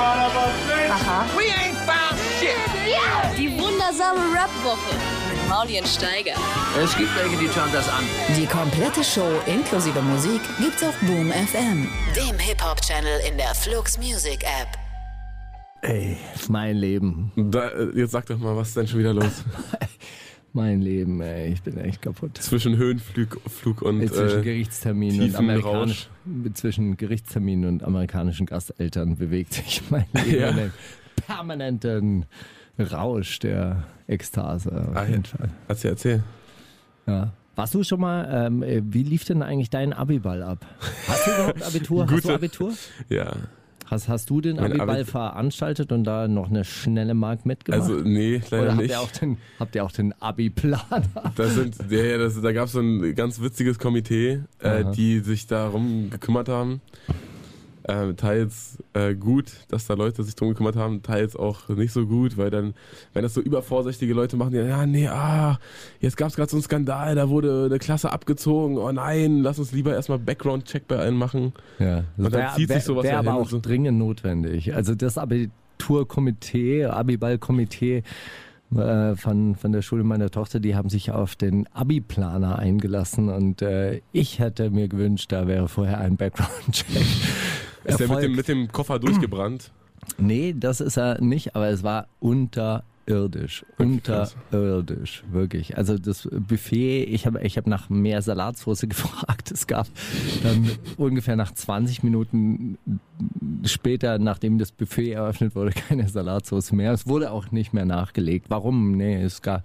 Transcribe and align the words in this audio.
Aha. 0.00 1.26
We 1.36 1.44
ain't 1.52 1.76
found 1.86 2.18
shit. 2.38 2.56
Die 3.36 3.50
wundersame 3.58 4.20
Rap-Woche 4.34 4.94
mit 5.30 5.48
Maulien 5.48 5.84
Steiger. 5.86 6.34
Es 6.82 6.96
gibt 6.96 7.10
welche, 7.16 7.36
die 7.36 7.48
schauen 7.48 7.70
das 7.72 7.88
an. 7.88 8.04
Die 8.36 8.46
komplette 8.46 9.04
Show 9.04 9.28
inklusive 9.46 10.00
Musik 10.00 10.40
gibt's 10.58 10.82
auf 10.82 10.94
Boom 11.00 11.30
FM, 11.30 11.88
dem 12.16 12.38
Hip-Hop-Channel 12.38 13.20
in 13.28 13.36
der 13.36 13.54
Flux 13.54 13.98
Music 13.98 14.42
App. 14.42 14.68
Ey, 15.82 16.16
mein 16.48 16.76
Leben. 16.76 17.32
Da, 17.36 17.68
äh, 17.68 17.90
jetzt 17.94 18.12
sag 18.12 18.26
doch 18.26 18.38
mal, 18.38 18.56
was 18.56 18.68
ist 18.68 18.76
denn 18.76 18.88
schon 18.88 18.98
wieder 18.98 19.14
los? 19.14 19.44
Mein 20.52 20.80
Leben, 20.80 21.20
ey, 21.20 21.52
ich 21.52 21.62
bin 21.62 21.78
echt 21.78 22.02
kaputt. 22.02 22.36
Zwischen 22.38 22.76
Höhenflug 22.76 23.40
Flug 23.48 23.82
und 23.82 24.04
zwischen 24.08 24.40
äh, 24.40 24.42
Gerichtstermin 24.42 25.22
und 25.22 25.36
amerikanisch, 25.36 26.08
zwischen 26.54 26.96
Gerichtstermin 26.96 27.66
und 27.66 27.84
amerikanischen 27.84 28.46
Gasteltern 28.46 29.16
bewegt 29.16 29.54
sich 29.54 29.82
mein 29.90 30.06
Leben 30.12 30.40
Ja. 30.40 30.48
in 30.48 30.58
einem 30.58 30.72
permanenten 31.26 32.26
Rausch 32.78 33.38
der 33.38 33.84
Ekstase. 34.08 34.70
Auf 34.90 34.96
Ah, 34.96 35.04
jeden. 35.06 35.24
Fall. 35.24 35.50
Erzähl, 35.68 35.90
erzähl. 35.92 36.22
Ja. 37.06 37.32
Warst 37.54 37.74
du 37.74 37.82
schon 37.84 38.00
mal, 38.00 38.46
ähm, 38.46 38.62
äh, 38.62 38.80
wie 38.84 39.02
lief 39.02 39.24
denn 39.24 39.42
eigentlich 39.42 39.70
dein 39.70 39.92
Abiball 39.92 40.42
ab? 40.42 40.64
Hast 41.06 41.26
du 41.26 41.30
überhaupt 41.30 41.62
Abitur? 41.62 42.02
Hast 42.04 42.10
du 42.10 42.16
Gute- 42.16 42.34
Abitur? 42.34 42.72
Ja. 43.08 43.32
Hast, 43.90 44.08
hast 44.08 44.30
du 44.30 44.40
den 44.40 44.60
Abiball 44.60 44.88
Abi- 45.00 45.04
veranstaltet 45.04 45.90
und 45.90 46.04
da 46.04 46.28
noch 46.28 46.48
eine 46.48 46.64
schnelle 46.64 47.12
Mark 47.14 47.44
mitgemacht? 47.44 47.82
Also, 47.82 47.94
nee, 48.00 48.40
leider 48.50 48.62
Oder 48.62 48.70
habt 48.72 48.80
nicht. 48.82 48.90
ihr 48.90 49.00
auch 49.00 49.10
den, 49.10 49.36
habt 49.58 49.74
ihr 49.74 49.84
auch 49.84 49.90
den 49.92 50.14
Abi-Planer? 50.20 51.02
Da 51.34 51.46
sind, 51.48 51.76
ja, 51.90 51.98
ja, 52.04 52.18
das, 52.18 52.40
da 52.40 52.52
gab 52.52 52.66
es 52.66 52.72
so 52.72 52.80
ein 52.80 53.14
ganz 53.16 53.40
witziges 53.40 53.78
Komitee, 53.80 54.42
äh, 54.60 54.84
die 54.94 55.18
sich 55.20 55.46
darum 55.48 56.08
gekümmert 56.10 56.48
haben. 56.48 56.80
Äh, 57.90 58.14
teils 58.14 58.78
äh, 58.92 59.16
gut, 59.16 59.50
dass 59.68 59.86
da 59.86 59.94
Leute 59.94 60.22
sich 60.22 60.36
drum 60.36 60.50
gekümmert 60.50 60.76
haben, 60.76 61.02
teils 61.02 61.34
auch 61.34 61.68
nicht 61.68 61.92
so 61.92 62.06
gut, 62.06 62.36
weil 62.36 62.48
dann, 62.48 62.74
wenn 63.14 63.22
das 63.22 63.34
so 63.34 63.40
übervorsichtige 63.40 64.14
Leute 64.14 64.36
machen, 64.36 64.52
die, 64.52 64.58
ja, 64.58 64.86
nee, 64.86 65.08
ah, 65.08 65.58
jetzt 65.98 66.16
gab 66.16 66.28
es 66.28 66.36
gerade 66.36 66.48
so 66.48 66.56
einen 66.56 66.62
Skandal, 66.62 67.16
da 67.16 67.28
wurde 67.28 67.64
eine 67.66 67.80
Klasse 67.80 68.12
abgezogen, 68.12 68.78
oh 68.78 68.92
nein, 68.92 69.40
lass 69.40 69.58
uns 69.58 69.72
lieber 69.72 69.92
erstmal 69.92 70.20
Background-Check 70.20 70.86
bei 70.86 70.98
allen 70.98 71.16
machen. 71.16 71.52
Ja, 71.80 72.04
Und 72.16 72.32
dann 72.32 72.54
zieht 72.54 72.70
sich 72.70 72.84
sowas 72.84 73.02
Wäre 73.02 73.14
ja 73.14 73.18
aber 73.18 73.34
auch 73.34 73.48
so. 73.48 73.58
dringend 73.60 73.98
notwendig. 73.98 74.72
Also 74.72 74.94
das 74.94 75.18
Abiturkomitee, 75.18 76.84
Abiball-Komitee 76.84 78.04
äh, 78.76 79.16
von, 79.16 79.56
von 79.56 79.72
der 79.72 79.82
Schule 79.82 80.04
meiner 80.04 80.30
Tochter, 80.30 80.60
die 80.60 80.76
haben 80.76 80.90
sich 80.90 81.10
auf 81.10 81.34
den 81.34 81.66
Abi-Planer 81.72 82.56
eingelassen 82.56 83.30
und 83.30 83.62
äh, 83.62 84.00
ich 84.12 84.38
hätte 84.38 84.70
mir 84.70 84.86
gewünscht, 84.86 85.32
da 85.32 85.48
wäre 85.48 85.66
vorher 85.66 85.98
ein 85.98 86.16
Background-Check. 86.16 86.86
Ist 87.84 88.00
der 88.00 88.08
mit 88.08 88.22
dem, 88.22 88.36
mit 88.36 88.48
dem 88.48 88.72
Koffer 88.72 88.98
durchgebrannt? 88.98 89.70
Nee, 90.18 90.54
das 90.58 90.80
ist 90.80 90.96
er 90.96 91.20
nicht, 91.20 91.54
aber 91.54 91.68
es 91.68 91.82
war 91.82 92.08
unterirdisch. 92.20 93.64
Okay, 93.78 94.00
krass. 94.02 94.34
Unterirdisch, 94.50 95.22
wirklich. 95.30 95.76
Also 95.76 95.98
das 95.98 96.26
Buffet, 96.32 97.04
ich 97.04 97.26
habe 97.26 97.42
ich 97.42 97.58
hab 97.58 97.66
nach 97.66 97.90
mehr 97.90 98.22
Salatsauce 98.22 98.80
gefragt. 98.88 99.50
Es 99.50 99.66
gab 99.66 99.86
dann 100.42 100.70
ungefähr 100.96 101.36
nach 101.36 101.52
20 101.52 102.02
Minuten 102.02 102.78
später, 103.64 104.18
nachdem 104.18 104.58
das 104.58 104.72
Buffet 104.72 105.12
eröffnet 105.12 105.54
wurde, 105.54 105.70
keine 105.88 106.08
Salatsauce 106.08 106.72
mehr. 106.72 106.92
Es 106.92 107.06
wurde 107.06 107.30
auch 107.30 107.50
nicht 107.50 107.72
mehr 107.72 107.84
nachgelegt. 107.84 108.46
Warum? 108.48 108.96
Nee, 108.96 109.22
es 109.22 109.42
gab, 109.42 109.64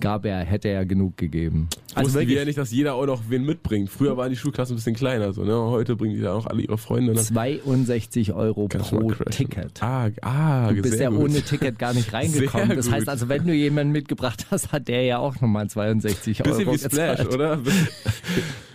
gab 0.00 0.24
er, 0.24 0.38
hätte 0.40 0.68
er 0.68 0.84
genug 0.86 1.16
gegeben. 1.16 1.68
Also 1.94 2.14
Wussten 2.14 2.28
wir 2.28 2.36
ja 2.38 2.44
nicht, 2.44 2.58
dass 2.58 2.70
jeder 2.70 2.94
auch 2.94 3.06
noch 3.06 3.22
wen 3.28 3.44
mitbringt. 3.44 3.90
Früher 3.90 4.16
waren 4.16 4.30
die 4.30 4.36
Schulklassen 4.36 4.74
ein 4.74 4.76
bisschen 4.76 4.94
kleiner, 4.94 5.32
so, 5.32 5.44
ne? 5.44 5.54
Heute 5.56 5.96
bringen 5.96 6.14
die 6.14 6.20
da 6.22 6.34
auch 6.34 6.46
alle 6.46 6.62
ihre 6.62 6.78
Freunde. 6.78 7.10
Und 7.12 7.16
dann 7.18 7.24
62 7.24 8.32
Euro 8.32 8.68
kannst 8.68 8.92
du 8.92 8.98
pro. 8.98 9.24
Ticket. 9.24 9.82
Ah, 9.82 10.08
ah, 10.22 10.72
Du 10.72 10.82
bist 10.82 10.94
sehr 10.94 11.04
ja 11.04 11.10
gut. 11.10 11.20
ohne 11.30 11.42
Ticket 11.42 11.78
gar 11.78 11.92
nicht 11.94 12.12
reingekommen. 12.12 12.68
Sehr 12.68 12.76
Das 12.76 12.90
heißt 12.90 13.00
gut. 13.06 13.08
also, 13.08 13.28
wenn 13.28 13.46
du 13.46 13.52
jemanden 13.54 13.92
mitgebracht 13.92 14.46
hast, 14.50 14.72
hat 14.72 14.88
der 14.88 15.02
ja 15.02 15.18
auch 15.18 15.34
nochmal 15.40 15.68
62 15.68 16.38
Bisschen 16.38 16.66
Euro 16.68 16.74
wie 16.74 16.78
Splash, 16.78 17.18
gezahlt. 17.18 17.34
oder? 17.34 17.58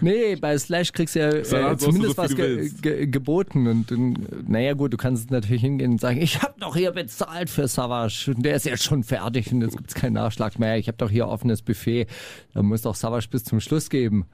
Nee, 0.02 0.36
bei 0.36 0.58
Slash 0.58 0.92
kriegst 0.92 1.16
du 1.16 1.20
ja 1.20 1.30
äh, 1.30 1.78
zumindest 1.78 2.16
so 2.18 2.22
was 2.22 2.36
ge 2.36 2.70
ge 2.82 3.08
geboten. 3.08 3.66
Und 3.68 3.90
dann, 3.90 4.15
naja 4.48 4.74
gut, 4.74 4.94
du 4.94 4.98
kannst 4.98 5.32
natürlich 5.32 5.62
hingehen 5.62 5.94
und 5.94 6.02
sagen, 6.02 6.22
ich 6.22 6.42
habe 6.42 6.54
doch 6.60 6.76
hier 6.76 6.92
bezahlt 6.92 7.50
für 7.50 7.68
Savage 7.68 8.32
und 8.36 8.46
der 8.46 8.56
ist 8.56 8.66
jetzt 8.66 8.84
schon 8.84 9.04
fertig 9.04 9.52
und 9.52 9.62
jetzt 9.62 9.78
gibt's 9.78 9.96
keinen 9.96 10.14
Nachschlag 10.14 10.60
mehr. 10.60 10.78
Ich 10.78 10.88
habe 10.88 10.98
doch 10.98 11.10
hier 11.10 11.28
offenes 11.28 11.62
Buffet. 11.62 12.08
Da 12.54 12.64
muss 12.64 12.82
doch 12.82 12.96
Savage 12.96 13.28
bis 13.30 13.44
zum 13.44 13.60
Schluss 13.60 13.90
geben. 13.90 14.26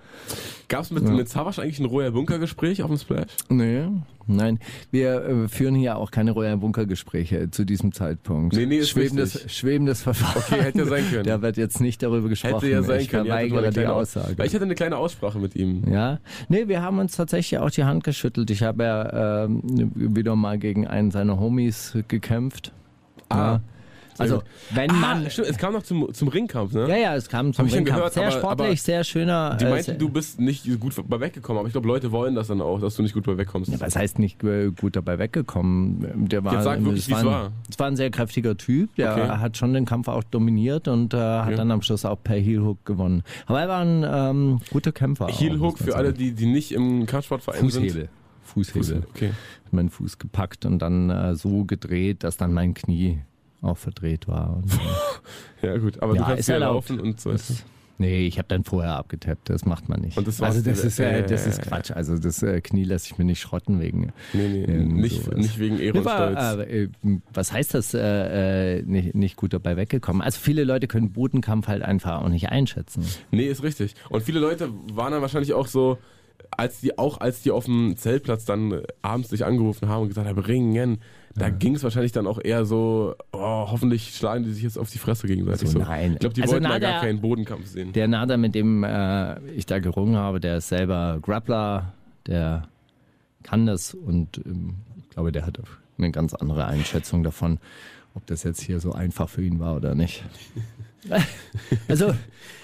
Gab 0.68 0.84
es 0.84 0.92
mit, 0.92 1.03
mit 1.03 1.28
Savas 1.28 1.59
eigentlich 1.59 1.80
ein 1.80 1.86
Roher 1.86 2.12
Bunker-Gespräch 2.12 2.84
auf 2.84 2.90
dem 2.90 2.97
Splash? 2.97 3.28
Nee, 3.50 3.88
nein. 4.28 4.59
Wir 4.92 5.25
äh, 5.25 5.47
führen 5.47 5.75
hier 5.75 5.98
auch 5.98 6.12
keine 6.12 6.31
Royal 6.31 6.58
Bunker-Gespräche 6.58 7.52
zu 7.52 7.66
diesem 7.66 7.92
Zeitpunkt. 7.92 8.56
Nee, 8.56 8.66
nee, 8.66 8.78
ist 8.78 8.90
schwebendes, 8.90 9.36
richtig. 9.36 9.53
schwebendes 9.58 10.02
Verfahren. 10.02 10.44
Okay, 10.48 10.62
hätte 10.62 10.80
ja 10.80 10.86
sein 10.86 11.03
können. 11.09 11.24
Da 11.24 11.42
wird 11.42 11.58
jetzt 11.58 11.81
nicht 11.81 12.03
darüber 12.03 12.30
gesprochen. 12.30 12.56
Hätte 12.56 12.69
ja 12.69 12.84
sein 12.84 13.02
ich 13.02 13.09
können. 13.09 13.25
Verweigere 13.25 13.59
eine 13.59 13.69
die 13.69 13.74
kleine 13.74 13.94
Aussage. 13.94 14.38
Weil 14.38 14.48
ich 14.48 14.53
hatte 14.53 14.66
eine 14.66 14.75
kleine 14.75 14.98
Aussprache 14.98 15.40
mit 15.40 15.56
ihm. 15.56 15.84
Ja, 15.92 16.19
nee, 16.48 16.68
wir 16.68 16.81
haben 16.81 17.00
uns 17.00 17.16
tatsächlich 17.16 17.59
auch 17.59 17.72
die 17.72 17.84
Hand 17.84 18.03
geschüttelt. 18.03 18.50
Ich 18.52 18.63
habe 18.63 18.84
ja 18.84 19.44
ähm, 19.46 19.62
wieder 19.96 20.36
mal 20.36 20.58
gegen 20.58 20.88
einen 20.88 21.12
seiner 21.12 21.40
Homies 21.40 21.98
gekämpft. 22.08 22.72
Ah, 23.30 23.36
ja. 23.38 23.62
Also, 24.18 24.36
gut. 24.36 24.46
wenn 24.72 24.88
man. 25.00 25.26
Ah, 25.26 25.30
stimmt, 25.30 25.48
es 25.48 25.58
kam 25.58 25.74
noch 25.74 25.82
zum, 25.84 26.14
zum 26.14 26.28
Ringkampf, 26.28 26.74
ne? 26.74 26.88
ja, 26.90 26.96
ja, 26.96 27.16
es 27.16 27.28
kam 27.30 27.54
zum 27.54 27.66
Ringkampf. 27.66 27.86
gehört, 27.98 28.14
sehr 28.14 28.24
aber- 28.28 28.31
sportlich, 28.34 28.68
aber 28.68 28.76
sehr 28.76 29.04
schöner. 29.06 29.56
Die 29.60 29.64
äh, 29.64 29.70
meinten, 29.70 29.86
sehr- 29.86 29.96
du 29.96 30.10
bist 30.10 30.40
nicht 30.40 30.68
gut 30.80 30.94
bei 31.08 31.20
weggekommen, 31.22 31.60
aber 31.60 31.68
ich 31.68 31.72
glaube, 31.72 31.88
Leute 31.88 32.12
wollen 32.12 32.36
das 32.36 32.48
dann 32.50 32.62
auch, 32.62 32.80
dass 32.81 32.96
du 32.98 33.04
nicht 33.04 33.14
gut 33.14 33.24
bei 33.26 33.38
wegkommst. 33.38 33.72
Ja, 33.72 33.80
was 33.80 33.96
heißt 33.96 34.20
nicht 34.20 34.44
äh, 34.44 34.70
gut 34.80 34.98
dabei 34.98 35.18
weggekommen? 35.18 36.28
Der 36.28 36.44
war, 36.44 36.54
Jetzt 36.56 36.66
sag 36.66 36.84
wirklich, 36.84 37.10
es 37.10 37.24
war. 37.26 37.52
Es 37.70 37.80
war 37.80 37.88
ein 37.88 37.96
sehr 37.96 38.12
kräftiger 38.12 38.58
Typ, 38.58 38.94
der 38.98 39.14
Okay. 39.14 39.28
hat 39.30 39.58
schon 39.58 39.74
den 39.74 39.86
Kampf 39.86 40.08
auch 40.10 40.24
dominiert 40.26 40.88
und 40.90 41.14
äh, 41.14 41.18
hat 41.18 41.48
Okay. 41.48 41.56
dann 41.56 41.72
am 41.72 41.81
Schluss 41.81 42.04
auch 42.06 42.18
per 42.22 42.36
Heel 42.36 42.62
Hook 42.62 42.86
gewonnen. 42.86 43.24
Aber 43.48 43.62
er 43.62 43.70
war 43.70 43.81
ein 43.81 44.06
ähm, 44.08 44.60
guter 44.72 44.92
Kämpfer. 44.92 45.28
Heel 45.30 45.60
Hook 45.60 45.80
man 45.80 45.88
für 45.90 45.96
alle, 45.96 46.12
die, 46.14 46.34
die 46.34 46.46
nicht 46.48 46.74
im 46.74 47.06
Kampfsportverein 47.06 47.62
Fußhebel. 47.62 47.90
sind. 47.92 48.10
Fußhebel. 48.51 49.03
Okay. 49.09 49.29
Hat 49.66 49.73
meinen 49.73 49.89
Fuß 49.89 50.17
gepackt 50.17 50.66
und 50.66 50.79
dann 50.79 51.09
äh, 51.09 51.35
so 51.35 51.66
gedreht, 51.66 52.23
dass 52.23 52.38
dann 52.38 52.53
mein 52.53 52.73
Knie 52.73 53.19
auch 53.62 53.78
verdreht 53.78 54.28
war. 54.28 54.57
Und, 54.57 54.73
äh, 54.73 54.78
Ja, 55.67 55.78
gut, 55.78 56.01
aber 56.01 56.13
Ja, 56.16 56.19
du 56.22 56.25
kannst 56.25 56.39
ist 56.41 56.47
ja 56.50 56.57
laufen 56.57 57.00
und 57.00 57.19
so. 57.22 57.31
das, 57.31 57.63
nee, 58.00 58.25
ich 58.25 58.39
habe 58.39 58.47
dann 58.47 58.63
vorher 58.63 58.95
abgetappt, 58.95 59.50
das 59.51 59.66
macht 59.66 59.88
man 59.88 60.01
nicht. 60.01 60.17
Und 60.17 60.28
das 60.28 60.41
also 60.41 60.62
das 60.62 60.84
ist, 60.84 61.00
äh, 61.00 61.23
das 61.25 61.45
ist 61.45 61.62
Quatsch. 61.62 61.91
Also 61.91 62.17
das 62.17 62.41
äh, 62.41 62.59
Knie 62.62 62.84
lasse 62.84 63.06
ich 63.12 63.17
mir 63.19 63.25
nicht 63.25 63.39
schrotten 63.39 63.79
wegen. 63.79 64.12
Nee, 64.34 64.66
nee, 64.66 64.78
nicht, 64.83 65.23
sowas. 65.23 65.38
nicht 65.38 65.59
wegen 65.59 65.78
Ehre 65.79 66.00
Nee, 66.00 66.63
äh, 66.63 66.83
äh, 66.83 66.89
was 67.33 67.53
heißt 67.53 67.75
das, 67.75 67.94
äh, 67.94 68.79
äh, 68.79 68.81
nicht, 68.83 69.13
nicht 69.13 69.35
gut 69.35 69.53
dabei 69.53 69.78
weggekommen? 69.78 70.23
Also 70.23 70.39
viele 70.41 70.63
Leute 70.63 70.88
können 70.88 71.12
Bodenkampf 71.12 71.68
halt 71.68 71.83
einfach 71.83 72.22
auch 72.22 72.29
nicht 72.29 72.50
einschätzen. 72.50 73.06
Nee, 73.29 73.45
ist 73.45 73.62
richtig. 73.62 73.94
Und 74.09 74.23
viele 74.23 74.39
Leute 74.39 74.69
waren 74.94 75.12
dann 75.12 75.22
wahrscheinlich 75.22 75.53
auch 75.53 75.68
so, 75.68 76.00
als 76.52 76.81
die, 76.81 76.97
auch 76.97 77.19
als 77.19 77.41
die 77.41 77.52
auf 77.52 77.66
dem 77.66 77.96
Zeltplatz 77.97 78.46
dann 78.46 78.72
äh, 78.72 78.84
abends 79.02 79.29
dich 79.29 79.46
angerufen 79.46 79.90
haben 79.90 80.03
und 80.03 80.07
gesagt 80.09 80.28
haben, 80.28 80.40
ringen, 80.40 81.00
da 81.35 81.50
ging 81.50 81.75
es 81.75 81.84
wahrscheinlich 81.84 82.12
dann 82.12 82.28
auch 82.28 82.40
eher 82.44 82.66
so, 82.66 83.16
oh, 83.31 83.40
hoffentlich 83.40 84.16
schlagen 84.16 84.44
die 84.44 84.51
sich 84.51 84.63
jetzt 84.63 84.78
auf 84.78 84.90
die 84.90 84.97
Fresse 84.97 85.28
gegenseitig. 85.28 85.69
So, 85.69 85.80
So, 85.80 85.85
nein. 85.85 86.13
Ich 86.13 86.19
glaube, 86.19 86.35
die 86.35 86.41
Also 86.41 86.53
wollten 86.53 86.63
na, 86.63 86.80
da 86.80 86.80
gar 86.80 87.01
keinen 87.01 87.22
Bodenkampf 87.22 87.68
sehen. 87.68 87.94
Der 87.94 88.07
Nader, 88.07 88.38
mit 88.38 88.53
dem 88.53 88.84
äh, 88.84 89.40
ich 89.51 89.66
da 89.66 89.80
gerungen 89.80 90.18
habe, 90.18 90.40
der 90.40 90.57
ist 90.57 90.68
selber 90.68 91.19
Grappler, 91.22 91.94
der 92.28 92.68
kann 93.44 93.66
das 93.66 93.94
und 93.94 94.41
ähm, 94.46 94.75
ich 95.01 95.09
glaube, 95.12 95.31
der 95.31 95.46
hat 95.46 95.59
eine 95.97 96.12
ganz 96.12 96.34
andere 96.34 96.66
Einschätzung 96.66 97.24
davon, 97.24 97.59
ob 98.13 98.25
das 98.28 98.44
jetzt 98.44 98.62
hier 98.62 98.80
so 98.80 98.91
einfach 98.91 99.30
für 99.30 99.41
ihn 99.41 99.59
war 99.59 99.75
oder 99.75 99.96
nicht. 99.96 100.24
also, 101.88 102.13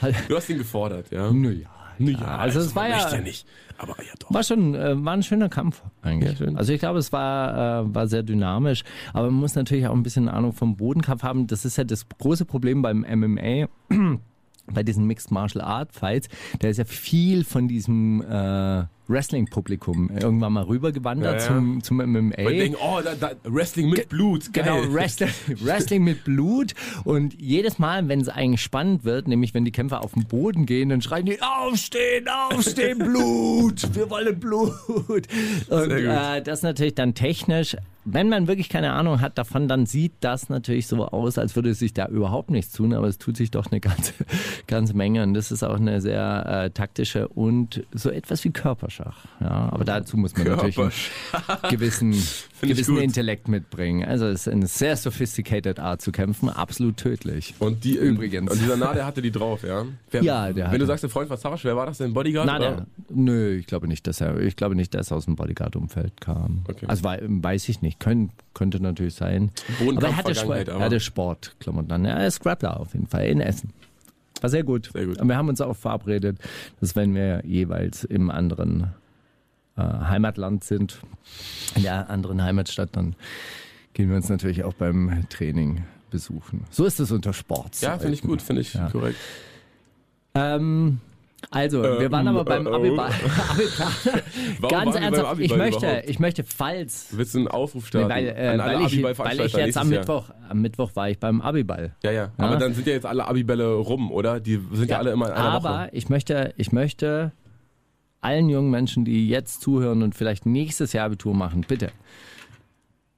halt, 0.01 0.15
Du 0.27 0.35
hast 0.35 0.49
ihn 0.49 0.57
gefordert, 0.57 1.09
ja? 1.11 1.31
naja. 1.31 1.69
Ja, 1.99 2.37
also 2.37 2.59
es 2.59 2.75
war 2.75 2.87
ja, 2.87 3.09
ja 3.09 3.21
nicht. 3.21 3.47
Aber 3.77 3.95
ja 4.03 4.13
doch. 4.19 4.33
War 4.33 4.43
schon, 4.43 4.75
äh, 4.75 5.03
war 5.03 5.13
ein 5.13 5.23
schöner 5.23 5.49
Kampf 5.49 5.83
eigentlich. 6.01 6.39
Ja, 6.39 6.45
schön. 6.45 6.57
Also 6.57 6.73
ich 6.73 6.79
glaube, 6.79 6.99
es 6.99 7.11
war, 7.11 7.83
äh, 7.83 7.95
war 7.95 8.07
sehr 8.07 8.23
dynamisch, 8.23 8.83
aber 9.13 9.29
man 9.29 9.39
muss 9.39 9.55
natürlich 9.55 9.87
auch 9.87 9.93
ein 9.93 10.03
bisschen 10.03 10.29
Ahnung 10.29 10.53
vom 10.53 10.75
Bodenkampf 10.75 11.23
haben. 11.23 11.47
Das 11.47 11.65
ist 11.65 11.77
ja 11.77 11.83
das 11.83 12.07
große 12.09 12.45
Problem 12.45 12.81
beim 12.81 13.05
MMA. 13.07 13.67
Bei 14.69 14.83
diesen 14.83 15.05
Mixed 15.07 15.31
Martial 15.31 15.63
Art 15.63 15.93
Fights, 15.93 16.27
da 16.59 16.67
ist 16.67 16.75
ja 16.75 16.83
viel 16.83 17.45
von 17.45 17.69
diesem 17.69 18.21
äh, 18.21 18.83
Wrestling-Publikum 19.07 20.09
irgendwann 20.09 20.53
mal 20.53 20.63
rübergewandert 20.63 21.35
Ja, 21.35 21.39
ja. 21.39 21.47
zum, 21.47 21.83
zum 21.83 21.97
MMA. 21.97 22.19
Und 22.19 22.35
denken, 22.35 22.77
oh, 22.81 22.99
da, 23.03 23.15
da, 23.15 23.31
Wrestling 23.43 23.89
mit 23.89 24.09
Blut, 24.09 24.53
Genau, 24.53 24.81
geil. 24.81 24.93
Wrestling, 24.93 25.29
Wrestling 25.61 26.03
mit 26.03 26.23
Blut. 26.23 26.73
Und 27.03 27.39
jedes 27.39 27.79
Mal, 27.79 28.07
wenn 28.07 28.21
es 28.21 28.29
eigentlich 28.29 28.61
spannend 28.61 29.03
wird, 29.03 29.27
nämlich 29.27 29.53
wenn 29.53 29.65
die 29.65 29.71
Kämpfer 29.71 30.03
auf 30.03 30.13
den 30.13 30.25
Boden 30.25 30.65
gehen, 30.65 30.89
dann 30.89 31.01
schreien 31.01 31.25
die, 31.25 31.41
aufstehen, 31.41 32.27
aufstehen, 32.27 32.97
Blut, 32.99 33.95
wir 33.95 34.09
wollen 34.09 34.39
Blut. 34.39 34.73
Und 35.69 35.91
äh, 35.91 36.41
das 36.41 36.61
natürlich 36.61 36.95
dann 36.95 37.13
technisch, 37.13 37.75
wenn 38.09 38.29
man 38.29 38.47
wirklich 38.47 38.69
keine 38.69 38.93
Ahnung 38.93 39.19
hat 39.19 39.37
davon, 39.37 39.67
dann 39.67 39.85
sieht 39.85 40.13
das 40.21 40.47
natürlich 40.47 40.87
so 40.87 41.05
aus, 41.05 41.37
als 41.37 41.57
würde 41.57 41.73
sich 41.73 41.93
da 41.93 42.07
überhaupt 42.07 42.49
nichts 42.49 42.71
tun, 42.71 42.93
aber 42.93 43.07
es 43.07 43.17
tut 43.17 43.35
sich 43.35 43.51
doch 43.51 43.69
eine 43.69 43.79
ganze, 43.81 44.13
ganze 44.65 44.95
Menge. 44.95 45.23
Und 45.23 45.33
das 45.33 45.51
ist 45.51 45.63
auch 45.63 45.75
eine 45.75 45.99
sehr 45.99 46.45
äh, 46.47 46.69
taktische 46.69 47.27
und 47.27 47.83
so 47.91 48.09
etwas 48.09 48.43
wie 48.45 48.51
Körperschach. 48.51 49.25
Ja, 49.41 49.69
aber 49.71 49.83
dazu 49.83 50.15
muss 50.15 50.35
man 50.37 50.47
natürlich 50.47 50.77
einen 50.77 50.91
gewissen 51.69 52.15
gewissen. 52.61 52.97
Intellekt 52.97 53.47
mitbringen. 53.47 54.03
Also 54.07 54.25
es 54.27 54.47
ist 54.47 54.53
eine 54.53 54.67
sehr 54.67 54.95
sophisticated 54.97 55.79
Art 55.79 56.01
zu 56.01 56.11
kämpfen, 56.11 56.49
absolut 56.49 56.97
tödlich. 56.97 57.53
Und 57.59 57.83
die 57.83 57.95
Übrigens. 57.97 58.51
Und 58.51 58.61
dieser 58.61 58.77
Nader 58.77 59.05
hatte 59.05 59.21
die 59.21 59.31
drauf, 59.31 59.63
ja? 59.63 59.85
Wer, 60.11 60.23
Ja, 60.23 60.45
der 60.47 60.55
Wenn 60.55 60.65
hatte. 60.67 60.77
du 60.79 60.85
sagst, 60.85 61.03
der 61.03 61.09
Freund 61.09 61.29
war 61.29 61.37
Sarasch, 61.37 61.63
wer 61.65 61.75
war 61.75 61.85
das 61.85 61.97
denn? 61.99 62.13
Bodyguard? 62.13 62.47
Na, 62.47 62.57
oder? 62.57 62.71
der, 62.71 62.85
nö, 63.09 63.55
ich 63.55 63.67
glaube 63.67 63.87
nicht, 63.87 64.07
dass 64.07 64.21
er, 64.21 64.39
ich 64.39 64.55
glaube 64.55 64.75
nicht, 64.75 64.93
dass 64.93 65.11
er 65.11 65.17
aus 65.17 65.25
dem 65.25 65.35
Bodyguard-Umfeld 65.35 66.19
kam. 66.21 66.63
Okay. 66.67 66.85
Also 66.87 67.03
wei- 67.03 67.21
weiß 67.23 67.69
ich 67.69 67.81
nicht, 67.81 67.99
Kön, 67.99 68.29
könnte 68.53 68.79
natürlich 68.79 69.15
sein. 69.15 69.51
Aber 69.79 70.07
er 70.07 70.17
hatte, 70.17 70.33
Sport, 70.35 70.67
er 70.67 70.75
aber- 70.75 70.83
hatte 70.85 70.99
Sportklamotten 70.99 71.91
an. 71.91 72.05
Er 72.05 72.25
ist 72.27 72.39
Grappler 72.39 72.79
auf 72.79 72.93
jeden 72.93 73.07
Fall 73.07 73.25
in 73.27 73.39
Essen. 73.41 73.71
War 74.41 74.49
sehr 74.51 74.63
gut. 74.63 74.89
Sehr 74.93 75.05
gut. 75.07 75.19
Und 75.19 75.27
wir 75.27 75.35
haben 75.35 75.49
uns 75.49 75.61
auch 75.61 75.75
verabredet, 75.75 76.37
dass 76.79 76.95
wenn 76.95 77.15
wir 77.15 77.41
jeweils 77.45 78.03
im 78.03 78.29
anderen 78.29 78.87
äh, 79.77 79.81
Heimatland 79.81 80.63
sind, 80.63 80.99
in 81.75 81.83
der 81.83 82.09
anderen 82.09 82.43
Heimatstadt, 82.43 82.89
dann 82.93 83.15
gehen 83.93 84.09
wir 84.09 84.15
uns 84.15 84.29
natürlich 84.29 84.63
auch 84.63 84.73
beim 84.73 85.25
Training 85.29 85.83
besuchen. 86.11 86.65
So 86.69 86.85
ist 86.85 86.99
es 86.99 87.11
unter 87.11 87.33
Sport. 87.33 87.81
Ja, 87.81 87.97
finde 87.97 88.13
ich 88.13 88.21
gut, 88.21 88.41
finde 88.41 88.61
ich 88.61 88.73
Ja. 88.73 88.89
korrekt. 88.89 89.17
Ähm, 90.35 90.99
also, 91.51 91.83
wir 91.83 92.01
Ähm, 92.01 92.11
waren 92.11 92.27
aber 92.27 92.43
beim 92.43 92.65
äh, 92.67 92.69
Abiball. 92.71 93.11
Warum 94.59 94.69
Ganz 94.69 94.73
waren 94.73 94.85
wir 94.85 94.91
beim 94.93 95.03
ernsthaft, 95.03 95.41
ich 95.41 95.55
möchte, 95.55 95.85
überhaupt? 95.85 96.09
ich 96.09 96.19
möchte, 96.19 96.43
falls, 96.43 97.07
Willst 97.11 97.33
du 97.35 97.37
einen 97.39 97.47
Aufruf 97.47 97.83
nee, 97.83 97.87
starten 97.89 98.09
weil, 98.09 98.25
äh, 98.27 98.47
an 98.47 98.59
alle 98.59 98.79
weil, 98.79 98.85
ich, 98.87 99.19
weil 99.19 99.39
ich 99.41 99.53
jetzt 99.53 99.77
am 99.77 99.91
Jahr? 99.91 99.99
Mittwoch, 99.99 100.29
am 100.49 100.61
Mittwoch 100.61 100.95
war 100.95 101.09
ich 101.09 101.19
beim 101.19 101.41
Abiball. 101.41 101.95
Ja, 102.03 102.11
ja, 102.11 102.31
Aber 102.37 102.57
dann 102.57 102.73
sind 102.73 102.87
ja 102.87 102.93
jetzt 102.93 103.05
alle 103.05 103.25
Abibälle 103.27 103.73
rum, 103.75 104.11
oder? 104.11 104.39
Die 104.39 104.59
sind 104.73 104.89
ja, 104.89 104.97
alle 104.97 105.11
immer 105.11 105.27
in 105.27 105.33
einer 105.33 105.43
aber 105.45 105.69
Woche. 105.69 105.89
ich 105.93 106.09
möchte, 106.09 106.53
ich 106.57 106.71
möchte 106.71 107.31
allen 108.27 108.49
jungen 108.49 108.69
Menschen, 108.69 109.05
die 109.05 109.29
jetzt 109.29 109.61
zuhören 109.61 110.03
und 110.03 110.13
vielleicht 110.13 110.45
nächstes 110.45 110.91
Jahr 110.91 111.05
Abitur 111.05 111.33
machen, 111.33 111.63
bitte. 111.65 111.91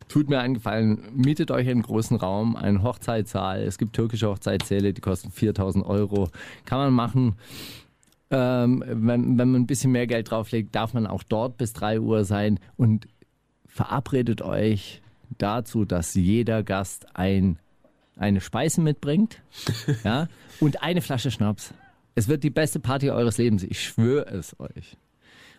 Tut 0.08 0.30
mir 0.30 0.40
einen 0.40 0.54
Gefallen, 0.54 1.02
mietet 1.16 1.50
euch 1.50 1.68
einen 1.68 1.82
großen 1.82 2.16
Raum, 2.18 2.56
einen 2.56 2.84
Hochzeitssaal. 2.84 3.64
Es 3.64 3.80
gibt 3.80 3.94
türkische 3.94 4.28
Hochzeitssäle, 4.28 4.94
die 4.94 5.02
kosten 5.02 5.32
4000 5.32 5.84
Euro. 5.84 6.30
Kann 6.66 6.78
man 6.78 6.94
machen. 6.94 7.36
Ähm, 8.30 8.84
wenn, 8.86 9.40
wenn 9.40 9.52
man 9.52 9.62
ein 9.62 9.68
bisschen 9.68 9.92
mehr 9.92 10.06
Geld 10.06 10.30
drauflegt, 10.30 10.76
darf 10.76 10.94
man 10.94 11.08
auch 11.08 11.24
dort 11.24 11.58
bis 11.58 11.74
3 11.74 12.00
Uhr 12.00 12.24
sein 12.24 12.60
und 12.78 13.08
verabredet 13.66 14.44
euch 14.44 15.02
dazu, 15.40 15.86
dass 15.86 16.14
jeder 16.14 16.62
Gast 16.62 17.08
ein, 17.16 17.58
eine 18.16 18.42
Speise 18.42 18.82
mitbringt 18.82 19.42
ja, 20.04 20.28
und 20.60 20.84
eine 20.84 21.02
Flasche 21.02 21.32
Schnaps. 21.32 21.74
Es 22.20 22.28
wird 22.28 22.44
die 22.44 22.50
beste 22.50 22.82
Party 22.82 23.12
eures 23.12 23.38
Lebens, 23.38 23.64
ich 23.64 23.82
schwöre 23.82 24.26
es 24.26 24.54
euch. 24.60 24.98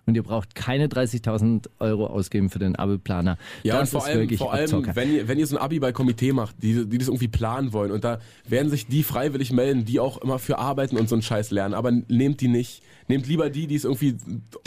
Und 0.06 0.14
ihr 0.16 0.22
braucht 0.22 0.54
keine 0.54 0.88
30.000 0.88 1.66
Euro 1.78 2.06
ausgeben 2.06 2.50
für 2.50 2.58
den 2.58 2.76
Abi-Planer. 2.76 3.36
Ja, 3.62 3.78
das 3.80 3.94
und 3.94 4.00
vor 4.00 4.08
allem, 4.08 4.28
vor 4.36 4.52
allem 4.52 4.86
wenn, 4.94 5.14
ihr, 5.14 5.28
wenn 5.28 5.38
ihr 5.38 5.46
so 5.46 5.56
ein 5.56 5.62
Abi-Ball-Komitee 5.62 6.32
macht, 6.32 6.56
die, 6.62 6.86
die 6.88 6.98
das 6.98 7.08
irgendwie 7.08 7.28
planen 7.28 7.72
wollen 7.72 7.90
und 7.92 8.04
da 8.04 8.18
werden 8.48 8.70
sich 8.70 8.86
die 8.86 9.02
freiwillig 9.02 9.52
melden, 9.52 9.84
die 9.84 10.00
auch 10.00 10.18
immer 10.18 10.38
für 10.38 10.58
arbeiten 10.58 10.96
und 10.96 11.08
so 11.08 11.14
einen 11.14 11.22
Scheiß 11.22 11.50
lernen, 11.50 11.74
aber 11.74 11.90
nehmt 11.92 12.40
die 12.40 12.48
nicht. 12.48 12.82
Nehmt 13.08 13.26
lieber 13.26 13.50
die, 13.50 13.66
die 13.66 13.74
es 13.74 13.82
irgendwie, 13.82 14.16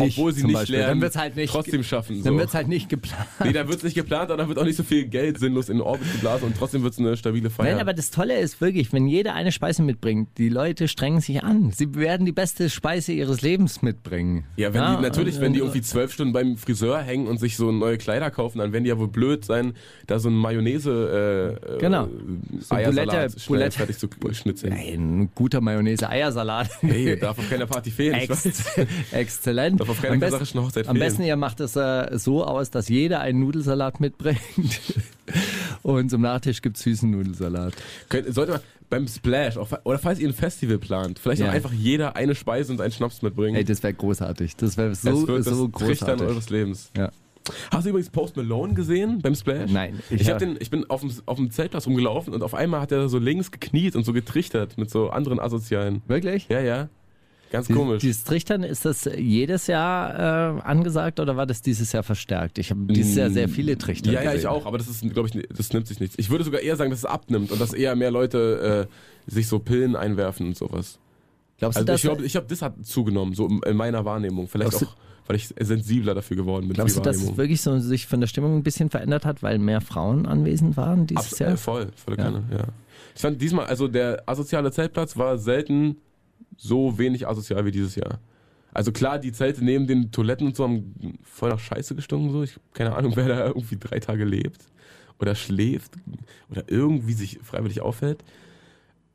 obwohl 0.02 0.34
sie 0.34 0.44
nicht 0.44 0.54
Beispiel. 0.54 0.76
lernen, 0.76 0.96
Dann 0.96 1.02
wird's 1.02 1.16
halt 1.16 1.38
nicht- 1.38 1.50
trotzdem 1.54 1.82
schaffen. 1.82 2.18
So. 2.18 2.24
Dann 2.26 2.38
wird 2.38 2.50
es 2.50 2.54
halt 2.54 2.68
nicht 2.68 2.90
geplant. 2.90 3.26
nee, 3.42 3.54
da 3.54 3.66
wird 3.68 3.78
es 3.78 3.84
nicht 3.84 3.94
geplant, 3.96 4.32
aber 4.32 4.44
da 4.44 4.48
wird 4.50 4.60
auch 4.60 4.66
nicht 4.66 4.76
so 4.76 4.84
viel 4.84 5.06
Geld 5.08 5.40
sinnlos 5.40 5.70
in 5.70 5.78
den 5.78 5.82
Orbit 5.82 6.12
geblasen 6.12 6.48
und 6.48 6.58
trotzdem 6.58 6.84
wird 6.84 6.92
es 6.92 7.00
eine 7.00 7.16
stabile 7.16 7.50
Feier. 7.50 7.72
Nein, 7.72 7.80
aber 7.80 7.94
das 7.94 8.12
Tolle 8.12 8.38
ist 8.38 8.60
wirklich, 8.60 8.92
wenn 8.92 9.08
jeder 9.08 9.34
eine 9.34 9.54
Speise 9.54 9.82
mitbringt, 9.82 10.30
die 10.38 10.50
Leute 10.50 10.90
strengen 10.90 11.22
sich 11.22 11.42
an. 11.42 11.72
Sie 11.72 11.96
werden 11.96 12.26
die 12.26 12.34
beste 12.34 12.70
Speise 12.70 13.14
ihres 13.14 13.42
Lebens 13.42 13.82
mitbringen. 13.82 14.44
Ja, 14.58 14.74
wenn 14.74 14.82
die, 14.98 15.02
natürlich, 15.02 15.23
wenn 15.40 15.54
die 15.54 15.60
irgendwie 15.60 15.82
zwölf 15.82 16.14
Stunden 16.14 16.34
beim 16.34 16.58
Friseur 16.58 17.00
hängen 17.02 17.28
und 17.28 17.40
sich 17.40 17.56
so 17.58 17.72
neue 17.72 17.98
Kleider 17.98 18.32
kaufen, 18.32 18.60
dann 18.60 18.72
werden 18.74 18.84
die 18.84 18.90
ja 18.90 18.98
wohl 19.00 19.08
blöd 19.08 19.44
sein, 19.46 19.74
da 20.08 20.20
so 20.20 20.30
ein 20.30 20.36
Mayonnaise 20.36 21.60
äh, 21.68 21.78
Genau. 21.80 22.08
so 22.60 22.76
Eiersalat 22.76 23.36
Bulette- 23.48 23.78
fertig 23.78 23.98
zu 23.98 24.08
schnitzeln. 24.32 24.74
Nein, 24.74 25.22
ein 25.22 25.30
guter 25.36 25.62
Mayonnaise-Eiersalat. 25.62 26.70
Hey, 26.82 27.18
darf 27.20 27.38
auf 27.40 27.50
keiner 27.50 27.66
Party 27.68 27.92
fehlen. 27.92 28.16
Ex 28.16 28.48
exzellent. 29.12 29.80
Darf 29.80 29.90
auf 29.90 30.02
keiner 30.02 30.14
Am 30.14 30.20
besten- 30.20 30.34
kasachischen 30.40 30.62
Hochzeit 30.62 30.88
Am 30.88 30.96
fehlen. 30.96 31.08
besten 31.08 31.24
ihr 31.24 31.36
macht 31.36 31.60
es 31.60 31.76
äh, 31.76 32.10
so 32.18 32.44
aus, 32.46 32.70
dass 32.72 32.90
jeder 32.90 33.20
einen 33.22 33.40
Nudelsalat 33.40 34.00
mitbringt. 34.00 34.40
Und 35.82 36.10
zum 36.10 36.22
Nachtisch 36.22 36.62
gibt 36.62 36.78
es 36.78 36.84
süßen 36.84 37.10
Nudelsalat. 37.10 37.74
Sollte 38.30 38.54
man 38.54 38.62
beim 38.90 39.08
Splash, 39.08 39.58
auch, 39.58 39.70
oder 39.84 40.00
falls 40.00 40.20
ihr 40.20 40.28
ein 40.28 40.34
Festival 40.34 40.78
plant, 40.78 41.20
vielleicht 41.20 41.42
Ja. 41.42 41.50
auch 41.50 41.54
einfach 41.54 41.74
jeder 41.74 42.16
eine 42.16 42.36
Speise 42.36 42.72
und 42.74 42.82
einen 42.82 42.92
Schnaps 42.92 43.22
mitbringen. 43.22 43.56
Ey, 43.56 43.64
das 43.64 43.82
wäre 43.84 43.94
großartig. 43.94 44.56
Das 44.56 44.78
wäre 44.78 44.94
so, 44.96 45.10
es 45.10 45.28
wird 45.28 45.44
so 45.46 45.68
das 45.68 45.82
großartig. 45.82 46.28
eures 46.28 46.50
Lebens. 46.50 46.92
Ja. 46.98 47.12
Hast 47.72 47.84
du 47.86 47.90
übrigens 47.90 48.10
Post 48.10 48.38
Malone 48.38 48.74
gesehen 48.74 49.20
beim 49.22 49.36
Splash? 49.36 49.70
Nein, 49.70 50.00
Ich, 50.10 50.22
ich 50.22 50.30
hab- 50.30 50.40
den, 50.40 50.56
ich 50.62 50.70
bin 50.70 50.90
auf 50.90 51.02
dem, 51.02 51.12
auf 51.26 51.36
dem 51.38 51.52
Zeltplatz 51.52 51.86
rumgelaufen 51.88 52.34
und 52.34 52.42
auf 52.42 52.54
einmal 52.54 52.80
hat 52.80 52.92
er 52.94 53.10
so 53.10 53.18
links 53.20 53.52
gekniet 53.52 53.96
und 53.98 54.06
so 54.06 54.14
getrichtert 54.14 54.78
mit 54.78 54.90
so 54.90 55.10
anderen 55.10 55.40
Asozialen. 55.40 56.02
Wirklich? 56.08 56.48
Ja, 56.50 56.62
ja. 56.62 56.88
Ganz 57.54 57.68
komisch. 57.68 58.02
Dieses 58.02 58.24
Trichtern, 58.24 58.64
ist 58.64 58.84
das 58.84 59.08
jedes 59.16 59.68
Jahr 59.68 60.58
äh, 60.58 60.62
angesagt 60.64 61.20
oder 61.20 61.38
war 61.38 61.46
das 61.46 61.62
dieses 61.62 61.92
Jahr 61.92 62.02
verstärkt? 62.02 62.58
Ich 62.58 62.72
habe 62.72 62.82
dieses 62.92 63.16
Jahr 63.16 63.30
sehr 63.30 63.48
viele 63.48 63.78
Trichter 63.78 64.12
Ja, 64.12 64.24
ja, 64.24 64.30
ich 64.32 64.36
gesehen. 64.38 64.50
auch, 64.50 64.66
aber 64.66 64.80
das 64.80 64.88
ist, 64.88 65.02
glaube 65.14 65.30
ich, 65.30 65.48
das 65.56 65.72
nimmt 65.72 65.86
sich 65.88 66.00
nichts. 66.00 66.16
Ich 66.18 66.32
würde 66.32 66.44
sogar 66.44 66.62
eher 66.62 66.76
sagen, 66.78 66.90
dass 66.90 67.00
es 67.00 67.06
abnimmt 67.06 67.52
und 67.52 67.62
dass 67.62 67.72
eher 67.74 67.96
mehr 67.96 68.10
Leute 68.10 68.88
äh, 69.28 69.32
sich 69.32 69.48
so 69.48 69.60
Pillen 69.60 69.96
einwerfen 69.96 70.48
und 70.48 70.58
sowas. 70.58 70.98
Glaubst 71.60 71.78
du, 71.78 71.82
Also 71.82 71.86
dass, 71.86 71.96
ich 71.98 72.02
glaube, 72.10 72.26
ich 72.26 72.32
glaube, 72.32 72.48
das 72.50 72.62
hat 72.64 72.84
zugenommen, 72.84 73.36
so 73.36 73.48
in 73.48 73.78
meiner 73.78 74.04
Wahrnehmung. 74.04 74.48
Vielleicht 74.48 74.74
auch, 74.74 74.96
weil 75.28 75.36
ich 75.36 75.54
sensibler 75.60 76.16
dafür 76.16 76.36
geworden 76.36 76.68
bin. 76.68 76.74
glaubst 76.74 76.98
du, 76.98 77.02
dass 77.02 77.18
es 77.18 77.38
wirklich 77.38 77.62
so 77.62 77.78
sich 77.78 78.08
von 78.08 78.20
der 78.20 78.26
Stimmung 78.28 78.58
ein 78.58 78.64
bisschen 78.64 78.90
verändert 78.90 79.26
hat, 79.26 79.44
weil 79.44 79.60
mehr 79.60 79.80
Frauen 79.80 80.26
anwesend 80.26 80.76
waren 80.76 81.06
dieses 81.06 81.28
Abs 81.34 81.40
Jahr? 81.40 81.52
äh, 81.52 81.58
voll, 81.58 81.88
volle 82.04 82.18
Ja. 82.18 82.24
Kanne, 82.24 82.44
ja. 82.52 82.64
Ich 83.16 83.22
fand 83.22 83.40
diesmal, 83.40 83.68
also 83.68 83.88
der 83.88 84.24
asoziale 84.26 84.72
Zeltplatz 84.72 85.16
war 85.18 85.38
selten 85.38 85.98
so 86.58 86.98
wenig 86.98 87.28
asozial 87.28 87.66
wie 87.66 87.72
dieses 87.72 87.96
Jahr. 87.96 88.20
Also 88.74 88.92
klar, 88.92 89.20
die 89.20 89.32
Zelte 89.32 89.64
neben 89.64 89.86
den 89.86 90.12
Toiletten 90.12 90.48
und 90.48 90.56
so 90.56 90.64
haben 90.64 91.20
voll 91.24 91.50
nach 91.50 91.60
Scheiße 91.60 91.96
gestunken. 91.96 92.32
So. 92.32 92.44
Ich 92.44 92.60
keine 92.74 92.96
Ahnung, 92.96 93.14
wer 93.16 93.28
da 93.28 93.48
irgendwie 93.48 93.78
drei 93.78 94.00
Tage 94.00 94.26
lebt 94.26 94.66
oder 95.20 95.36
schläft 95.36 95.94
oder 96.50 96.64
irgendwie 96.68 97.14
sich 97.14 97.40
freiwillig 97.44 97.82
aufhält. 97.82 98.24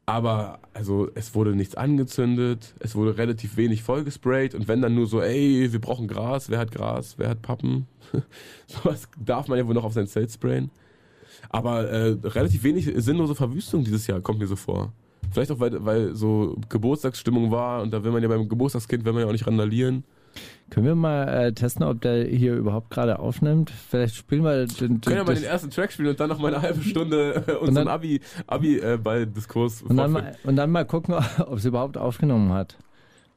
Aber 0.07 0.61
also 0.73 1.11
es 1.15 1.35
wurde 1.35 1.55
nichts 1.55 1.75
angezündet, 1.75 2.73
es 2.79 2.95
wurde 2.95 3.19
relativ 3.19 3.59
wenig 3.59 3.83
vollgesprayt 3.83 4.55
und 4.55 4.67
wenn 4.67 4.81
dann 4.81 4.95
nur 4.95 5.07
so, 5.07 5.21
ey, 5.21 5.71
wir 5.71 5.81
brauchen 5.83 6.09
Gras, 6.09 6.49
wer 6.49 6.59
hat 6.61 6.73
Gras, 6.73 7.19
wer 7.19 7.29
hat 7.29 7.43
Pappen? 7.43 7.87
Sowas 8.67 9.07
darf 9.23 9.49
man 9.49 9.59
ja 9.59 9.67
wohl 9.67 9.75
noch 9.75 9.85
auf 9.85 9.93
sein 9.93 10.07
Zelt 10.07 10.33
sprayen. 10.33 10.71
Aber 11.51 11.91
äh, 11.91 12.17
relativ 12.25 12.63
wenig 12.65 12.91
sinnlose 12.97 13.35
Verwüstung 13.35 13.85
dieses 13.85 14.07
Jahr 14.07 14.23
kommt 14.23 14.39
mir 14.39 14.47
so 14.47 14.57
vor. 14.57 14.95
Vielleicht 15.33 15.51
auch, 15.51 15.61
weil, 15.61 15.85
weil 15.85 16.15
so 16.15 16.57
Geburtstagsstimmung 16.69 17.51
war 17.51 17.83
und 17.83 17.93
da 17.93 18.03
will 18.05 18.13
man 18.13 18.23
ja 18.23 18.29
beim 18.29 18.49
Geburtstagskind, 18.49 19.05
will 19.05 19.13
man 19.13 19.23
ja 19.23 19.29
auch 19.29 19.33
nicht 19.33 19.47
randalieren. 19.47 20.05
Können 20.71 20.87
wir 20.87 20.95
mal 20.95 21.27
äh, 21.29 21.53
testen, 21.53 21.85
ob 21.85 22.03
der 22.03 22.25
hier 22.27 22.55
überhaupt 22.55 22.91
gerade 22.91 23.19
aufnimmt? 23.19 23.71
Vielleicht 23.71 24.15
spielen 24.15 24.45
wir 24.45 24.67
den, 24.67 25.01
Können 25.01 25.17
ja 25.17 25.25
mal 25.25 25.35
den 25.35 25.45
ersten 25.45 25.71
Track 25.71 25.93
spielen 25.93 26.09
und 26.11 26.21
dann 26.21 26.29
noch 26.29 26.39
mal 26.39 26.55
eine 26.55 26.63
halbe 26.63 26.83
Stunde 26.83 27.43
äh, 27.47 27.53
Und 27.53 27.69
unseren 27.69 27.87
dann- 27.87 28.21
Abi, 28.47 28.79
äh, 28.79 28.99
Ball-Diskurs 28.99 29.83
und 29.83 29.97
dann, 29.97 30.13
mal, 30.13 30.37
und 30.45 30.57
dann 30.57 30.71
mal 30.71 30.85
gucken, 30.85 31.15
ob 31.47 31.57
es 31.57 31.65
überhaupt 31.65 31.97
aufgenommen 31.97 32.53
hat. 32.53 32.77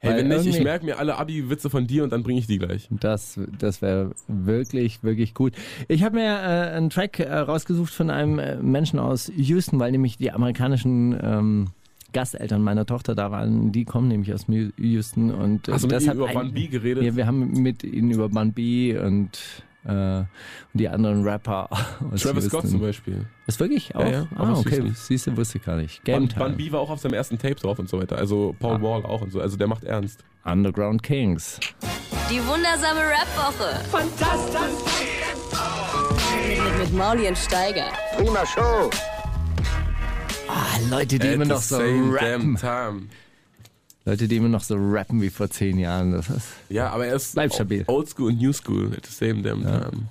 Hey, 0.04 0.14
Weil 0.14 0.30
wenn 0.30 0.44
nicht, 0.44 0.58
ich 0.58 0.64
merke 0.64 0.84
mir 0.84 0.98
alle 0.98 1.18
Abi-Witze 1.18 1.70
von 1.70 1.86
dir 1.86 2.04
und 2.04 2.12
dann 2.12 2.24
bringe 2.24 2.40
ich 2.40 2.48
die 2.48 2.58
gleich. 2.58 2.88
Das, 2.90 3.40
das 3.60 3.84
wäre 3.84 4.12
wirklich, 4.28 5.04
wirklich 5.04 5.36
gut. 5.36 5.54
Ich 5.88 6.04
habe 6.04 6.16
mir 6.16 6.26
äh, 6.26 6.76
einen 6.76 6.90
Track 6.90 7.20
äh, 7.20 7.32
rausgesucht 7.32 7.94
von 7.94 8.10
einem 8.10 8.40
äh, 8.40 8.56
Menschen 8.58 8.98
aus 8.98 9.32
Houston, 9.36 9.80
weil 9.80 9.92
nämlich 9.92 10.18
die 10.18 10.32
amerikanischen 10.32 11.18
ähm, 11.22 11.68
Gasteltern 12.14 12.62
meiner 12.62 12.86
Tochter 12.86 13.16
da 13.16 13.32
waren. 13.32 13.72
Die 13.72 13.86
kommen 13.86 14.08
nämlich 14.08 14.34
aus 14.34 14.46
Houston 14.48 15.32
und 15.32 15.68
äh, 15.68 15.72
Hast 15.74 15.84
du 15.84 15.88
mit 15.88 16.02
über 16.04 16.34
Van 16.34 16.52
B 16.54 16.68
geredet? 16.68 17.04
Ja, 17.04 17.16
wir 17.16 17.26
haben 17.28 17.52
mit 17.62 17.84
ihnen 17.84 18.12
über 18.12 18.30
Bun 18.30 18.54
B 18.54 18.98
und, 18.98 19.40
äh, 19.86 19.90
und 20.20 20.28
die 20.74 20.88
anderen 20.90 21.24
Rapper 21.24 21.70
aus 22.12 22.22
Travis 22.22 22.46
Scott 22.46 22.68
zum 22.68 22.80
Beispiel. 22.82 23.26
Ist 23.48 23.60
wirklich 23.60 23.96
auch? 23.96 24.06
ja, 24.06 24.28
auch 24.38 24.48
ah, 24.48 24.54
okay. 24.60 24.92
Siehst 24.94 25.28
du, 25.28 25.36
wusste 25.38 25.58
ich 25.58 25.64
gar 25.66 25.78
nicht. 25.78 26.04
Game 26.04 26.24
Und 26.24 26.36
Bun 26.36 26.46
Time. 26.46 26.58
B 26.58 26.72
war 26.72 26.80
auch 26.82 26.90
auf 26.90 27.00
seinem 27.00 27.14
ersten 27.14 27.38
Tape 27.38 27.56
drauf 27.56 27.80
und 27.80 27.90
so 27.90 28.00
weiter. 28.00 28.18
Also 28.18 28.56
Paul 28.60 28.78
Ah. 28.78 28.82
Wall 28.82 29.06
auch 29.06 29.22
und 29.22 29.32
so. 29.32 29.40
Also 29.42 29.58
der 29.58 29.68
macht 29.68 29.84
ernst. 29.84 30.24
Underground 30.44 31.04
Kings. 31.04 31.60
Die 32.30 32.40
wundersame 32.48 33.02
Rap-Woche. 33.02 33.84
Fantastisch. 33.90 34.62
Mit, 36.48 36.80
mit 36.80 36.94
Mauli 36.98 37.28
und 37.28 37.38
Steiger. 37.38 37.86
Prima 38.18 38.46
Show. 38.46 38.90
Ah, 40.54 40.78
Leute, 40.90 41.18
die 41.20 41.28
At 41.28 41.34
immer 41.36 41.46
noch 41.46 41.62
so 41.62 41.78
rappen. 41.78 42.58
Leute, 44.04 44.28
die 44.28 44.36
immer 44.36 44.50
noch 44.50 44.64
so 44.64 44.76
rappen 44.78 45.22
wie 45.22 45.30
vor 45.30 45.50
zehn 45.50 45.78
Jahren. 45.80 46.12
Das 46.12 46.30
ist 46.30 46.48
Ja, 46.70 46.90
aber 46.90 47.06
er 47.06 47.16
ist 47.16 47.34
Bleib 47.36 47.54
stabil. 47.54 47.84
old 47.88 48.10
school 48.10 48.28
und 48.32 48.42
new 48.42 48.52
school 48.52 48.92
at 48.98 49.06
the 49.06 49.14
same 49.14 49.42
damn 49.42 49.62
time. 49.62 50.08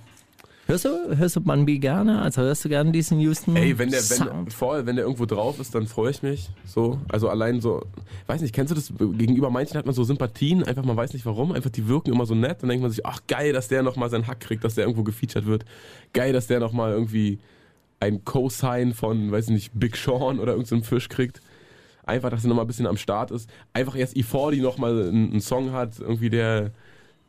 Hörst 0.67 0.85
du, 0.85 1.17
hörst 1.17 1.35
du 1.35 1.41
Bun 1.41 1.67
B 1.67 1.79
gerne? 1.79 2.23
Also 2.23 2.43
hörst 2.43 2.65
du 2.65 2.69
gerne 2.69 2.93
diesen 2.93 3.19
Houston 3.19 3.57
Ey, 3.57 3.77
wenn 3.77 3.91
der, 3.91 4.01
wenn, 4.09 4.51
voll, 4.53 4.87
wenn 4.87 4.95
der 4.95 5.05
irgendwo 5.05 5.27
drauf 5.27 5.59
ist, 5.59 5.75
dann 5.75 5.89
freue 5.89 6.13
ich 6.13 6.23
mich. 6.23 6.49
So, 6.65 7.01
also 7.09 7.29
allein 7.29 7.61
so, 7.61 7.85
weiß 8.29 8.41
nicht, 8.41 8.55
kennst 8.55 8.71
du 8.71 8.77
das? 8.77 8.93
Gegenüber 8.97 9.51
manchen 9.51 9.77
hat 9.77 9.85
man 9.87 9.95
so 9.97 10.05
Sympathien, 10.05 10.63
einfach 10.63 10.85
man 10.85 10.97
weiß 10.97 11.13
nicht 11.13 11.27
warum, 11.27 11.51
einfach 11.51 11.71
die 11.71 11.89
wirken 11.89 12.13
immer 12.13 12.25
so 12.25 12.37
nett. 12.37 12.59
Dann 12.63 12.69
denkt 12.69 12.83
man 12.83 12.93
sich, 12.93 13.05
ach 13.05 13.21
geil, 13.27 13.53
dass 13.53 13.67
der 13.67 13.83
nochmal 13.83 14.11
seinen 14.11 14.29
Hack 14.29 14.39
kriegt, 14.39 14.63
dass 14.63 14.77
der 14.77 14.85
irgendwo 14.85 15.03
gefeatured 15.03 15.47
wird. 15.47 15.65
Geil, 16.13 16.33
dass 16.33 16.47
der 16.47 16.61
nochmal 16.61 16.93
irgendwie 16.93 17.41
ein 18.01 18.25
Co-Sign 18.25 18.95
von, 18.95 19.31
weiß 19.31 19.47
ich 19.49 19.53
nicht, 19.53 19.71
Big 19.75 19.97
Sean 19.97 20.41
oder 20.41 20.53
irgendeinem 20.53 20.83
Fisch 20.83 21.09
kriegt. 21.09 21.41
Einfach, 22.05 22.31
dass 22.31 22.45
er 22.45 22.49
nochmal 22.49 22.65
ein 22.65 22.69
bisschen 22.69 22.87
am 22.87 22.97
Start 22.97 23.31
ist. 23.31 23.49
Einfach 23.73 23.95
erst 23.95 24.17
E40 24.17 24.63
nochmal 24.63 25.09
einen, 25.09 25.31
einen 25.33 25.41
Song 25.41 25.73
hat, 25.73 26.01
irgendwie 26.01 26.31
der, 26.31 26.73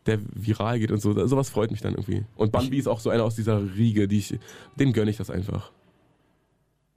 der 0.05 0.19
viral 0.33 0.79
geht 0.79 0.91
und 0.91 1.01
so. 1.01 1.13
Sowas 1.27 1.49
freut 1.49 1.71
mich 1.71 1.81
dann 1.81 1.93
irgendwie. 1.93 2.23
Und 2.35 2.51
Bambi 2.51 2.77
ist 2.77 2.87
auch 2.87 2.99
so 2.99 3.09
einer 3.09 3.23
aus 3.23 3.35
dieser 3.35 3.61
Riege, 3.75 4.07
die 4.07 4.19
ich, 4.19 4.39
dem 4.79 4.93
gönne 4.93 5.11
ich 5.11 5.17
das 5.17 5.29
einfach. 5.29 5.71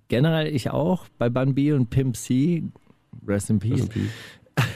Generell 0.09 0.55
ich 0.55 0.71
auch 0.71 1.07
bei 1.19 1.29
Bun 1.29 1.55
B 1.55 1.73
und 1.73 1.91
Pimp 1.91 2.17
C. 2.17 2.63
Rest 3.27 3.51
in 3.51 3.59
Rest 3.59 3.69
Peace. 3.69 3.81
in 3.81 3.89
peace. 3.89 4.11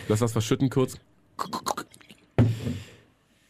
Lass 0.09 0.19
das 0.21 0.33
verschütten 0.33 0.69
kurz. 0.69 0.99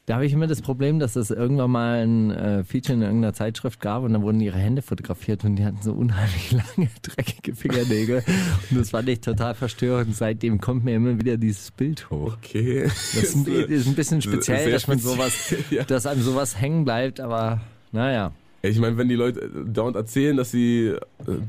Da 0.08 0.14
habe 0.14 0.24
ich 0.24 0.32
immer 0.32 0.46
das 0.46 0.62
Problem, 0.62 0.98
dass 0.98 1.16
es 1.16 1.30
irgendwann 1.30 1.70
mal 1.70 2.02
ein 2.02 2.30
äh, 2.30 2.64
Feature 2.64 2.94
in 2.94 3.02
irgendeiner 3.02 3.34
Zeitschrift 3.34 3.78
gab 3.78 4.04
und 4.04 4.14
dann 4.14 4.22
wurden 4.22 4.40
ihre 4.40 4.56
Hände 4.56 4.80
fotografiert 4.80 5.44
und 5.44 5.56
die 5.56 5.66
hatten 5.66 5.82
so 5.82 5.92
unheimlich 5.92 6.50
lange, 6.76 6.88
dreckige 7.02 7.54
Fingernägel. 7.54 8.24
und 8.70 8.80
das 8.80 8.88
fand 8.88 9.06
ich 9.10 9.20
total 9.20 9.54
verstörend. 9.54 10.16
Seitdem 10.16 10.62
kommt 10.62 10.82
mir 10.82 10.96
immer 10.96 11.18
wieder 11.18 11.36
dieses 11.36 11.70
Bild 11.72 12.08
hoch. 12.08 12.38
Okay. 12.38 12.84
Das 12.84 13.16
ist 13.16 13.34
ein, 13.34 13.46
ist 13.46 13.86
ein 13.86 13.94
bisschen 13.96 14.22
speziell, 14.22 14.64
Sehr 14.64 14.72
dass 14.72 14.88
man 14.88 14.98
speziell, 14.98 15.14
sowas, 15.14 15.54
ja. 15.70 15.84
dass 15.84 16.06
einem 16.06 16.22
sowas 16.22 16.58
hängen 16.58 16.86
bleibt, 16.86 17.20
aber 17.20 17.60
naja. 17.92 18.32
Ich 18.60 18.78
meine, 18.80 18.96
wenn 18.96 19.08
die 19.08 19.14
Leute 19.14 19.40
äh, 19.42 19.48
dauernd 19.72 19.94
erzählen, 19.96 20.36
dass 20.36 20.50
sie 20.50 20.86
äh, 20.88 20.96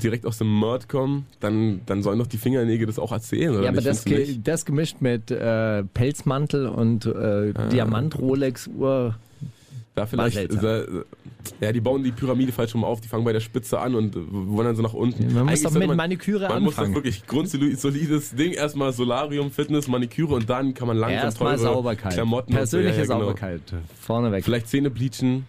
direkt 0.02 0.26
aus 0.26 0.38
dem 0.38 0.46
Mord 0.48 0.88
kommen, 0.88 1.26
dann, 1.40 1.80
dann 1.86 2.02
sollen 2.04 2.18
doch 2.20 2.28
die 2.28 2.38
Fingernägel 2.38 2.86
das 2.86 2.98
auch 3.00 3.10
erzählen, 3.10 3.50
oder 3.54 3.64
Ja, 3.64 3.70
aber 3.70 3.80
das, 3.80 4.04
ge 4.04 4.38
das 4.44 4.64
gemischt 4.64 4.98
mit 5.00 5.30
äh, 5.30 5.82
Pelzmantel 5.82 6.66
und 6.66 7.06
äh, 7.06 7.52
Ah. 7.54 7.66
Diamant-Rolex-Uhr. 7.68 9.16
Da 9.96 10.06
vielleicht, 10.06 10.34
seltsam. 10.36 10.64
äh, 10.64 10.84
ja, 11.60 11.72
die 11.72 11.80
bauen 11.80 12.04
die 12.04 12.12
Pyramide 12.12 12.52
falsch 12.52 12.74
rum 12.74 12.84
auf, 12.84 13.00
die 13.00 13.08
fangen 13.08 13.24
bei 13.24 13.32
der 13.32 13.40
Spitze 13.40 13.80
an 13.80 13.96
und 13.96 14.14
wollen 14.30 14.66
dann 14.68 14.76
so 14.76 14.82
nach 14.82 14.94
unten. 14.94 15.24
Man 15.24 15.32
muss 15.32 15.40
Eigentlich 15.48 15.62
doch 15.64 15.70
sollte 15.72 15.88
mit 15.88 15.96
Maniküre 15.96 16.48
Man 16.48 16.62
muss 16.62 16.74
doch 16.76 16.82
anfangen. 16.82 16.94
wirklich 16.94 17.26
grundsolides 17.26 18.36
Ding, 18.36 18.52
erstmal 18.52 18.92
Solarium, 18.92 19.50
Fitness, 19.50 19.88
Maniküre 19.88 20.34
und 20.34 20.48
dann 20.48 20.74
kann 20.74 20.86
man 20.86 20.96
langsam 20.96 21.24
Erstmal 21.24 21.56
teure 21.56 21.74
Sauberkeit. 21.74 22.12
Klamotten 22.12 22.52
Persönliche 22.54 22.92
und 22.92 22.96
ja, 22.98 23.02
ja, 23.02 23.14
genau. 23.14 23.20
Sauberkeit. 23.26 23.60
Vorneweg. 24.00 24.44
Vielleicht 24.44 24.68
Zähne 24.68 24.90
bleachen, 24.90 25.44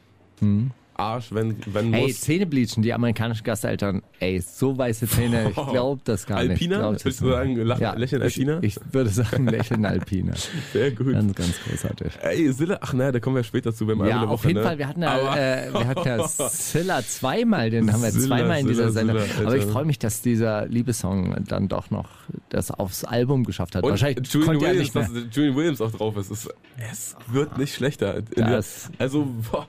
Arsch, 1.02 1.32
wenn, 1.34 1.56
wenn 1.68 1.94
Ey, 1.94 2.04
muss. 2.08 2.22
Zähne 2.22 2.46
bleachen, 2.46 2.82
die 2.84 2.94
amerikanischen 2.94 3.44
Gasteltern. 3.44 4.02
Ey, 4.20 4.40
so 4.40 4.78
weiße 4.78 5.08
Zähne, 5.08 5.50
ich 5.50 5.56
glaube 5.56 6.02
das 6.06 6.26
gar 6.26 6.42
nicht. 6.42 6.52
Alpina? 6.52 6.78
Glaub 6.80 6.94
das 6.94 7.04
Würdest 7.06 7.22
du 7.22 7.30
sagen, 7.30 7.56
lach- 7.58 7.96
lächeln 7.98 8.22
Alpina? 8.22 8.60
Ich, 8.62 8.78
ich 8.78 8.94
würde 8.94 9.10
sagen, 9.10 9.48
lächeln 9.48 9.86
Alpina. 9.86 10.34
Sehr 10.74 10.92
gut. 10.92 11.14
Ganz, 11.14 11.36
ganz 11.36 11.54
großartig. 11.68 12.12
Ey, 12.22 12.52
Silla, 12.54 12.78
ach 12.82 12.94
naja, 12.94 13.12
da 13.12 13.20
kommen 13.20 13.36
wir 13.36 13.44
später 13.44 13.74
zu 13.74 13.86
beim 13.86 14.02
Album 14.02 14.16
Ja, 14.16 14.24
auf 14.28 14.40
Woche, 14.42 14.48
jeden 14.50 14.60
ne? 14.62 14.66
Fall. 14.66 14.78
Wir 14.78 14.88
hatten 14.88 15.02
ja, 15.02 15.36
äh, 15.36 15.74
wir 15.74 15.88
hatten 15.88 16.08
ja 16.08 16.28
Silla 16.50 17.02
zweimal, 17.04 17.70
den 17.70 17.92
haben 17.92 18.02
wir 18.04 18.12
Silla, 18.12 18.28
zweimal 18.38 18.60
in 18.60 18.68
dieser 18.68 18.92
Sendung. 18.92 19.18
Aber 19.44 19.56
ich 19.58 19.66
freue 19.66 19.86
mich, 19.86 20.00
dass 20.00 20.22
dieser 20.22 20.68
Liebessong 20.68 21.44
dann 21.48 21.68
doch 21.68 21.90
noch 21.90 22.10
das 22.50 22.72
aufs 22.72 23.04
Album 23.04 23.44
geschafft 23.44 23.76
hat. 23.76 23.84
Und 23.84 23.90
Wahrscheinlich 23.92 24.28
Julian 24.32 24.62
Williams, 24.62 24.92
dass 24.92 25.10
Julian 25.32 25.56
Williams 25.56 25.82
auch 25.82 25.92
drauf 25.92 26.16
ist. 26.18 26.32
Es, 26.32 26.50
es 26.92 27.16
wird 27.32 27.58
nicht 27.58 27.74
schlechter. 27.74 28.22
Das- 28.36 28.90
also, 28.98 29.28
boah, 29.52 29.68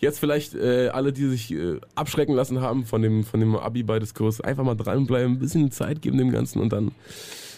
jetzt 0.00 0.18
vielleicht 0.18 0.54
äh, 0.54 0.88
alle, 0.88 1.12
die 1.12 1.26
sich 1.28 1.52
äh, 1.52 1.78
abschrecken 1.94 2.34
lassen 2.34 2.60
haben 2.60 2.84
von 2.84 3.02
dem, 3.02 3.24
von 3.24 3.40
dem 3.40 3.54
Abi-Bei-Diskurs, 3.54 4.40
einfach 4.40 4.64
mal 4.64 4.74
dranbleiben, 4.74 5.34
ein 5.34 5.38
bisschen 5.38 5.70
Zeit 5.70 6.02
geben 6.02 6.18
dem 6.18 6.30
Ganzen 6.32 6.60
und 6.60 6.72
dann, 6.72 6.92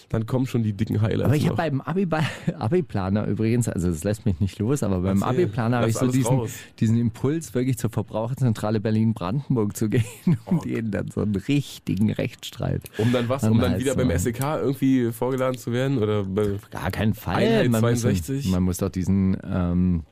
dann 0.08 0.26
kommen 0.26 0.46
schon 0.46 0.62
die 0.64 0.72
dicken 0.72 1.00
Highlights. 1.00 1.24
Aber 1.24 1.36
ich 1.36 1.46
habe 1.46 1.56
beim 1.56 1.80
Abi 1.80 2.06
Abi-Planer 2.58 3.26
übrigens, 3.26 3.68
also 3.68 3.88
das 3.88 4.02
lässt 4.02 4.26
mich 4.26 4.40
nicht 4.40 4.58
los, 4.58 4.82
aber 4.82 5.00
beim. 5.00 5.22
Abi-Planer 5.22 5.78
habe 5.78 5.90
ich 5.90 5.96
so 5.96 6.08
diesen, 6.08 6.26
raus. 6.36 6.50
diesen 6.80 6.98
Impuls, 6.98 7.54
wirklich 7.54 7.78
zur 7.78 7.90
Verbraucherzentrale 7.90 8.80
Berlin-Brandenburg 8.80 9.76
zu 9.76 9.88
gehen 9.88 10.04
und 10.46 10.64
denen 10.64 10.90
dann 10.90 11.10
so 11.10 11.22
einen 11.22 11.36
richtigen 11.36 12.10
Rechtsstreit. 12.10 12.82
um 12.98 13.12
dann 13.12 13.28
was? 13.28 13.44
Um 13.44 13.60
dann 13.60 13.78
wieder 13.78 13.94
beim. 13.94 14.10
SEK 14.18 14.40
irgendwie 14.60 15.12
vorgeladen 15.12 15.58
zu 15.58 15.72
werden? 15.72 15.98
Oder 15.98 16.24
bei, 16.24 16.56
Gar 16.70 16.90
keinen 16.90 17.14
Fall. 17.14 17.36
Einheit 17.36 17.70
man, 17.70 17.80
muss, 17.80 18.00
62. 18.00 18.50
man 18.50 18.62
muss 18.64 18.78
doch 18.78 18.90
diesen, 18.90 19.36
ähm, 19.48 20.02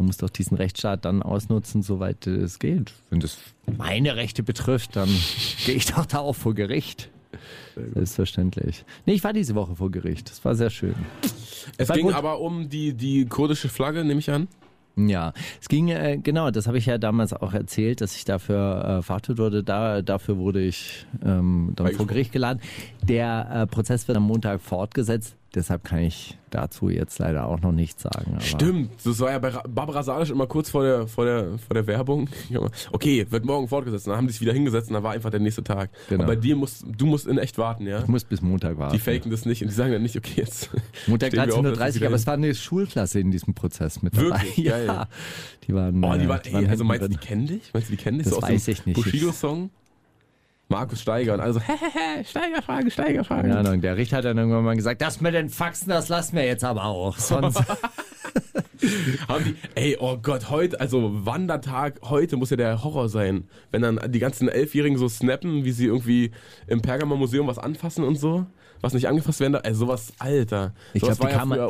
man 0.00 0.06
muss 0.06 0.16
doch 0.16 0.30
diesen 0.30 0.56
Rechtsstaat 0.56 1.04
dann 1.04 1.22
ausnutzen, 1.22 1.82
soweit 1.82 2.26
es 2.26 2.58
geht. 2.58 2.94
Wenn 3.10 3.20
das 3.20 3.36
meine 3.76 4.16
Rechte 4.16 4.42
betrifft, 4.42 4.96
dann 4.96 5.10
gehe 5.66 5.74
ich 5.74 5.84
doch 5.84 6.06
da 6.06 6.20
auch 6.20 6.32
vor 6.32 6.54
Gericht. 6.54 7.10
Selbstverständlich. 7.94 8.86
Nee, 9.04 9.12
ich 9.12 9.24
war 9.24 9.34
diese 9.34 9.54
Woche 9.54 9.76
vor 9.76 9.90
Gericht. 9.90 10.30
Das 10.30 10.42
war 10.42 10.54
sehr 10.54 10.70
schön. 10.70 10.94
es 11.76 11.88
ging 11.90 12.06
gut. 12.06 12.14
aber 12.14 12.40
um 12.40 12.70
die, 12.70 12.94
die 12.94 13.26
kurdische 13.26 13.68
Flagge, 13.68 14.02
nehme 14.02 14.20
ich 14.20 14.30
an. 14.30 14.48
Ja, 14.96 15.34
es 15.60 15.68
ging, 15.68 15.88
äh, 15.88 16.16
genau, 16.16 16.50
das 16.50 16.66
habe 16.66 16.78
ich 16.78 16.86
ja 16.86 16.96
damals 16.96 17.34
auch 17.34 17.52
erzählt, 17.52 18.00
dass 18.00 18.16
ich 18.16 18.24
dafür 18.24 19.00
äh, 19.00 19.02
verhaftet 19.02 19.36
wurde. 19.36 19.62
Da, 19.62 20.00
dafür 20.00 20.38
wurde 20.38 20.62
ich 20.62 21.06
ähm, 21.22 21.74
dann 21.76 21.92
vor. 21.92 22.06
Gericht 22.06 22.32
geladen. 22.32 22.60
Der 23.02 23.50
äh, 23.52 23.66
Prozess 23.66 24.08
wird 24.08 24.16
am 24.16 24.24
Montag 24.24 24.62
fortgesetzt. 24.62 25.36
Deshalb 25.54 25.82
kann 25.82 25.98
ich 25.98 26.38
dazu 26.50 26.88
jetzt 26.90 27.18
leider 27.18 27.46
auch 27.46 27.60
noch 27.60 27.72
nichts 27.72 28.02
sagen. 28.04 28.32
Aber 28.34 28.40
Stimmt, 28.40 28.90
das 29.04 29.18
war 29.18 29.30
ja 29.32 29.38
bei 29.40 29.48
Ra- 29.48 29.64
Barbara 29.68 30.02
Salisch 30.04 30.30
immer 30.30 30.46
kurz 30.46 30.70
vor 30.70 30.84
der, 30.84 31.08
vor 31.08 31.24
der, 31.24 31.58
vor 31.58 31.74
der 31.74 31.86
Werbung. 31.88 32.28
Okay, 32.92 33.26
wird 33.30 33.44
morgen 33.44 33.66
fortgesetzt. 33.66 34.06
Dann 34.06 34.16
haben 34.16 34.26
die 34.28 34.32
sich 34.32 34.40
wieder 34.40 34.52
hingesetzt 34.52 34.88
und 34.90 34.94
dann 34.94 35.02
war 35.02 35.10
einfach 35.12 35.30
der 35.30 35.40
nächste 35.40 35.64
Tag. 35.64 35.90
Genau. 36.08 36.22
Und 36.22 36.26
bei 36.28 36.36
dir 36.36 36.54
musst, 36.54 36.84
du 36.86 37.06
musst 37.06 37.26
in 37.26 37.36
echt 37.38 37.58
warten, 37.58 37.86
ja? 37.86 37.98
Ich 38.00 38.06
muss 38.06 38.22
bis 38.24 38.42
Montag 38.42 38.78
warten. 38.78 38.94
Die 38.94 39.00
faken 39.00 39.30
das 39.32 39.44
nicht 39.44 39.62
und 39.62 39.68
die 39.68 39.74
sagen 39.74 39.90
dann 39.92 40.02
nicht, 40.02 40.16
okay, 40.16 40.34
jetzt. 40.36 40.70
Montag 41.08 41.30
stehen 41.32 41.46
wir 41.46 41.54
auf, 41.54 41.64
13.30 41.64 41.76
dass 41.78 42.00
Uhr, 42.00 42.06
aber 42.06 42.16
es 42.16 42.26
war 42.28 42.34
eine 42.34 42.54
Schulklasse 42.54 43.18
in 43.20 43.30
diesem 43.32 43.54
Prozess 43.54 44.02
mit 44.02 44.16
dabei. 44.16 44.26
Wirklich? 44.42 44.56
Ja, 44.64 44.76
Geil. 44.86 45.06
die 45.66 45.74
waren, 45.74 46.04
Oh, 46.04 46.14
die 46.14 46.24
äh, 46.24 46.28
waren, 46.28 46.40
die 46.44 46.52
ey, 46.54 46.66
also 46.68 46.84
meinst 46.84 47.02
du, 47.04 47.08
die 47.08 47.16
kennen 47.16 47.46
dich? 47.46 47.70
Meinst 47.72 47.88
du, 47.88 47.96
die 47.96 48.02
kennen 48.02 48.18
dich 48.18 48.24
Das 48.26 48.34
so 48.34 48.40
aus 48.40 48.48
weiß 48.48 48.64
dem 48.66 48.72
ich 48.72 48.86
nicht. 48.86 48.94
Bushido-Song? 48.96 49.70
Markus 50.70 51.02
Steiger 51.02 51.34
und 51.34 51.40
alle 51.40 51.52
so, 51.52 51.60
hehehe, 51.66 52.24
Steigerfrage, 52.24 52.90
Steigerfrage. 52.90 53.48
Ja, 53.48 53.60
und 53.60 53.82
der 53.82 53.96
Richter 53.96 54.18
hat 54.18 54.24
dann 54.24 54.38
irgendwann 54.38 54.64
mal 54.64 54.76
gesagt, 54.76 55.02
das 55.02 55.20
mit 55.20 55.34
den 55.34 55.50
Faxen, 55.50 55.90
das 55.90 56.08
lassen 56.08 56.36
wir 56.36 56.46
jetzt 56.46 56.64
aber 56.64 56.84
auch. 56.84 57.18
Sonst 57.18 57.60
Haben 59.28 59.44
die, 59.44 59.56
ey, 59.74 59.96
oh 60.00 60.16
Gott, 60.16 60.48
heute, 60.48 60.80
also 60.80 61.26
Wandertag, 61.26 62.00
heute 62.04 62.36
muss 62.36 62.50
ja 62.50 62.56
der 62.56 62.82
Horror 62.84 63.08
sein. 63.08 63.48
Wenn 63.72 63.82
dann 63.82 64.00
die 64.08 64.20
ganzen 64.20 64.48
Elfjährigen 64.48 64.96
so 64.96 65.08
snappen, 65.08 65.64
wie 65.64 65.72
sie 65.72 65.86
irgendwie 65.86 66.30
im 66.66 66.80
Pergamon-Museum 66.80 67.46
was 67.46 67.58
anfassen 67.58 68.04
und 68.04 68.16
so, 68.16 68.46
was 68.80 68.94
nicht 68.94 69.08
angefasst 69.08 69.40
werden 69.40 69.54
darf. 69.54 69.62
Ey, 69.64 69.74
sowas, 69.74 70.12
Alter. 70.18 70.72
Ich 70.94 71.02
glaube, 71.02 71.16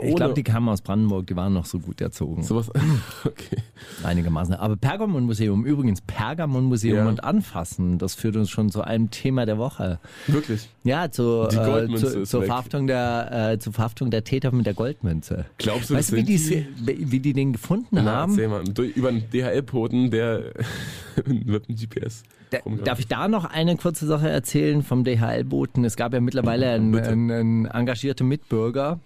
die, 0.00 0.08
ich 0.08 0.16
glaub, 0.16 0.34
die 0.34 0.42
kamen 0.42 0.68
aus 0.68 0.80
Brandenburg, 0.82 1.26
die 1.26 1.36
waren 1.36 1.52
noch 1.52 1.66
so 1.66 1.78
gut 1.78 2.00
erzogen. 2.00 2.42
Sowas, 2.42 2.70
okay. 3.24 3.56
Einigermaßen. 4.02 4.54
Aber 4.54 4.76
Pergamon-Museum, 4.76 5.64
übrigens 5.64 6.00
Pergamon-Museum 6.02 6.96
Ja. 6.98 7.08
und 7.08 7.24
Anfassen, 7.24 7.98
das 7.98 8.14
führt 8.14 8.36
uns 8.36 8.50
schon 8.50 8.70
zu 8.70 8.82
einem 8.82 9.10
Thema 9.10 9.46
der 9.46 9.58
Woche. 9.58 9.98
Wirklich. 10.26 10.68
Ja, 10.84 11.10
zu, 11.10 11.48
Die 11.50 11.56
äh, 11.56 11.94
zu, 11.96 12.22
zur. 12.24 12.44
Verhaftung 12.44 12.86
der, 12.86 13.52
äh, 13.52 13.58
zur 13.58 13.72
Verhaftung 13.72 14.10
der 14.10 14.24
Täter 14.24 14.52
mit 14.52 14.66
der 14.66 14.74
Goldmünze. 14.74 15.46
Glaubst 15.58 15.90
du, 15.90 15.94
weißt 15.94 16.12
du, 16.12 16.16
das 16.16 16.26
wie 16.28 16.38
sind 16.38 16.66
die, 16.80 17.10
wie 17.10 17.20
die 17.20 17.32
den 17.32 17.52
gefunden 17.52 17.88
Na, 17.92 18.04
haben? 18.04 18.36
mal. 18.48 18.64
Durch, 18.64 18.96
über 18.96 19.08
einen 19.08 19.28
DHL-Poten, 19.30 20.10
der 20.10 20.52
mit 21.26 21.68
dem 21.68 21.76
GPS. 21.76 22.22
Da, 22.50 22.58
darf 22.84 22.98
ich 22.98 23.06
da 23.06 23.28
noch 23.28 23.44
eine 23.44 23.76
kurze 23.76 24.06
Sache 24.06 24.28
erzählen 24.28 24.82
vom 24.82 25.04
DHL-Boten? 25.04 25.84
Es 25.84 25.96
gab 25.96 26.12
ja 26.12 26.20
mittlerweile 26.20 26.70
einen, 26.70 26.96
einen, 26.96 27.30
einen 27.30 27.64
engagierten 27.66 28.26
Mitbürger 28.26 28.98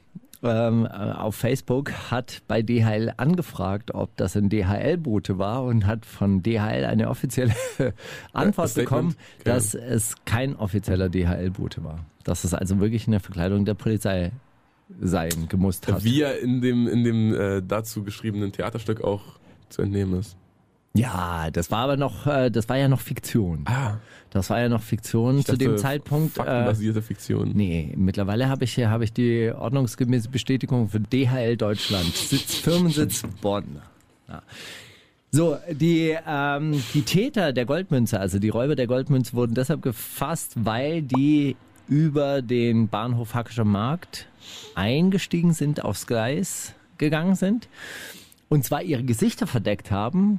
ähm, 0.45 0.87
äh, 0.87 0.89
auf 0.89 1.37
Facebook, 1.37 1.93
hat 2.11 2.43
bei 2.47 2.63
DHL 2.63 3.15
angefragt, 3.17 3.95
ob 3.95 4.17
das 4.17 4.37
ein 4.37 4.51
DHL-Bote 4.51 5.39
war 5.39 5.65
und 5.65 5.87
hat 5.87 6.05
von 6.07 6.43
DHL 6.43 6.85
eine 6.85 7.09
offizielle 7.09 7.55
Antwort 8.33 8.71
Statement. 8.71 8.91
bekommen, 8.91 9.17
Geil. 9.43 9.55
dass 9.55 9.75
es 9.75 10.15
kein 10.25 10.57
offizieller 10.57 11.09
DHL-Bote 11.09 11.83
war. 11.83 12.05
Dass 12.25 12.45
es 12.45 12.55
also 12.55 12.79
wirklich 12.81 13.07
eine 13.07 13.21
Verkleidung 13.21 13.65
der 13.65 13.75
Polizei 13.75 14.33
sein 15.01 15.49
gemusst 15.49 15.91
hat. 15.91 16.05
Wie 16.05 16.21
er 16.21 16.41
in 16.41 16.61
dem, 16.61 16.87
in 16.89 17.05
dem 17.05 17.35
äh, 17.35 17.63
dazu 17.63 18.05
geschriebenen 18.05 18.53
Theaterstück 18.53 19.03
auch 19.03 19.23
zu 19.71 19.83
entnehmen 19.83 20.21
ist. 20.21 20.37
Ja, 20.97 21.51
das 21.51 21.73
war 21.73 21.81
aber 21.81 21.97
noch, 21.97 22.27
äh, 22.27 22.51
das 22.51 22.69
war 22.69 22.79
ja 22.79 22.87
noch 22.87 23.01
Fiktion. 23.01 23.65
Ah, 23.67 23.99
Das 24.31 24.49
war 24.51 24.61
ja 24.61 24.69
noch 24.69 24.83
Fiktion 24.83 25.39
ich 25.39 25.47
zu 25.47 25.57
dem 25.57 25.77
Zeitpunkt. 25.77 26.35
Äh, 26.35 26.43
Faktenbasierte 26.43 27.03
Fiktion. 27.03 27.51
Nee, 27.53 27.93
mittlerweile 27.97 28.49
habe 28.49 28.65
ich, 28.65 28.79
habe 28.79 29.03
ich 29.03 29.13
die 29.13 29.51
ordnungsgemäße 29.51 30.29
Bestätigung 30.29 30.89
für 30.89 31.01
DHL 31.01 31.57
Deutschland. 31.57 32.15
Sitz, 32.15 32.55
Firmensitz 32.57 33.25
Bonn. 33.41 33.81
Ja. 34.29 34.43
So, 35.33 35.59
die, 35.69 36.17
ähm, 36.27 36.81
die 36.95 37.03
Täter 37.03 37.53
der 37.53 37.65
Goldmünze, 37.67 38.21
also 38.21 38.39
die 38.39 38.51
Räuber 38.51 38.77
der 38.77 38.87
Goldmünze, 38.87 39.33
wurden 39.33 39.55
deshalb 39.55 39.83
gefasst, 39.83 40.53
weil 40.55 41.03
die 41.03 41.57
über 41.89 42.41
den 42.41 42.87
Bahnhof 42.87 43.35
Hackischer 43.35 43.65
Markt 43.65 44.29
eingestiegen 44.77 45.53
sind, 45.55 45.85
aufs 45.85 46.07
Gleis 46.07 46.75
gegangen 46.99 47.35
sind 47.35 47.69
und 48.49 48.65
zwar 48.65 48.83
ihre 48.83 49.03
Gesichter 49.03 49.49
verdeckt 49.49 49.91
haben 49.91 50.39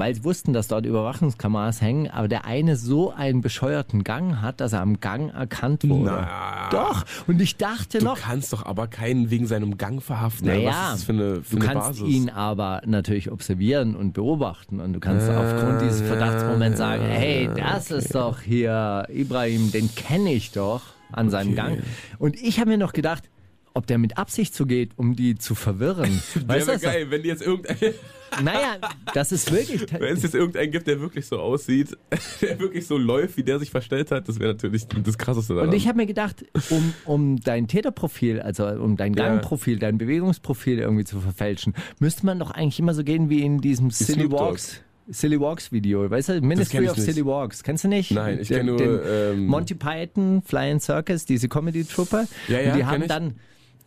weil 0.00 0.14
sie 0.16 0.24
wussten, 0.24 0.52
dass 0.52 0.66
dort 0.66 0.84
Überwachungskameras 0.86 1.80
hängen, 1.80 2.10
aber 2.10 2.26
der 2.26 2.44
eine 2.46 2.74
so 2.76 3.12
einen 3.12 3.40
bescheuerten 3.42 4.02
Gang 4.02 4.40
hat, 4.40 4.60
dass 4.60 4.72
er 4.72 4.80
am 4.80 4.98
Gang 4.98 5.32
erkannt 5.32 5.88
wurde. 5.88 6.10
Na. 6.26 6.68
Doch. 6.70 7.04
Und 7.28 7.40
ich 7.40 7.56
dachte 7.56 7.98
Du 7.98 8.04
noch, 8.06 8.18
kannst 8.18 8.52
doch 8.52 8.64
aber 8.66 8.88
keinen 8.88 9.30
wegen 9.30 9.46
seinem 9.46 9.76
Gang 9.78 10.02
verhaften. 10.02 10.48
naja, 10.48 10.70
Was 10.70 10.76
ist 10.76 10.92
das 10.92 11.04
für 11.04 11.12
eine, 11.12 11.42
für 11.42 11.56
du 11.56 11.62
eine 11.62 11.72
kannst 11.72 12.00
Basis? 12.00 12.08
ihn 12.14 12.30
aber 12.30 12.82
natürlich 12.86 13.30
observieren 13.30 13.94
und 13.94 14.12
beobachten 14.14 14.80
und 14.80 14.92
du 14.94 14.98
kannst 15.00 15.28
aufgrund 15.30 15.82
dieses 15.82 16.00
Verdachtsmoments 16.00 16.78
sagen, 16.78 17.02
hey, 17.04 17.48
das 17.54 17.90
ist 17.90 18.14
doch 18.14 18.40
hier 18.40 19.06
Ibrahim, 19.12 19.70
den 19.70 19.94
kenne 19.94 20.32
ich 20.32 20.50
doch 20.52 20.80
an 21.12 21.28
seinem 21.30 21.48
Okay. 21.52 21.56
Gang. 21.56 21.78
Und 22.18 22.36
ich 22.36 22.58
habe 22.60 22.70
mir 22.70 22.78
noch 22.78 22.92
gedacht, 22.92 23.24
ob 23.74 23.86
der 23.86 23.98
mit 23.98 24.18
Absicht 24.18 24.54
so 24.54 24.66
geht, 24.66 24.92
um 24.96 25.16
die 25.16 25.36
zu 25.36 25.54
verwirren. 25.54 26.20
Wäre 26.34 26.48
weißt 26.48 26.68
du, 26.68 26.72
wär 26.72 26.78
geil, 26.78 27.06
wenn 27.10 27.22
die 27.22 27.28
jetzt 27.28 27.42
irgendein, 27.42 27.76
naja, 28.42 28.76
das 29.14 29.32
ist 29.32 29.52
wirklich... 29.52 29.90
wenn 29.98 30.16
es 30.16 30.22
jetzt 30.22 30.34
irgendeinen 30.34 30.70
gibt, 30.72 30.86
der 30.86 31.00
wirklich 31.00 31.26
so 31.26 31.38
aussieht, 31.38 31.96
der 32.40 32.58
wirklich 32.58 32.86
so 32.86 32.96
läuft, 32.98 33.36
wie 33.36 33.42
der 33.44 33.58
sich 33.58 33.70
verstellt 33.70 34.10
hat, 34.10 34.28
das 34.28 34.38
wäre 34.40 34.52
natürlich 34.52 34.86
das 34.86 35.18
Krasseste 35.18 35.54
daran. 35.54 35.68
Und 35.68 35.74
ich 35.74 35.86
habe 35.88 35.96
mir 35.98 36.06
gedacht, 36.06 36.44
um, 36.70 36.94
um 37.04 37.40
dein 37.40 37.68
Täterprofil, 37.68 38.40
also 38.40 38.66
um 38.66 38.96
dein 38.96 39.14
Ja. 39.14 39.28
Gangprofil, 39.28 39.78
dein 39.78 39.98
Bewegungsprofil 39.98 40.78
irgendwie 40.78 41.04
zu 41.04 41.20
verfälschen, 41.20 41.74
müsste 41.98 42.26
man 42.26 42.38
doch 42.38 42.50
eigentlich 42.50 42.78
immer 42.80 42.94
so 42.94 43.04
gehen 43.04 43.30
wie 43.30 43.42
in 43.42 43.60
diesem 43.60 43.90
Silly 43.90 44.20
Snoop 44.22 44.30
Dogg. 44.30 44.40
Walks. 44.42 44.80
Silly 45.12 45.40
Walks 45.40 45.72
Video, 45.72 46.08
weißt 46.08 46.28
du? 46.28 46.40
Ministry 46.40 46.88
of. 46.88 46.96
Silly 46.96 47.24
Walks. 47.26 47.64
Kennst 47.64 47.82
du 47.82 47.88
nicht? 47.88 48.12
Nein, 48.12 48.38
ich 48.40 48.46
Den- 48.46 48.58
kenn 48.58 48.66
nur, 48.66 48.76
den 48.76 49.00
ähm, 49.04 49.46
Monty 49.46 49.74
Python, 49.74 50.40
Flying 50.44 50.78
Circus, 50.78 51.24
diese 51.24 51.48
Comedy-Truppe. 51.48 52.28
Ja, 52.46 52.60
ja, 52.60 52.72
Und 52.72 52.78
die 52.78 52.84
haben 52.84 53.02
ich. 53.02 53.08
dann, 53.08 53.34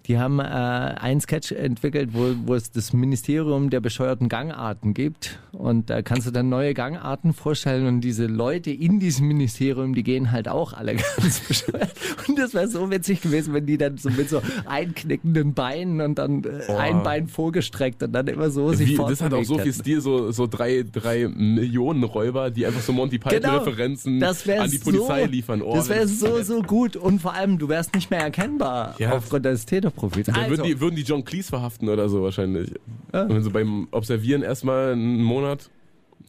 die 0.06 0.18
haben 0.18 0.40
äh, 0.40 0.44
einen 0.44 1.22
Sketch 1.22 1.52
entwickelt, 1.52 2.10
wo, 2.14 2.34
wo 2.46 2.56
es 2.56 2.72
das 2.72 2.94
Ministerium 2.94 3.70
der 3.70 3.80
bescheuerten 3.80 4.30
Gangarten 4.30 4.94
gibt. 4.94 5.40
Und 5.64 5.90
da 5.90 6.02
kannst 6.02 6.28
du 6.28 6.32
dann 6.32 6.50
neue 6.50 6.74
Gangarten 6.74 7.32
vorstellen 7.32 7.88
und 7.88 8.02
diese 8.02 8.26
Leute 8.26 8.70
in 8.70 9.00
diesem 9.00 9.30
Ministerium, 9.30 9.96
die 9.96 10.04
gehen 10.04 10.30
halt 10.34 10.50
auch 10.50 10.74
alle 10.74 10.94
ganz 11.22 11.40
bescheuert. 11.40 11.94
Und 12.28 12.38
das 12.38 12.54
wäre 12.54 12.68
so 12.68 12.92
witzig 12.92 13.22
gewesen, 13.22 13.54
wenn 13.54 13.66
die 13.66 13.78
dann 13.78 13.98
so 13.98 14.10
mit 14.10 14.28
so 14.28 14.42
einknickenden 14.66 15.54
Beinen 15.54 16.02
und 16.02 16.16
dann 16.20 16.44
Oh. 16.68 16.76
ein 16.76 17.02
Bein 17.04 17.28
vorgestreckt 17.28 18.04
und 18.04 18.12
dann 18.12 18.28
immer 18.28 18.50
so 18.50 18.74
sich 18.74 18.90
Wie, 18.90 18.96
das 18.98 19.22
hat 19.22 19.34
auch 19.34 19.44
so 19.46 19.58
viel. 19.58 19.72
Stil, 19.74 20.02
so, 20.02 20.32
so 20.32 20.48
drei, 20.48 20.84
drei 20.92 21.30
Millionen 21.30 22.04
Räuber, 22.04 22.52
die 22.52 22.66
einfach 22.66 22.82
so 22.82 22.92
Monty 22.92 23.18
Python-Referenzen 23.20 24.20
Genau. 24.20 24.62
an 24.62 24.70
die 24.70 24.80
Polizei 24.80 25.24
so, 25.26 25.32
liefern. 25.32 25.62
Oh, 25.62 25.76
das 25.76 25.88
wäre 25.88 26.08
so, 26.10 26.42
so 26.44 26.62
gut. 26.62 26.98
Und 26.98 27.22
vor 27.22 27.34
allem, 27.36 27.58
du 27.58 27.70
wärst 27.70 27.96
nicht 27.96 28.12
mehr 28.12 28.20
erkennbar 28.20 28.96
Ja. 29.00 29.14
aufgrund 29.14 29.46
deines 29.46 29.66
Täterprofils. 29.66 30.26
Dann 30.28 30.36
Also, 30.36 30.50
würden, 30.50 30.64
die, 30.66 30.80
würden 30.82 30.96
die 30.98 31.04
John 31.04 31.24
Cleese 31.24 31.48
verhaften 31.50 31.88
oder 31.88 32.10
so 32.10 32.22
wahrscheinlich. 32.24 32.72
Und 33.14 33.30
wenn 33.30 33.44
sie 33.44 33.50
beim 33.50 33.88
Observieren 33.92 34.42
erstmal 34.42 34.92
einen 34.94 35.22
Monat, 35.24 35.53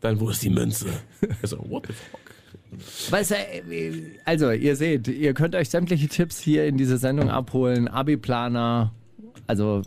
dann 0.01 0.21
wo 0.21 0.29
ist 0.31 0.43
die 0.43 0.51
Münze? 0.51 0.87
Also, 1.43 1.59
what 1.69 1.87
the 1.87 1.93
fuck? 1.93 2.21
weißt 3.13 3.31
du, 3.31 3.35
äh, 3.37 3.93
also 4.25 4.51
ihr 4.51 4.75
seht, 4.77 5.07
ihr 5.09 5.33
könnt 5.35 5.55
euch 5.55 5.69
sämtliche 5.71 6.09
Tipps 6.09 6.41
hier 6.41 6.67
in 6.67 6.77
dieser 6.77 6.99
Sendung 6.99 7.31
abholen. 7.31 7.87
Abi-Planer, 7.89 8.93
also 9.47 9.83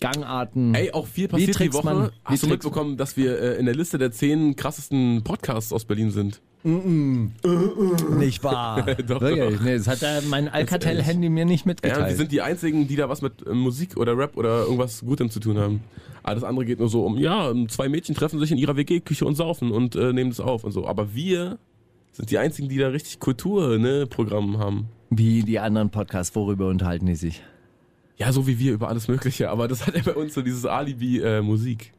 Gangarten. 0.00 0.74
Ey, 0.74 0.90
auch 0.92 1.06
viel 1.06 1.28
passiert 1.28 1.58
die 1.60 1.72
Woche. 1.72 1.84
man- 1.84 2.10
Hast 2.24 2.42
du 2.42 2.48
mitbekommen, 2.48 2.96
dass 2.96 3.16
wir 3.16 3.38
äh, 3.40 3.56
in 3.58 3.66
der 3.66 3.74
Liste 3.74 3.98
der 3.98 4.10
zehn 4.10 4.56
krassesten 4.56 5.22
Podcasts 5.22 5.72
aus 5.72 5.84
Berlin 5.84 6.10
sind? 6.10 6.40
nicht 6.64 8.44
wahr. 8.44 8.82
Doch, 9.06 9.20
Wirklich. 9.20 9.56
doch. 9.58 9.64
Nee, 9.64 9.76
das 9.78 9.88
hat 9.88 10.00
ja 10.00 10.20
mein 10.28 10.48
Alcatel-Handy 10.48 11.28
mir 11.28 11.44
nicht 11.44 11.64
Ja, 11.66 11.70
mitgeteilt. 11.70 12.08
wir 12.10 12.16
sind 12.16 12.30
die 12.30 12.40
einzigen, 12.40 12.86
die 12.86 12.94
da 12.94 13.08
was 13.08 13.20
mit 13.20 13.44
äh, 13.46 13.52
Musik 13.52 13.96
oder 13.96 14.16
Rap 14.16 14.36
oder 14.36 14.62
irgendwas 14.62 15.00
Gutem 15.00 15.28
zu 15.30 15.40
tun 15.40 15.58
haben. 15.58 15.80
Alles 16.22 16.44
andere 16.44 16.64
geht 16.64 16.78
nur 16.78 16.88
so 16.88 17.04
um, 17.04 17.16
ja, 17.18 17.52
zwei 17.68 17.88
Mädchen 17.88 18.14
treffen 18.14 18.38
sich 18.38 18.52
in 18.52 18.58
ihrer 18.58 18.76
WG-Küche 18.76 19.24
und 19.24 19.34
saufen 19.34 19.70
und 19.72 19.96
äh, 19.96 20.12
nehmen 20.12 20.30
das 20.30 20.40
auf 20.40 20.64
und 20.64 20.72
so. 20.72 20.86
Aber 20.86 21.14
wir 21.14 21.58
sind 22.12 22.30
die 22.30 22.38
einzigen, 22.38 22.68
die 22.68 22.78
da 22.78 22.88
richtig 22.88 23.18
Kultur, 23.18 23.78
ne, 23.78 24.06
Programm 24.06 24.58
haben. 24.58 24.88
Wie 25.10 25.42
die 25.42 25.58
anderen 25.58 25.90
Podcasts, 25.90 26.34
worüber 26.36 26.68
unterhalten 26.68 27.06
die 27.06 27.16
sich? 27.16 27.42
Ja, 28.16 28.32
so 28.32 28.46
wie 28.46 28.58
wir 28.58 28.72
über 28.72 28.88
alles 28.88 29.08
Mögliche, 29.08 29.50
aber 29.50 29.66
das 29.68 29.86
hat 29.86 29.96
ja 29.96 30.02
bei 30.04 30.14
uns 30.14 30.34
so 30.34 30.42
dieses 30.42 30.64
Alibi 30.64 31.20
äh, 31.20 31.42
Musik. 31.42 31.92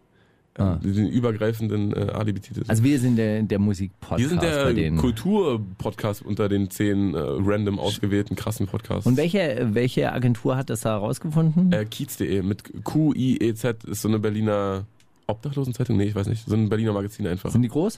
Ah. 0.56 0.76
Den 0.76 1.08
übergreifenden 1.10 1.94
äh, 1.94 2.12
Alibi-Titel. 2.12 2.64
Also 2.68 2.84
wir 2.84 3.00
sind 3.00 3.16
der, 3.16 3.42
der 3.42 3.58
Musikpodcast 3.58 4.22
wir 4.22 4.30
sind 4.30 4.44
der. 4.44 4.92
Kultur-Podcast 4.98 6.22
unter 6.22 6.48
den 6.48 6.70
zehn 6.70 7.16
äh, 7.16 7.18
random 7.20 7.80
ausgewählten 7.80 8.36
krassen 8.36 8.68
Podcasts. 8.68 9.08
Und 9.08 9.18
welche, 9.18 9.70
welche 9.72 10.12
Agentur 10.14 10.56
hat 10.56 10.70
das 10.70 10.82
da 10.82 10.92
herausgefunden? 10.92 11.72
Äh, 11.72 11.86
Kiez.de 11.86 12.44
mit 12.44 12.64
Q-I-E-Z 12.84 13.84
ist 13.86 14.04
so 14.04 14.08
eine 14.10 14.20
Berliner 14.20 14.86
Obdachlosenzeitung? 15.26 15.98
Nee, 15.98 16.06
ich 16.06 16.16
weiß 16.16 16.28
nicht. 16.28 16.46
So 16.48 16.56
ein 16.56 16.70
Berliner 16.70 16.94
Magazin 16.94 17.26
einfach. 17.26 17.50
Sind 17.50 17.64
die 17.64 17.70
groß? 17.70 17.98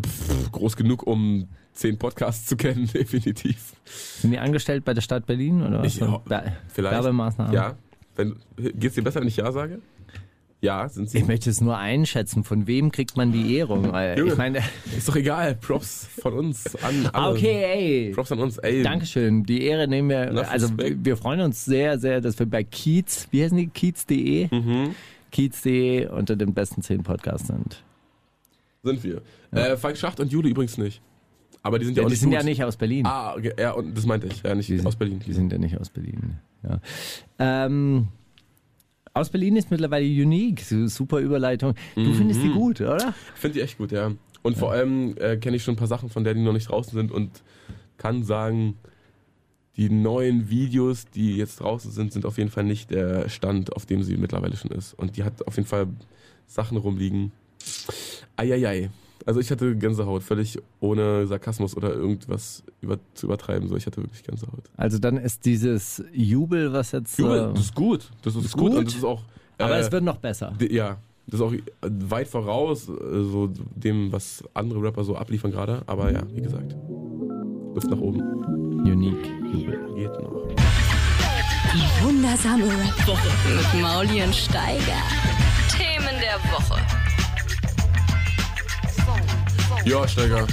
Pff, 0.00 0.52
groß 0.52 0.76
genug, 0.76 1.06
um 1.06 1.48
zehn 1.74 1.98
Podcasts 1.98 2.46
zu 2.46 2.56
kennen, 2.56 2.86
definitiv. 2.94 3.74
Sind 3.84 4.30
die 4.30 4.38
angestellt 4.38 4.84
bei 4.84 4.94
der 4.94 5.02
Stadt 5.02 5.26
Berlin 5.26 5.62
oder 5.62 5.80
was? 5.80 5.86
Ich- 5.94 6.00
ja, 6.00 6.22
Vielleicht. 6.68 6.94
Werbemaßnahmen? 6.94 7.52
Ja. 7.52 7.74
Wenn, 8.16 8.36
geht's 8.56 8.94
dir 8.94 9.02
besser, 9.02 9.20
wenn 9.20 9.28
ich 9.28 9.36
Ja 9.36 9.50
sage? 9.52 9.80
Ja, 10.62 10.88
sind 10.90 11.08
sie. 11.08 11.18
Ich 11.18 11.26
möchte 11.26 11.48
es 11.48 11.60
nur 11.62 11.78
einschätzen, 11.78 12.44
von 12.44 12.66
wem 12.66 12.92
kriegt 12.92 13.16
man 13.16 13.32
die 13.32 13.56
Ehrung? 13.56 13.90
Weil 13.92 14.18
Junge. 14.18 14.32
ich 14.32 14.36
meine, 14.38 14.58
Ist 14.96 15.08
doch 15.08 15.16
egal. 15.16 15.54
Props 15.54 16.06
von 16.20 16.34
uns 16.34 16.76
an 16.84 17.06
alle. 17.14 17.34
Okay, 17.34 17.64
ey. 17.64 18.12
Props 18.14 18.30
an 18.32 18.40
uns. 18.40 18.58
Ey, 18.58 18.82
Dankeschön. 18.82 19.44
Die 19.44 19.62
Ehre 19.62 19.88
nehmen 19.88 20.10
wir. 20.10 20.22
Enough 20.28 20.50
Also 20.50 20.66
respect. 20.66 20.98
wir 21.04 21.16
freuen 21.16 21.40
uns 21.40 21.64
sehr, 21.64 21.98
sehr, 21.98 22.20
dass 22.20 22.38
wir 22.38 22.44
bei 22.46 22.62
Kiez, 22.62 23.26
wie 23.30 23.42
heißen 23.42 23.56
die? 23.56 23.68
Kiez.de? 23.68 24.48
Mhm. 24.54 24.94
Kiez.de 25.32 26.08
unter 26.08 26.36
den 26.36 26.52
besten 26.52 26.82
zehn 26.82 27.02
Podcasts 27.02 27.46
sind. 27.46 27.82
Sind 28.82 29.02
wir. 29.02 29.22
Äh, 29.52 29.76
Falk 29.78 29.96
Schacht 29.96 30.20
und 30.20 30.30
Jule 30.30 30.50
übrigens 30.50 30.76
nicht. 30.76 31.00
Aber 31.62 31.78
die 31.78 31.84
sind 31.86 31.96
ja, 31.96 32.02
Ja, 32.02 32.06
auch 32.06 32.08
die 32.08 32.12
nicht 32.12 32.20
sind 32.20 32.30
gut. 32.30 32.38
ja 32.38 32.44
nicht 32.44 32.64
aus 32.64 32.76
Berlin. 32.76 33.06
Ah, 33.06 33.34
okay, 33.34 33.52
ja, 33.58 33.72
und 33.72 33.96
das 33.96 34.04
meinte 34.06 34.26
ich. 34.26 34.42
Ja, 34.42 34.54
nicht 34.54 34.68
Die 34.68 34.76
sind- 34.76 34.86
aus 34.86 34.96
Berlin. 34.96 35.20
Die 35.26 35.32
sind 35.32 35.52
ja 35.52 35.58
nicht 35.58 35.78
aus 35.78 35.88
Berlin. 35.90 36.38
Ja. 36.62 36.80
Ähm, 37.38 38.08
aus 39.14 39.30
Berlin 39.30 39.56
ist 39.56 39.70
mittlerweile 39.70 40.04
unique. 40.06 40.60
So, 40.60 40.86
Super 40.86 41.18
Überleitung. 41.18 41.74
Du 41.94 42.00
Mhm. 42.02 42.14
findest 42.14 42.42
die 42.42 42.48
gut, 42.50 42.80
oder? 42.80 43.14
Ich 43.34 43.40
finde 43.40 43.54
die 43.58 43.60
echt 43.62 43.78
gut, 43.78 43.92
ja. 43.92 44.12
Und 44.42 44.56
vor 44.56 44.72
allem 44.72 45.16
äh, 45.18 45.36
kenne 45.36 45.56
ich 45.56 45.62
schon 45.64 45.74
ein 45.74 45.78
paar 45.78 45.86
Sachen, 45.88 46.08
von 46.08 46.24
der 46.24 46.34
die 46.34 46.40
noch 46.40 46.52
nicht 46.52 46.70
draußen 46.70 46.92
sind 46.92 47.12
und 47.12 47.42
kann 47.98 48.22
sagen, 48.24 48.76
die 49.76 49.90
neuen 49.90 50.48
Videos, 50.50 51.06
die 51.14 51.36
jetzt 51.36 51.60
draußen 51.60 51.90
sind, 51.90 52.12
sind 52.12 52.24
auf 52.26 52.38
jeden 52.38 52.50
Fall 52.50 52.64
nicht 52.64 52.90
der 52.90 53.28
Stand, 53.28 53.74
auf 53.74 53.84
dem 53.86 54.02
sie 54.02 54.16
mittlerweile 54.16 54.56
schon 54.56 54.70
ist. 54.70 54.94
Und 54.94 55.16
die 55.16 55.24
hat 55.24 55.46
auf 55.46 55.56
jeden 55.56 55.68
Fall 55.68 55.86
Sachen 56.46 56.76
rumliegen. 56.78 57.32
Eieiei. 58.36 58.90
Also 59.26 59.40
ich 59.40 59.50
hatte 59.50 59.76
Gänsehaut, 59.76 60.22
völlig 60.22 60.58
ohne 60.80 61.26
Sarkasmus 61.26 61.76
oder 61.76 61.92
irgendwas 61.92 62.62
über, 62.80 62.98
zu 63.14 63.26
übertreiben. 63.26 63.68
So, 63.68 63.76
ich 63.76 63.86
hatte 63.86 64.02
wirklich 64.02 64.22
Gänsehaut. 64.22 64.70
Also 64.76 64.98
dann 64.98 65.16
ist 65.16 65.44
dieses 65.44 66.02
Jubel, 66.12 66.72
was 66.72 66.92
jetzt. 66.92 67.18
Jubel, 67.18 67.50
äh, 67.50 67.52
das 67.52 67.60
ist 67.66 67.74
gut. 67.74 68.10
Das 68.22 68.34
ist, 68.34 68.44
Ist 68.46 68.56
gut. 68.56 68.70
gut? 68.70 68.78
und 68.78 68.86
das 68.88 68.94
ist 68.94 69.04
auch. 69.04 69.22
aber 69.58 69.76
äh, 69.76 69.80
es 69.80 69.92
wird 69.92 70.04
noch 70.04 70.16
besser. 70.16 70.52
Ja, 70.70 70.96
das 71.26 71.40
ist 71.40 71.46
auch 71.46 71.52
weit 71.82 72.28
voraus, 72.28 72.88
äh, 72.88 72.92
so 73.22 73.50
dem, 73.74 74.10
was 74.12 74.42
andere 74.54 74.82
Rapper 74.82 75.04
so 75.04 75.16
abliefern 75.16 75.50
gerade. 75.50 75.82
Aber 75.86 76.10
ja, 76.12 76.22
wie 76.32 76.40
gesagt, 76.42 76.74
Luft 77.74 77.88
nach 77.90 78.00
oben. 78.00 78.20
Unique 78.80 79.26
Jubel. 79.52 79.78
Geht 79.94 80.10
noch. 80.22 80.48
Die 81.72 82.04
wundersame 82.04 82.64
Rap-Woche 82.64 83.28
mit 83.54 83.82
Mauli 83.82 84.22
und 84.24 84.34
Steiger. 84.34 85.02
Themen 85.70 86.16
der 86.20 86.40
Woche. 86.50 86.80
Ja, 89.84 90.06
Steiger. 90.06 90.46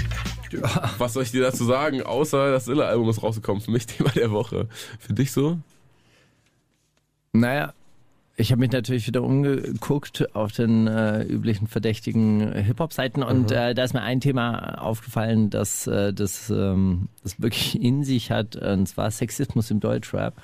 Was 0.97 1.13
soll 1.13 1.23
ich 1.23 1.31
dir 1.31 1.41
dazu 1.41 1.65
sagen, 1.65 2.01
außer 2.01 2.51
das 2.51 2.67
Illa-Album 2.67 3.09
ist 3.09 3.21
rausgekommen? 3.21 3.61
Für 3.61 3.71
mich 3.71 3.85
Thema 3.87 4.09
der 4.11 4.31
Woche. 4.31 4.67
Für 4.99 5.13
dich 5.13 5.31
so? 5.31 5.59
Naja, 7.33 7.73
ich 8.37 8.51
habe 8.51 8.59
mich 8.59 8.71
natürlich 8.71 9.07
wieder 9.07 9.23
umgeguckt 9.23 10.33
auf 10.35 10.51
den 10.51 10.87
äh, 10.87 11.23
üblichen 11.23 11.67
verdächtigen 11.67 12.53
Hip-Hop-Seiten 12.53 13.23
und 13.23 13.51
äh, 13.51 13.73
da 13.73 13.83
ist 13.83 13.93
mir 13.93 14.01
ein 14.01 14.21
Thema 14.21 14.81
aufgefallen, 14.81 15.49
dass 15.49 15.87
äh, 15.87 16.13
das, 16.13 16.49
ähm, 16.49 17.09
das 17.23 17.41
wirklich 17.41 17.81
in 17.81 18.03
sich 18.03 18.31
hat, 18.31 18.55
und 18.55 18.87
zwar 18.87 19.11
Sexismus 19.11 19.71
im 19.71 19.79
Deutschrap. 19.79 20.35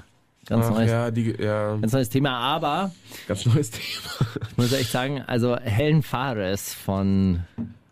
Ganz, 0.45 0.65
Ach, 0.65 0.71
neues, 0.71 0.91
ja, 0.91 1.09
die, 1.11 1.35
ja, 1.39 1.77
ganz 1.77 1.93
neues 1.93 2.09
Thema, 2.09 2.37
aber 2.37 2.91
ganz 3.27 3.45
neues 3.45 3.71
Thema. 3.71 4.09
ich 4.49 4.57
muss 4.57 4.73
echt 4.73 4.91
sagen, 4.91 5.21
also 5.21 5.55
Helen 5.57 6.03
Fares 6.03 6.73
von, 6.73 7.43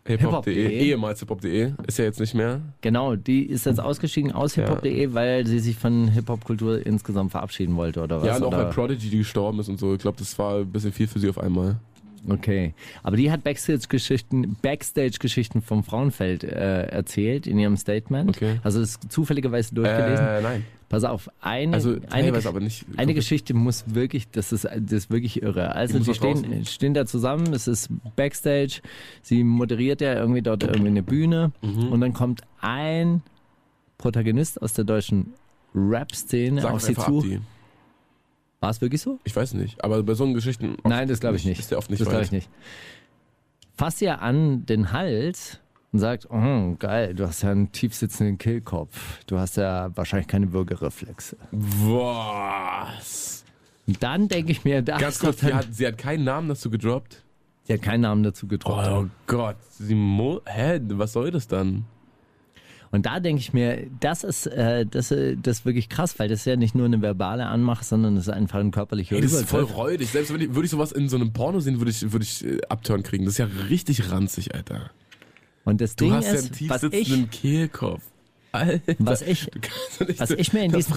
Hiphop.de, 0.04 0.54
Hiphop.de. 0.54 0.78
ehemals 0.80 1.20
Hiphop.de, 1.20 1.72
ist 1.86 1.98
ja 1.98 2.04
jetzt 2.04 2.18
nicht 2.18 2.34
mehr. 2.34 2.60
genau, 2.80 3.14
die 3.14 3.44
ist 3.44 3.66
jetzt 3.66 3.80
ausgestiegen 3.80 4.32
aus 4.32 4.56
Ja. 4.56 4.64
hiphop.de, 4.64 5.14
weil 5.14 5.46
sie 5.46 5.60
sich 5.60 5.76
von 5.76 6.08
Hip-Hop-Kultur 6.08 6.84
insgesamt 6.84 7.30
verabschieden 7.30 7.76
wollte 7.76 8.02
oder 8.02 8.20
was? 8.20 8.26
ja, 8.26 8.36
und 8.36 8.44
auch 8.44 8.50
bei 8.50 8.64
Prodigy, 8.64 9.10
die 9.10 9.18
gestorben 9.18 9.60
ist 9.60 9.68
und 9.68 9.78
so. 9.78 9.94
Ich 9.94 10.00
glaube, 10.00 10.18
das 10.18 10.36
war 10.38 10.58
ein 10.58 10.66
bisschen 10.66 10.92
viel 10.92 11.06
für 11.06 11.18
sie 11.20 11.28
auf 11.28 11.38
einmal. 11.38 11.76
Okay, 12.28 12.72
aber 13.02 13.16
die 13.16 13.30
hat 13.32 13.42
Backstage-Geschichten 13.42 14.56
Backstage-Geschichten 14.62 15.60
vom 15.60 15.82
Frauenfeld 15.82 16.44
äh, 16.44 16.84
erzählt 16.86 17.46
in 17.48 17.58
ihrem 17.58 17.76
Statement. 17.76 18.30
Okay. 18.30 18.60
Also 18.62 18.80
ist 18.80 19.10
zufälligerweise 19.12 19.74
durchgelesen. 19.74 20.24
Äh, 20.26 20.40
nein. 20.42 20.64
Pass 20.92 21.04
auf, 21.04 21.30
eine, 21.40 21.72
Also 21.74 21.96
eine, 22.10 22.30
nicht 22.60 22.84
eine. 22.98 23.14
Geschichte 23.14 23.54
muss 23.54 23.84
wirklich, 23.94 24.28
das 24.30 24.52
ist, 24.52 24.64
das 24.66 24.92
ist 24.92 25.10
wirklich 25.10 25.42
irre. 25.42 25.74
Also 25.74 25.98
sie 25.98 26.12
stehen, 26.14 26.42
draußen. 26.42 26.66
stehen 26.66 26.92
da 26.92 27.06
zusammen, 27.06 27.54
es 27.54 27.66
ist 27.66 27.88
Backstage, 28.14 28.82
sie 29.22 29.42
moderiert 29.42 30.02
ja 30.02 30.12
irgendwie 30.14 30.42
dort 30.42 30.62
irgendwie 30.64 30.88
eine 30.88 31.02
Bühne 31.02 31.52
Mhm. 31.62 31.88
und 31.88 32.00
dann 32.02 32.12
kommt 32.12 32.42
ein 32.60 33.22
Protagonist 33.96 34.60
aus 34.60 34.74
der 34.74 34.84
deutschen 34.84 35.32
Rap-Szene 35.74 36.70
auf 36.70 36.82
sie 36.82 36.94
zu. 36.94 37.00
ab, 37.00 37.22
die. 37.24 37.40
War 38.60 38.68
es 38.68 38.82
wirklich 38.82 39.00
so? 39.00 39.18
Ich 39.24 39.34
weiß 39.34 39.54
nicht, 39.54 39.82
aber 39.82 40.02
bei 40.02 40.12
so 40.12 40.24
einen 40.24 40.34
Geschichten. 40.34 40.76
Nein, 40.84 41.08
das 41.08 41.20
glaube 41.20 41.36
ich 41.38 41.46
nicht. 41.46 41.58
Ist 41.58 41.70
der 41.70 41.78
oft 41.78 41.88
nicht 41.90 42.02
das 42.02 42.08
glaube 42.10 42.24
ich 42.24 42.32
nicht. 42.32 42.50
Fasst 43.78 44.02
ihr 44.02 44.20
an 44.20 44.66
den 44.66 44.92
Hals 44.92 45.58
und 45.92 45.98
sagt, 45.98 46.28
oh, 46.30 46.74
geil, 46.78 47.14
du 47.14 47.26
hast 47.26 47.42
ja 47.42 47.50
einen 47.50 47.70
tiefsitzenden 47.70 48.38
Kehlkopf. 48.38 49.20
Du 49.26 49.38
hast 49.38 49.56
ja 49.56 49.94
wahrscheinlich 49.94 50.26
keine 50.26 50.52
Würgereflexe. 50.52 51.36
Was? 51.50 53.44
Und 53.86 54.02
dann 54.02 54.28
denke 54.28 54.52
ich 54.52 54.64
mir, 54.64 54.80
da 54.82 54.98
Ganz 54.98 55.18
kurz, 55.18 55.40
sie 55.40 55.52
hat, 55.52 55.66
sie 55.70 55.86
hat 55.86 55.98
keinen 55.98 56.24
Namen 56.24 56.48
dazu 56.48 56.70
gedroppt. 56.70 57.22
sie 57.64 57.74
hat 57.74 57.82
keinen 57.82 58.02
Namen 58.02 58.22
dazu 58.22 58.46
gedroppt. 58.46 58.88
Oh 58.88 59.06
Gott, 59.26 59.56
sie 59.70 59.94
mo 59.94 60.40
hä, 60.46 60.80
was 60.92 61.12
soll 61.12 61.30
das 61.30 61.46
dann? 61.46 61.84
Und 62.90 63.06
da 63.06 63.20
denke 63.20 63.40
ich 63.40 63.54
mir, 63.54 63.86
das 64.00 64.22
ist, 64.22 64.46
äh, 64.46 64.84
das, 64.84 65.10
äh, 65.10 65.36
das 65.36 65.60
ist 65.60 65.64
wirklich 65.64 65.88
krass, 65.88 66.18
weil 66.18 66.28
das 66.28 66.40
ist 66.40 66.44
ja 66.44 66.56
nicht 66.56 66.74
nur 66.74 66.84
eine 66.84 67.00
verbale 67.00 67.46
Anmache, 67.46 67.84
sondern 67.84 68.18
es 68.18 68.28
ist 68.28 68.32
einfach 68.32 68.60
ein 68.60 68.70
körperlicher 68.70 69.16
Ey, 69.16 69.22
das 69.22 69.32
ist 69.32 69.48
voll 69.48 69.62
räudig. 69.62 70.10
Selbst 70.10 70.32
wenn 70.32 70.42
ich, 70.42 70.54
würde 70.54 70.66
ich 70.66 70.70
sowas 70.70 70.92
in 70.92 71.08
so 71.08 71.16
einem 71.16 71.32
Porno 71.32 71.60
sehen, 71.60 71.80
würde 71.80 71.90
ich, 71.90 72.12
würde 72.12 72.24
ich 72.24 72.44
äh, 72.44 72.58
Abturn 72.68 73.02
kriegen. 73.02 73.24
Das 73.24 73.34
ist 73.34 73.38
ja 73.38 73.48
richtig 73.68 74.10
ranzig, 74.10 74.54
Alter. 74.54 74.90
Und 75.64 75.80
das 75.80 75.96
Du 75.96 76.04
Ding 76.06 76.14
hast 76.14 76.26
ja 76.26 76.32
ist, 76.34 76.54
tief 76.54 76.70
was 76.70 76.82
ich, 76.82 77.30
Kehlkopf. 77.30 78.02
Alter. 78.52 78.94
was 78.98 79.22
ich, 79.22 79.48
was 80.18 80.30
ich 80.30 80.52
mir 80.52 80.64
in 80.64 80.72
diesem 80.72 80.94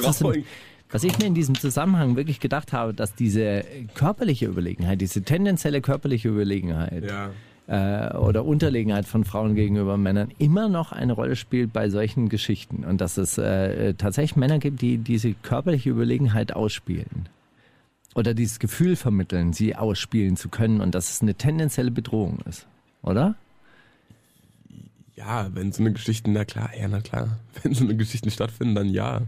was 0.92 1.04
ich 1.04 1.18
mir 1.20 1.26
in 1.26 1.34
diesem 1.34 1.56
Zusammenhang 1.56 2.16
wirklich 2.16 2.40
gedacht 2.40 2.74
habe, 2.74 2.94
dass 2.94 3.16
diese 3.16 3.64
körperliche 3.96 4.46
Überlegenheit, 4.46 5.02
diese 5.02 5.24
tendenzielle 5.24 5.82
körperliche 5.82 6.30
Überlegenheit 6.30 7.04
Ja. 7.06 8.12
äh, 8.12 8.16
oder 8.18 8.46
Unterlegenheit 8.46 9.06
von 9.06 9.24
Frauen 9.24 9.56
gegenüber 9.56 9.98
Männern 9.98 10.32
immer 10.38 10.70
noch 10.70 10.92
eine 10.92 11.14
Rolle 11.14 11.36
spielt 11.36 11.74
bei 11.74 11.90
solchen 11.90 12.30
Geschichten 12.30 12.84
und 12.86 13.02
dass 13.02 13.18
es 13.18 13.38
äh, 13.38 13.94
tatsächlich 13.96 14.36
Männer 14.36 14.60
gibt, 14.60 14.82
die 14.82 14.98
diese 14.98 15.34
körperliche 15.34 15.90
Überlegenheit 15.90 16.54
ausspielen 16.54 17.30
oder 18.14 18.34
dieses 18.34 18.60
Gefühl 18.60 18.96
vermitteln, 18.96 19.54
sie 19.54 19.76
ausspielen 19.76 20.38
zu 20.38 20.50
können 20.50 20.82
und 20.82 20.94
dass 20.94 21.10
es 21.10 21.22
eine 21.22 21.36
tendenzielle 21.36 21.92
Bedrohung 21.92 22.40
ist, 22.48 22.68
oder? 23.02 23.36
Ja, 25.16 25.50
wenn 25.54 25.72
so 25.72 25.82
eine 25.82 25.94
Geschichten, 25.94 26.34
na 26.34 26.44
klar, 26.46 26.70
ja, 26.78 26.88
na 26.88 27.00
klar. 27.00 27.40
Wenn 27.64 27.74
so 27.74 27.86
eine 27.86 27.96
Geschichten 27.96 28.30
stattfinden, 28.32 28.76
dann 28.76 28.90
ja. 28.90 29.22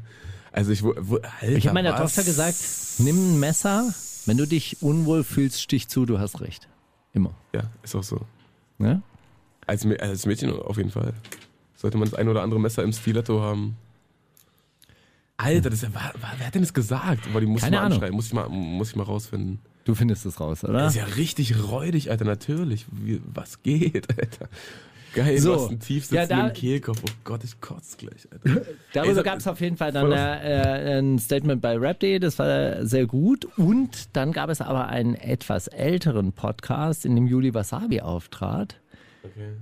Also 0.51 0.71
ich, 0.71 0.83
wo, 0.83 0.91
Alter, 0.91 1.23
Ich 1.57 1.65
habe 1.65 1.75
meiner 1.75 1.93
was? 1.93 2.13
Tochter 2.13 2.23
gesagt, 2.25 2.57
nimm 2.97 3.15
ein 3.35 3.39
Messer, 3.39 3.93
wenn 4.25 4.35
du 4.37 4.45
dich 4.45 4.81
unwohl 4.81 5.23
fühlst, 5.23 5.61
stich 5.61 5.87
zu, 5.87 6.05
du 6.05 6.19
hast 6.19 6.41
recht. 6.41 6.67
Immer. 7.13 7.33
Ja, 7.53 7.69
ist 7.83 7.95
auch 7.95 8.03
so. 8.03 8.19
Ne? 8.79 9.01
Als, 9.65 9.85
als 9.85 10.25
Mädchen 10.25 10.51
auf 10.51 10.75
jeden 10.77 10.91
Fall. 10.91 11.13
Sollte 11.75 11.97
man 11.97 12.09
das 12.09 12.19
ein 12.19 12.27
oder 12.27 12.41
andere 12.41 12.59
Messer 12.59 12.83
im 12.83 12.91
Stiletto 12.91 13.41
haben. 13.41 13.77
Alter, 15.37 15.69
das 15.69 15.83
ist 15.83 15.89
ja, 15.89 15.93
war, 15.93 16.11
wer 16.37 16.47
hat 16.47 16.55
denn 16.55 16.63
das 16.63 16.73
gesagt? 16.73 17.31
Boah, 17.31 17.39
die 17.39 17.45
muss 17.47 17.57
ich 17.59 17.63
Keine 17.63 17.77
mal 17.77 17.83
Ahnung. 17.83 17.93
anschreiben, 17.97 18.15
muss 18.15 18.25
ich 18.25 18.33
mal, 18.33 18.49
muss 18.49 18.89
ich 18.89 18.95
mal 18.95 19.03
rausfinden. 19.03 19.59
Du 19.85 19.93
findest 19.95 20.25
es 20.25 20.39
raus, 20.39 20.63
oder? 20.63 20.73
Das 20.73 20.95
ist 20.95 20.97
ja 20.97 21.05
richtig 21.05 21.63
räudig, 21.69 22.09
Alter, 22.11 22.25
natürlich. 22.25 22.87
Wie, 22.91 23.21
was 23.25 23.61
geht, 23.61 24.09
Alter? 24.19 24.49
Geil, 25.13 25.37
So. 25.39 25.53
du 25.55 25.61
hast 25.61 25.69
einen 25.69 25.79
tief 25.79 26.11
Ja, 26.11 26.21
sitzenden 26.21 26.47
da- 26.47 26.53
Kehlkopf. 26.53 27.01
Oh 27.03 27.11
Gott, 27.23 27.43
ich 27.43 27.59
kotze 27.61 27.97
gleich, 27.97 28.27
Alter. 28.31 28.61
Darüber 28.93 29.23
gab 29.23 29.39
es 29.39 29.47
auf 29.47 29.59
jeden 29.61 29.77
Fall 29.77 29.91
dann 29.91 30.07
voll- 30.07 30.13
äh, 30.13 30.97
ein 30.99 31.17
Statement 31.19 31.61
bei 31.61 31.77
Rap.de, 31.77 32.19
das 32.19 32.37
war 32.39 32.85
sehr 32.85 33.05
gut. 33.07 33.45
Und 33.57 34.15
dann 34.15 34.31
gab 34.31 34.49
es 34.49 34.61
aber 34.61 34.87
einen 34.87 35.15
etwas 35.15 35.67
älteren 35.67 36.33
Podcast, 36.33 37.05
in 37.05 37.15
dem 37.15 37.25
Juli 37.27 37.53
Wasabi 37.53 38.01
auftrat, 38.01 38.75
Okay. 39.23 39.53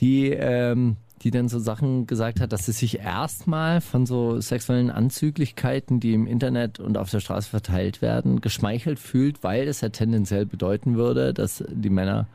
die, 0.00 0.30
ähm, 0.30 0.96
die 1.22 1.30
dann 1.30 1.48
so 1.48 1.60
Sachen 1.60 2.08
gesagt 2.08 2.40
hat, 2.40 2.52
dass 2.52 2.66
sie 2.66 2.72
sich 2.72 2.98
erstmal 2.98 3.80
von 3.80 4.06
so 4.06 4.40
sexuellen 4.40 4.90
Anzüglichkeiten, 4.90 6.00
die 6.00 6.14
im 6.14 6.26
Internet 6.26 6.80
und 6.80 6.98
auf 6.98 7.10
der 7.10 7.20
Straße 7.20 7.48
verteilt 7.48 8.02
werden, 8.02 8.40
geschmeichelt 8.40 8.98
fühlt, 8.98 9.44
weil 9.44 9.68
es 9.68 9.82
ja 9.82 9.90
tendenziell 9.90 10.46
bedeuten 10.46 10.96
würde, 10.96 11.32
dass 11.32 11.62
die 11.68 11.90
Männer 11.90 12.26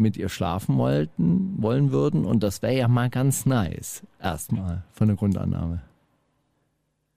mit 0.00 0.16
ihr 0.16 0.28
schlafen 0.28 0.76
wollten, 0.78 1.54
wollen 1.58 1.92
würden. 1.92 2.24
Und 2.24 2.42
das 2.42 2.62
wäre 2.62 2.76
ja 2.76 2.88
mal 2.88 3.10
ganz 3.10 3.46
nice. 3.46 4.02
Erstmal 4.20 4.82
von 4.92 5.08
der 5.08 5.16
Grundannahme. 5.16 5.82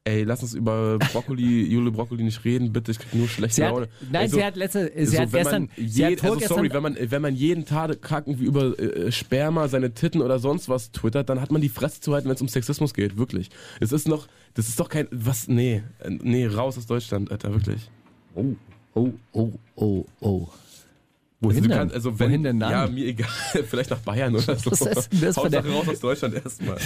Ey, 0.06 0.24
lass 0.24 0.44
uns 0.44 0.54
über 0.54 1.00
Brokkoli, 1.00 1.64
Jule 1.72 1.90
Brokkoli 1.90 2.24
nicht 2.24 2.44
reden, 2.44 2.74
bitte. 2.74 2.92
Ich 2.92 3.00
krieg 3.00 3.14
nur 3.16 3.30
schlechte 3.30 3.56
Sie 3.56 3.64
hat, 3.64 3.72
Laune. 3.72 3.88
nein, 4.12 4.24
Also, 4.24 4.36
sie 4.36 4.44
hat 4.44 4.58
letzte, 4.58 4.92
sie 4.98 5.06
so, 5.06 5.18
hat 5.22 5.32
wenn 5.32 5.44
gestern, 5.44 5.62
man 5.78 5.88
sie 5.88 6.02
je, 6.02 6.18
hat 6.18 6.24
also 6.26 6.40
sorry, 6.46 6.74
wenn 6.74 6.84
man, 6.84 6.98
wenn 7.00 7.22
man 7.22 7.36
jeden 7.36 7.64
Tag 7.64 8.00
irgendwie 8.12 8.44
über 8.44 8.78
äh, 8.78 9.14
Sperma, 9.14 9.70
seine 9.70 9.94
Titten 9.94 10.22
oder 10.22 10.40
sonst 10.40 10.68
was 10.68 10.92
twittert, 10.92 11.30
dann 11.30 11.40
hat 11.40 11.52
man 11.54 11.62
die 11.62 11.70
Fresse 11.70 12.02
zu 12.02 12.14
halten, 12.14 12.28
wenn 12.28 12.36
es 12.36 12.42
um 12.42 12.50
Sexismus 12.50 12.94
geht, 12.94 13.16
wirklich. 13.18 13.50
Es 13.80 13.94
ist 13.94 14.10
noch, 14.10 14.28
das 14.56 14.68
ist 14.68 14.78
doch 14.78 14.90
kein, 14.90 15.08
was, 15.12 15.48
nee, 15.48 15.84
äh, 16.00 16.10
nee, 16.10 16.48
raus 16.48 16.78
aus 16.78 16.86
Deutschland, 16.86 17.32
Alter, 17.32 17.54
wirklich. 17.54 17.90
oh, 18.36 18.56
oh, 18.96 19.12
oh, 19.32 19.52
oh, 19.76 20.06
oh. 20.20 20.48
Wohin 21.44 21.58
Also, 21.58 21.68
denn? 21.70 21.78
kannst- 21.78 21.96
also 21.96 22.20
wenn, 22.20 22.28
Wohin 22.30 22.44
denn 22.44 22.60
dann? 22.60 22.72
Ja, 22.72 22.88
mir 22.88 23.06
egal, 23.06 23.28
vielleicht 23.70 23.90
nach 23.90 24.00
Bayern 24.00 24.34
oder 24.36 24.56
so. 24.56 24.72
Was 24.72 24.82
ist 24.82 25.10
das 25.24 25.38
Hauptsache 25.38 25.70
raus 25.70 25.88
aus 25.90 26.00
Deutschland 26.00 26.36
erstmal. 26.36 26.78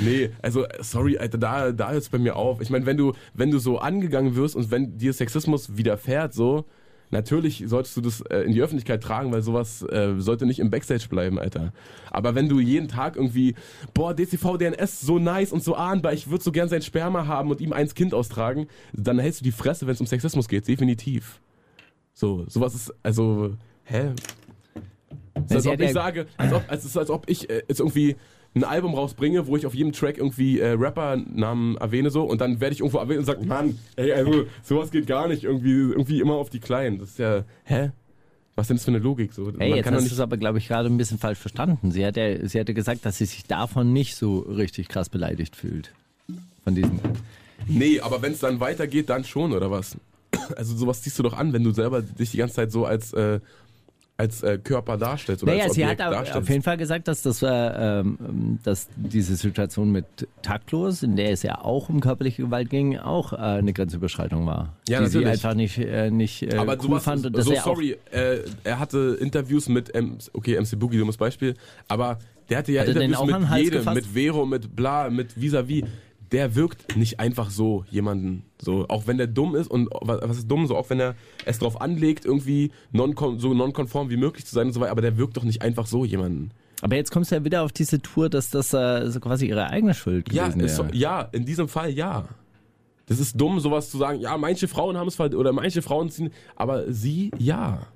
nee, 0.00 0.30
also 0.40 0.66
sorry, 0.80 1.18
Alter, 1.18 1.38
da, 1.38 1.72
da 1.72 1.90
hört's 1.92 2.08
bei 2.08 2.18
mir 2.18 2.36
auf. 2.36 2.60
Ich 2.60 2.70
meine, 2.70 2.86
wenn 2.86 2.96
du, 2.96 3.12
wenn 3.34 3.50
du 3.50 3.58
so 3.58 3.78
angegangen 3.78 4.34
wirst 4.36 4.56
und 4.56 4.70
wenn 4.70 4.96
dir 4.98 5.12
Sexismus 5.12 5.76
widerfährt, 5.76 6.32
so, 6.34 6.64
natürlich 7.10 7.62
solltest 7.66 7.94
du 7.96 8.00
das 8.00 8.22
äh, 8.22 8.38
in 8.38 8.52
die 8.52 8.62
Öffentlichkeit 8.62 9.02
tragen, 9.02 9.30
weil 9.32 9.42
sowas 9.42 9.82
äh, 9.82 10.14
sollte 10.16 10.46
nicht 10.46 10.58
im 10.60 10.70
Backstage 10.70 11.08
bleiben, 11.10 11.38
Alter. 11.38 11.74
Aber 12.10 12.34
wenn 12.34 12.48
du 12.48 12.58
jeden 12.58 12.88
Tag 12.88 13.16
irgendwie, 13.16 13.54
boah, 13.92 14.14
DCV, 14.14 14.56
DNS, 14.56 15.00
so 15.02 15.18
nice 15.18 15.52
und 15.52 15.62
so 15.62 15.74
ahnbar, 15.74 16.14
ich 16.14 16.30
würde 16.30 16.42
so 16.42 16.52
gern 16.52 16.70
sein 16.70 16.80
Sperma 16.80 17.26
haben 17.26 17.50
und 17.50 17.60
ihm 17.60 17.74
eins 17.74 17.94
Kind 17.94 18.14
austragen, 18.14 18.66
dann 18.94 19.18
hältst 19.18 19.40
du 19.40 19.44
die 19.44 19.52
Fresse, 19.52 19.86
wenn 19.86 19.92
es 19.92 20.00
um 20.00 20.06
Sexismus 20.06 20.48
geht, 20.48 20.66
definitiv. 20.66 21.40
So, 22.14 22.44
sowas 22.48 22.74
ist, 22.74 22.92
also, 23.02 23.56
hä? 23.84 24.12
Es 25.34 25.50
ist, 25.50 25.56
als 25.56 25.66
ob 25.66 25.72
hat 25.72 25.80
ich 25.80 25.92
sage, 25.92 26.26
als 26.36 26.52
ob, 26.52 26.64
es 26.68 26.84
ist, 26.84 26.96
als 26.96 27.10
ob 27.10 27.28
ich 27.28 27.48
äh, 27.50 27.62
jetzt 27.68 27.80
irgendwie 27.80 28.16
ein 28.54 28.64
Album 28.64 28.94
rausbringe, 28.94 29.46
wo 29.46 29.56
ich 29.56 29.64
auf 29.66 29.74
jedem 29.74 29.92
Track 29.92 30.18
irgendwie 30.18 30.60
äh, 30.60 30.72
Rapper-Namen 30.72 31.76
erwähne 31.78 32.10
so 32.10 32.24
und 32.24 32.40
dann 32.40 32.60
werde 32.60 32.74
ich 32.74 32.80
irgendwo 32.80 32.98
erwähnt 32.98 33.20
und 33.20 33.24
sage, 33.24 33.44
Mann, 33.46 33.78
ey, 33.96 34.12
also 34.12 34.44
sowas 34.62 34.90
geht 34.90 35.06
gar 35.06 35.28
nicht, 35.28 35.44
irgendwie, 35.44 35.70
irgendwie 35.70 36.20
immer 36.20 36.34
auf 36.34 36.50
die 36.50 36.60
Kleinen. 36.60 36.98
Das 36.98 37.10
ist 37.10 37.18
ja, 37.18 37.44
hä? 37.64 37.90
Was 38.54 38.66
denn 38.66 38.76
das 38.76 38.84
für 38.84 38.90
eine 38.90 38.98
Logik? 38.98 39.32
So? 39.32 39.50
Hey, 39.58 39.76
jetzt 39.76 39.90
hast 39.90 40.08
du 40.08 40.12
es 40.12 40.20
aber, 40.20 40.36
glaube 40.36 40.58
ich, 40.58 40.68
gerade 40.68 40.90
ein 40.90 40.98
bisschen 40.98 41.18
falsch 41.18 41.38
verstanden. 41.38 41.90
Sie 41.90 42.04
hat, 42.04 42.18
ja, 42.18 42.46
sie 42.46 42.60
hatte 42.60 42.74
gesagt, 42.74 43.06
dass 43.06 43.16
sie 43.16 43.24
sich 43.24 43.44
davon 43.44 43.94
nicht 43.94 44.14
so 44.14 44.40
richtig 44.40 44.88
krass 44.88 45.08
beleidigt 45.08 45.56
fühlt. 45.56 45.94
Von 46.62 46.74
diesem. 46.74 47.00
nee, 47.66 48.00
aber 48.00 48.20
wenn 48.20 48.32
es 48.32 48.40
dann 48.40 48.60
weitergeht, 48.60 49.08
dann 49.08 49.24
schon, 49.24 49.52
oder 49.52 49.70
was? 49.70 49.96
Also 50.56 50.76
sowas 50.76 51.00
ziehst 51.02 51.18
du 51.18 51.22
doch 51.22 51.34
an, 51.34 51.52
wenn 51.52 51.62
du 51.64 51.72
selber 51.72 52.02
dich 52.02 52.32
die 52.32 52.36
ganze 52.38 52.56
Zeit 52.56 52.72
so 52.72 52.84
als, 52.84 53.12
äh, 53.12 53.40
als 54.22 54.42
äh, 54.42 54.58
Körper 54.58 54.96
darstellst 54.96 55.42
oder 55.42 55.52
Naja, 55.52 55.64
als 55.64 55.74
sie 55.74 55.82
Objekt 55.82 56.00
hat 56.00 56.08
au- 56.08 56.10
darstellst. 56.12 56.38
auf 56.42 56.48
jeden 56.48 56.62
Fall 56.62 56.76
gesagt, 56.76 57.08
dass 57.08 57.22
das 57.22 57.42
äh, 57.42 57.48
ähm, 57.48 58.58
dass 58.62 58.88
diese 58.96 59.34
Situation 59.36 59.90
mit 59.90 60.04
Taktlos, 60.42 61.02
in 61.02 61.16
der 61.16 61.30
es 61.32 61.42
ja 61.42 61.60
auch 61.62 61.88
um 61.88 62.00
körperliche 62.00 62.42
Gewalt 62.42 62.70
ging, 62.70 62.98
auch 62.98 63.32
äh, 63.32 63.36
eine 63.36 63.72
Grenzüberschreitung 63.72 64.46
war. 64.46 64.76
Ja, 64.88 65.00
die 65.00 65.06
sie 65.08 65.18
natürlich. 65.18 65.32
einfach 65.44 65.54
nicht, 65.54 65.78
äh, 65.78 66.10
nicht 66.10 66.42
äh, 66.42 66.56
aber 66.56 66.74
cool 66.76 66.82
sowas, 66.82 67.04
fand. 67.04 67.36
So 67.36 67.54
sorry, 67.56 67.96
äh, 68.12 68.38
er 68.64 68.78
hatte 68.78 69.16
Interviews 69.20 69.68
mit, 69.68 69.94
M 69.94 70.18
okay, 70.32 70.58
MC 70.60 70.78
Boogie, 70.78 70.98
dummes 70.98 71.16
Beispiel, 71.16 71.54
aber 71.88 72.18
der 72.48 72.58
hatte 72.58 72.72
ja 72.72 72.82
Hat 72.82 72.88
den 72.88 72.96
Interviews 73.02 73.18
auch 73.18 73.50
mit 73.50 73.58
jedem, 73.58 73.94
mit 73.94 74.06
Vero, 74.06 74.46
mit 74.46 74.76
Bla, 74.76 75.10
mit 75.10 75.40
Vis-a-vis. 75.40 75.84
Der 76.32 76.54
wirkt 76.54 76.96
nicht 76.96 77.20
einfach 77.20 77.50
so 77.50 77.84
jemanden, 77.90 78.44
so, 78.60 78.86
auch 78.88 79.06
wenn 79.06 79.18
der 79.18 79.26
dumm 79.26 79.54
ist 79.54 79.70
und 79.70 79.88
was 80.00 80.38
ist 80.38 80.50
dumm, 80.50 80.66
so 80.66 80.76
auch 80.76 80.88
wenn 80.90 80.98
er 80.98 81.14
es 81.44 81.58
drauf 81.58 81.80
anlegt, 81.80 82.24
irgendwie 82.24 82.70
non 82.90 83.14
so 83.38 83.52
nonkonform 83.54 84.08
wie 84.10 84.16
möglich 84.16 84.46
zu 84.46 84.54
sein 84.54 84.68
und 84.68 84.72
so 84.72 84.80
weiter, 84.80 84.92
aber 84.92 85.02
der 85.02 85.18
wirkt 85.18 85.36
doch 85.36 85.44
nicht 85.44 85.62
einfach 85.62 85.86
so 85.86 86.04
jemanden. 86.04 86.50
aber 86.80 86.96
jetzt 86.96 87.10
kommst 87.10 87.30
du 87.30 87.36
ja 87.36 87.44
wieder 87.44 87.62
auf 87.62 87.72
diese 87.72 88.00
Tour, 88.00 88.28
dass 88.30 88.50
das 88.50 88.72
äh, 88.72 89.10
so 89.10 89.20
quasi 89.20 89.46
ihre 89.46 89.68
eigene 89.68 89.94
Schuld 89.94 90.32
Ja, 90.32 90.48
gewesen 90.48 90.60
ist 90.60 90.76
so, 90.76 90.86
ja, 90.92 91.20
in 91.32 91.44
diesem 91.44 91.68
Fall 91.68 91.90
ja. 91.90 92.24
Das 93.06 93.20
ist 93.20 93.38
dumm, 93.38 93.60
sowas 93.60 93.90
zu 93.90 93.98
sagen, 93.98 94.20
ja, 94.20 94.36
manche 94.38 94.68
Frauen 94.68 94.96
haben 94.96 95.08
es 95.08 95.20
oder 95.20 95.52
manche 95.52 95.82
Frauen 95.82 96.08
ziehen, 96.08 96.30
aber 96.56 96.90
sie 96.92 97.30
ja. 97.36 97.86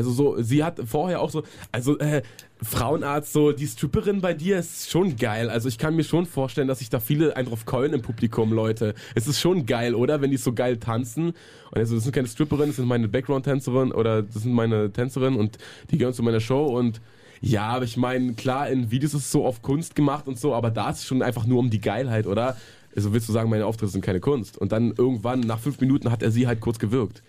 Also 0.00 0.12
so, 0.12 0.40
sie 0.40 0.64
hat 0.64 0.80
vorher 0.86 1.20
auch 1.20 1.28
so, 1.28 1.42
also 1.72 1.98
äh, 1.98 2.22
Frauenarzt, 2.62 3.34
so 3.34 3.52
die 3.52 3.66
Stripperin 3.66 4.22
bei 4.22 4.32
dir 4.32 4.58
ist 4.58 4.90
schon 4.90 5.16
geil. 5.16 5.50
Also 5.50 5.68
ich 5.68 5.76
kann 5.76 5.94
mir 5.94 6.04
schon 6.04 6.24
vorstellen, 6.24 6.68
dass 6.68 6.78
sich 6.78 6.88
da 6.88 7.00
viele 7.00 7.36
einen 7.36 7.48
drauf 7.48 7.66
keulen 7.66 7.92
im 7.92 8.00
Publikum, 8.00 8.50
Leute. 8.54 8.94
Es 9.14 9.26
ist 9.26 9.40
schon 9.40 9.66
geil, 9.66 9.94
oder? 9.94 10.22
Wenn 10.22 10.30
die 10.30 10.38
so 10.38 10.54
geil 10.54 10.78
tanzen. 10.78 11.34
Und 11.70 11.78
also 11.78 11.96
das 11.96 12.04
sind 12.04 12.14
keine 12.14 12.28
Stripperinnen, 12.28 12.70
das 12.70 12.76
sind 12.76 12.86
meine 12.86 13.08
Background-Tänzerin 13.08 13.92
oder 13.92 14.22
das 14.22 14.42
sind 14.42 14.54
meine 14.54 14.90
Tänzerinnen 14.90 15.38
und 15.38 15.58
die 15.90 15.98
gehören 15.98 16.14
zu 16.14 16.22
meiner 16.22 16.40
Show 16.40 16.64
und 16.64 17.02
Ja, 17.42 17.68
aber 17.68 17.84
ich 17.84 17.96
meine, 17.98 18.32
klar, 18.34 18.70
in 18.70 18.90
Videos 18.90 19.12
ist 19.12 19.24
es 19.24 19.30
so 19.30 19.44
auf 19.46 19.60
Kunst 19.60 19.94
gemacht 19.94 20.28
und 20.28 20.38
so, 20.38 20.54
aber 20.54 20.70
da 20.70 20.90
ist 20.90 20.98
es 21.00 21.04
schon 21.04 21.22
einfach 21.22 21.46
nur 21.46 21.58
um 21.58 21.68
die 21.68 21.80
Geilheit, 21.80 22.26
oder? 22.26 22.56
Also 22.96 23.12
willst 23.12 23.28
du 23.28 23.32
sagen, 23.32 23.50
meine 23.50 23.66
Auftritte 23.66 23.92
sind 23.92 24.04
keine 24.04 24.20
Kunst? 24.20 24.58
Und 24.58 24.72
dann 24.72 24.94
irgendwann, 24.96 25.40
nach 25.40 25.58
fünf 25.58 25.80
Minuten, 25.80 26.10
hat 26.10 26.22
er 26.22 26.30
sie 26.30 26.46
halt 26.46 26.60
kurz 26.60 26.78
gewirkt. 26.78 27.22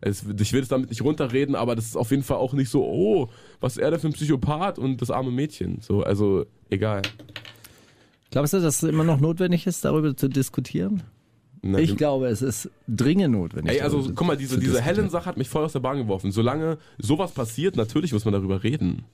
Es, 0.00 0.24
ich 0.38 0.52
will 0.52 0.62
es 0.62 0.68
damit 0.68 0.90
nicht 0.90 1.02
runterreden, 1.02 1.54
aber 1.54 1.74
das 1.74 1.86
ist 1.86 1.96
auf 1.96 2.10
jeden 2.10 2.22
Fall 2.22 2.36
auch 2.36 2.52
nicht 2.52 2.68
so, 2.68 2.84
oh, 2.84 3.28
was 3.60 3.76
ist 3.76 3.82
er 3.82 3.90
da 3.90 3.98
für 3.98 4.08
ein 4.08 4.12
Psychopath 4.12 4.78
und 4.78 5.00
das 5.00 5.10
arme 5.10 5.30
Mädchen. 5.30 5.78
So, 5.80 6.02
also 6.02 6.46
egal. 6.68 7.02
Glaubst 8.30 8.52
du, 8.52 8.60
dass 8.60 8.82
es 8.82 8.88
immer 8.88 9.04
noch 9.04 9.20
notwendig 9.20 9.66
ist, 9.66 9.84
darüber 9.84 10.14
zu 10.16 10.28
diskutieren? 10.28 11.02
Na, 11.62 11.78
Ich 11.78 11.96
glaube, 11.96 12.26
es 12.26 12.42
ist 12.42 12.70
dringend 12.86 13.34
notwendig. 13.34 13.72
Ey, 13.72 13.80
also 13.80 14.02
guck 14.14 14.26
mal, 14.26 14.36
diese, 14.36 14.58
diese. 14.58 14.80
Helen-Sache 14.80 15.26
hat 15.26 15.36
mich 15.36 15.48
voll 15.48 15.64
aus 15.64 15.72
der 15.72 15.80
Bahn 15.80 15.96
geworfen. 15.96 16.30
Solange 16.30 16.78
sowas 16.98 17.32
passiert, 17.32 17.76
natürlich 17.76 18.12
muss 18.12 18.24
man 18.24 18.32
darüber 18.32 18.62
reden. 18.62 19.04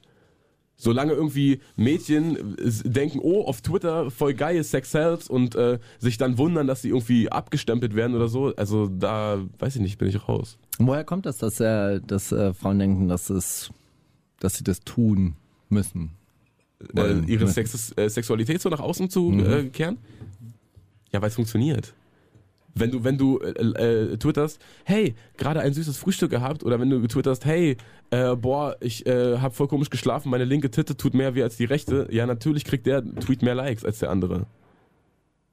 Solange 0.82 1.12
irgendwie 1.12 1.60
Mädchen 1.76 2.56
äh, 2.58 2.70
denken, 2.82 3.20
oh, 3.22 3.44
auf 3.44 3.60
Twitter 3.62 4.10
voll 4.10 4.34
geil, 4.34 4.64
Sex 4.64 4.90
sells 4.90 5.30
und 5.30 5.54
äh, 5.54 5.78
sich 6.00 6.18
dann 6.18 6.38
wundern, 6.38 6.66
dass 6.66 6.82
sie 6.82 6.88
irgendwie 6.88 7.30
abgestempelt 7.30 7.94
werden 7.94 8.16
oder 8.16 8.26
so, 8.26 8.52
also 8.56 8.88
da, 8.88 9.38
weiß 9.60 9.76
ich 9.76 9.82
nicht, 9.82 9.96
bin 9.98 10.08
ich 10.08 10.28
raus. 10.28 10.58
Woher 10.80 11.04
kommt 11.04 11.24
das, 11.26 11.38
dass, 11.38 11.60
äh, 11.60 12.00
dass 12.04 12.32
äh, 12.32 12.52
Frauen 12.52 12.80
denken, 12.80 13.06
dass, 13.06 13.30
es, 13.30 13.70
dass 14.40 14.54
sie 14.54 14.64
das 14.64 14.80
tun 14.80 15.36
müssen? 15.68 16.10
Äh, 16.96 17.20
ihre? 17.28 17.46
Sex 17.46 17.92
äh, 17.96 18.08
Sexualität 18.08 18.60
so 18.60 18.68
nach 18.68 18.80
außen 18.80 19.08
zu 19.08 19.30
Mhm. 19.30 19.70
kehren? 19.70 19.98
Ja, 21.12 21.22
weil 21.22 21.28
es 21.28 21.36
funktioniert. 21.36 21.94
Wenn 22.74 22.90
du, 22.90 23.04
wenn 23.04 23.18
du 23.18 23.38
äh, 23.38 24.12
äh, 24.12 24.16
twitterst, 24.16 24.58
hey, 24.84 25.14
gerade 25.36 25.60
ein 25.60 25.74
süßes 25.74 25.96
Frühstück 25.98 26.30
gehabt, 26.30 26.64
oder 26.64 26.80
wenn 26.80 26.88
du 26.88 27.06
twitterst, 27.06 27.44
hey, 27.44 27.76
äh, 28.10 28.34
boah, 28.34 28.76
ich 28.80 29.06
äh, 29.06 29.38
habe 29.38 29.54
voll 29.54 29.68
komisch 29.68 29.90
geschlafen, 29.90 30.30
meine 30.30 30.44
linke 30.44 30.70
Titte 30.70 30.96
tut 30.96 31.14
mehr 31.14 31.34
weh 31.34 31.42
als 31.42 31.56
die 31.56 31.64
rechte, 31.64 32.08
ja, 32.10 32.26
natürlich 32.26 32.64
kriegt 32.64 32.86
der 32.86 33.04
Tweet 33.04 33.42
mehr 33.42 33.54
Likes 33.54 33.84
als 33.84 33.98
der 33.98 34.10
andere. 34.10 34.46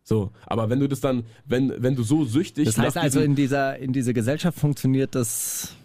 So, 0.03 0.31
aber 0.47 0.69
wenn 0.69 0.79
du 0.79 0.87
das 0.87 1.01
dann, 1.01 1.23
wenn, 1.45 1.71
wenn 1.77 1.95
du 1.95 2.03
so 2.03 2.25
süchtig 2.25 2.65
Das 2.65 2.77
heißt 2.77 2.97
also, 2.97 3.19
in 3.19 3.35
dieser, 3.35 3.77
in 3.77 3.93
dieser 3.93 4.13
Gesellschaft 4.13 4.57
funktioniert 4.57 5.13
das, 5.13 5.75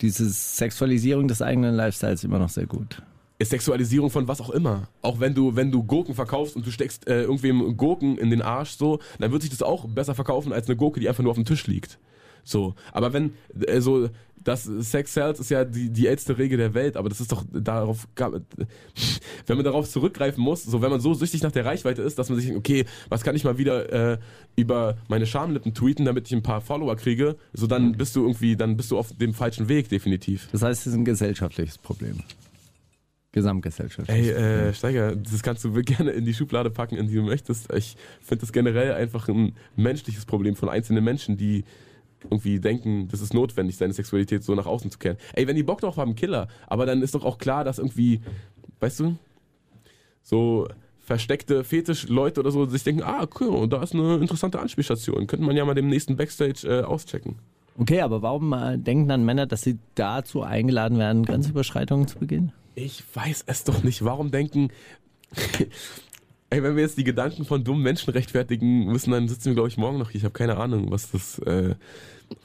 diese 0.00 0.28
Sexualisierung 0.28 1.28
des 1.28 1.40
eigenen 1.40 1.74
Lifestyles 1.76 2.24
immer 2.24 2.38
noch 2.38 2.48
sehr 2.48 2.66
gut. 2.66 3.02
Ist 3.40 3.50
Sexualisierung 3.50 4.10
von 4.10 4.28
was 4.28 4.40
auch 4.40 4.50
immer. 4.50 4.88
Auch 5.00 5.18
wenn 5.18 5.34
du, 5.34 5.56
wenn 5.56 5.72
du 5.72 5.82
Gurken 5.82 6.14
verkaufst 6.14 6.56
und 6.56 6.66
du 6.66 6.70
steckst 6.70 7.08
äh, 7.08 7.22
irgendwem 7.22 7.74
Gurken 7.76 8.18
in 8.18 8.28
den 8.28 8.42
Arsch, 8.42 8.72
so, 8.72 9.00
dann 9.18 9.32
wird 9.32 9.40
sich 9.40 9.50
das 9.50 9.62
auch 9.62 9.88
besser 9.88 10.14
verkaufen 10.14 10.52
als 10.52 10.68
eine 10.68 10.76
Gurke, 10.76 11.00
die 11.00 11.08
einfach 11.08 11.22
nur 11.22 11.30
auf 11.30 11.38
dem 11.38 11.46
Tisch 11.46 11.66
liegt. 11.66 11.98
So, 12.44 12.74
aber 12.92 13.14
wenn, 13.14 13.32
äh, 13.66 13.80
so, 13.80 14.10
das 14.44 14.64
Sex 14.64 15.14
Sells 15.14 15.40
ist 15.40 15.50
ja 15.50 15.64
die, 15.64 15.90
die 15.90 16.06
älteste 16.06 16.36
Regel 16.36 16.58
der 16.58 16.74
Welt, 16.74 16.98
aber 16.98 17.08
das 17.08 17.20
ist 17.20 17.32
doch 17.32 17.44
darauf, 17.50 18.08
wenn 19.46 19.56
man 19.56 19.64
darauf 19.64 19.88
zurückgreifen 19.88 20.42
muss, 20.42 20.64
so, 20.64 20.82
wenn 20.82 20.90
man 20.90 21.00
so 21.00 21.14
süchtig 21.14 21.42
nach 21.42 21.52
der 21.52 21.64
Reichweite 21.64 22.02
ist, 22.02 22.18
dass 22.18 22.28
man 22.28 22.36
sich 22.36 22.46
denkt, 22.46 22.58
okay, 22.58 22.84
was 23.08 23.22
kann 23.22 23.36
ich 23.36 23.44
mal 23.44 23.56
wieder 23.56 24.12
äh, 24.12 24.18
über 24.56 24.98
meine 25.08 25.26
Schamlippen 25.26 25.72
tweeten, 25.72 26.04
damit 26.04 26.26
ich 26.26 26.34
ein 26.34 26.42
paar 26.42 26.60
Follower 26.60 26.96
kriege, 26.96 27.36
so, 27.54 27.66
dann 27.66 27.92
bist 27.92 28.16
du 28.16 28.22
irgendwie, 28.22 28.56
dann 28.56 28.76
bist 28.76 28.90
du 28.90 28.98
auf 28.98 29.12
dem 29.16 29.32
falschen 29.32 29.68
Weg, 29.68 29.88
definitiv. 29.88 30.48
Das 30.52 30.62
heißt, 30.62 30.82
es 30.82 30.86
ist 30.88 30.94
ein 30.94 31.06
gesellschaftliches 31.06 31.78
Problem. 31.78 32.20
Gesamtgesellschaftlich. 33.32 34.16
Ey, 34.16 34.30
äh, 34.30 34.74
Steiger, 34.74 35.14
das 35.14 35.42
kannst 35.42 35.64
du 35.64 35.72
gerne 35.82 36.10
in 36.10 36.24
die 36.24 36.34
Schublade 36.34 36.70
packen, 36.70 36.96
in 36.96 37.08
die 37.08 37.14
du 37.14 37.22
möchtest. 37.22 37.72
Ich 37.72 37.96
finde 38.20 38.40
das 38.40 38.52
generell 38.52 38.92
einfach 38.92 39.28
ein 39.28 39.54
menschliches 39.76 40.26
Problem 40.26 40.56
von 40.56 40.68
einzelnen 40.68 41.04
Menschen, 41.04 41.36
die 41.36 41.64
irgendwie 42.24 42.60
denken, 42.60 43.08
das 43.08 43.20
ist 43.20 43.32
notwendig, 43.32 43.76
seine 43.76 43.92
Sexualität 43.92 44.42
so 44.42 44.54
nach 44.54 44.66
außen 44.66 44.90
zu 44.90 44.98
kehren. 44.98 45.16
Ey, 45.32 45.46
wenn 45.46 45.56
die 45.56 45.62
Bock 45.62 45.80
drauf 45.80 45.96
haben, 45.96 46.14
Killer. 46.16 46.48
Aber 46.66 46.86
dann 46.86 47.02
ist 47.02 47.14
doch 47.14 47.24
auch 47.24 47.38
klar, 47.38 47.64
dass 47.64 47.78
irgendwie, 47.78 48.20
weißt 48.80 49.00
du, 49.00 49.16
so 50.22 50.68
versteckte 50.98 51.64
Fetischleute 51.64 52.40
oder 52.40 52.50
so 52.50 52.66
sich 52.66 52.84
denken, 52.84 53.02
ah, 53.02 53.26
cool, 53.40 53.68
da 53.68 53.82
ist 53.82 53.94
eine 53.94 54.16
interessante 54.16 54.60
Anspielstation. 54.60 55.26
Könnte 55.26 55.46
man 55.46 55.56
ja 55.56 55.64
mal 55.64 55.74
dem 55.74 55.88
nächsten 55.88 56.16
Backstage 56.16 56.66
äh, 56.66 56.82
auschecken. 56.82 57.36
Okay, 57.78 58.00
aber 58.00 58.22
warum 58.22 58.52
äh, 58.52 58.76
denken 58.76 59.08
dann 59.08 59.24
Männer, 59.24 59.46
dass 59.46 59.62
sie 59.62 59.78
dazu 59.94 60.42
eingeladen 60.42 60.98
werden, 60.98 61.24
Grenzüberschreitungen 61.24 62.06
zu 62.06 62.18
begehen? 62.18 62.52
Ich 62.74 63.04
weiß 63.14 63.44
es 63.46 63.64
doch 63.64 63.82
nicht. 63.82 64.04
Warum 64.04 64.30
denken. 64.30 64.70
Ey, 66.50 66.62
wenn 66.62 66.74
wir 66.74 66.82
jetzt 66.82 66.98
die 66.98 67.04
Gedanken 67.04 67.44
von 67.44 67.62
dummen 67.62 67.82
Menschen 67.82 68.10
rechtfertigen 68.10 68.86
müssen, 68.86 69.12
dann 69.12 69.28
sitzen 69.28 69.46
wir, 69.46 69.54
glaube 69.54 69.68
ich, 69.68 69.76
morgen 69.76 69.98
noch 69.98 70.10
hier. 70.10 70.18
Ich 70.18 70.24
habe 70.24 70.32
keine 70.32 70.56
Ahnung, 70.56 70.90
was 70.90 71.10
das, 71.10 71.38
äh, 71.40 71.76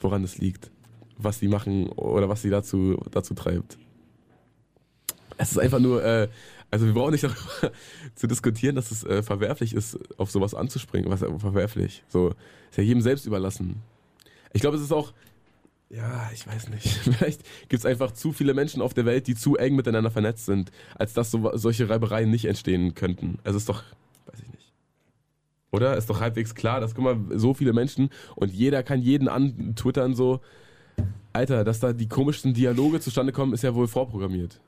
woran 0.00 0.22
das 0.22 0.38
liegt. 0.38 0.70
Was 1.18 1.40
sie 1.40 1.48
machen 1.48 1.88
oder 1.88 2.28
was 2.28 2.42
sie 2.42 2.50
dazu, 2.50 3.02
dazu 3.10 3.34
treibt. 3.34 3.78
Es 5.38 5.50
ist 5.50 5.58
einfach 5.58 5.80
nur, 5.80 6.04
äh, 6.04 6.28
also 6.70 6.86
wir 6.86 6.94
brauchen 6.94 7.12
nicht 7.12 7.24
darüber 7.24 7.72
zu 8.14 8.26
diskutieren, 8.26 8.76
dass 8.76 8.90
es 8.90 9.04
äh, 9.04 9.22
verwerflich 9.22 9.74
ist, 9.74 9.98
auf 10.18 10.30
sowas 10.30 10.54
anzuspringen. 10.54 11.10
Was 11.10 11.20
verwerflich? 11.20 12.04
So, 12.08 12.34
ist 12.70 12.76
ja 12.76 12.82
jedem 12.84 13.00
selbst 13.00 13.26
überlassen. 13.26 13.82
Ich 14.52 14.60
glaube, 14.60 14.76
es 14.76 14.82
ist 14.82 14.92
auch, 14.92 15.12
ja, 15.88 16.30
ich 16.34 16.46
weiß 16.46 16.68
nicht. 16.70 16.86
Vielleicht 16.88 17.42
gibt 17.68 17.80
es 17.80 17.86
einfach 17.86 18.12
zu 18.12 18.32
viele 18.32 18.54
Menschen 18.54 18.82
auf 18.82 18.94
der 18.94 19.06
Welt, 19.06 19.26
die 19.26 19.34
zu 19.34 19.56
eng 19.56 19.76
miteinander 19.76 20.10
vernetzt 20.10 20.46
sind, 20.46 20.72
als 20.96 21.12
dass 21.14 21.30
so, 21.30 21.50
solche 21.56 21.88
Reibereien 21.88 22.30
nicht 22.30 22.46
entstehen 22.46 22.94
könnten. 22.94 23.38
Also 23.44 23.58
ist 23.58 23.68
doch, 23.68 23.84
weiß 24.26 24.40
ich 24.40 24.50
nicht. 24.52 24.72
Oder? 25.70 25.96
Ist 25.96 26.10
doch 26.10 26.20
halbwegs 26.20 26.54
klar, 26.54 26.80
dass, 26.80 26.94
guck 26.94 27.04
mal, 27.04 27.38
so 27.38 27.54
viele 27.54 27.72
Menschen 27.72 28.10
und 28.34 28.52
jeder 28.52 28.82
kann 28.82 29.00
jeden 29.00 29.28
antwittern, 29.28 30.14
so. 30.14 30.40
Alter, 31.32 31.64
dass 31.64 31.80
da 31.80 31.92
die 31.92 32.08
komischsten 32.08 32.54
Dialoge 32.54 32.98
zustande 32.98 33.30
kommen, 33.30 33.52
ist 33.52 33.62
ja 33.62 33.74
wohl 33.74 33.86
vorprogrammiert. 33.86 34.58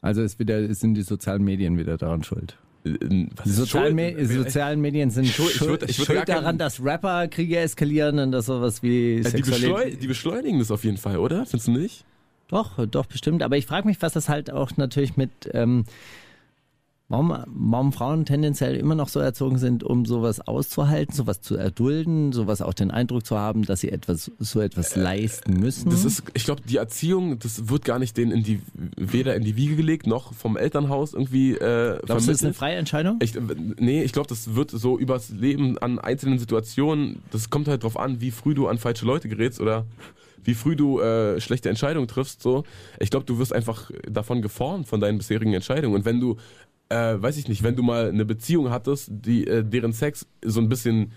Also 0.00 0.22
ist 0.22 0.38
wieder, 0.38 0.58
es 0.58 0.80
sind 0.80 0.94
die 0.94 1.02
sozialen 1.02 1.44
Medien 1.44 1.78
wieder 1.78 1.96
daran 1.96 2.24
schuld. 2.24 2.58
Äh, 2.84 3.26
sozialen, 3.44 3.88
schuld? 3.88 3.94
Me 3.94 4.14
die 4.14 4.24
sozialen 4.26 4.80
Medien 4.80 5.10
sind 5.10 5.26
Schuld- 5.26 5.54
ich 5.54 5.60
würd- 5.60 5.88
ich 5.88 5.98
würd 5.98 6.06
schuld 6.06 6.28
daran, 6.28 6.56
dass 6.58 6.82
Rapper 6.82 7.28
Kriege 7.28 7.58
eskalieren 7.58 8.18
und 8.18 8.32
dass 8.32 8.46
sowas 8.46 8.82
wie 8.82 9.16
Äh, 9.18 9.30
die, 9.32 9.42
beschleu 9.42 9.90
die 9.90 10.06
beschleunigen 10.06 10.58
das 10.58 10.70
auf 10.70 10.84
jeden 10.84 10.96
Fall, 10.96 11.18
oder? 11.18 11.44
Findest 11.46 11.68
du 11.68 11.72
nicht? 11.72 12.04
Doch, 12.48 12.84
doch, 12.86 13.06
bestimmt. 13.06 13.42
Aber 13.42 13.56
ich 13.56 13.66
frage 13.66 13.86
mich, 13.86 14.00
was 14.00 14.12
das 14.14 14.28
halt 14.28 14.50
auch 14.50 14.76
natürlich 14.76 15.16
mit, 15.16 15.30
ähm, 15.52 15.84
warum, 17.10 17.36
warum 17.46 17.92
Frauen 17.92 18.24
tendenziell 18.24 18.76
immer 18.76 18.94
noch 18.94 19.08
so 19.08 19.20
erzogen 19.20 19.58
sind, 19.58 19.84
um 19.84 20.06
sowas 20.06 20.40
auszuhalten, 20.40 21.14
sowas 21.14 21.42
zu 21.42 21.56
erdulden, 21.56 22.32
sowas 22.32 22.62
auch 22.62 22.72
den 22.72 22.90
Eindruck 22.90 23.26
zu 23.26 23.36
haben, 23.36 23.64
dass 23.64 23.80
sie 23.80 23.90
etwas, 23.90 24.30
so 24.38 24.60
etwas 24.60 24.96
leisten 24.96 25.60
müssen. 25.60 25.88
Äh, 25.88 25.90
Das 25.90 26.04
ist, 26.04 26.22
ich 26.32 26.44
glaube, 26.44 26.62
die 26.66 26.76
Erziehung, 26.76 27.38
das 27.38 27.68
wird 27.68 27.84
gar 27.84 27.98
nicht 27.98 28.16
denen 28.16 28.32
in 28.32 28.42
die, 28.44 28.60
weder 28.96 29.34
in 29.34 29.44
die 29.44 29.56
Wiege 29.56 29.76
gelegt, 29.76 30.06
noch 30.06 30.32
vom 30.32 30.56
Elternhaus 30.56 31.12
irgendwie 31.12 31.52
äh, 31.52 31.98
Glaubst 32.04 32.26
du, 32.26 32.30
das 32.32 32.40
ist 32.40 32.44
eine 32.44 32.54
freie 32.54 32.76
Entscheidung? 32.76 33.18
Ich, 33.20 33.34
nee, 33.78 34.02
ich 34.02 34.12
glaube, 34.12 34.28
das 34.28 34.54
wird 34.54 34.70
so 34.70 34.98
übers 34.98 35.30
Leben 35.30 35.76
an 35.78 35.98
einzelnen 35.98 36.38
Situationen, 36.38 37.22
das 37.32 37.50
kommt 37.50 37.68
halt 37.68 37.82
drauf 37.82 37.98
an, 37.98 38.20
wie 38.20 38.30
früh 38.30 38.54
du 38.54 38.68
an 38.68 38.78
falsche 38.78 39.04
Leute 39.04 39.28
gerätst 39.28 39.60
oder 39.60 39.84
wie 40.44 40.54
früh 40.54 40.76
du 40.76 41.00
äh, 41.00 41.40
schlechte 41.40 41.68
Entscheidungen 41.68 42.08
triffst. 42.08 42.42
So. 42.42 42.64
Ich 42.98 43.10
glaube, 43.10 43.26
du 43.26 43.38
wirst 43.38 43.52
einfach 43.52 43.90
davon 44.08 44.42
geformt, 44.42 44.88
von 44.88 45.00
deinen 45.00 45.18
bisherigen 45.18 45.52
Entscheidungen. 45.52 45.94
Und 45.94 46.04
wenn 46.04 46.20
du, 46.20 46.36
äh, 46.90 47.22
weiß 47.22 47.36
ich 47.38 47.48
nicht, 47.48 47.62
wenn 47.62 47.76
du 47.76 47.82
mal 47.82 48.08
eine 48.08 48.24
Beziehung 48.24 48.70
hattest, 48.70 49.08
die, 49.10 49.46
äh, 49.46 49.64
deren 49.64 49.92
Sex 49.92 50.26
so 50.44 50.60
ein 50.60 50.68
bisschen 50.68 51.12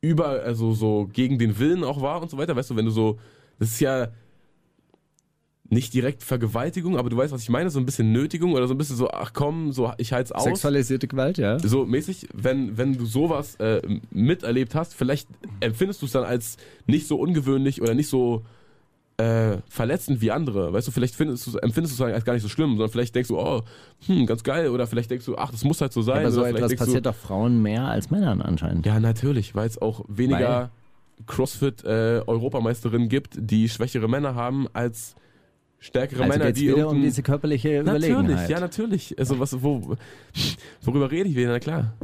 über, 0.00 0.42
also 0.42 0.74
so 0.74 1.08
gegen 1.12 1.38
den 1.38 1.58
Willen 1.58 1.84
auch 1.84 2.02
war 2.02 2.20
und 2.20 2.30
so 2.30 2.36
weiter, 2.36 2.56
weißt 2.56 2.70
du, 2.70 2.76
wenn 2.76 2.84
du 2.84 2.90
so, 2.90 3.18
das 3.58 3.70
ist 3.70 3.80
ja 3.80 4.08
nicht 5.72 5.94
direkt 5.94 6.22
Vergewaltigung, 6.22 6.98
aber 6.98 7.08
du 7.08 7.16
weißt, 7.16 7.32
was 7.32 7.42
ich 7.42 7.48
meine, 7.48 7.70
so 7.70 7.78
ein 7.78 7.86
bisschen 7.86 8.12
Nötigung 8.12 8.52
oder 8.52 8.66
so 8.66 8.74
ein 8.74 8.78
bisschen 8.78 8.96
so, 8.96 9.10
ach 9.10 9.32
komm, 9.32 9.72
so 9.72 9.90
ich 9.96 10.12
halt's 10.12 10.30
aus. 10.32 10.44
Sexualisierte 10.44 11.08
Gewalt, 11.08 11.38
ja. 11.38 11.58
So 11.60 11.86
mäßig, 11.86 12.28
wenn, 12.34 12.76
wenn 12.76 12.98
du 12.98 13.06
sowas 13.06 13.54
äh, 13.56 13.80
miterlebt 14.10 14.74
hast, 14.74 14.94
vielleicht 14.94 15.28
empfindest 15.60 16.02
du 16.02 16.06
es 16.06 16.12
dann 16.12 16.24
als 16.24 16.58
nicht 16.86 17.06
so 17.06 17.16
ungewöhnlich 17.16 17.80
oder 17.80 17.94
nicht 17.94 18.08
so 18.08 18.42
äh, 19.22 19.58
verletzend 19.68 20.20
wie 20.20 20.30
andere. 20.30 20.72
Weißt 20.72 20.88
du, 20.88 20.90
vielleicht 20.90 21.14
findest 21.14 21.46
du, 21.46 21.58
empfindest 21.58 21.98
du 21.98 22.04
es 22.04 22.12
als 22.12 22.24
gar 22.24 22.32
nicht 22.32 22.42
so 22.42 22.48
schlimm, 22.48 22.70
sondern 22.70 22.90
vielleicht 22.90 23.14
denkst 23.14 23.28
du, 23.28 23.38
oh, 23.38 23.62
hm, 24.06 24.26
ganz 24.26 24.42
geil. 24.42 24.68
Oder 24.68 24.86
vielleicht 24.86 25.10
denkst 25.10 25.26
du, 25.26 25.36
ach, 25.36 25.50
das 25.50 25.64
muss 25.64 25.80
halt 25.80 25.92
so 25.92 26.02
sein. 26.02 26.20
Aber 26.20 26.30
so 26.32 26.44
etwas 26.44 26.74
passiert 26.74 27.06
du, 27.06 27.10
doch 27.10 27.14
Frauen 27.14 27.62
mehr 27.62 27.86
als 27.86 28.10
Männern 28.10 28.42
anscheinend. 28.42 28.84
Ja, 28.86 28.98
natürlich, 28.98 29.54
weil 29.54 29.68
es 29.68 29.80
auch 29.80 30.04
weniger 30.08 30.70
Crossfit-Europameisterin 31.26 33.08
gibt, 33.08 33.36
die 33.38 33.68
schwächere 33.68 34.08
Männer 34.08 34.34
haben, 34.34 34.66
als 34.72 35.14
stärkere 35.78 36.24
also 36.24 36.38
Männer, 36.38 36.52
die 36.52 36.68
wieder 36.68 36.88
um 36.88 37.00
diese 37.00 37.22
körperliche 37.22 37.82
Natürlich, 37.84 38.10
Überlegenheit. 38.10 38.50
ja, 38.50 38.60
natürlich. 38.60 39.18
Also 39.18 39.38
was, 39.38 39.62
wo, 39.62 39.96
worüber 40.82 41.10
rede 41.10 41.28
ich 41.28 41.36
wieder? 41.36 41.50
Na 41.50 41.60
klar. 41.60 41.94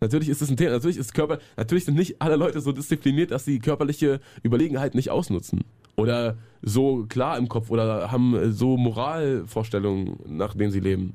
Natürlich 0.00 0.28
ist 0.28 0.42
es 0.42 0.50
ein 0.50 0.58
Thema. 0.58 0.72
Natürlich 0.72 0.98
ist 0.98 1.14
Körper, 1.14 1.38
natürlich 1.56 1.86
sind 1.86 1.96
nicht 1.96 2.20
alle 2.20 2.36
Leute 2.36 2.60
so 2.60 2.72
diszipliniert, 2.72 3.30
dass 3.30 3.46
sie 3.46 3.58
körperliche 3.58 4.20
Überlegenheit 4.42 4.94
nicht 4.94 5.10
ausnutzen. 5.10 5.64
Oder 5.96 6.36
so 6.62 7.04
klar 7.06 7.38
im 7.38 7.48
Kopf 7.48 7.70
oder 7.70 8.10
haben 8.10 8.52
so 8.52 8.76
Moralvorstellungen, 8.76 10.18
nach 10.26 10.54
denen 10.54 10.72
sie 10.72 10.80
leben. 10.80 11.14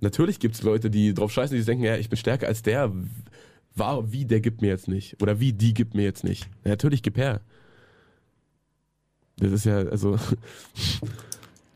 Natürlich 0.00 0.38
gibt 0.38 0.54
es 0.54 0.62
Leute, 0.62 0.90
die 0.90 1.14
drauf 1.14 1.32
scheißen, 1.32 1.56
die 1.56 1.64
denken, 1.64 1.84
ja, 1.84 1.96
ich 1.96 2.08
bin 2.08 2.16
stärker 2.16 2.46
als 2.46 2.62
der. 2.62 2.92
War, 3.74 4.12
wie, 4.12 4.24
der 4.24 4.40
gibt 4.40 4.60
mir 4.60 4.68
jetzt 4.68 4.88
nicht. 4.88 5.20
Oder 5.22 5.38
wie, 5.38 5.52
die 5.52 5.72
gibt 5.72 5.94
mir 5.94 6.02
jetzt 6.02 6.24
nicht. 6.24 6.48
Ja, 6.64 6.70
natürlich, 6.70 7.02
gib 7.02 7.16
her. 7.16 7.40
Das 9.36 9.52
ist 9.52 9.64
ja, 9.64 9.78
also. 9.78 10.18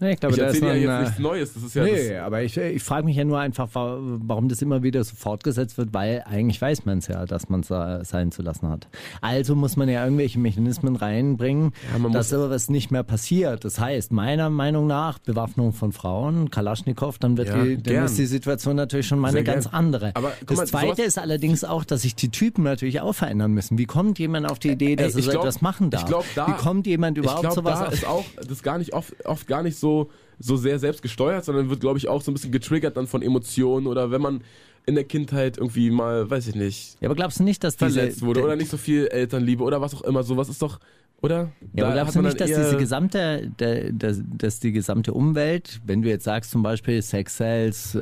Nee, 0.02 0.14
ich 0.14 0.20
glaube, 0.20 0.34
ich 0.34 0.40
da 0.40 0.46
ist 0.48 0.54
erzähle 0.60 0.72
ja 0.74 0.78
jetzt 0.80 0.90
ein, 0.90 1.02
nichts 1.04 1.18
Neues. 1.20 1.54
Das 1.54 1.62
ist 1.62 1.74
ja 1.74 1.84
Nee, 1.84 2.16
aber 2.16 2.42
ich, 2.42 2.56
ich 2.56 2.82
frage 2.82 3.04
mich 3.04 3.16
ja 3.16 3.24
nur 3.24 3.38
einfach, 3.38 3.68
wa- 3.74 3.98
warum 4.00 4.48
das 4.48 4.60
immer 4.60 4.82
wieder 4.82 5.04
so 5.04 5.14
fortgesetzt 5.14 5.78
wird, 5.78 5.94
weil 5.94 6.24
eigentlich 6.26 6.60
weiß 6.60 6.84
man 6.84 6.98
es 6.98 7.06
ja, 7.06 7.24
dass 7.24 7.48
man 7.48 7.60
es 7.60 7.68
sein 8.08 8.32
zu 8.32 8.42
lassen 8.42 8.68
hat. 8.68 8.88
Also 9.20 9.54
muss 9.54 9.76
man 9.76 9.88
ja 9.88 10.02
irgendwelche 10.04 10.38
Mechanismen 10.40 10.96
reinbringen, 10.96 11.72
Ja, 11.92 12.08
dass 12.10 12.32
muss- 12.32 12.40
sowas 12.42 12.68
nicht 12.68 12.90
mehr 12.90 13.04
passiert. 13.04 13.64
Das 13.64 13.78
heißt, 13.78 14.10
meiner 14.12 14.50
Meinung 14.50 14.86
nach, 14.88 15.18
Bewaffnung 15.20 15.72
von 15.72 15.92
Frauen, 15.92 16.50
Kalaschnikow, 16.50 17.16
dann, 17.18 17.36
wird 17.36 17.48
Ja, 17.48 17.62
die, 17.62 17.76
dann 17.76 17.82
gern. 17.94 18.04
ist 18.06 18.18
die 18.18 18.26
Situation 18.26 18.74
natürlich 18.74 19.06
schon 19.06 19.20
mal 19.20 19.30
Sehr 19.30 19.38
eine 19.42 19.44
ganz 19.46 19.66
gern. 19.66 19.74
andere. 19.74 20.10
Aber 20.14 20.32
das 20.46 20.56
mal, 20.56 20.66
Zweite 20.66 21.02
ist 21.02 21.18
allerdings 21.18 21.62
auch, 21.62 21.84
dass 21.84 22.02
sich 22.02 22.16
die 22.16 22.30
Typen 22.30 22.64
natürlich 22.64 23.00
auch 23.00 23.12
verändern 23.12 23.52
müssen. 23.52 23.78
Wie 23.78 23.86
kommt 23.86 24.18
jemand 24.18 24.50
auf 24.50 24.58
die 24.58 24.70
Idee, 24.70 24.96
dass 24.96 25.14
Ey, 25.14 25.20
er 25.20 25.22
so 25.22 25.30
glaub- 25.30 25.42
etwas 25.44 25.60
machen 25.62 25.90
darf? 25.90 26.02
Ich 26.02 26.08
glaube, 26.08 26.24
da. 26.34 26.48
Wie 26.48 26.52
kommt 26.52 26.86
jemand 26.88 27.18
überhaupt 27.18 27.44
ich 27.44 27.50
glaub, 27.50 27.54
sowas 27.54 27.78
da 27.78 27.86
ist 27.86 28.06
auch 28.06 28.24
das 28.48 28.62
gar 28.64 28.78
nicht 28.78 28.92
oft, 28.94 29.12
oft 29.26 29.46
gar 29.46 29.62
nicht 29.62 29.78
so, 29.78 29.91
so 30.38 30.56
sehr 30.56 30.78
selbst 30.78 31.02
gesteuert, 31.02 31.44
sondern 31.44 31.70
wird, 31.70 31.80
glaube 31.80 31.98
ich, 31.98 32.08
auch 32.08 32.22
so 32.22 32.30
ein 32.30 32.34
bisschen 32.34 32.52
getriggert 32.52 32.96
dann 32.96 33.06
von 33.06 33.22
Emotionen 33.22 33.86
oder 33.86 34.10
wenn 34.10 34.20
man 34.20 34.42
in 34.86 34.94
der 34.96 35.04
Kindheit 35.04 35.58
irgendwie 35.58 35.90
mal, 35.90 36.28
weiß 36.28 36.48
ich 36.48 36.54
nicht, 36.54 36.96
Ja, 37.00 37.08
aber 37.08 37.14
glaubst 37.14 37.38
du 37.38 37.44
nicht, 37.44 37.62
dass 37.62 37.76
diese, 37.76 37.92
verletzt 37.92 38.22
wurde 38.22 38.42
oder 38.42 38.56
nicht 38.56 38.70
so 38.70 38.76
viel 38.76 39.06
Elternliebe 39.06 39.62
oder 39.62 39.80
was 39.80 39.94
auch 39.94 40.02
immer, 40.02 40.24
sowas 40.24 40.48
ist 40.48 40.60
doch, 40.60 40.80
oder? 41.20 41.52
Ja, 41.72 41.84
aber 41.84 41.94
glaubst 41.94 42.16
du 42.16 42.22
nicht, 42.22 42.40
dass 42.40 42.48
diese 42.48 42.76
gesamte, 42.76 43.50
dass, 43.56 44.20
dass 44.36 44.58
die 44.58 44.72
gesamte 44.72 45.12
Umwelt, 45.12 45.80
wenn 45.86 46.02
du 46.02 46.08
jetzt 46.08 46.24
sagst 46.24 46.50
zum 46.50 46.64
Beispiel 46.64 47.00
Sex 47.00 47.36
Sales, 47.36 47.94
äh, 47.94 48.00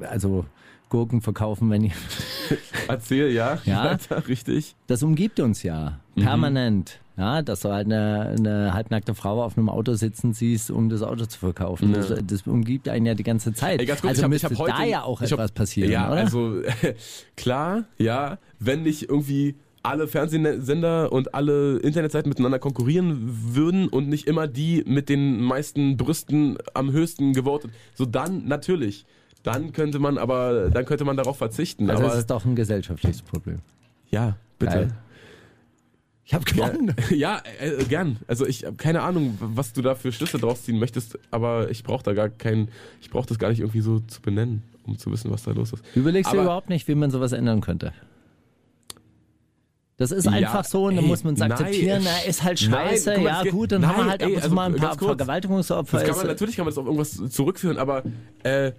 also 0.00 0.44
Gurken 0.88 1.20
verkaufen, 1.20 1.70
wenn 1.70 1.84
ich, 1.84 1.92
Erzähl, 2.88 3.30
ja, 3.30 3.58
Ja? 3.64 3.98
richtig. 4.28 4.74
das 4.86 5.02
umgibt 5.02 5.38
uns 5.38 5.62
ja 5.62 6.00
Mhm. 6.18 6.24
permanent. 6.24 7.00
Ja, 7.16 7.42
dass 7.42 7.60
du 7.60 7.70
halt 7.72 7.86
eine, 7.86 8.36
eine 8.38 8.74
halbnackte 8.74 9.12
Frau 9.12 9.42
auf 9.42 9.58
einem 9.58 9.68
Auto 9.68 9.94
sitzen 9.94 10.34
siehst, 10.34 10.70
um 10.70 10.88
das 10.88 11.02
Auto 11.02 11.26
zu 11.26 11.36
verkaufen. 11.36 11.92
Das, 11.92 12.14
das 12.24 12.42
umgibt 12.46 12.88
einen 12.88 13.06
ja 13.06 13.14
die 13.14 13.24
ganze 13.24 13.52
Zeit. 13.52 13.80
Ey, 13.80 13.86
ganz 13.86 14.00
kurz, 14.02 14.10
also 14.10 14.20
ich 14.20 14.24
hab, 14.24 14.30
müsste 14.30 14.46
ich 14.46 14.52
hab 14.52 14.58
heute, 14.60 14.72
da 14.78 14.84
ja 14.84 15.02
auch 15.02 15.20
ich 15.20 15.32
hab- 15.32 15.40
etwas 15.40 15.50
passieren, 15.50 15.90
Ja, 15.90 16.12
oder? 16.12 16.20
also 16.20 16.62
klar, 17.36 17.84
ja, 17.98 18.38
wenn 18.60 18.82
nicht 18.84 19.02
irgendwie 19.08 19.56
alle 19.82 20.06
Fernsehsender 20.06 21.10
und 21.12 21.34
alle 21.34 21.78
Internetseiten 21.78 22.28
miteinander 22.28 22.58
konkurrieren 22.60 23.18
würden 23.52 23.88
und 23.88 24.08
nicht 24.08 24.26
immer 24.28 24.46
die 24.46 24.84
mit 24.86 25.08
den 25.08 25.40
meisten 25.40 25.96
Brüsten 25.96 26.56
am 26.74 26.92
höchsten 26.92 27.32
gewotet, 27.32 27.70
so 27.94 28.04
dann 28.06 28.46
natürlich. 28.46 29.06
Dann 29.42 29.72
könnte 29.72 29.98
man 29.98 30.18
aber, 30.18 30.68
dann 30.70 30.84
könnte 30.84 31.04
man 31.04 31.16
darauf 31.16 31.38
verzichten. 31.38 31.88
also 31.90 32.02
aber 32.02 32.10
das 32.10 32.18
ist 32.20 32.30
doch 32.30 32.44
ein 32.44 32.54
gesellschaftliches 32.56 33.22
Problem. 33.22 33.58
ja, 34.10 34.36
bitte. 34.58 34.72
Geil. 34.72 34.92
Ich 36.30 36.34
habe 36.34 36.44
Ja, 36.54 36.68
gewonnen. 36.68 36.94
ja 37.10 37.40
äh, 37.58 37.82
gern. 37.84 38.18
Also 38.26 38.44
ich 38.44 38.66
habe 38.66 38.76
keine 38.76 39.00
Ahnung, 39.00 39.38
was 39.40 39.72
du 39.72 39.80
da 39.80 39.94
für 39.94 40.12
Schlüsse 40.12 40.36
draus 40.36 40.62
ziehen 40.64 40.78
möchtest, 40.78 41.18
aber 41.30 41.70
ich 41.70 41.82
brauche 41.84 42.02
da 42.02 42.12
gar 42.12 42.28
keinen, 42.28 42.68
ich 43.00 43.08
brauche 43.08 43.26
das 43.26 43.38
gar 43.38 43.48
nicht 43.48 43.60
irgendwie 43.60 43.80
so 43.80 44.00
zu 44.00 44.20
benennen, 44.20 44.62
um 44.86 44.98
zu 44.98 45.10
wissen, 45.10 45.30
was 45.30 45.44
da 45.44 45.52
los 45.52 45.72
ist. 45.72 45.82
Du 45.94 46.00
überlegst 46.00 46.30
dir 46.30 46.34
Aber- 46.36 46.42
überhaupt 46.42 46.68
nicht, 46.68 46.86
wie 46.86 46.94
man 46.94 47.10
sowas 47.10 47.32
ändern 47.32 47.62
könnte. 47.62 47.94
Das 49.96 50.10
ist 50.10 50.26
Ja, 50.26 50.32
einfach 50.32 50.66
so 50.66 50.84
und 50.88 50.96
dann 50.96 51.04
ey, 51.04 51.08
muss 51.10 51.24
man 51.24 51.32
es 51.32 51.40
nein. 51.40 51.50
akzeptieren, 51.50 52.02
na, 52.04 52.18
ist 52.28 52.44
halt 52.44 52.60
Nein, 52.70 52.88
scheiße, 52.90 53.16
mal, 53.16 53.24
ja 53.24 53.42
geht- 53.44 53.52
gut, 53.52 53.72
dann 53.72 53.86
haben 53.86 53.96
wir 53.96 54.00
nein, 54.02 54.10
halt 54.10 54.22
ab 54.22 54.28
und 54.28 54.36
zu 54.36 54.42
also 54.42 54.54
mal 54.54 54.66
ein 54.66 54.76
paar 54.76 54.96
kurz. 54.98 55.06
Vergewaltigungsopfer. 55.08 56.02
Kann 56.04 56.16
man, 56.16 56.26
natürlich 56.26 56.56
kann 56.56 56.66
man 56.66 56.72
das 56.72 56.78
auf 56.78 56.84
irgendwas 56.84 57.30
zurückführen, 57.32 57.78
aber 57.78 58.02
äh, 58.42 58.72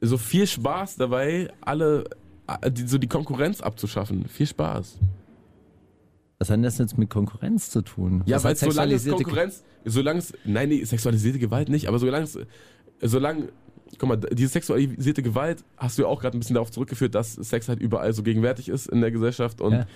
so 0.00 0.16
viel 0.16 0.46
Spaß 0.46 0.96
dabei, 0.96 1.50
alle 1.60 2.04
äh, 2.46 2.70
so 2.86 2.96
die 2.96 3.08
Konkurrenz 3.08 3.60
abzuschaffen. 3.60 4.28
Viel 4.28 4.46
Spaß. 4.46 4.98
Was 6.40 6.50
hat 6.50 6.64
das 6.64 6.78
jetzt 6.78 6.96
mit 6.96 7.10
Konkurrenz 7.10 7.70
zu 7.70 7.82
tun? 7.82 8.22
Ja, 8.26 8.36
Was 8.36 8.44
weil 8.44 8.54
solange 8.56 8.94
es 8.94 9.06
Konkurrenz, 9.08 9.64
solange 9.84 10.20
es, 10.20 10.32
nein, 10.44 10.68
nee, 10.68 10.84
sexualisierte 10.84 11.40
Gewalt 11.40 11.68
nicht, 11.68 11.88
aber 11.88 11.98
solange 11.98 12.24
es, 12.24 12.38
solange, 13.02 13.48
guck 13.98 14.08
mal, 14.08 14.16
diese 14.16 14.48
sexualisierte 14.52 15.22
Gewalt 15.24 15.64
hast 15.76 15.98
du 15.98 16.02
ja 16.02 16.08
auch 16.08 16.20
gerade 16.20 16.36
ein 16.36 16.40
bisschen 16.40 16.54
darauf 16.54 16.70
zurückgeführt, 16.70 17.16
dass 17.16 17.32
Sex 17.34 17.68
halt 17.68 17.80
überall 17.80 18.12
so 18.12 18.22
gegenwärtig 18.22 18.68
ist 18.68 18.86
in 18.88 19.00
der 19.00 19.10
Gesellschaft 19.10 19.60
und 19.60 19.72
Ja. 19.72 19.86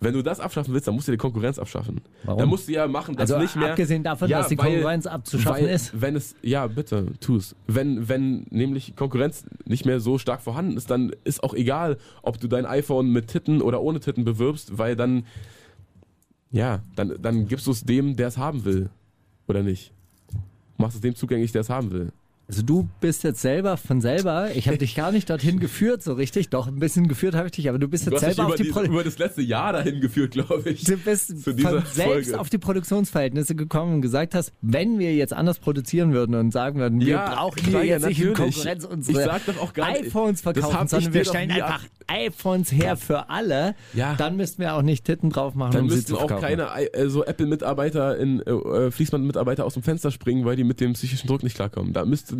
wenn 0.00 0.14
du 0.14 0.22
das 0.22 0.40
abschaffen 0.40 0.72
willst, 0.72 0.88
dann 0.88 0.94
musst 0.94 1.08
du 1.08 1.12
die 1.12 1.18
Konkurrenz 1.18 1.58
abschaffen. 1.58 2.00
Warum? 2.24 2.38
Dann 2.38 2.48
musst 2.48 2.68
du 2.68 2.72
ja 2.72 2.88
machen, 2.88 3.14
dass 3.14 3.30
Also 3.30 3.42
nicht 3.42 3.54
mehr. 3.56 3.68
abgesehen 3.72 4.02
davon, 4.02 4.30
Ja, 4.30 4.38
dass 4.38 4.48
die 4.48 4.56
weil- 4.56 4.72
Konkurrenz 4.72 5.06
abzuschaffen 5.06 5.66
weil, 5.66 5.74
ist. 5.74 6.00
Wenn 6.00 6.16
es, 6.16 6.34
ja, 6.40 6.68
bitte, 6.68 7.12
tu's. 7.20 7.54
Wenn, 7.66 8.08
wenn 8.08 8.46
nämlich 8.48 8.96
Konkurrenz 8.96 9.44
nicht 9.66 9.84
mehr 9.84 10.00
so 10.00 10.16
stark 10.16 10.40
vorhanden 10.40 10.78
ist, 10.78 10.90
dann 10.90 11.12
ist 11.24 11.44
auch 11.44 11.52
egal, 11.52 11.98
ob 12.22 12.40
du 12.40 12.48
dein 12.48 12.64
iPhone 12.64 13.10
mit 13.12 13.28
Titten 13.28 13.60
oder 13.60 13.82
ohne 13.82 14.00
Titten 14.00 14.24
bewirbst, 14.24 14.78
weil 14.78 14.96
dann, 14.96 15.24
ja, 16.52 16.82
dann, 16.94 17.20
dann 17.20 17.48
gibst 17.48 17.66
du 17.66 17.70
es 17.70 17.82
dem, 17.82 18.14
der 18.14 18.28
es 18.28 18.36
haben 18.36 18.64
will. 18.64 18.90
Oder 19.48 19.62
nicht? 19.62 19.92
Machst 20.76 20.96
es 20.96 21.00
dem 21.00 21.14
zugänglich, 21.14 21.50
der 21.52 21.62
es 21.62 21.70
haben 21.70 21.90
will. 21.90 22.12
Also 22.48 22.62
du 22.62 22.88
bist 23.00 23.24
jetzt 23.24 23.40
selber 23.40 23.76
von 23.78 24.00
selber, 24.02 24.50
ich 24.54 24.66
habe 24.68 24.76
dich 24.76 24.94
gar 24.94 25.10
nicht 25.10 25.30
dorthin 25.30 25.58
geführt 25.58 26.02
so 26.02 26.12
richtig, 26.12 26.50
doch 26.50 26.66
ein 26.66 26.78
bisschen 26.80 27.08
geführt 27.08 27.34
habe 27.34 27.46
ich 27.46 27.52
dich, 27.52 27.68
aber 27.68 27.78
du 27.78 27.88
bist 27.88 28.06
Du 28.06 28.10
jetzt 28.10 28.26
dich 28.26 28.34
selber 28.34 28.50
auf 28.50 28.56
die, 28.56 28.64
die, 28.64 28.68
Pro 28.70 28.82
über 28.82 29.02
das 29.04 29.16
letzte 29.18 29.40
Jahr 29.42 29.72
dahin 29.72 30.00
geführt, 30.00 30.32
glaube 30.32 30.68
ich. 30.68 30.84
Du 30.84 30.96
bist 30.98 31.28
von 31.44 31.56
selbst 31.56 31.94
Folge. 31.94 32.38
auf 32.40 32.50
die 32.50 32.58
Produktionsverhältnisse 32.58 33.54
gekommen 33.54 33.94
und 33.94 34.02
gesagt 34.02 34.34
hast, 34.34 34.52
wenn 34.60 34.98
wir 34.98 35.14
jetzt 35.14 35.32
anders 35.32 35.60
produzieren 35.60 36.12
würden 36.12 36.34
und 36.34 36.50
sagen 36.52 36.78
würden, 36.78 37.00
wir 37.00 37.06
Ja, 37.08 37.34
brauchen 37.36 37.64
hier 37.64 37.84
jetzt 37.84 38.06
nicht 38.06 38.20
in. 38.20 38.34
Konkurrenz 38.34 38.84
unsere 38.84 39.32
iPhones 39.80 40.40
verkaufen, 40.42 40.88
sondern 40.88 41.14
wir 41.14 41.24
stellen 41.24 41.50
einfach 41.52 41.84
iPhones 42.08 42.70
her 42.72 42.96
für 42.96 43.30
alle, 43.30 43.74
Ja. 43.94 44.14
dann 44.16 44.36
müssten 44.36 44.60
wir 44.60 44.74
auch 44.74 44.82
nicht 44.82 45.04
Titten 45.06 45.30
drauf 45.30 45.54
machen, 45.54 45.72
Dann 45.72 45.82
um 45.82 45.86
müssten 45.88 46.14
auch 46.16 46.26
keine 46.40 46.68
äh, 46.92 47.08
so 47.08 47.24
Apple-Mitarbeiter 47.24 48.18
in 48.18 48.40
äh, 48.40 48.50
äh, 48.50 48.90
Fließband-Mitarbeiter 48.90 49.64
aus 49.64 49.74
dem 49.74 49.82
Fenster 49.82 50.10
springen, 50.10 50.44
weil 50.44 50.56
die 50.56 50.64
mit 50.64 50.80
dem 50.80 50.92
psychischen 50.92 51.28
Druck 51.28 51.42
nicht 51.42 51.54
klarkommen. 51.54 51.92
Da 51.92 52.04
müsste 52.04 52.31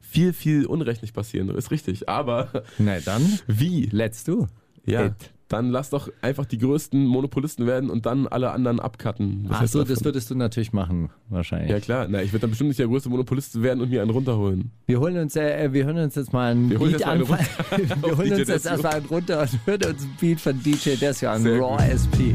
viel, 0.00 0.32
viel 0.32 0.66
Unrecht 0.66 1.02
nicht 1.02 1.14
passieren. 1.14 1.48
Ist 1.50 1.70
richtig. 1.70 2.08
Aber 2.08 2.48
Na 2.78 2.98
dann, 3.00 3.22
wie? 3.46 3.88
let's 3.92 4.24
do. 4.24 4.48
Ja. 4.84 5.06
it. 5.06 5.14
Dann 5.48 5.70
lass 5.70 5.90
doch 5.90 6.10
einfach 6.22 6.44
die 6.44 6.58
größten 6.58 7.06
Monopolisten 7.06 7.66
werden 7.66 7.88
und 7.88 8.04
dann 8.04 8.26
alle 8.26 8.50
anderen 8.50 8.80
abcutten. 8.80 9.44
Was 9.44 9.56
Ach 9.56 9.60
hältst 9.60 9.72
so, 9.74 9.84
du 9.84 9.94
das 9.94 10.04
würdest 10.04 10.28
du 10.28 10.34
natürlich 10.34 10.72
machen, 10.72 11.10
wahrscheinlich. 11.28 11.70
Ja 11.70 11.78
klar, 11.78 12.06
na, 12.10 12.20
ich 12.20 12.32
würde 12.32 12.40
dann 12.42 12.50
bestimmt 12.50 12.68
nicht 12.68 12.80
der 12.80 12.88
größte 12.88 13.08
Monopolist 13.08 13.62
werden 13.62 13.80
und 13.80 13.90
mir 13.90 14.02
einen 14.02 14.10
runterholen. 14.10 14.72
Wir 14.86 14.98
holen 14.98 15.16
uns, 15.18 15.36
äh, 15.36 15.72
wir 15.72 15.84
hören 15.84 15.98
uns 15.98 16.16
jetzt 16.16 16.32
mal 16.32 16.50
einen 16.50 16.70
Wir 16.70 16.80
Beat 16.80 17.06
an. 17.06 17.20
wir 17.28 18.16
holen 18.16 18.32
uns 18.32 18.48
jetzt 18.48 18.66
erstmal 18.66 18.94
einen 18.94 19.06
runter 19.06 19.42
und 19.42 19.66
hören 19.66 19.84
uns 19.92 20.02
einen 20.02 20.16
Beat 20.20 20.40
von 20.40 20.60
DJ 20.60 20.96
Desio 20.96 21.30
an. 21.30 21.46
Raw. 21.46 21.78
SP. 21.94 22.34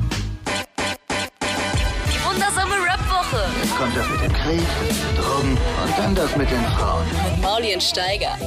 Kommt 3.81 3.97
das 3.97 4.07
mit 4.11 4.21
dem 4.21 4.33
Krieg, 4.33 4.61
Drogen 5.17 5.51
und 5.53 5.97
dann 5.97 6.13
das 6.13 6.37
mit 6.37 6.51
den 6.51 6.61
Frauen. 6.65 7.03
mit 7.33 7.41
Mauli 7.41 7.73
und 7.73 7.81
Steiger. 7.81 8.37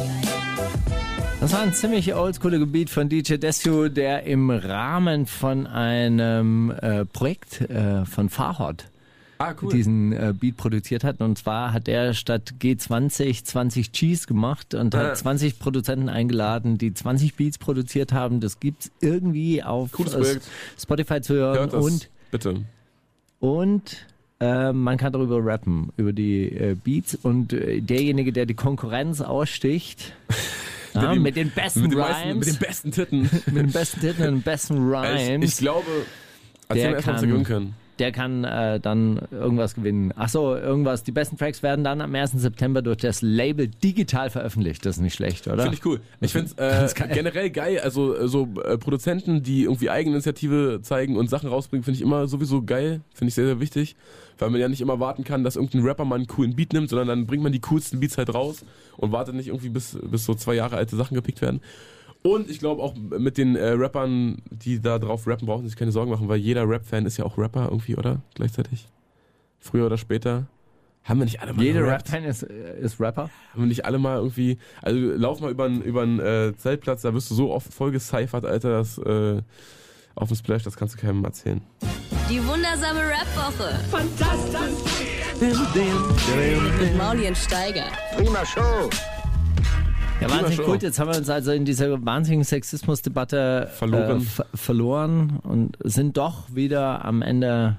Das 1.41 1.53
war 1.53 1.61
ein 1.63 1.73
ziemlich 1.75 2.15
oldschooliger 2.15 2.65
Gebiet 2.67 2.89
von 2.89 3.09
DJ 3.09 3.35
Desio, 3.39 3.89
der 3.89 4.23
im 4.27 4.49
Rahmen 4.51 5.27
von 5.27 5.67
einem 5.67 6.71
äh, 6.71 7.05
Projekt 7.07 7.63
äh, 7.63 8.05
von 8.05 8.29
Farhot 8.29 8.85
Ah, 9.39 9.53
cool. 9.61 9.73
diesen 9.73 10.13
äh, 10.13 10.33
Beat 10.39 10.57
produziert 10.57 11.03
hat. 11.03 11.21
Und 11.21 11.37
zwar 11.37 11.73
hat 11.73 11.89
er 11.89 12.15
statt 12.15 12.55
G20 12.61 13.45
20 13.45 13.91
Gs 13.91 14.29
gemacht 14.29 14.73
und 14.75 14.95
Ah. 14.95 14.99
hat 14.99 15.19
20 15.19 15.59
Produzenten 15.59 16.09
eingeladen, 16.09 16.79
die 16.79 16.95
20 16.95 17.35
Beats 17.35 17.59
produziert 17.59 18.13
haben. 18.13 18.39
Das 18.39 18.61
gibt's 18.61 18.93
irgendwie 19.01 19.65
auf 19.65 19.91
äh. 19.99 20.39
Spotify 20.81 21.21
zu 21.21 21.35
hören 21.35 21.57
Hört 21.59 21.73
das, 21.73 21.85
und 21.85 22.09
bitte. 22.31 22.65
und 23.41 24.07
äh, 24.41 24.73
man 24.73 24.97
kann 24.99 25.13
darüber 25.13 25.45
rappen, 25.45 25.91
über 25.97 26.13
die 26.13 26.49
äh, 26.49 26.75
Beats 26.83 27.15
und 27.15 27.53
äh, 27.53 27.81
derjenige, 27.81 28.33
der 28.33 28.47
die 28.47 28.55
Konkurrenz 28.55 29.21
aussticht, 29.21 30.13
ja, 30.95 31.13
die- 31.13 31.19
mit 31.19 31.37
den 31.37 31.51
besten 31.51 31.83
Mit 31.83 31.93
den, 31.93 32.01
Rhymes, 32.01 32.13
meisten, 32.13 32.39
mit 32.39 32.49
den 32.49 32.59
besten 32.59 32.91
Titten. 32.93 33.23
mit 33.47 33.57
den 33.57 33.73
besten 33.73 34.01
Titeln 34.01 34.29
und 34.29 34.35
den 34.37 34.43
besten 34.43 34.75
ich, 34.77 34.81
Rhymes, 34.95 35.51
ich 35.53 35.57
glaube, 35.59 35.87
erst 36.69 36.83
mal, 36.85 36.97
was 36.97 37.05
kann- 37.05 37.15
wir 37.21 37.27
gewinnen 37.29 37.45
können. 37.45 37.75
Der 37.99 38.13
kann 38.13 38.45
äh, 38.45 38.81
dann 38.81 39.21
irgendwas 39.31 39.75
gewinnen. 39.75 40.13
Ach 40.17 40.29
so, 40.29 40.57
irgendwas. 40.57 41.05
Die 41.05 41.13
besten 41.13 41.37
Tracks 41.37 41.63
werden 41.63 41.85
dann 41.85 42.01
am 42.01 42.15
1. 42.15 42.33
September 42.33 42.83
durch 42.83 42.99
das 42.99 43.23
Label 43.23 43.69
digital 43.69 44.31
veröffentlicht. 44.31 44.85
Das 44.85 44.97
ist 44.97 45.03
nicht 45.03 45.15
schlecht, 45.15 45.47
oder? 45.47 45.63
Finde 45.63 45.77
ich 45.77 45.85
cool. 45.85 46.01
Ich 46.21 46.33
finde 46.33 46.51
es 46.57 46.93
äh, 46.93 47.09
generell 47.13 47.51
geil. 47.51 47.81
Also 47.81 48.17
äh, 48.17 48.29
so 48.29 48.49
äh, 48.65 48.79
Produzenten, 48.79 49.43
die 49.43 49.65
irgendwie 49.65 49.91
Eigeninitiative 49.91 50.81
zeigen 50.83 51.17
und 51.17 51.31
Sachen 51.31 51.49
rausbringen, 51.49 51.85
finde 51.85 51.97
ich 51.97 52.03
immer 52.03 52.27
sowieso 52.27 52.63
geil. 52.63 53.01
Finde 53.15 53.29
ich 53.29 53.35
sehr, 53.35 53.47
sehr 53.47 53.61
wichtig. 53.61 53.97
Weil 54.39 54.51
man 54.51 54.61
ja 54.61 54.69
nicht 54.69 54.81
immer 54.81 54.99
warten 54.99 55.23
kann, 55.23 55.45
dass 55.45 55.55
irgendein 55.55 55.83
Rapper 55.83 56.05
mal 56.05 56.17
einen 56.17 56.27
coolen 56.27 56.57
Beat 56.57 56.73
nimmt, 56.73 56.91
sondern 56.91 57.07
dann 57.07 57.27
bringt 57.27 57.45
man 57.45 57.53
die 57.53 57.61
coolsten 57.61 58.01
Beats 58.01 58.19
halt 58.19 58.35
raus 58.35 58.65
und 58.97 59.13
wartet 59.13 59.37
nicht 59.37 59.47
irgendwie 59.47 59.69
bis, 59.69 59.97
bis 60.03 60.25
so 60.25 60.35
zwei 60.35 60.55
Jahre 60.55 60.77
alte 60.77 60.97
Sachen 60.97 61.15
gepickt 61.15 61.41
werden. 61.41 61.61
Und 62.27 62.49
ich 62.49 62.59
glaube 62.59 62.83
auch 62.83 62.95
mit 62.97 63.37
den 63.37 63.55
äh, 63.55 63.69
Rappern, 63.73 64.39
die 64.51 64.81
da 64.81 64.99
drauf 64.99 65.27
rappen, 65.27 65.47
brauchen 65.47 65.69
sich 65.69 65.77
keine 65.77 65.93
Sorgen 65.93 66.11
machen, 66.11 66.27
weil 66.27 66.39
jeder 66.39 66.67
Rap-Fan 66.67 67.05
ist 67.05 67.19
ja 67.19 67.27
auch 67.27 67.37
Rapper 67.37 67.69
irgendwie, 67.71 67.97
oder? 67.97 68.23
Gleichzeitig. 68.35 68.89
Früher 69.59 69.85
oder 69.85 69.99
später. 69.99 70.47
Haben 71.03 71.21
wir 71.21 71.27
nicht 71.27 71.43
alle 71.43 71.53
mal 71.53 71.63
Jeder? 71.63 71.87
Rap-Fan 71.87 72.25
ist, 72.25 72.45
äh, 72.45 72.81
ist 72.81 72.99
Rapper. 72.99 73.29
Haben 73.53 73.63
wir 73.63 73.67
nicht 73.67 73.85
alle 73.85 73.99
mal 73.99 74.17
irgendwie, 74.17 74.57
also 74.81 74.99
lauf 74.99 75.41
mal 75.41 75.51
über 75.51 75.65
einen 75.67 76.19
äh, 76.19 76.55
Zeltplatz, 76.57 77.03
da 77.03 77.13
wirst 77.13 77.31
du 77.31 77.35
so 77.35 77.53
oft 77.53 77.73
voll 77.75 77.91
gecyphert, 77.91 78.47
Alter, 78.47 78.71
das 78.71 78.97
äh, 78.97 79.43
auf 80.15 80.29
dem 80.29 80.37
Splash, 80.39 80.63
das 80.63 80.79
kannst 80.79 80.95
du 80.95 80.99
keinem 80.99 81.23
erzählen. 81.27 81.61
Die 82.31 82.43
wundersame 82.47 83.01
Rap-Woche. 83.01 83.79
Fantastisch. 83.91 84.95
Mit 86.81 86.97
Mauli 86.97 87.29
und 87.29 87.37
Steiger. 87.37 87.85
Prima 88.17 88.47
Show. 88.47 88.89
Ja, 90.29 90.31
wahnsinnig 90.31 90.65
gut. 90.65 90.83
Jetzt 90.83 90.99
haben 90.99 91.11
wir 91.11 91.19
uns 91.19 91.29
also 91.29 91.53
in 91.53 91.65
dieser 91.65 92.05
wahnsinnigen 92.05 92.45
Sexismusdebatte 92.45 93.71
Verloren. 93.75 94.21
Äh, 94.21 94.25
ver 94.25 94.47
verloren 94.55 95.41
und 95.43 95.77
sind 95.83 96.17
doch 96.17 96.45
wieder 96.55 97.05
am 97.05 97.23
Ende 97.23 97.77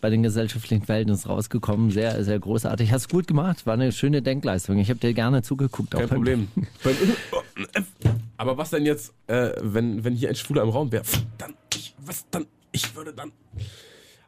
bei 0.00 0.10
den 0.10 0.22
gesellschaftlichen 0.22 0.84
Verhältnissen 0.84 1.28
rausgekommen. 1.28 1.90
Sehr, 1.90 2.22
sehr 2.24 2.38
großartig. 2.38 2.92
Hast 2.92 3.08
gut 3.08 3.26
gemacht. 3.26 3.66
War 3.66 3.74
eine 3.74 3.90
schöne 3.92 4.22
Denkleistung. 4.22 4.78
Ich 4.78 4.90
habe 4.90 5.00
dir 5.00 5.14
gerne 5.14 5.42
zugeguckt. 5.42 5.92
Kein 5.92 6.08
Problem. 6.08 6.48
Aber 8.36 8.58
was 8.58 8.70
denn 8.70 8.86
jetzt, 8.86 9.14
äh, 9.26 9.50
wenn, 9.60 10.04
wenn 10.04 10.14
hier 10.14 10.28
ein 10.28 10.36
Schwuler 10.36 10.62
im 10.62 10.68
Raum 10.68 10.92
wäre? 10.92 11.04
Dann, 11.38 11.54
ich, 11.74 11.94
was 12.04 12.24
dann? 12.30 12.46
Ich 12.72 12.94
würde 12.94 13.12
dann. 13.12 13.32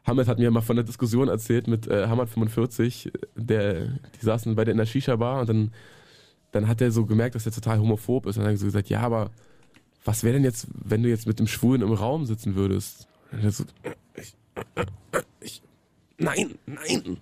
Hamid 0.05 0.27
hat 0.27 0.39
mir 0.39 0.49
mal 0.51 0.61
von 0.61 0.75
der 0.75 0.83
Diskussion 0.83 1.27
erzählt 1.27 1.67
mit 1.67 1.87
äh, 1.87 2.07
Hamad 2.07 2.29
45, 2.29 3.11
der, 3.35 3.85
die 3.85 4.25
saßen 4.25 4.55
beide 4.55 4.71
in 4.71 4.77
der 4.77 4.87
Shisha-Bar 4.87 5.41
und 5.41 5.49
dann, 5.49 5.71
dann 6.51 6.67
hat 6.67 6.81
er 6.81 6.91
so 6.91 7.05
gemerkt, 7.05 7.35
dass 7.35 7.45
er 7.45 7.51
total 7.51 7.79
homophob 7.79 8.25
ist 8.25 8.37
und 8.37 8.43
dann 8.43 8.49
hat 8.49 8.55
er 8.55 8.59
so 8.59 8.65
gesagt, 8.65 8.89
ja, 8.89 9.01
aber 9.01 9.31
was 10.03 10.23
wäre 10.23 10.33
denn 10.33 10.43
jetzt, 10.43 10.67
wenn 10.73 11.03
du 11.03 11.09
jetzt 11.09 11.27
mit 11.27 11.39
dem 11.39 11.47
Schwulen 11.47 11.81
im 11.81 11.93
Raum 11.93 12.25
sitzen 12.25 12.55
würdest? 12.55 13.07
Und 13.31 13.43
er 13.43 13.51
so, 13.51 13.63
ich, 14.15 14.35
ich, 15.39 15.61
nein, 16.17 16.55
nein. 16.65 17.17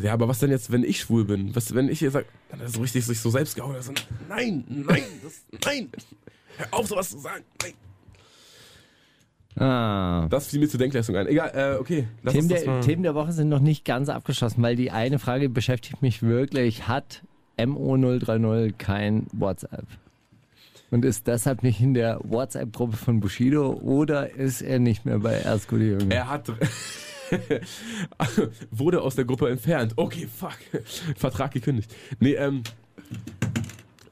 Ja, 0.00 0.12
aber 0.12 0.28
was 0.28 0.38
denn 0.38 0.50
jetzt, 0.50 0.70
wenn 0.70 0.84
ich 0.84 1.00
schwul 1.00 1.24
bin? 1.24 1.54
Was, 1.56 1.74
wenn 1.74 1.88
ich 1.88 2.00
ihr 2.00 2.10
sag, 2.10 2.26
dann 2.48 2.60
hat 2.60 2.68
er 2.68 2.70
so 2.70 2.80
richtig 2.80 3.04
sich 3.04 3.18
so 3.18 3.30
selbst 3.30 3.56
gehauen. 3.56 3.74
So, 3.80 3.92
nein, 4.28 4.64
nein, 4.68 5.02
das, 5.22 5.44
nein. 5.64 5.88
Hör 6.56 6.66
auf, 6.70 6.86
sowas 6.86 7.10
zu 7.10 7.18
sagen. 7.18 7.44
Nein. 7.62 7.72
Ah. 9.56 10.28
Das 10.30 10.46
fiel 10.46 10.60
mir 10.60 10.68
zur 10.68 10.78
Denkleistung 10.78 11.16
ein. 11.16 11.26
Egal, 11.26 11.50
äh, 11.54 11.80
okay. 11.80 12.06
Themen 12.28 12.48
der. 12.48 12.80
Themen 12.82 13.02
der 13.02 13.14
Woche 13.14 13.32
sind 13.32 13.48
noch 13.48 13.58
nicht 13.58 13.84
ganz 13.84 14.08
abgeschlossen, 14.08 14.62
weil 14.62 14.76
die 14.76 14.90
eine 14.90 15.18
Frage 15.18 15.48
beschäftigt 15.48 16.02
mich 16.02 16.22
wirklich. 16.22 16.86
Hat 16.86 17.22
MO030 17.64 18.72
kein 18.78 19.26
WhatsApp? 19.32 19.86
Und 20.90 21.04
ist 21.04 21.26
deshalb 21.26 21.62
nicht 21.62 21.80
in 21.80 21.94
der 21.94 22.20
WhatsApp-Gruppe 22.24 22.96
von 22.96 23.20
Bushido 23.20 23.72
oder 23.74 24.34
ist 24.34 24.60
er 24.60 24.80
nicht 24.80 25.04
mehr 25.04 25.20
bei 25.20 25.34
Erskudi 25.34 25.90
Jünger? 25.90 26.14
Er 26.14 26.28
hat. 26.28 26.52
wurde 28.72 29.02
aus 29.02 29.14
der 29.14 29.24
Gruppe 29.24 29.48
entfernt. 29.50 29.92
Okay, 29.94 30.26
fuck. 30.26 30.58
Vertrag 31.16 31.52
gekündigt. 31.52 31.94
Nee, 32.18 32.34
ähm. 32.34 32.64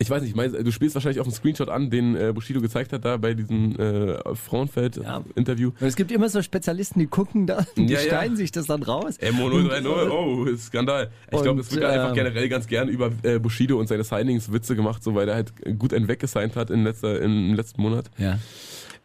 Ich 0.01 0.09
weiß 0.09 0.23
nicht, 0.23 0.37
mein, 0.37 0.53
du 0.53 0.71
spielst 0.71 0.95
wahrscheinlich 0.95 1.19
auf 1.19 1.27
einen 1.27 1.35
Screenshot 1.35 1.69
an, 1.69 1.91
den 1.91 2.15
äh, 2.15 2.33
Bushido 2.33 2.61
gezeigt 2.61 2.93
hat, 2.93 3.05
da 3.05 3.17
bei 3.17 3.35
diesem 3.35 3.75
äh, 3.79 4.13
Ja. 4.13 4.35
Frauenfeld-Interview. 4.35 5.73
Und 5.81 5.87
es 5.87 5.97
gibt 5.97 6.13
immer 6.13 6.29
so 6.29 6.41
Spezialisten, 6.41 7.01
die 7.01 7.07
gucken 7.09 7.47
da, 7.47 7.67
die 7.77 7.87
Ja, 7.87 8.01
ja. 8.01 8.09
schneiden 8.09 8.37
sich 8.37 8.53
das 8.53 8.67
dann 8.67 8.83
raus. 8.85 9.19
MO030, 9.21 10.11
oh, 10.11 10.57
Skandal. 10.57 11.11
Ich 11.33 11.43
glaube, 11.43 11.61
es 11.63 11.73
wird 11.73 11.85
einfach 11.85 12.11
ähm, 12.11 12.15
generell 12.15 12.49
ganz 12.49 12.67
gern 12.69 12.89
über 12.89 13.11
äh, 13.23 13.39
Bushido 13.41 13.79
und 13.79 13.89
seine 13.89 14.05
Signings 14.05 14.53
Witze 14.53 14.77
gemacht, 14.77 15.03
so 15.03 15.15
weil 15.17 15.29
er 15.29 15.35
halt 15.35 15.53
gut 15.79 15.93
einen 15.93 16.07
weggesigned 16.07 16.55
hat 16.55 16.71
in 16.71 16.85
letzter, 16.85 17.21
im 17.21 17.55
letzten 17.55 17.83
Monat. 17.83 18.09
Ja. 18.19 18.39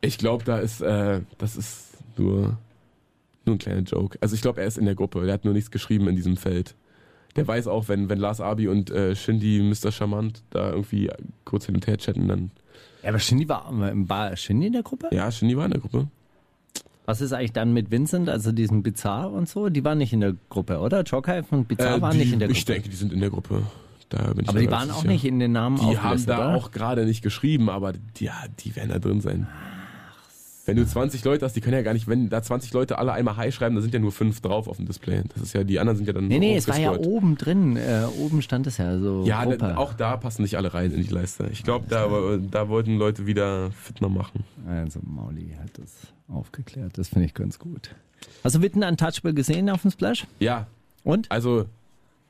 Ich 0.01 0.17
glaube, 0.17 0.43
da 0.43 0.59
ist, 0.59 0.81
äh, 0.81 1.21
das 1.37 1.55
ist 1.55 1.87
nur, 2.17 2.57
nur 3.45 3.55
ein 3.55 3.57
kleiner 3.57 3.81
Joke. 3.81 4.17
Also 4.21 4.35
ich 4.35 4.41
glaube, 4.41 4.61
er 4.61 4.67
ist 4.67 4.77
in 4.77 4.85
der 4.85 4.95
Gruppe. 4.95 5.23
Der 5.25 5.33
hat 5.33 5.45
nur 5.45 5.53
nichts 5.55 5.71
geschrieben 5.71 6.07
in 6.07 6.15
diesem 6.15 6.37
Feld. 6.37 6.75
Der 7.35 7.47
weiß 7.47 7.67
auch, 7.67 7.87
wenn, 7.87 8.09
wenn 8.09 8.19
Lars 8.19 8.41
Abi 8.41 8.67
und 8.67 8.91
äh, 8.91 9.15
Shindy 9.15 9.61
Mr. 9.61 9.91
Charmant 9.91 10.43
da 10.51 10.69
irgendwie 10.71 11.09
kurz 11.45 11.65
hin 11.65 11.75
und 11.75 11.87
her 11.87 11.97
chatten, 11.97 12.27
dann. 12.27 12.51
ja, 13.01 13.09
aber 13.09 13.19
Shindy 13.19 13.49
war, 13.49 13.67
war 13.71 14.35
Shindy 14.35 14.67
in 14.67 14.73
der 14.73 14.83
Gruppe? 14.83 15.07
Ja, 15.11 15.31
Shindy 15.31 15.57
war 15.57 15.65
in 15.65 15.71
der 15.71 15.81
Gruppe. 15.81 16.07
Was 17.05 17.19
ist 17.19 17.33
eigentlich 17.33 17.51
dann 17.51 17.73
mit 17.73 17.91
Vincent, 17.91 18.29
also 18.29 18.51
diesem 18.51 18.81
Bizarre 18.83 19.29
und 19.29 19.49
so? 19.49 19.67
Die 19.69 19.83
waren 19.83 19.97
nicht 19.97 20.13
in 20.13 20.21
der 20.21 20.35
Gruppe, 20.49 20.79
oder? 20.79 21.01
Jokai 21.03 21.41
und 21.51 21.67
Bizarre 21.67 21.97
Äh, 21.97 22.01
waren 22.01 22.11
die, 22.13 22.19
nicht 22.19 22.33
in 22.33 22.39
der 22.39 22.47
Gruppe. 22.47 22.57
Ich 22.59 22.65
denke, 22.65 22.87
die 22.89 22.95
sind 22.95 23.11
in 23.11 23.19
der 23.19 23.29
Gruppe. 23.29 23.63
Da 24.09 24.31
bin 24.33 24.43
ich 24.43 24.49
aber 24.49 24.59
die 24.59 24.69
waren 24.71 24.91
auch 24.91 24.97
sicher. 25.01 25.07
nicht 25.07 25.25
in 25.25 25.39
den 25.39 25.51
Namen 25.53 25.77
Die 25.77 25.97
haben 25.97 26.25
da 26.27 26.37
oder? 26.37 26.55
auch 26.55 26.71
gerade 26.71 27.05
nicht 27.05 27.23
geschrieben, 27.23 27.69
aber 27.69 27.93
die, 27.93 28.25
ja, 28.25 28.35
die 28.59 28.75
werden 28.75 28.89
da 28.89 28.99
drin 28.99 29.19
sein. 29.21 29.47
Wenn 30.65 30.77
du 30.77 30.87
20 30.87 31.25
Leute 31.25 31.43
hast, 31.43 31.55
die 31.57 31.61
können 31.61 31.75
ja 31.75 31.81
gar 31.81 31.93
nicht, 31.93 32.07
wenn 32.07 32.29
da 32.29 32.41
20 32.41 32.71
Leute 32.71 32.97
alle 32.97 33.11
einmal 33.11 33.35
Hi 33.35 33.51
schreiben, 33.51 33.75
da 33.75 33.81
sind 33.81 33.93
ja 33.93 33.99
nur 33.99 34.13
fünf 34.13 34.39
drauf 34.39 34.69
auf 34.69 34.77
dem 34.77 34.85
Display. 34.85 35.21
Das 35.33 35.43
ist 35.43 35.53
ja, 35.53 35.65
die 35.65 35.77
anderen 35.77 35.97
sind 35.97 36.07
ja 36.07 36.13
dann 36.13 36.27
Nee, 36.27 36.39
nee, 36.39 36.55
es 36.55 36.69
war 36.69 36.79
ja 36.79 36.93
oben 36.93 37.37
drin. 37.37 37.75
Äh, 37.75 38.05
oben 38.17 38.41
stand 38.41 38.65
es 38.67 38.77
ja 38.77 38.97
so. 38.97 39.25
Ja, 39.25 39.45
da, 39.45 39.75
auch 39.75 39.93
da 39.93 40.15
passen 40.15 40.43
nicht 40.43 40.55
alle 40.55 40.73
rein 40.73 40.91
in 40.91 41.03
die 41.03 41.09
Leiste. 41.09 41.49
Ich 41.51 41.63
glaube, 41.63 41.87
da, 41.89 42.07
da 42.49 42.69
wollten 42.69 42.97
Leute 42.97 43.25
wieder 43.27 43.71
Fitner 43.71 44.07
machen. 44.07 44.45
Also 44.65 45.01
Mauli 45.03 45.53
hat 45.61 45.71
das 45.77 45.91
aufgeklärt. 46.29 46.97
Das 46.97 47.09
finde 47.09 47.25
ich 47.25 47.33
ganz 47.33 47.59
gut. 47.59 47.93
Hast 48.43 48.55
du 48.55 48.61
Witten 48.61 48.83
Untouchable 48.83 49.33
gesehen 49.33 49.69
auf 49.69 49.81
dem 49.81 49.91
Splash? 49.91 50.25
Ja, 50.39 50.67
Und? 51.03 51.29
also 51.29 51.65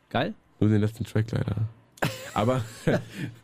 Geil? 0.09 0.34
nur 0.59 0.71
den 0.71 0.81
letzten 0.81 1.03
Track 1.03 1.31
leider. 1.31 1.55
Aber 2.34 2.61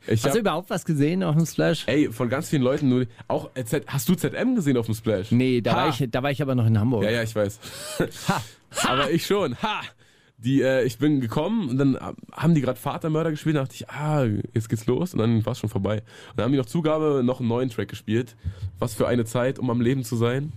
ich 0.07 0.23
Hast 0.23 0.25
du 0.25 0.29
hab, 0.31 0.37
überhaupt 0.37 0.69
was 0.69 0.83
gesehen 0.85 1.23
auf 1.23 1.35
dem 1.35 1.45
Splash? 1.45 1.83
ey, 1.87 2.11
von 2.11 2.27
ganz 2.29 2.49
vielen 2.49 2.63
Leuten 2.63 2.89
nur, 2.89 3.05
auch 3.27 3.49
Z, 3.65 3.83
hast 3.87 4.09
du 4.09 4.15
ZM 4.15 4.55
gesehen 4.55 4.77
auf 4.77 4.85
dem 4.87 4.95
Splash? 4.95 5.31
Nee, 5.31 5.61
da 5.61 5.71
Ha. 5.73 5.75
war, 5.77 5.89
ich, 5.89 6.07
da 6.09 6.23
war 6.23 6.31
ich 6.31 6.41
aber 6.41 6.55
noch 6.55 6.65
in 6.65 6.79
Hamburg. 6.79 7.03
Ja, 7.03 7.11
ja, 7.11 7.23
ich 7.23 7.35
weiß. 7.35 7.59
Aber 8.87 9.09
ich 9.09 9.25
schon. 9.25 9.55
Ha! 9.61 9.81
Die, 10.37 10.61
äh, 10.61 10.83
ich 10.85 10.99
bin 10.99 11.19
gekommen 11.21 11.69
und 11.69 11.77
dann 11.77 11.97
haben 12.31 12.53
die 12.55 12.61
gerade 12.61 12.79
Vatermörder 12.79 13.31
gespielt. 13.31 13.55
Da 13.57 13.61
dachte 13.61 13.75
ich, 13.75 13.89
ah, 13.89 14.25
jetzt 14.53 14.69
geht's 14.69 14.85
los. 14.85 15.13
Und 15.13 15.19
dann 15.19 15.45
war 15.45 15.51
es 15.53 15.59
schon 15.59 15.69
vorbei. 15.69 15.97
Und 16.29 16.37
dann 16.37 16.45
haben 16.45 16.51
die 16.51 16.57
noch 16.59 16.65
Zugabe 16.67 17.21
noch 17.25 17.39
einen 17.39 17.49
neuen 17.49 17.69
Track 17.69 17.89
gespielt. 17.89 18.35
Was 18.77 18.93
für 18.93 19.07
eine 19.07 19.25
Zeit, 19.25 19.59
um 19.59 19.69
am 19.69 19.81
Leben 19.81 20.03
zu 20.03 20.15
sein. 20.15 20.53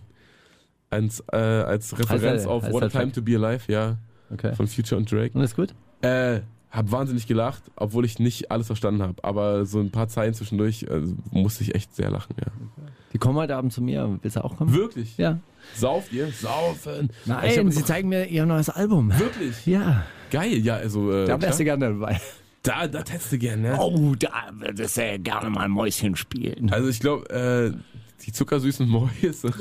Als, 0.90 1.20
äh, 1.32 1.36
als 1.36 1.98
Referenz 1.98 2.42
der- 2.42 2.50
auf 2.50 2.62
heißt 2.64 2.72
What 2.74 2.82
a 2.84 2.88
Time 2.90 3.04
Track? 3.04 3.14
to 3.14 3.22
Be 3.22 3.34
Alive, 3.36 3.72
ja. 3.72 3.96
Okay. 4.30 4.54
Von 4.54 4.66
Future 4.68 4.98
und 4.98 5.10
Drake. 5.10 5.36
Und 5.36 5.42
ist 5.42 5.56
gut? 5.56 5.74
Äh, 6.02 6.40
hab 6.72 6.90
wahnsinnig 6.90 7.28
gelacht, 7.28 7.62
obwohl 7.76 8.04
ich 8.04 8.18
nicht 8.18 8.50
alles 8.50 8.66
verstanden 8.66 9.02
habe. 9.02 9.22
Aber 9.22 9.64
so 9.66 9.78
ein 9.78 9.90
paar 9.90 10.08
Zeilen 10.08 10.34
zwischendurch 10.34 10.84
äh, 10.84 11.02
musste 11.30 11.62
ich 11.62 11.74
echt 11.76 11.94
sehr 11.94 12.10
lachen, 12.10 12.34
ja. 12.40 12.50
Die 13.12 13.18
kommen 13.18 13.36
heute 13.36 13.54
Abend 13.56 13.72
zu 13.72 13.82
mir. 13.82 14.18
Willst 14.22 14.36
du 14.36 14.44
auch 14.44 14.56
kommen? 14.56 14.74
Wirklich? 14.74 15.18
Ja. 15.18 15.38
Sauft 15.76 16.12
ihr? 16.12 16.32
Saufen. 16.32 17.10
Nein, 17.26 17.70
sie 17.70 17.84
zeigen 17.84 18.08
mir 18.08 18.26
ihr 18.26 18.46
neues 18.46 18.70
Album. 18.70 19.12
Wirklich? 19.16 19.66
Ja, 19.66 20.04
Geil, 20.32 20.56
ja, 20.64 20.76
also. 20.76 21.12
Äh, 21.12 21.26
da 21.26 21.40
wärst 21.40 21.60
du 21.60 21.64
gerne 21.64 21.90
dabei. 21.90 22.18
Da, 22.62 22.86
da 22.86 23.02
testest 23.02 23.32
du 23.32 23.38
gern, 23.38 23.60
ne? 23.60 23.76
Oh, 23.78 24.14
da 24.18 24.30
würdest 24.52 24.96
du 24.96 25.04
ja 25.04 25.18
gerne 25.18 25.50
mal 25.50 25.68
Mäuschen 25.68 26.16
spielen. 26.16 26.70
Also 26.72 26.88
ich 26.88 27.00
glaube, 27.00 27.28
äh, 27.28 27.72
die 28.26 28.32
zuckersüßen 28.32 28.88
Mäuse 28.88 29.50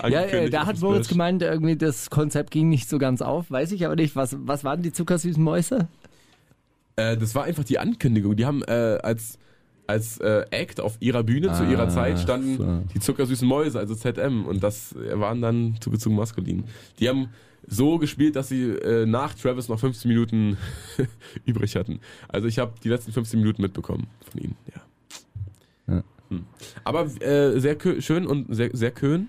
Ja, 0.08 0.22
äh, 0.22 0.50
da 0.50 0.66
hat 0.66 0.80
Moritz 0.80 1.08
gemeint, 1.08 1.42
irgendwie 1.42 1.76
das 1.76 2.10
Konzept 2.10 2.50
ging 2.50 2.68
nicht 2.68 2.88
so 2.88 2.98
ganz 2.98 3.22
auf. 3.22 3.50
Weiß 3.50 3.72
ich 3.72 3.84
aber 3.86 3.96
nicht. 3.96 4.16
Was, 4.16 4.36
was 4.40 4.64
waren 4.64 4.82
die 4.82 4.92
zuckersüßen 4.92 5.42
Mäuse? 5.42 5.88
Äh, 6.96 7.16
das 7.16 7.34
war 7.34 7.44
einfach 7.44 7.64
die 7.64 7.78
Ankündigung. 7.78 8.36
Die 8.36 8.44
haben 8.46 8.62
äh, 8.64 8.98
als, 9.02 9.38
als 9.86 10.18
äh, 10.18 10.44
Act 10.50 10.80
auf 10.80 10.96
ihrer 11.00 11.22
Bühne 11.22 11.52
zu 11.52 11.64
ihrer 11.64 11.84
Ah, 11.84 11.88
Zeit 11.88 12.18
standen 12.18 12.56
so. 12.56 12.82
die 12.94 13.00
zuckersüßen 13.00 13.46
Mäuse, 13.46 13.78
also 13.78 13.94
ZM. 13.94 14.44
Und 14.46 14.62
das 14.62 14.94
waren 14.94 15.40
dann 15.40 15.76
zugezogen 15.80 16.16
maskulin. 16.16 16.64
Die 17.00 17.08
haben 17.08 17.28
so 17.66 17.98
gespielt, 17.98 18.34
dass 18.36 18.48
sie 18.48 18.62
äh, 18.62 19.04
nach 19.04 19.34
Travis 19.34 19.68
noch 19.68 19.78
15 19.80 20.08
Minuten 20.08 20.56
übrig 21.44 21.76
hatten. 21.76 22.00
Also 22.28 22.46
ich 22.48 22.58
habe 22.58 22.72
die 22.82 22.88
letzten 22.88 23.12
15 23.12 23.40
Minuten 23.40 23.62
mitbekommen 23.62 24.06
von 24.30 24.40
ihnen, 24.40 24.56
ja. 24.74 24.77
Hm. 26.30 26.44
Aber 26.84 27.06
äh, 27.22 27.58
sehr 27.58 27.76
schön 28.00 28.26
und 28.26 28.54
sehr, 28.54 28.70
sehr 28.72 28.90
Köhn. 28.90 29.28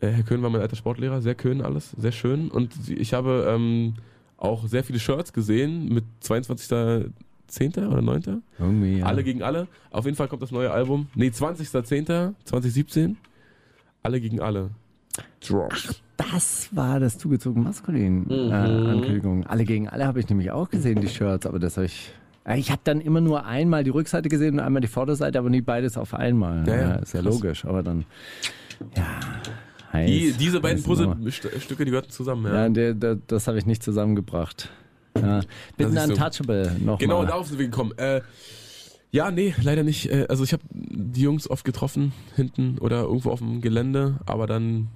Äh, 0.00 0.08
Herr 0.08 0.22
Köhn 0.24 0.42
war 0.42 0.50
mein 0.50 0.60
alter 0.60 0.76
Sportlehrer, 0.76 1.20
sehr 1.22 1.34
Köhn 1.34 1.60
alles, 1.60 1.90
sehr 1.92 2.12
schön. 2.12 2.50
Und 2.50 2.72
ich 2.88 3.14
habe 3.14 3.46
ähm, 3.48 3.94
auch 4.36 4.66
sehr 4.66 4.82
viele 4.84 4.98
Shirts 4.98 5.32
gesehen 5.32 5.88
mit 5.88 6.04
22.10. 6.24 7.86
oder 7.88 8.02
9. 8.02 8.42
Irgendwie, 8.58 8.98
ja. 8.98 9.06
Alle 9.06 9.22
gegen 9.24 9.42
alle. 9.42 9.68
Auf 9.90 10.04
jeden 10.04 10.16
Fall 10.16 10.28
kommt 10.28 10.42
das 10.42 10.50
neue 10.50 10.70
Album. 10.72 11.06
Nee, 11.14 11.28
20.10. 11.28 12.34
2017. 12.44 13.16
Alle 14.02 14.20
gegen 14.20 14.40
alle. 14.40 14.70
Drops. 15.46 16.02
Das 16.16 16.68
war 16.74 16.98
das 17.00 17.18
zugezogen 17.18 17.62
maskulin 17.62 18.28
äh, 18.30 18.46
Mhm. 18.48 18.86
Ankündigung. 18.86 19.46
Alle 19.46 19.64
gegen 19.64 19.88
alle 19.88 20.06
habe 20.06 20.20
ich 20.20 20.28
nämlich 20.28 20.50
auch 20.50 20.70
gesehen, 20.70 21.00
die 21.00 21.08
Shirts, 21.08 21.46
aber 21.46 21.58
das 21.58 21.76
habe 21.76 21.86
ich. 21.86 22.12
Ich 22.56 22.70
habe 22.70 22.80
dann 22.84 23.00
immer 23.00 23.20
nur 23.20 23.44
einmal 23.44 23.84
die 23.84 23.90
Rückseite 23.90 24.28
gesehen 24.28 24.54
und 24.54 24.60
einmal 24.60 24.80
die 24.80 24.88
Vorderseite, 24.88 25.38
aber 25.38 25.48
nie 25.50 25.60
beides 25.60 25.96
auf 25.96 26.12
einmal. 26.14 26.66
Ja, 26.66 26.74
ja, 26.76 26.94
ist 26.96 27.14
ja 27.14 27.22
krass. 27.22 27.34
logisch, 27.34 27.64
aber 27.64 27.82
dann. 27.82 28.04
Ja. 28.96 29.20
Heiß, 29.92 30.08
Die, 30.10 30.32
diese 30.32 30.60
beiden. 30.60 30.82
Puzzlestücke, 30.82 31.84
die 31.84 31.90
gehörten 31.90 32.10
zusammen. 32.10 32.46
Ja. 32.46 32.62
Ja, 32.62 32.68
der, 32.68 32.94
der, 32.94 33.16
das 33.26 33.46
habe 33.46 33.58
ich 33.58 33.66
nicht 33.66 33.82
zusammengebracht. 33.82 34.70
Ja. 35.16 35.40
Bitten 35.76 35.92
siehst 35.92 36.06
du. 36.08 36.12
Untouchable 36.12 36.76
noch 36.84 36.98
Genau, 36.98 37.24
darauf 37.24 37.46
sind 37.46 37.58
wir 37.58 37.66
gekommen. 37.66 37.92
Äh, 37.98 38.22
ja, 39.10 39.30
nee, 39.30 39.54
leider 39.62 39.82
nicht. 39.84 40.10
Äh, 40.10 40.26
also 40.28 40.42
ich 40.42 40.52
habe 40.54 40.62
die 40.72 41.20
Jungs 41.20 41.48
oft 41.48 41.64
getroffen, 41.64 42.12
hinten 42.34 42.78
oder 42.78 43.02
irgendwo 43.02 43.30
auf 43.30 43.40
dem 43.40 43.60
Gelände, 43.60 44.18
aber 44.26 44.46
dann 44.46 44.88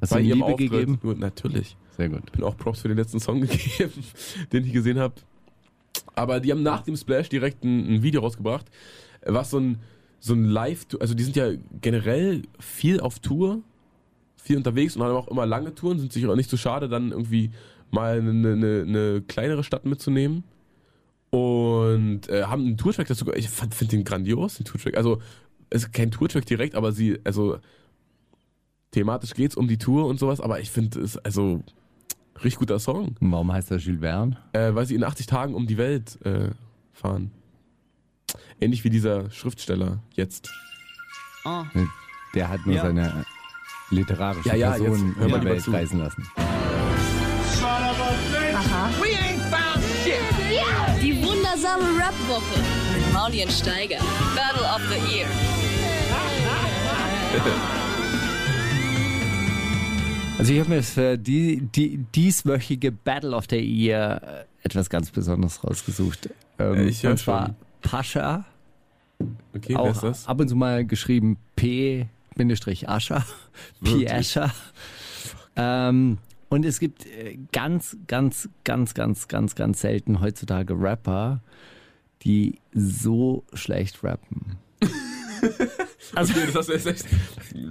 Hast 0.00 0.12
du 0.12 0.16
bei 0.16 0.22
ihrem 0.22 0.38
Liebe 0.38 0.44
Auftritt. 0.52 0.70
gegeben? 0.70 0.98
Nur, 1.02 1.16
natürlich. 1.16 1.76
Sehr 1.96 2.08
gut. 2.08 2.30
bin 2.32 2.44
auch 2.44 2.56
Props 2.56 2.80
für 2.80 2.88
den 2.88 2.96
letzten 2.96 3.18
Song 3.20 3.40
gegeben, 3.42 3.92
den 4.52 4.64
ich 4.64 4.72
gesehen 4.72 4.98
habe. 5.00 5.14
Aber 6.20 6.38
die 6.38 6.52
haben 6.52 6.62
nach 6.62 6.82
dem 6.82 6.96
Splash 6.96 7.30
direkt 7.30 7.64
ein, 7.64 7.94
ein 7.94 8.02
Video 8.02 8.20
rausgebracht, 8.20 8.66
was 9.24 9.50
so 9.50 9.58
ein, 9.58 9.78
so 10.18 10.34
ein 10.34 10.44
Live, 10.44 10.86
also 11.00 11.14
die 11.14 11.22
sind 11.22 11.34
ja 11.34 11.52
generell 11.80 12.42
viel 12.58 13.00
auf 13.00 13.20
Tour, 13.20 13.62
viel 14.36 14.58
unterwegs 14.58 14.96
und 14.96 15.02
haben 15.02 15.14
auch 15.14 15.28
immer 15.28 15.46
lange 15.46 15.74
Touren, 15.74 15.98
sind 15.98 16.12
sich 16.12 16.26
auch 16.26 16.36
nicht 16.36 16.50
so 16.50 16.58
schade, 16.58 16.90
dann 16.90 17.10
irgendwie 17.10 17.52
mal 17.90 18.18
eine, 18.18 18.52
eine, 18.52 18.84
eine 18.86 19.22
kleinere 19.22 19.64
Stadt 19.64 19.86
mitzunehmen. 19.86 20.44
Und 21.30 22.28
äh, 22.28 22.42
haben 22.42 22.66
einen 22.66 22.76
Tourtrack 22.76 23.06
dazu. 23.06 23.24
Ich 23.34 23.48
finde 23.48 23.86
den 23.86 24.04
grandios, 24.04 24.56
den 24.56 24.64
Tourtrack. 24.64 24.96
Also, 24.96 25.22
es 25.70 25.84
ist 25.84 25.92
kein 25.92 26.10
Tourtrack 26.10 26.44
direkt, 26.44 26.74
aber 26.74 26.92
sie, 26.92 27.18
also 27.24 27.58
thematisch 28.90 29.34
geht's 29.34 29.56
um 29.56 29.68
die 29.68 29.78
Tour 29.78 30.06
und 30.06 30.18
sowas, 30.18 30.40
aber 30.40 30.60
ich 30.60 30.70
finde 30.70 31.00
es, 31.00 31.16
also, 31.18 31.62
richtig 32.42 32.58
guter 32.58 32.78
Song. 32.78 33.16
Warum 33.20 33.52
heißt 33.52 33.70
er 33.70 33.78
Jules 33.78 34.00
Verne? 34.00 34.36
Äh, 34.52 34.74
weil 34.74 34.86
sie 34.86 34.94
in 34.94 35.04
80 35.04 35.26
Tagen 35.26 35.54
um 35.54 35.66
die 35.66 35.76
Welt 35.78 36.18
äh, 36.24 36.50
fahren. 36.92 37.30
Ähnlich 38.60 38.84
wie 38.84 38.90
dieser 38.90 39.30
Schriftsteller 39.30 40.00
jetzt. 40.14 40.52
Der 42.34 42.48
hat 42.48 42.66
nur 42.66 42.74
Ja. 42.76 42.82
seine 42.82 43.24
literarische 43.90 44.48
Ja, 44.50 44.54
ja, 44.54 44.70
Person 44.72 45.08
jetzt 45.08 45.16
hör 45.18 45.26
in 45.26 45.32
der 45.32 45.44
Welt 45.44 45.62
zu. 45.62 45.70
reisen 45.70 45.98
lassen. 45.98 46.26
Die 51.02 51.16
wundersame 51.24 51.84
Rap-Woche 51.98 52.60
mit 52.94 53.12
Mauli 53.12 53.42
und 53.42 53.52
Steiger. 53.52 53.98
Battle 54.36 54.64
of 54.64 54.80
the 54.90 54.98
Year. 55.16 55.26
Also 60.40 60.54
ich 60.54 60.60
habe 60.60 60.70
mir 60.70 60.82
für 60.82 61.18
die, 61.18 61.60
die 61.60 61.98
dieswöchige 61.98 62.90
Battle 62.92 63.36
of 63.36 63.44
the 63.50 63.58
Year 63.58 64.46
äh, 64.62 64.66
etwas 64.66 64.88
ganz 64.88 65.10
Besonderes 65.10 65.62
rausgesucht. 65.62 66.30
Ähm, 66.58 66.88
ich 66.88 67.02
hör 67.02 67.10
und 67.10 67.18
zwar 67.18 67.46
schon. 67.48 67.56
Pascha, 67.82 68.46
Okay, 69.52 69.74
wer 69.74 69.80
auch 69.80 69.90
ist 69.90 70.02
das? 70.02 70.26
ab 70.26 70.40
und 70.40 70.48
zu 70.48 70.56
mal 70.56 70.86
geschrieben 70.86 71.36
P-Ascher? 71.56 73.22
P-Ascher. 73.84 74.50
Ähm, 75.56 76.16
und 76.48 76.64
es 76.64 76.80
gibt 76.80 77.04
äh, 77.04 77.36
ganz, 77.52 77.98
ganz, 78.06 78.48
ganz, 78.64 78.94
ganz, 78.94 79.28
ganz, 79.28 79.54
ganz 79.54 79.80
selten 79.82 80.22
heutzutage 80.22 80.72
Rapper, 80.72 81.42
die 82.22 82.58
so 82.72 83.44
schlecht 83.52 84.02
rappen. 84.02 84.56
Also, 86.14 86.32
okay, 86.32 86.42
das 86.46 86.54
hast 86.56 86.68
du 86.68 86.72
jetzt 86.72 86.86
echt 86.86 87.06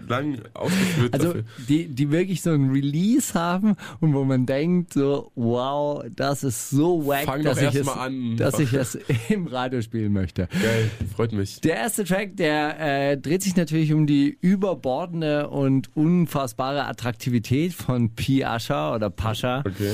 lang 0.07 0.39
ausgeführt 0.53 1.13
Also 1.13 1.27
dafür. 1.27 1.43
die, 1.67 1.87
die 1.87 2.11
wirklich 2.11 2.41
so 2.41 2.51
ein 2.51 2.69
Release 2.71 3.33
haben 3.33 3.75
und 3.99 4.13
wo 4.13 4.23
man 4.23 4.45
denkt 4.45 4.93
so, 4.93 5.31
wow, 5.35 6.03
das 6.15 6.43
ist 6.43 6.69
so 6.69 7.05
wack, 7.05 7.25
Fang 7.25 7.43
dass, 7.43 7.61
ich 7.61 7.75
es, 7.75 7.85
mal 7.85 7.93
an. 8.07 8.37
dass 8.37 8.57
ich 8.59 8.73
es 8.73 8.97
im 9.29 9.47
Radio 9.47 9.81
spielen 9.81 10.13
möchte. 10.13 10.47
Geil, 10.61 10.89
freut 11.15 11.31
mich. 11.33 11.61
Der 11.61 11.75
erste 11.77 12.03
Track, 12.05 12.37
der 12.37 13.11
äh, 13.11 13.17
dreht 13.17 13.43
sich 13.43 13.55
natürlich 13.55 13.93
um 13.93 14.07
die 14.07 14.37
überbordende 14.41 15.49
und 15.49 15.95
unfassbare 15.95 16.85
Attraktivität 16.85 17.73
von 17.73 18.15
P. 18.15 18.43
Asher 18.45 18.93
oder 18.95 19.09
Pascha. 19.09 19.59
Okay. 19.59 19.93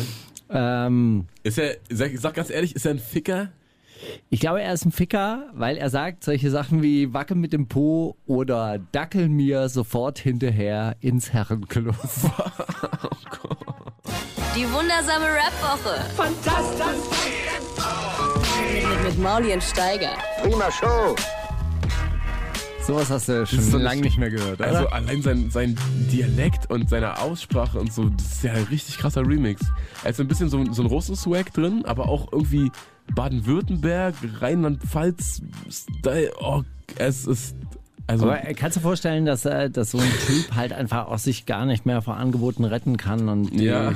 Ähm, 0.49 1.25
Ist 1.43 1.57
er, 1.57 1.77
sag, 1.89 2.11
sag 2.17 2.35
ganz 2.35 2.49
ehrlich, 2.51 2.75
ist 2.75 2.85
er 2.85 2.91
ein 2.91 2.99
Ficker? 2.99 3.49
Ich 4.29 4.39
glaube, 4.39 4.61
er 4.61 4.73
ist 4.73 4.85
ein 4.85 4.91
Ficker, 4.91 5.49
weil 5.53 5.77
er 5.77 5.89
sagt 5.89 6.23
solche 6.23 6.49
Sachen 6.51 6.81
wie 6.81 7.13
Wacke 7.13 7.35
mit 7.35 7.53
dem 7.53 7.67
Po 7.67 8.15
oder 8.25 8.79
Dackel 8.91 9.29
mir 9.29 9.69
sofort 9.69 10.19
hinterher 10.19 10.95
ins 10.99 11.31
Herrenklo. 11.33 11.93
Die 14.55 14.65
wundersame 14.71 15.25
Rap-Woche. 15.25 15.99
Fantastisch. 16.15 16.85
Mit, 18.73 19.03
mit 19.03 19.19
Mauli 19.19 19.53
und 19.53 19.63
Steiger. 19.63 20.13
Prima 20.41 20.71
Show. 20.71 21.15
Sowas 22.81 23.09
hast 23.09 23.27
du 23.29 23.45
schon 23.47 23.61
so 23.61 23.77
lange 23.79 24.01
nicht- 24.01 24.17
mehr 24.19 24.29
gehört, 24.29 24.59
oder? 24.59 24.67
Also 24.67 24.87
allein 24.89 25.21
sein, 25.23 25.49
sein 25.49 25.75
Dialekt 26.11 26.69
und 26.69 26.87
seine 26.89 27.19
Aussprache 27.19 27.79
und 27.79 27.91
so, 27.91 28.09
das 28.09 28.33
ist 28.33 28.43
ja 28.43 28.53
ein 28.53 28.63
richtig 28.65 28.99
krasser 28.99 29.21
Remix. 29.27 29.61
Er 30.03 30.11
ist 30.11 30.19
ein 30.21 30.27
bisschen 30.27 30.49
so, 30.49 30.63
so 30.71 30.83
ein 30.83 30.87
Russen-Swag 30.87 31.51
drin, 31.51 31.83
aber 31.85 32.07
auch 32.07 32.31
irgendwie 32.31 32.71
Baden-Württemberg, 33.13 34.15
Rheinland-Pfalz-Style. 34.41 36.31
Oh, 36.41 36.63
es 36.97 37.25
ist. 37.25 37.55
Also, 38.07 38.29
Aber 38.29 38.37
kannst 38.53 38.75
du 38.75 38.79
dir 38.81 38.83
vorstellen, 38.83 39.25
dass, 39.25 39.45
äh, 39.45 39.69
dass 39.69 39.91
so 39.91 39.97
ein 39.97 40.11
Typ 40.27 40.55
halt 40.55 40.73
einfach 40.73 41.07
auch 41.07 41.17
sich 41.17 41.47
gar 41.47 41.65
nicht 41.65 41.87
mehr 41.87 42.03
vor 42.03 42.17
Angeboten 42.17 42.63
retten 42.63 42.97
kann 42.97 43.29
und 43.29 43.59
ja. 43.59 43.93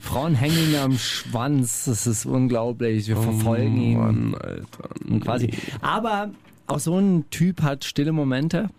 Frauen 0.00 0.34
hängen 0.34 0.56
ihm 0.70 0.76
am 0.76 0.98
Schwanz. 0.98 1.84
Das 1.84 2.06
ist 2.06 2.24
unglaublich. 2.24 3.08
Wir 3.08 3.16
verfolgen 3.18 3.76
ihn 3.76 3.96
Oh 3.98 4.00
Mann, 4.02 4.34
Alter. 4.36 4.88
und 5.06 5.20
quasi. 5.20 5.50
Aber 5.82 6.30
auch 6.66 6.78
so 6.78 6.98
ein 6.98 7.26
Typ 7.30 7.60
hat 7.62 7.84
stille 7.84 8.12
Momente 8.12 8.70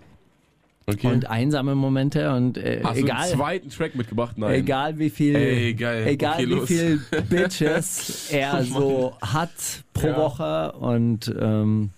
Okay. 0.90 1.08
und 1.08 1.30
einsame 1.30 1.76
Momente 1.76 2.34
und 2.34 2.58
äh, 2.58 2.80
Hast 2.82 2.96
du 2.98 3.04
egal. 3.04 3.18
einen 3.24 3.32
zweiten 3.34 3.70
Track 3.70 3.96
mitgebracht? 3.96 4.38
Nein. 4.38 4.54
Egal 4.54 4.98
wie 5.00 5.10
viel, 5.10 5.36
Ey, 5.36 5.70
egal 5.72 6.04
Okay, 6.14 6.38
wie 6.40 6.44
los. 6.46 6.68
viel 6.68 7.02
Bitches 7.30 8.32
er 8.32 8.64
so 8.64 9.14
hat 9.22 9.50
pro 9.94 10.08
Ja. 10.08 10.18
Woche 10.18 10.72
und 10.74 11.36
ähm, 11.38 11.90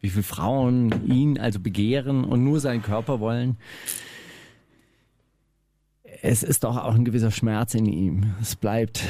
wie 0.00 0.08
viele 0.08 0.22
Frauen 0.22 1.06
ihn 1.06 1.38
also 1.38 1.60
begehren 1.60 2.24
und 2.24 2.42
nur 2.42 2.58
seinen 2.60 2.80
Körper 2.82 3.20
wollen. 3.20 3.58
Es 6.22 6.42
ist 6.42 6.64
doch 6.64 6.76
auch 6.78 6.94
ein 6.94 7.04
gewisser 7.04 7.30
Schmerz 7.30 7.74
in 7.74 7.84
ihm. 7.84 8.32
Es 8.40 8.56
bleibt 8.56 9.02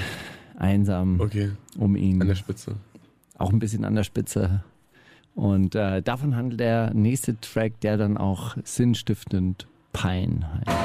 einsam 0.57 1.21
Okay, 1.21 1.53
um 1.79 1.95
ihn, 1.95 2.21
an 2.21 2.27
der 2.27 2.35
Spitze. 2.35 2.75
auch 3.39 3.53
ein 3.53 3.61
bisschen 3.61 3.85
an 3.85 3.95
der 3.95 4.03
Spitze. 4.05 4.65
Und 5.37 5.75
äh, 5.75 6.01
davon 6.01 6.35
handelt 6.35 6.61
der 6.61 6.95
nächste 6.95 7.39
Track, 7.39 7.79
der 7.83 7.99
dann 7.99 8.17
auch 8.17 8.57
sinnstiftend 8.65 9.67
Pein 9.93 10.47
heißt. 10.67 10.79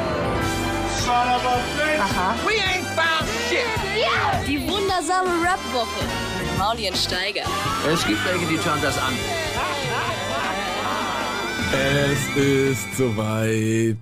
Die 4.45 4.59
wundersame 4.67 5.29
Rap-Woche 5.41 6.05
mit 6.37 6.57
Mauli 6.57 6.89
und 6.89 6.97
Steiger. 6.97 7.43
Es 7.91 8.05
gibt 8.05 8.19
welche, 8.25 8.45
die 8.45 8.57
schauen 8.57 8.79
das 8.81 8.97
an. 8.97 9.13
Es 11.73 12.35
ist 12.35 12.97
soweit. 12.97 13.97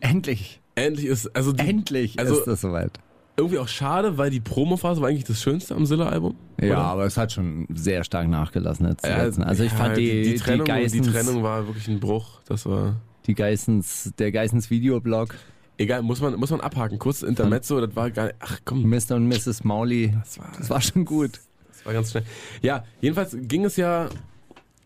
Endlich, 0.00 0.60
Endlich 0.74 1.06
ist, 1.06 1.34
also 1.34 1.52
die, 1.52 1.66
endlich 1.66 2.18
also 2.18 2.38
ist 2.38 2.46
das 2.46 2.60
soweit. 2.60 2.92
Irgendwie 3.36 3.58
auch 3.58 3.68
schade, 3.68 4.16
weil 4.18 4.30
die 4.30 4.40
Promophase 4.40 5.00
war 5.00 5.08
eigentlich 5.08 5.24
das 5.24 5.42
Schönste 5.42 5.74
am 5.74 5.84
Silla-Album. 5.86 6.36
Ja, 6.60 6.66
oder? 6.66 6.78
aber 6.78 7.04
es 7.04 7.16
hat 7.16 7.32
schon 7.32 7.66
sehr 7.74 8.02
stark 8.04 8.28
nachgelassen 8.28 8.88
jetzt 8.88 9.06
Ja. 9.06 9.16
Also 9.16 9.62
ich 9.62 9.72
ja, 9.72 9.78
fand 9.78 9.96
die, 9.96 10.22
die, 10.22 10.34
Trennung, 10.36 10.64
die, 10.64 10.70
Geissens, 10.72 11.12
Trennung 11.12 11.42
war 11.42 11.66
wirklich 11.66 11.88
ein 11.88 12.00
Bruch. 12.00 12.40
Das 12.46 12.64
war. 12.66 12.96
die 13.26 13.34
Geissens, 13.34 14.12
der 14.18 14.32
Geissens 14.32 14.70
Videoblog, 14.70 15.34
Egal, 15.78 16.02
muss 16.02 16.20
man, 16.20 16.34
muss 16.36 16.50
man 16.50 16.60
abhaken. 16.60 16.98
Kurz 16.98 17.22
Intermezzo, 17.22 17.80
das 17.80 17.94
war 17.94 18.10
gar 18.10 18.26
nicht. 18.26 18.36
Ach 18.40 18.58
komm, 18.64 18.88
Mr. 18.88 19.16
und 19.16 19.28
Mrs. 19.28 19.62
Mauli, 19.64 20.14
das 20.20 20.38
war, 20.38 20.50
das 20.56 20.70
war 20.70 20.80
schon 20.80 21.04
gut. 21.04 21.40
das 21.68 21.84
war 21.84 21.92
ganz 21.92 22.12
schnell. 22.12 22.24
Ja, 22.62 22.84
jedenfalls 23.00 23.36
ging 23.38 23.64
es 23.64 23.76
ja 23.76 24.08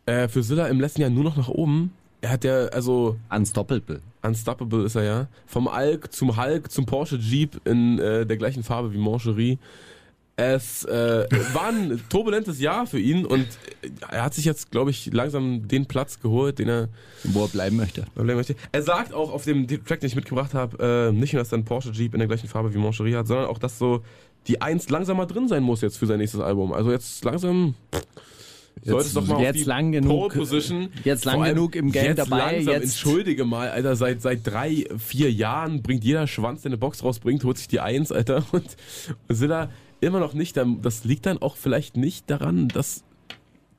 äh, 0.07 0.27
für 0.27 0.43
Silla 0.43 0.67
im 0.67 0.81
letzten 0.81 1.03
Jahr 1.03 1.11
nur 1.11 1.23
noch 1.23 1.37
nach 1.37 1.49
oben. 1.49 1.93
Er 2.21 2.31
hat 2.31 2.45
ja, 2.45 2.67
also 2.67 3.17
Unstoppable. 3.31 4.01
Unstoppable 4.23 4.85
ist 4.85 4.95
er 4.95 5.05
ja. 5.05 5.29
Vom 5.47 5.69
Alk 5.69 6.13
zum 6.13 6.37
Hulk 6.37 6.71
zum 6.71 6.87
Porsche 6.87 7.17
Jeep 7.17 7.61
in 7.65 7.99
äh, 7.99 8.27
der 8.27 8.37
gleichen 8.37 8.63
Farbe 8.63 8.93
wie 8.93 8.99
Mancherie. 8.99 9.59
Es 10.37 10.85
äh, 10.85 11.27
war 11.53 11.69
ein 11.69 12.01
turbulentes 12.09 12.61
Jahr 12.61 12.87
für 12.87 12.99
ihn 12.99 13.27
und 13.27 13.47
er 14.09 14.25
hat 14.25 14.33
sich 14.33 14.47
jetzt, 14.47 14.71
glaube 14.71 14.91
ich, 14.91 15.13
langsam 15.13 15.69
den 15.69 15.85
Platz 15.87 16.21
geholt, 16.21 16.59
den 16.59 16.69
er 16.69 16.89
Wo 17.25 17.43
er 17.43 17.49
bleiben 17.49 17.77
möchte. 17.77 18.07
bleiben 18.15 18.37
möchte. 18.37 18.57
Er 18.73 18.83
sagt 18.83 19.13
auch 19.13 19.33
auf 19.33 19.45
dem 19.45 19.67
Track, 19.67 20.01
den 20.01 20.07
ich 20.07 20.17
mitgebracht 20.17 20.55
habe, 20.55 21.11
äh, 21.11 21.13
nicht 21.13 21.35
nur, 21.35 21.43
dass 21.43 21.53
er 21.53 21.59
ein 21.59 21.65
Porsche 21.67 21.91
Jeep 21.91 22.15
in 22.15 22.21
der 22.21 22.29
gleichen 22.29 22.49
Farbe 22.49 22.73
wie 22.73 22.79
Mancherie 22.79 23.17
hat, 23.17 23.27
sondern 23.27 23.47
auch, 23.47 23.59
dass 23.59 23.79
so 23.79 24.03
die 24.47 24.63
Eins 24.63 24.89
langsam 24.89 25.19
mal 25.19 25.27
drin 25.27 25.49
sein 25.49 25.63
muss 25.63 25.83
jetzt 25.83 25.99
für 25.99 26.07
sein 26.07 26.19
nächstes 26.19 26.41
Album. 26.41 26.73
Also 26.73 26.91
jetzt 26.91 27.23
langsam 27.25 27.75
sollte 27.93 28.07
es 28.85 29.13
doch 29.13 29.27
mal 29.27 29.35
auf 29.37 29.43
jetzt 29.43 29.59
die 29.61 29.65
lang 29.65 29.93
genug, 29.93 30.11
Pole 30.33 30.35
Position. 30.35 30.89
jetzt 31.05 31.25
lang 31.25 31.43
genug 31.45 31.75
im 31.77 31.93
Game 31.93 32.05
jetzt 32.07 32.19
dabei, 32.19 32.57
Langsam, 32.57 32.75
jetzt- 32.75 32.83
entschuldige 32.85 33.45
mal, 33.45 33.69
Alter, 33.71 33.95
seit, 33.97 34.23
seit 34.23 34.47
drei, 34.47 34.87
vier 34.99 35.31
Jahren 35.33 35.83
bringt 35.83 36.03
jeder 36.05 36.27
Schwanz, 36.27 36.63
der 36.63 36.71
eine 36.71 36.79
Box 36.79 37.05
rausbringt, 37.05 37.45
holt 37.45 37.59
sich 37.59 37.69
die 37.69 37.81
Eins, 37.81 38.11
Alter. 38.13 38.45
Und 38.53 38.77
Silla 39.29 39.69
immer 40.01 40.19
noch 40.21 40.33
nicht. 40.35 40.57
Das 40.83 41.05
liegt 41.05 41.27
dann 41.27 41.39
auch 41.39 41.57
vielleicht 41.57 41.97
nicht 41.97 42.31
daran, 42.31 42.69
dass 42.69 43.05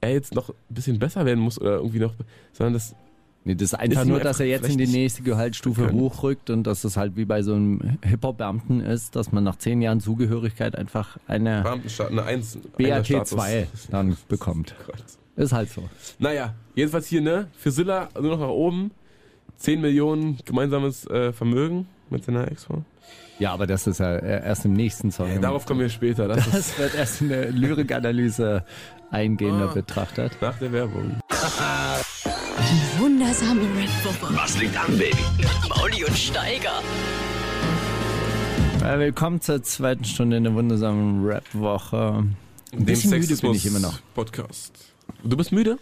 er 0.02 0.12
jetzt 0.14 0.36
noch 0.36 0.50
ein 0.50 0.56
bisschen 0.70 1.00
besser 1.00 1.26
werden 1.26 1.40
muss 1.40 1.60
oder 1.60 1.76
irgendwie 1.78 2.00
noch, 2.00 2.14
sondern 2.54 2.74
das 2.74 2.96
Nee, 3.44 3.56
das 3.56 3.74
ist 3.74 3.74
einfach 3.74 4.02
Ist 4.02 4.08
nur, 4.08 4.20
dass 4.20 4.40
er 4.40 4.46
jetzt 4.46 4.70
in 4.70 4.78
die 4.78 4.86
nächste 4.86 5.24
Gehaltsstufe 5.24 5.86
können. 5.88 6.00
hochrückt 6.00 6.52
und 6.52 6.64
dass 6.68 6.84
es 6.84 6.96
halt 6.96 7.16
wie 7.18 7.26
bei 7.26 7.42
so 7.42 7.56
einem 7.56 7.98
Hip-Hop-Beamten 8.04 8.82
ist, 8.82 9.16
dass 9.16 9.32
man 9.32 9.44
nach 9.44 9.56
zehn 9.56 9.82
Jahren 9.82 10.00
Zugehörigkeit 10.00 10.76
einfach 10.76 11.18
eine 11.28 11.64
eine 12.10 12.24
Eins. 12.24 12.60
BAT2 12.78 13.66
dann 13.90 14.16
bekommt. 14.28 14.76
Gott. 14.86 15.04
Ist 15.38 15.54
halt 15.54 15.70
so. 15.72 15.90
Naja, 16.20 16.54
jedenfalls 16.76 17.08
hier, 17.08 17.22
ne? 17.22 17.48
Für 17.58 17.72
Silla 17.72 18.10
nur 18.20 18.32
noch 18.32 18.40
nach 18.42 18.50
oben. 18.50 18.92
10 19.58 19.80
Millionen 19.82 20.38
gemeinsames 20.46 21.06
äh, 21.08 21.34
Vermögen 21.34 21.88
mit 22.10 22.24
seiner 22.26 22.52
Ex-Frau. 22.52 22.84
Ja, 23.40 23.54
aber 23.54 23.66
das 23.66 23.88
ist 23.88 24.00
ja 24.00 24.18
erst 24.18 24.66
im 24.66 24.74
nächsten 24.74 25.12
Song. 25.12 25.30
Äh, 25.30 25.40
darauf 25.40 25.66
kommen 25.66 25.80
wir 25.80 25.90
später. 25.90 26.28
Das 26.28 26.50
das 26.50 26.78
wird 26.80 26.94
erst 26.96 27.22
in 27.22 27.30
der 27.30 27.52
Lyrikanalyse 27.52 28.64
eingehender 29.10 29.70
Ah. 29.70 29.74
betrachtet. 29.74 30.34
nach 30.42 30.58
der 30.60 30.72
Werbung. 30.72 31.20
Die 32.70 33.00
wundersame 33.02 33.62
Rap-Woche. 33.62 34.36
Was 34.36 34.58
liegt 34.60 34.78
an, 34.78 34.98
Baby? 34.98 35.18
Mauli 35.70 36.04
und 36.06 36.16
Steiger. 36.18 36.82
Willkommen 39.00 39.42
zur 39.42 39.64
zweiten 39.64 40.04
Stunde 40.06 40.38
in 40.38 40.44
der 40.44 40.54
wundersamen 40.54 41.26
Rap-Woche. 41.26 42.24
Ein 42.24 42.36
Dem 42.72 42.86
bisschen 42.86 43.12
müde 43.12 43.36
bin 43.36 43.54
ich 43.54 43.66
immer 43.66 43.80
noch. 43.80 44.00
Podcast. 44.14 44.74
Du 45.24 45.36
bist 45.38 45.52
müde? 45.52 45.78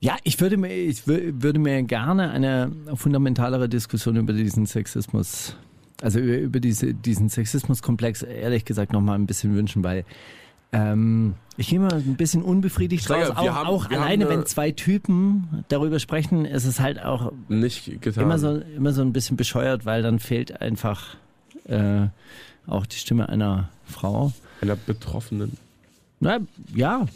Ja, 0.00 0.16
ich 0.24 0.40
würde 0.40 0.56
mir, 0.56 0.72
ich 0.74 1.00
wür- 1.02 1.42
würde 1.42 1.58
mir 1.58 1.82
gerne 1.82 2.30
eine 2.30 2.72
fundamentalere 2.94 3.68
Diskussion 3.68 4.16
über 4.16 4.32
diesen 4.32 4.66
Sexismus, 4.66 5.54
also 6.00 6.18
über, 6.18 6.38
über 6.38 6.60
diese, 6.60 6.94
diesen 6.94 7.28
Sexismuskomplex 7.28 8.22
ehrlich 8.22 8.64
gesagt 8.64 8.92
noch 8.92 9.00
mal 9.00 9.14
ein 9.14 9.26
bisschen 9.26 9.54
wünschen, 9.54 9.84
weil 9.84 10.04
ähm, 10.72 11.34
ich 11.56 11.68
gehe 11.68 11.78
mal 11.80 11.92
ein 11.92 12.16
bisschen 12.16 12.42
unbefriedigt 12.42 13.08
raus, 13.10 13.30
auch, 13.30 13.36
haben- 13.46 13.66
auch 13.68 13.90
alleine, 13.90 14.26
eine- 14.26 14.28
wenn 14.28 14.46
zwei 14.46 14.70
Typen 14.72 15.64
darüber 15.68 15.98
sprechen, 15.98 16.44
ist 16.46 16.64
es 16.64 16.80
halt 16.80 17.02
auch 17.02 17.32
immer 17.48 18.38
so, 18.38 18.56
immer 18.76 18.92
so 18.92 19.02
ein 19.02 19.12
bisschen 19.12 19.36
bescheuert, 19.36 19.84
weil 19.84 20.02
dann 20.02 20.18
fehlt 20.18 20.60
einfach 20.60 21.16
äh, 21.66 22.06
auch 22.66 22.86
die 22.86 22.96
Stimme 22.96 23.28
einer 23.28 23.68
Frau. 23.84 24.32
Einer 24.60 24.76
Betroffenen. 24.76 25.56
Na, 26.20 26.38
ja. 26.74 27.06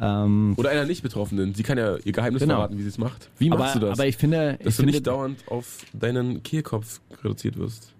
Ähm, 0.00 0.54
Oder 0.58 0.70
einer 0.70 0.84
nicht 0.84 1.02
Betroffenen. 1.02 1.54
Sie 1.54 1.62
kann 1.62 1.78
ja 1.78 1.96
ihr 2.04 2.12
Geheimnis 2.12 2.42
Genau. 2.42 2.56
verraten, 2.56 2.76
wie 2.76 2.82
sie 2.82 2.88
es 2.88 2.98
macht. 2.98 3.30
Wie 3.38 3.48
machst 3.48 3.76
aber, 3.76 3.80
du 3.80 3.86
das? 3.86 3.98
aber 3.98 4.06
ich 4.06 4.16
finde, 4.18 4.52
dass 4.52 4.58
ich 4.60 4.64
du 4.64 4.70
finde, 4.72 4.92
nicht 4.92 5.06
dauernd 5.06 5.38
auf 5.48 5.78
deinen 5.94 6.42
Kehlkopf 6.42 7.00
reduziert 7.24 7.56
wirst. 7.56 7.92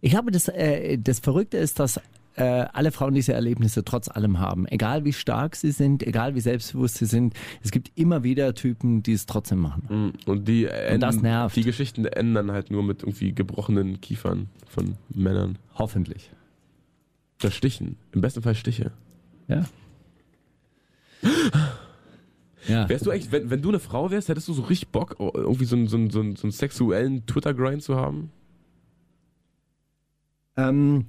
Ich 0.00 0.10
glaube, 0.10 0.32
das, 0.32 0.48
äh, 0.48 0.98
das 0.98 1.20
Verrückte 1.20 1.56
ist, 1.58 1.78
dass 1.78 2.00
äh, 2.36 2.42
alle 2.72 2.92
Frauen 2.92 3.14
diese 3.14 3.32
Erlebnisse 3.32 3.84
trotz 3.84 4.08
allem 4.08 4.38
haben. 4.38 4.66
Egal 4.68 5.04
wie 5.04 5.12
stark 5.12 5.56
sie 5.56 5.72
sind, 5.72 6.02
egal 6.06 6.34
wie 6.34 6.40
selbstbewusst 6.40 6.96
sie 6.96 7.06
sind. 7.06 7.34
Es 7.62 7.70
gibt 7.70 7.90
immer 7.96 8.22
wieder 8.22 8.54
Typen, 8.54 9.02
die 9.02 9.12
es 9.12 9.26
trotzdem 9.26 9.58
machen. 9.58 9.82
Mhm. 9.88 10.12
Und 10.26 10.48
die 10.48 10.66
enden, 10.66 11.00
das 11.00 11.20
nervt. 11.20 11.56
Die 11.56 11.64
Geschichten 11.64 12.04
enden 12.04 12.34
dann 12.34 12.52
halt 12.52 12.70
nur 12.70 12.82
mit 12.82 13.02
irgendwie 13.02 13.34
gebrochenen 13.34 14.00
Kiefern 14.00 14.48
von 14.66 14.96
Männern. 15.08 15.58
Hoffentlich. 15.74 16.30
Oder 17.42 17.50
Stichen. 17.50 17.96
Im 18.12 18.20
besten 18.20 18.42
Fall 18.42 18.54
Stiche. 18.54 18.92
Ja. 19.48 19.64
ja. 22.68 22.88
Wärst 22.88 23.06
du 23.06 23.10
eigentlich, 23.10 23.32
wenn, 23.32 23.50
wenn 23.50 23.62
du 23.62 23.70
eine 23.70 23.80
Frau 23.80 24.10
wärst, 24.10 24.28
hättest 24.28 24.48
du 24.48 24.52
so 24.52 24.62
richtig 24.62 24.88
Bock, 24.88 25.16
irgendwie 25.18 25.64
so 25.64 25.74
einen, 25.74 25.88
so 25.88 25.96
einen, 25.96 26.10
so 26.10 26.20
einen, 26.20 26.36
so 26.36 26.44
einen 26.44 26.52
sexuellen 26.52 27.26
Twitter-Grind 27.26 27.82
zu 27.82 27.96
haben? 27.96 28.30
Ähm, 30.56 31.06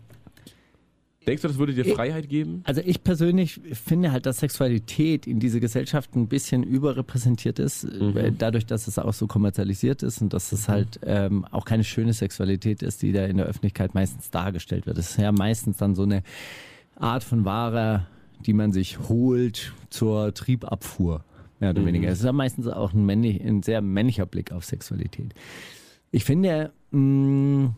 Denkst 1.28 1.44
du, 1.44 1.48
das 1.48 1.58
würde 1.60 1.74
dir 1.74 1.86
Freiheit 1.86 2.30
geben? 2.30 2.62
also 2.64 2.82
ich 2.84 3.04
persönlich 3.04 3.62
finde 3.74 4.12
halt, 4.12 4.26
dass 4.26 4.40
Sexualität 4.40 5.28
in 5.28 5.40
dieser 5.40 5.60
Gesellschaft 5.60 6.16
ein 6.16 6.28
bisschen 6.28 6.64
überrepräsentiert 6.64 7.60
ist, 7.60 7.84
äh, 7.84 8.32
dadurch, 8.36 8.66
dass 8.66 8.88
es 8.88 8.98
auch 8.98 9.14
so 9.14 9.28
kommerzialisiert 9.28 10.02
ist 10.02 10.22
und 10.22 10.34
dass 10.34 10.52
es 10.52 10.68
halt 10.68 11.00
ähm, 11.04 11.46
auch 11.52 11.66
keine 11.66 11.84
schöne 11.84 12.14
Sexualität 12.14 12.82
ist, 12.82 13.04
die 13.04 13.12
da 13.12 13.26
in 13.26 13.38
der 13.38 13.46
Öffentlichkeit 13.46 13.94
meistens 13.94 14.32
dargestellt 14.32 14.88
wird. 14.88 14.98
Es 14.98 15.12
ist 15.12 15.18
ja 15.20 15.32
meistens 15.32 15.78
dann 15.78 15.94
so 15.94 16.04
eine 16.04 16.24
Art 16.96 17.24
von 17.24 17.46
Ware, 17.46 18.08
die 18.46 18.54
man 18.54 18.72
sich 18.72 18.98
holt 19.08 19.74
zur 19.92 20.34
Triebabfuhr, 20.34 21.24
mehr 21.60 21.70
oder 21.70 21.86
weniger. 21.86 22.10
Es 22.10 22.20
ist 22.20 22.26
ja 22.26 22.34
meistens 22.34 22.68
auch 22.68 22.94
ein, 22.94 23.06
männlich, 23.06 23.42
ein 23.42 23.62
sehr 23.62 23.82
männlicher 23.82 24.26
Blick 24.26 24.52
auf 24.52 24.66
Sexualität. 24.66 25.36
Ich 26.12 26.26
finde, 26.26 26.72
mh, 26.90 27.74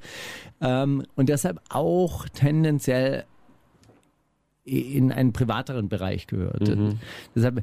ähm, 0.60 1.04
und 1.14 1.28
deshalb 1.28 1.60
auch 1.68 2.28
tendenziell 2.28 3.24
in 4.64 5.12
einen 5.12 5.32
privateren 5.32 5.88
Bereich 5.88 6.26
gehört. 6.26 6.68
Mhm. 6.68 6.98
Deshalb 7.36 7.62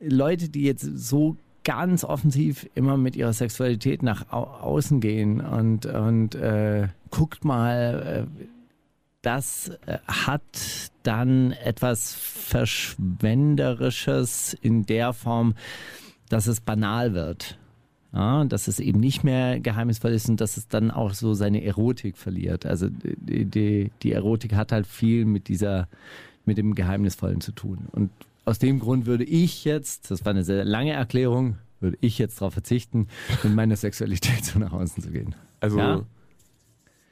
Leute, 0.00 0.48
die 0.48 0.62
jetzt 0.62 0.82
so 0.82 1.36
ganz 1.70 2.02
offensiv 2.02 2.68
immer 2.74 2.96
mit 2.96 3.14
ihrer 3.14 3.32
Sexualität 3.32 4.02
nach 4.02 4.32
au 4.32 4.42
außen 4.42 4.98
gehen 4.98 5.40
und, 5.40 5.86
und 5.86 6.34
äh, 6.34 6.88
guckt 7.10 7.44
mal, 7.44 8.26
äh, 8.26 8.46
das 9.22 9.68
äh, 9.86 9.98
hat 10.08 10.42
dann 11.04 11.52
etwas 11.52 12.16
Verschwenderisches 12.16 14.58
in 14.60 14.84
der 14.84 15.12
Form, 15.12 15.54
dass 16.28 16.48
es 16.48 16.60
banal 16.60 17.14
wird. 17.14 17.56
Ja, 18.12 18.44
dass 18.46 18.66
es 18.66 18.80
eben 18.80 18.98
nicht 18.98 19.22
mehr 19.22 19.60
geheimnisvoll 19.60 20.10
ist 20.10 20.28
und 20.28 20.40
dass 20.40 20.56
es 20.56 20.66
dann 20.66 20.90
auch 20.90 21.14
so 21.14 21.34
seine 21.34 21.62
Erotik 21.62 22.18
verliert. 22.18 22.66
Also 22.66 22.88
die, 22.90 23.44
die, 23.44 23.92
die 24.02 24.10
Erotik 24.10 24.56
hat 24.56 24.72
halt 24.72 24.88
viel 24.88 25.24
mit 25.24 25.46
dieser, 25.46 25.86
mit 26.44 26.58
dem 26.58 26.74
Geheimnisvollen 26.74 27.40
zu 27.40 27.52
tun. 27.52 27.86
Und 27.92 28.10
aus 28.44 28.58
dem 28.58 28.78
Grund 28.80 29.06
würde 29.06 29.24
ich 29.24 29.64
jetzt, 29.64 30.10
das 30.10 30.24
war 30.24 30.30
eine 30.30 30.44
sehr 30.44 30.64
lange 30.64 30.92
Erklärung, 30.92 31.58
würde 31.80 31.98
ich 32.00 32.18
jetzt 32.18 32.40
darauf 32.40 32.52
verzichten, 32.52 33.08
mit 33.42 33.54
meiner 33.54 33.76
Sexualität 33.76 34.44
so 34.44 34.58
nach 34.58 34.72
außen 34.72 35.02
zu 35.02 35.10
gehen. 35.10 35.34
Also, 35.60 35.78
Ja. 35.78 36.02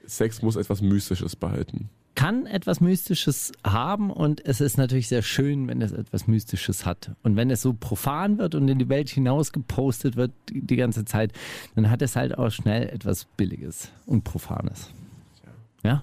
Sex 0.07 0.41
muss 0.43 0.57
etwas 0.57 0.81
Mystisches 0.81 1.37
behalten. 1.37 1.91
Kann 2.15 2.47
etwas 2.47 2.81
Mystisches 2.81 3.53
haben 3.63 4.11
und 4.11 4.45
es 4.45 4.61
ist 4.61 4.77
natürlich 4.79 5.07
sehr 5.07 5.23
schön, 5.23 5.69
wenn 5.69 5.83
es 5.83 5.93
etwas 5.93 6.27
Mystisches 6.27 6.85
hat. 6.87 7.13
Und 7.23 7.37
wenn 7.37 7.51
es 7.51 7.63
so 7.63 7.75
profan 7.75 8.39
wird 8.39 8.55
und 8.55 8.67
in 8.69 8.79
die 8.79 8.89
Welt 8.89 9.09
hinaus 9.09 9.53
gepostet 9.53 10.17
wird 10.17 10.33
die, 10.49 10.63
die 10.63 10.77
ganze 10.77 11.05
Zeit, 11.05 11.33
dann 11.77 11.91
hat 11.91 12.03
es 12.03 12.17
halt 12.17 12.37
auch 12.37 12.51
schnell 12.51 12.89
etwas 12.89 13.27
Billiges 13.37 13.91
und 14.07 14.25
Profanes. 14.25 14.91
Ja? 15.85 16.03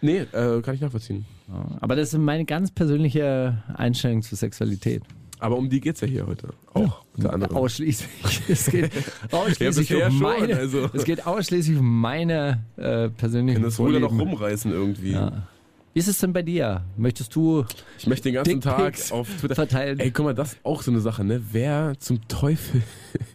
Nee, 0.00 0.20
äh, 0.32 0.60
kann 0.62 0.74
ich 0.74 0.80
nachvollziehen. 0.80 1.24
Ja. 1.48 1.78
Aber 1.80 1.96
das 1.96 2.12
ist 2.12 2.18
meine 2.18 2.44
ganz 2.44 2.70
persönliche 2.70 3.62
Einstellung 3.74 4.22
zur 4.22 4.38
Sexualität. 4.38 5.02
Aber 5.38 5.56
um 5.56 5.68
die 5.68 5.80
geht's 5.80 6.00
ja 6.00 6.08
hier 6.08 6.26
heute. 6.26 6.48
Auch 6.72 7.02
unter 7.16 7.32
anderem. 7.32 7.56
Ausschließlich. 7.56 8.08
Es 8.48 8.66
geht 8.66 8.90
ausschließlich 9.30 9.88
bisher 9.88 10.06
um 10.06 10.12
schon, 10.12 10.22
meine, 10.22 10.56
also. 10.56 10.88
es 10.92 11.04
geht 11.04 11.26
ausschließlich 11.26 11.78
um 11.78 12.00
meine 12.00 12.64
äh, 12.76 13.08
persönlichen 13.10 13.56
Kann 13.56 13.64
das 13.64 13.78
Ruder 13.78 14.00
noch 14.00 14.12
rumreißen 14.12 14.72
irgendwie. 14.72 15.12
Ja. 15.12 15.46
Wie 15.92 16.00
ist 16.00 16.08
es 16.08 16.18
denn 16.18 16.34
bei 16.34 16.42
dir? 16.42 16.84
Möchtest 16.98 17.34
du 17.34 17.64
Ich 17.98 18.06
möchte 18.06 18.24
den 18.28 18.34
ganzen 18.34 18.60
Tag 18.60 18.96
auf 19.12 19.28
Twitter 19.40 19.54
verteilen? 19.54 19.98
Ey, 19.98 20.10
guck 20.10 20.26
mal, 20.26 20.34
das 20.34 20.52
ist 20.52 20.58
auch 20.62 20.82
so 20.82 20.90
eine 20.90 21.00
Sache, 21.00 21.24
ne? 21.24 21.40
Wer 21.52 21.94
zum 21.98 22.28
Teufel 22.28 22.82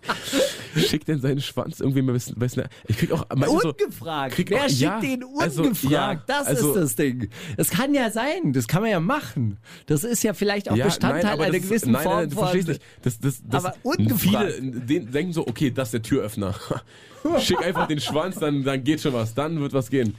schickt 0.88 1.08
denn 1.08 1.20
seinen 1.22 1.42
Schwanz 1.42 1.80
irgendwie 1.80 2.02
mal 2.02 2.20
Snap? 2.20 2.70
Ich 2.88 2.98
krieg 2.98 3.12
auch 3.12 3.26
manchmal 3.30 3.62
so, 3.62 3.70
Ungefragt. 3.70 4.36
krieg 4.36 4.50
Wer 4.50 4.60
auch- 4.66 4.70
schickt 4.70 4.82
ja, 4.82 5.00
den 5.00 5.24
also, 5.40 5.64
ungefragt? 5.64 5.92
ja, 5.92 6.16
das 6.28 6.48
also- 6.48 6.74
ist 6.74 6.82
das 6.82 6.96
Ding. 6.96 7.30
Das 7.58 7.70
kann 7.70 7.94
ja 7.94 8.10
sein. 8.12 8.54
Das 8.54 8.68
kann 8.68 8.82
man 8.82 8.92
ja 8.92 9.00
machen. 9.00 9.58
Das 9.86 10.04
ist 10.04 10.24
ja 10.24 10.34
vielleicht 10.34 10.70
auch 10.70 10.76
ja, 10.76 10.86
Bestandteil 10.86 11.24
nein, 11.24 11.40
einer 11.40 11.48
das 11.48 11.56
ist- 11.58 11.70
gewissen 11.70 11.92
nein, 11.92 12.04
Form 12.04 12.16
nein, 12.16 12.30
du 12.30 12.36
von. 12.36 12.44
verstehst 12.46 12.68
nicht. 12.68 12.82
Das, 13.02 13.20
das, 13.20 13.42
das, 13.48 13.66
Aber 13.66 13.76
ungefragt. 13.84 14.54
viele 14.54 14.72
den, 14.72 15.12
denken 15.12 15.34
so, 15.34 15.48
okay, 15.48 15.72
das 15.72 15.90
ist 15.90 15.94
der 15.94 16.02
Türöffner. 16.02 16.56
Schick 17.40 17.64
einfach 17.64 17.88
den 17.88 18.00
Schwanz, 18.00 18.38
dann, 18.40 18.64
dann 18.64 18.84
geht 18.84 19.02
schon 19.02 19.14
was, 19.14 19.34
dann 19.34 19.60
wird 19.62 19.74
was 19.74 19.90
gehen. 19.90 20.16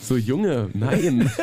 So, 0.00 0.16
Junge, 0.16 0.68
nein. 0.74 1.30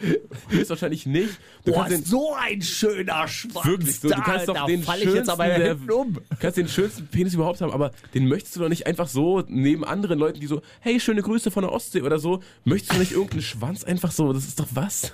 Höchstwahrscheinlich 0.48 1.06
nicht. 1.06 1.30
Du 1.64 1.72
Boah, 1.72 1.86
den, 1.88 2.04
so 2.04 2.34
ein 2.34 2.62
schöner 2.62 3.26
Schwanz. 3.28 3.64
Wirklich, 3.66 4.00
so, 4.00 4.08
da, 4.08 4.16
du 4.16 4.22
kannst 4.22 4.48
doch 4.48 4.54
da 4.54 4.66
den 4.66 4.82
fall 4.82 4.98
ich 5.02 5.12
jetzt 5.12 5.28
aber 5.28 5.44
schönsten 5.46 5.86
der- 5.86 5.96
um. 5.96 6.18
Kannst 6.38 6.56
den 6.58 6.68
schönsten 6.68 7.06
Penis 7.08 7.34
überhaupt 7.34 7.60
haben, 7.60 7.72
aber 7.72 7.90
den 8.14 8.28
möchtest 8.28 8.56
du 8.56 8.60
doch 8.60 8.68
nicht 8.68 8.86
einfach 8.86 9.08
so 9.08 9.42
neben 9.48 9.84
anderen 9.84 10.18
Leuten, 10.18 10.40
die 10.40 10.46
so, 10.46 10.62
hey, 10.80 11.00
schöne 11.00 11.22
Grüße 11.22 11.50
von 11.50 11.62
der 11.62 11.72
Ostsee 11.72 12.02
oder 12.02 12.18
so, 12.18 12.40
möchtest 12.64 12.94
du 12.94 12.98
nicht 12.98 13.12
irgendeinen 13.12 13.42
Schwanz 13.42 13.84
einfach 13.84 14.12
so, 14.12 14.32
das 14.32 14.44
ist 14.46 14.60
doch 14.60 14.68
was? 14.74 15.12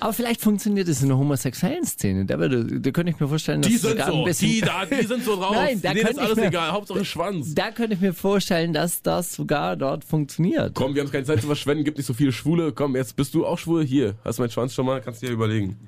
Aber 0.00 0.12
vielleicht 0.12 0.40
funktioniert 0.40 0.88
es 0.88 1.00
in 1.02 1.08
der 1.08 1.18
homosexuellen 1.18 1.84
Szene. 1.84 2.24
Da, 2.26 2.38
würde, 2.38 2.80
da 2.80 2.90
könnte 2.90 3.12
ich 3.12 3.20
mir 3.20 3.28
vorstellen, 3.28 3.62
dass 3.62 3.70
Die 3.70 3.78
sind 3.78 3.90
sogar 3.92 4.08
so, 4.10 4.18
ein 4.18 4.24
bisschen, 4.24 4.48
die 4.50 4.60
da, 4.60 4.84
die 4.84 5.06
sind 5.06 5.24
so 5.24 5.36
drauf, 5.40 5.54
Nein, 5.54 5.80
da 5.80 5.94
denen 5.94 6.08
ist 6.08 6.18
alles 6.18 6.36
mir- 6.36 6.46
egal, 6.48 6.72
Hauptsache 6.72 7.04
Schwanz. 7.04 7.54
Da 7.54 7.70
könnte 7.70 7.94
ich 7.94 8.00
mir 8.00 8.12
vorstellen, 8.14 8.72
dass 8.72 9.00
das 9.02 9.34
sogar 9.34 9.76
dort 9.76 10.04
funktioniert. 10.04 10.74
Komm, 10.74 10.94
wir 10.94 11.02
haben 11.02 11.10
keine 11.10 11.24
Zeit 11.24 11.40
zu 11.40 11.46
verschwenden, 11.46 11.84
gibt 11.84 11.98
nicht 11.98 12.06
so 12.06 12.14
viele 12.14 12.32
Schwule, 12.32 12.72
komm, 12.72 12.96
jetzt 12.96 13.16
bist 13.16 13.34
du 13.34 13.46
auch 13.46 13.58
schwul, 13.58 13.84
hier, 13.84 14.14
hast 14.24 14.38
du 14.38 14.42
meinen 14.42 14.50
Schwanz 14.50 14.74
schon 14.74 14.86
mal, 14.86 15.00
kannst 15.00 15.22
dir 15.22 15.30
überlegen. 15.30 15.78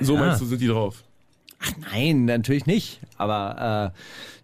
So 0.00 0.16
meinst 0.16 0.40
du, 0.40 0.46
sind 0.46 0.60
die 0.60 0.68
drauf? 0.68 1.02
Ach 1.62 1.72
nein, 1.92 2.24
natürlich 2.24 2.64
nicht. 2.64 3.00
Aber 3.18 3.92
äh, 3.94 3.98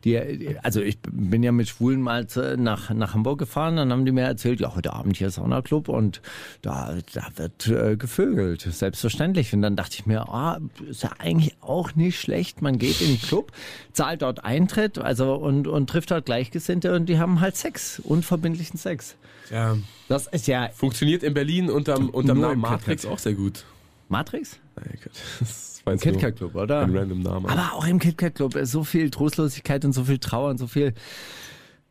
die, 0.05 0.57
also 0.63 0.83
ich 0.83 0.99
bin 1.01 1.43
ja 1.43 1.51
mit 1.51 1.67
Schwulen 1.67 2.03
mal 2.03 2.27
nach, 2.59 2.91
nach 2.91 3.15
Hamburg 3.15 3.39
gefahren, 3.39 3.77
dann 3.77 3.91
haben 3.91 4.05
die 4.05 4.13
mir 4.13 4.25
erzählt, 4.25 4.61
ja, 4.61 4.75
heute 4.77 4.93
Abend 4.93 5.17
hier 5.17 5.29
ist 5.29 5.37
Saunaclub 5.37 5.89
und 5.89 6.21
da, 6.61 6.95
da 7.15 7.27
wird 7.37 7.69
äh, 7.69 7.97
gevögelt, 7.97 8.61
selbstverständlich. 8.61 9.55
Und 9.55 9.63
dann 9.63 9.77
dachte 9.77 9.97
ich 9.99 10.05
mir, 10.05 10.29
ah, 10.29 10.61
ist 10.89 11.05
ja 11.05 11.11
eigentlich 11.19 11.57
auch 11.63 11.95
nicht 11.95 12.21
schlecht. 12.21 12.61
Man 12.61 12.79
geht 12.79 13.01
in 13.01 13.09
den 13.09 13.21
Club, 13.21 13.51
zahlt 13.93 14.21
dort 14.21 14.45
Eintritt, 14.45 14.99
also 14.99 15.35
und, 15.35 15.67
und 15.67 15.89
trifft 15.89 16.11
dort 16.11 16.27
Gleichgesinnte 16.27 16.95
und 16.95 17.07
die 17.07 17.19
haben 17.19 17.41
halt 17.41 17.57
Sex, 17.57 17.99
unverbindlichen 17.99 18.79
Sex. 18.79 19.17
Ja, 19.51 19.77
Das 20.09 20.27
ist 20.27 20.47
ja 20.49 20.69
funktioniert 20.75 21.23
in 21.23 21.33
Berlin 21.33 21.71
unterm, 21.71 22.11
unterm 22.11 22.41
Namen 22.41 22.61
Matrix 22.61 23.07
auch 23.07 23.19
sehr 23.19 23.35
gut. 23.35 23.65
Matrix? 24.09 24.59
Nein, 24.77 24.99
Gott, 25.03 25.13
das 25.41 25.81
war 25.85 25.95
nur 25.95 26.01
KitKat 26.01 26.37
Club, 26.37 26.55
oder? 26.55 26.81
Ein 26.81 26.97
random 26.97 27.21
Name. 27.21 27.49
Aber 27.49 27.73
auch 27.75 27.87
im 27.87 27.99
KitKat 27.99 28.35
Club 28.35 28.55
ist 28.57 28.71
so 28.71 28.85
viel 28.85 29.11
Trostlosigkeit 29.11 29.85
und 29.85 29.93
so 29.93 30.05
viel 30.05 30.19
Trauer 30.19 30.51
und 30.51 30.59
so 30.59 30.67
viel 30.67 30.95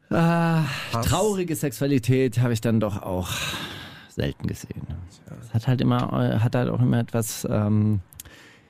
Ah, 0.10 0.66
traurige 1.04 1.56
Sexualität 1.56 2.40
habe 2.40 2.54
ich 2.54 2.62
dann 2.62 2.80
doch 2.80 3.02
auch 3.02 3.30
selten 4.10 4.48
gesehen. 4.48 4.86
Es 5.42 5.54
hat 5.54 5.68
halt 5.68 5.82
immer, 5.82 6.14
äh, 6.14 6.40
hat 6.40 6.56
halt 6.56 6.70
auch 6.70 6.80
immer 6.80 7.00
etwas 7.00 7.48
ähm, 7.50 8.02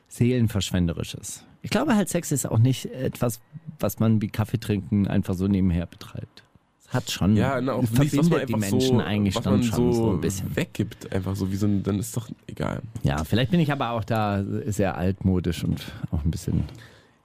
Seelenverschwenderisches. 0.07 1.43
Ich 1.61 1.71
glaube 1.71 1.95
halt, 1.95 2.09
Sex 2.09 2.31
ist 2.31 2.49
auch 2.49 2.59
nicht 2.59 2.85
etwas, 2.85 3.41
was 3.79 3.99
man 3.99 4.21
wie 4.21 4.29
Kaffee 4.29 4.59
trinken 4.59 5.07
einfach 5.07 5.33
so 5.33 5.47
nebenher 5.47 5.87
betreibt. 5.87 6.44
Hat 6.89 7.09
schon, 7.09 7.35
Ja, 7.35 7.59
na, 7.61 7.73
auch 7.73 7.83
was 7.83 7.91
man 7.91 8.07
verbindet 8.07 8.49
die 8.49 8.55
Menschen 8.55 8.79
so, 8.81 8.99
eigentlich 8.99 9.35
dann 9.35 9.53
man 9.53 9.63
schon 9.63 9.91
so, 9.91 10.03
so 10.05 10.11
ein 10.11 10.21
bisschen. 10.21 10.55
weggibt, 10.55 11.11
einfach 11.11 11.35
so 11.35 11.51
wie 11.51 11.55
so 11.55 11.65
ein, 11.65 11.83
dann 11.83 11.99
ist 11.99 12.15
doch 12.15 12.29
egal. 12.47 12.81
Ja, 13.03 13.23
vielleicht 13.23 13.51
bin 13.51 13.59
ich 13.59 13.71
aber 13.71 13.89
auch 13.91 14.03
da 14.03 14.43
sehr 14.67 14.95
altmodisch 14.95 15.63
und 15.63 15.81
auch 16.11 16.23
ein 16.23 16.31
bisschen 16.31 16.63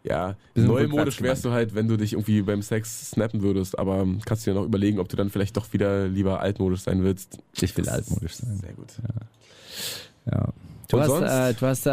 Ja, 0.02 0.34
neumodisch 0.54 1.20
wärst 1.20 1.44
du 1.44 1.50
halt, 1.50 1.74
wenn 1.74 1.86
du 1.88 1.96
dich 1.98 2.14
irgendwie 2.14 2.40
beim 2.42 2.62
Sex 2.62 3.10
snappen 3.10 3.42
würdest, 3.42 3.78
aber 3.78 4.06
kannst 4.24 4.46
du 4.46 4.50
dir 4.50 4.58
noch 4.58 4.64
überlegen, 4.64 4.98
ob 4.98 5.08
du 5.10 5.16
dann 5.16 5.28
vielleicht 5.30 5.56
doch 5.58 5.72
wieder 5.74 6.08
lieber 6.08 6.40
altmodisch 6.40 6.80
sein 6.80 7.02
willst. 7.04 7.38
Ich 7.60 7.76
will 7.76 7.84
Das 7.84 7.94
altmodisch 7.94 8.36
sein. 8.36 8.56
Sehr 8.60 8.72
gut. 8.72 8.88
Ja. 10.26 10.48
Du 10.88 10.96
Und 10.96 11.02
hast, 11.02 11.08
sonst? 11.10 11.30
äh, 11.30 11.54
du 11.54 11.66
hast, 11.66 11.86
äh, 11.86 11.90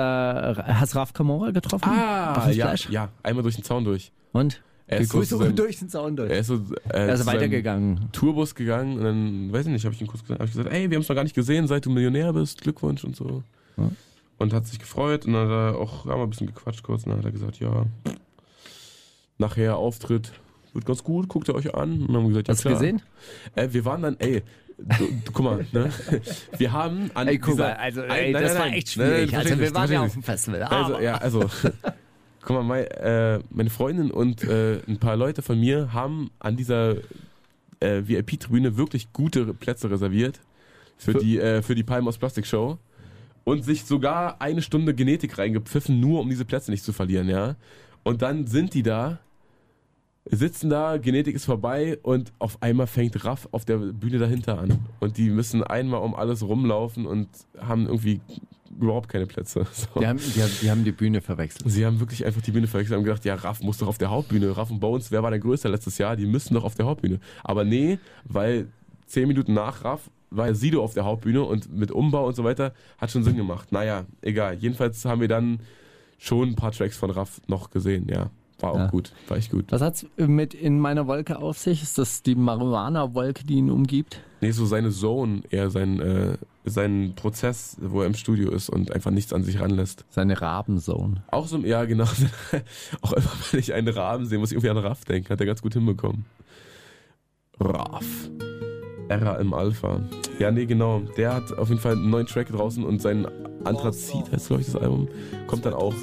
hast 0.73 0.95
Raf 0.95 1.13
Kamora 1.13 1.51
getroffen? 1.51 1.87
Ah, 1.89 2.49
ja, 2.49 2.73
ja, 2.89 3.09
einmal 3.23 3.43
durch 3.43 3.55
den 3.55 3.63
Zaun 3.63 3.83
durch. 3.83 4.11
Und? 4.31 4.61
Er 4.89 4.99
ist 4.99 5.11
so 5.11 5.17
Grüße 5.17 5.29
zu 5.31 5.37
seinem- 5.43 5.55
durch 5.55 5.79
den 5.79 5.89
Zaun 5.89 6.15
durch. 6.15 6.31
Er 6.31 6.39
ist 6.39 6.47
so, 6.47 6.55
äh, 6.55 7.07
Er 7.07 7.13
ist 7.13 7.25
weitergegangen. 7.25 8.09
Tourbus 8.13 8.55
gegangen 8.55 8.97
und 8.97 9.03
dann, 9.03 9.51
weiß 9.51 9.65
ich 9.65 9.71
nicht, 9.73 9.83
habe 9.85 9.93
ich 9.93 10.01
ihn 10.01 10.07
kurz 10.07 10.21
gesagt, 10.23 10.39
hab 10.39 10.47
ich 10.47 10.53
gesagt, 10.55 10.73
ey, 10.73 10.89
wir 10.89 10.95
haben 10.95 11.01
es 11.01 11.09
noch 11.09 11.15
gar 11.15 11.23
nicht 11.23 11.35
gesehen, 11.35 11.67
seit 11.67 11.85
du 11.85 11.89
Millionär 11.89 12.31
bist, 12.33 12.61
Glückwunsch 12.61 13.03
und 13.03 13.15
so. 13.15 13.43
Ja. 13.77 13.91
Und 14.37 14.53
hat 14.53 14.65
sich 14.65 14.79
gefreut 14.79 15.25
und 15.25 15.33
dann 15.33 15.47
hat 15.49 15.73
er 15.73 15.77
auch 15.79 16.05
haben 16.05 16.19
wir 16.19 16.23
ein 16.23 16.29
bisschen 16.29 16.47
gequatscht 16.47 16.83
kurz 16.83 17.03
und 17.03 17.09
dann 17.09 17.19
hat 17.19 17.25
er 17.25 17.31
gesagt, 17.31 17.59
ja, 17.59 17.85
nachher 19.37 19.77
Auftritt 19.77 20.31
wird 20.73 20.85
ganz 20.85 21.03
gut, 21.03 21.27
guckt 21.27 21.47
ihr 21.47 21.55
euch 21.55 21.73
an. 21.73 22.01
Und 22.01 22.07
dann 22.07 22.15
haben 22.17 22.23
wir 22.23 22.29
gesagt, 22.29 22.47
ja, 22.47 22.53
Hast 22.53 22.63
du 22.65 22.69
klar. 22.69 22.79
gesehen? 22.79 23.01
Äh, 23.55 23.67
wir 23.71 23.83
waren 23.85 24.01
dann, 24.03 24.15
ey, 24.19 24.43
du, 24.77 25.05
du, 25.25 25.31
guck 25.33 25.43
mal, 25.43 25.65
ne? 25.71 25.89
Wir 26.57 26.71
haben 26.71 27.09
an 27.15 27.27
Ey, 27.27 27.39
guck 27.39 27.57
mal, 27.57 27.73
also, 27.73 28.01
ey, 28.01 28.31
nein, 28.31 28.43
das 28.43 28.51
nein, 28.53 28.59
war 28.61 28.65
nein. 28.67 28.73
echt 28.77 28.97
Nein, 28.97 29.07
nein, 29.07 29.15
schwierig. 29.17 29.29
versteh 29.31 29.49
also, 29.51 29.61
wir 29.63 29.73
waren 29.75 29.91
ja 29.91 30.01
auf 30.03 30.13
dem 30.13 30.23
Festival. 30.23 30.63
also, 30.63 30.93
aber- 30.95 31.03
ja, 31.03 31.15
also, 31.17 31.49
guck 32.47 32.55
mal, 32.55 32.63
mein, 32.63 32.85
äh, 32.85 33.39
meine 33.49 33.69
Freundin 33.69 34.09
und 34.09 34.41
äh, 34.45 34.79
ein 34.87 34.99
paar 34.99 35.17
Leute 35.17 35.41
von 35.41 35.59
mir 35.59 35.91
haben 35.91 36.31
an 36.39 36.55
dieser 36.55 36.95
äh, 37.81 38.03
VIP-Tribüne 38.05 38.77
wirklich 38.77 39.11
gute 39.11 39.53
Plätze 39.53 39.91
reserviert 39.91 40.39
für, 40.97 41.11
Für- 41.11 41.17
die, 41.17 41.39
äh, 41.39 41.61
für 41.61 41.75
die 41.75 41.83
Palm 41.83 42.07
aus 42.07 42.17
Plastik 42.17 42.47
Show 42.47 42.77
und 43.43 43.65
sich 43.65 43.83
sogar 43.83 44.41
eine 44.41 44.61
Stunde 44.61 44.93
Genetik 44.95 45.37
reingepfiffen, 45.37 45.99
nur 45.99 46.21
um 46.21 46.29
diese 46.29 46.45
Plätze 46.45 46.71
nicht 46.71 46.85
zu 46.85 46.93
verlieren, 46.93 47.27
ja. 47.27 47.57
Und 48.03 48.21
dann 48.21 48.47
sind 48.47 48.73
die 48.73 48.83
da, 48.83 49.19
sitzen 50.23 50.69
da, 50.69 50.95
Genetik 50.95 51.35
ist 51.35 51.43
vorbei 51.43 51.99
und 52.01 52.31
auf 52.39 52.61
einmal 52.63 52.87
fängt 52.87 53.25
Raff 53.25 53.49
auf 53.51 53.65
der 53.65 53.77
Bühne 53.77 54.19
dahinter 54.19 54.57
an. 54.57 54.79
Und 55.01 55.17
die 55.17 55.29
müssen 55.29 55.63
einmal 55.63 56.01
um 56.01 56.15
alles 56.15 56.43
rumlaufen 56.43 57.05
und 57.05 57.27
haben 57.59 57.87
irgendwie 57.87 58.21
überhaupt 58.79 59.09
keine 59.09 59.25
Plätze. 59.25 59.65
So. 59.73 59.99
die, 59.99 60.07
haben, 60.07 60.17
die, 60.19 60.41
haben, 60.41 60.51
die 60.61 60.71
haben 60.71 60.83
die 60.83 60.91
Bühne 60.91 61.21
verwechselt. 61.21 61.63
Sie 61.69 61.85
haben 61.85 61.99
wirklich 61.99 62.25
einfach 62.25 62.41
die 62.41 62.51
Bühne 62.51 62.67
verwechselt 62.67 62.93
und 62.97 62.99
haben 63.01 63.05
gedacht, 63.05 63.25
ja, 63.25 63.35
Raff 63.35 63.61
muss 63.61 63.77
doch 63.77 63.87
auf 63.87 63.97
der 63.97 64.09
Hauptbühne. 64.09 64.55
Raff 64.57 64.71
und 64.71 64.79
Bones, 64.79 65.11
wer 65.11 65.23
war 65.23 65.29
der 65.29 65.39
Größte 65.39 65.67
letztes 65.67 65.97
Jahr? 65.97 66.15
Die 66.15 66.25
müssen 66.25 66.53
doch 66.53 66.63
auf 66.63 66.75
der 66.75 66.85
Hauptbühne. 66.85 67.19
Aber 67.43 67.63
nee, 67.63 67.99
weil 68.25 68.67
zehn 69.05 69.27
Minuten 69.27 69.53
nach 69.53 69.83
Raff 69.83 70.09
war 70.29 70.53
Sido 70.53 70.83
auf 70.83 70.93
der 70.93 71.05
Hauptbühne 71.05 71.41
und 71.43 71.73
mit 71.73 71.91
Umbau 71.91 72.27
und 72.27 72.35
so 72.35 72.43
weiter 72.43 72.73
hat 72.97 73.11
schon 73.11 73.23
Sinn 73.23 73.37
gemacht. 73.37 73.71
Naja, 73.71 74.05
egal. 74.21 74.55
Jedenfalls 74.55 75.05
haben 75.05 75.21
wir 75.21 75.27
dann 75.29 75.59
schon 76.17 76.49
ein 76.49 76.55
paar 76.55 76.71
Tracks 76.71 76.97
von 76.97 77.11
Raff 77.11 77.39
noch 77.47 77.69
gesehen, 77.69 78.07
ja. 78.09 78.29
War 78.59 78.71
auch 78.71 78.77
Ja. 78.79 78.87
gut, 78.87 79.13
war 79.27 79.37
echt 79.37 79.51
gut. 79.51 79.65
Was 79.69 79.81
hat's 79.81 80.05
mit 80.17 80.55
in 80.55 80.79
meiner 80.79 81.05
Wolke 81.05 81.37
auf 81.37 81.59
sich? 81.59 81.83
Ist 81.83 81.97
das 81.99 82.23
die 82.23 82.33
Marihuana-Wolke, 82.33 83.45
die 83.45 83.53
ihn 83.55 83.69
umgibt? 83.69 84.19
Nee, 84.41 84.49
so 84.51 84.65
seine 84.65 84.89
Zone, 84.89 85.43
eher 85.51 85.69
sein, 85.69 85.99
äh, 85.99 86.37
sein 86.69 87.13
Prozess, 87.15 87.77
wo 87.81 88.01
er 88.01 88.07
im 88.07 88.13
Studio 88.13 88.51
ist 88.51 88.69
und 88.69 88.91
einfach 88.91 89.11
nichts 89.11 89.33
an 89.33 89.43
sich 89.43 89.59
ranlässt. 89.59 90.05
Seine 90.09 90.41
Rabenzone. 90.41 91.23
Auch 91.31 91.47
so, 91.47 91.57
ja, 91.59 91.85
genau. 91.85 92.05
auch 93.01 93.13
immer, 93.13 93.31
wenn 93.51 93.59
ich 93.59 93.73
einen 93.73 93.87
Rahmen 93.89 94.25
sehe, 94.25 94.37
muss 94.39 94.51
ich 94.51 94.55
irgendwie 94.55 94.69
an 94.69 94.77
Raff 94.77 95.05
denken. 95.05 95.29
Hat 95.29 95.39
er 95.39 95.45
ganz 95.45 95.61
gut 95.61 95.73
hinbekommen. 95.73 96.25
Raff. 97.59 98.05
Era 99.09 99.35
im 99.37 99.53
Alpha. 99.53 100.01
Ja, 100.37 100.51
nee, 100.51 100.65
genau. 100.65 100.99
Der 101.17 101.33
hat 101.35 101.57
auf 101.57 101.69
jeden 101.69 101.79
Fall 101.79 101.93
einen 101.93 102.09
neuen 102.09 102.27
Track 102.27 102.47
draußen 102.49 102.83
und 102.83 103.01
sein 103.01 103.25
Anthrazit 103.63 104.31
heißt, 104.31 104.47
glaube 104.47 104.61
ich, 104.61 104.67
das 104.71 104.75
Album. 104.75 105.07
Kommt 105.47 105.65
dann 105.65 105.73
auch 105.73 105.93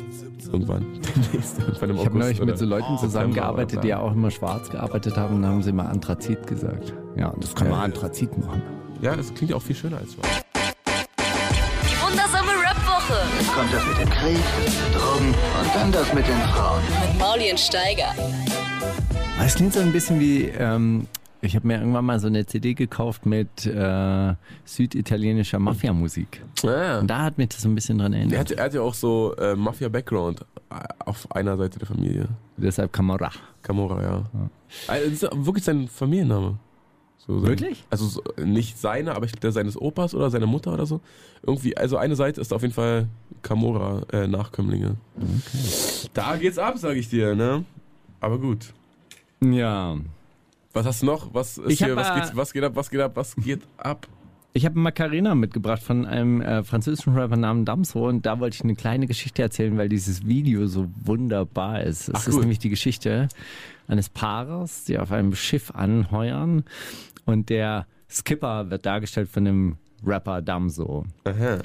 irgendwann. 0.50 0.86
Demnächst. 1.32 1.58
Irgendwann 1.58 1.90
im 1.90 1.96
Ich 1.96 2.04
habe 2.06 2.18
neulich 2.18 2.40
mit 2.42 2.58
so 2.58 2.64
Leuten 2.64 2.98
zusammengearbeitet, 2.98 3.84
die 3.84 3.88
ja 3.88 4.00
auch 4.00 4.12
immer 4.12 4.30
schwarz 4.30 4.70
gearbeitet 4.70 5.16
haben, 5.16 5.36
und 5.36 5.42
dann 5.42 5.52
haben 5.52 5.62
sie 5.62 5.72
mal 5.72 5.86
Anthrazit 5.86 6.46
gesagt. 6.46 6.94
Ja, 7.16 7.34
das 7.38 7.54
kann 7.54 7.68
Ja. 7.68 7.74
man 7.74 7.80
Anthrazit 7.84 8.36
machen. 8.38 8.62
Ja, 9.02 9.14
das 9.14 9.32
klingt 9.34 9.50
ja 9.50 9.56
auch 9.56 9.62
viel 9.62 9.76
schöner 9.76 9.98
als 9.98 10.16
was. 10.18 10.53
Wundersame 12.14 12.52
Rap-Woche 12.52 13.14
Jetzt 13.40 13.52
kommt 13.52 13.72
das 13.74 13.84
mit 13.88 13.98
dem 13.98 14.08
Krieg, 14.08 14.38
Drogen 14.94 15.28
und 15.34 15.74
dann 15.74 15.90
das 15.90 16.14
mit 16.14 16.24
den 16.28 16.38
Frauen. 16.54 16.80
mit 17.10 17.18
Mauli 17.18 17.50
und 17.50 17.58
Steiger. 17.58 18.14
Es 19.44 19.56
klingt 19.56 19.72
so 19.72 19.80
ein 19.80 19.90
bisschen 19.90 20.20
wie, 20.20 20.44
ähm, 20.44 21.08
ich 21.40 21.56
habe 21.56 21.66
mir 21.66 21.78
irgendwann 21.80 22.04
mal 22.04 22.20
so 22.20 22.28
eine 22.28 22.46
CD 22.46 22.74
gekauft 22.74 23.26
mit 23.26 23.66
äh, 23.66 24.34
süditalienischer 24.64 25.58
Mafia-Musik. 25.58 26.40
Ja, 26.62 27.00
Und 27.00 27.08
da 27.08 27.22
hat 27.24 27.36
mich 27.36 27.48
das 27.48 27.62
so 27.62 27.68
ein 27.68 27.74
bisschen 27.74 27.98
dran 27.98 28.12
Er 28.12 28.20
erinnert. 28.20 28.38
hat, 28.38 28.50
er 28.52 28.64
hat 28.66 28.74
ja 28.74 28.80
auch 28.82 28.94
so 28.94 29.34
äh, 29.34 29.56
Mafia-Background 29.56 30.46
auf 31.00 31.26
einer 31.34 31.56
Seite 31.56 31.80
der 31.80 31.88
Familie. 31.88 32.28
Deshalb 32.56 32.92
Camorra. 32.92 33.32
Camorra, 33.62 34.00
ja. 34.00 34.22
Also, 34.86 35.10
Das 35.10 35.22
ist 35.36 35.46
wirklich 35.46 35.64
sein 35.64 35.88
Familienname. 35.88 36.58
So 37.26 37.40
sein, 37.40 37.48
Wirklich? 37.48 37.84
Also 37.90 38.06
so, 38.06 38.22
nicht 38.42 38.78
seine, 38.78 39.14
aber 39.14 39.24
ich 39.24 39.32
glaube 39.32 39.42
der 39.42 39.52
seines 39.52 39.80
Opas 39.80 40.14
oder 40.14 40.30
seiner 40.30 40.46
Mutter 40.46 40.72
oder 40.72 40.86
so. 40.86 41.00
Irgendwie, 41.42 41.76
also 41.76 41.96
eine 41.96 42.16
Seite 42.16 42.40
ist 42.40 42.52
auf 42.52 42.62
jeden 42.62 42.74
Fall 42.74 43.08
Camorra 43.42 44.02
äh, 44.12 44.26
Nachkömmlinge. 44.26 44.96
Da 46.12 46.36
geht's 46.36 46.58
ab, 46.58 46.76
sag 46.78 46.96
ich 46.96 47.08
dir, 47.08 47.34
ne? 47.34 47.64
Aber 48.20 48.38
gut. 48.38 48.72
Ja. 49.42 49.96
Was 50.72 50.86
hast 50.86 51.02
du 51.02 51.06
noch? 51.06 51.32
Was 51.32 51.58
ist 51.58 51.70
Ich 51.70 51.78
hier? 51.78 51.96
Was, 51.96 52.30
äh, 52.30 52.36
was 52.36 52.52
geht 52.52 52.64
ab? 52.64 52.72
Was 52.74 52.90
geht 52.90 53.00
ab? 53.00 53.12
Was 53.14 53.36
geht 53.36 53.62
ab? 53.76 54.06
Ich 54.56 54.64
habe 54.64 54.78
Macarena 54.78 55.34
mitgebracht 55.34 55.82
von 55.82 56.06
einem 56.06 56.40
äh, 56.40 56.62
französischen 56.62 57.16
Rapper 57.16 57.36
namens 57.36 57.64
Damso 57.64 58.06
und 58.06 58.24
da 58.24 58.38
wollte 58.38 58.54
ich 58.54 58.62
eine 58.62 58.76
kleine 58.76 59.08
Geschichte 59.08 59.42
erzählen, 59.42 59.76
weil 59.76 59.88
dieses 59.88 60.24
Video 60.28 60.68
so 60.68 60.88
wunderbar 61.04 61.82
ist. 61.82 62.08
Es 62.08 62.14
Ach, 62.14 62.28
ist 62.28 62.38
nämlich 62.38 62.60
die 62.60 62.68
Geschichte 62.68 63.26
eines 63.88 64.08
Paares, 64.08 64.84
die 64.84 64.96
auf 64.96 65.10
einem 65.10 65.34
Schiff 65.34 65.72
anheuern 65.72 66.62
und 67.24 67.48
der 67.48 67.88
Skipper 68.08 68.70
wird 68.70 68.86
dargestellt 68.86 69.28
von 69.28 69.44
dem 69.44 69.76
Rapper 70.06 70.40
Damso. 70.40 71.04
Aha. 71.24 71.58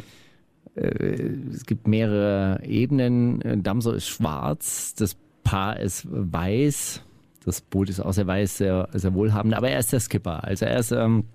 Es 0.73 1.65
gibt 1.67 1.87
mehrere 1.87 2.63
Ebenen. 2.63 3.39
Äh, 3.43 3.57
Damso 3.59 3.91
ist 3.91 4.07
schwarz, 4.07 4.95
das 4.95 5.15
Paar 5.43 5.79
ist 5.79 6.07
weiß. 6.09 7.03
Das 7.45 7.61
Boot 7.61 7.89
ist 7.89 7.99
auch 7.99 8.13
sehr 8.13 8.25
weiß, 8.25 8.57
sehr, 8.57 8.89
sehr 8.93 9.13
wohlhabend, 9.13 9.53
aber 9.53 9.69
er 9.69 9.79
ist 9.79 9.93
der 9.93 9.99
Skipper. 9.99 10.43
Also 10.43 10.65
er 10.65 10.79
ist 10.79 10.91
ähm, 10.91 11.25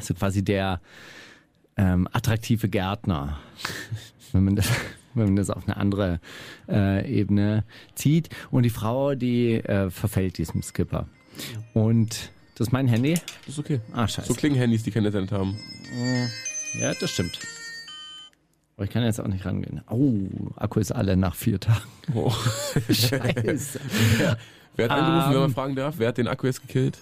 so 0.00 0.14
quasi 0.14 0.42
der 0.44 0.80
ähm, 1.76 2.08
attraktive 2.12 2.68
Gärtner, 2.68 3.38
wenn 4.32 4.44
man 4.44 4.56
das, 4.56 4.68
wenn 5.14 5.26
man 5.26 5.36
das 5.36 5.50
auf 5.50 5.64
eine 5.66 5.76
andere 5.76 6.20
äh, 6.68 7.10
Ebene 7.12 7.64
zieht. 7.94 8.28
Und 8.50 8.62
die 8.64 8.70
Frau, 8.70 9.14
die 9.14 9.54
äh, 9.54 9.90
verfällt 9.90 10.38
diesem 10.38 10.62
Skipper. 10.62 11.06
Und 11.72 12.30
das 12.56 12.68
ist 12.68 12.72
mein 12.72 12.86
Handy. 12.86 13.14
Das 13.46 13.54
ist 13.54 13.58
okay. 13.58 13.80
Ah, 13.92 14.06
scheiße. 14.06 14.28
So 14.28 14.34
klingen 14.34 14.56
Handys, 14.56 14.84
die 14.84 14.90
kein 14.92 15.04
Internet 15.04 15.32
haben. 15.32 15.58
Ja, 16.80 16.92
das 16.94 17.10
stimmt. 17.10 17.38
Aber 18.76 18.84
ich 18.84 18.90
kann 18.90 19.02
jetzt 19.04 19.20
auch 19.20 19.26
nicht 19.28 19.44
rangehen. 19.44 19.80
Oh, 19.88 20.52
Akku 20.56 20.80
ist 20.80 20.90
alle 20.92 21.16
nach 21.16 21.34
vier 21.36 21.60
Tagen. 21.60 21.80
Oh. 22.12 22.30
Scheiße. 22.90 23.80
Wer 24.76 24.88
hat 24.88 24.98
angerufen, 24.98 25.30
wenn 25.30 25.40
man 25.40 25.48
Ähm. 25.50 25.54
fragen 25.54 25.74
darf? 25.76 25.94
Wer 25.98 26.08
hat 26.08 26.18
den 26.18 26.26
Akku 26.28 26.46
jetzt 26.46 26.60
gekillt? 26.62 26.98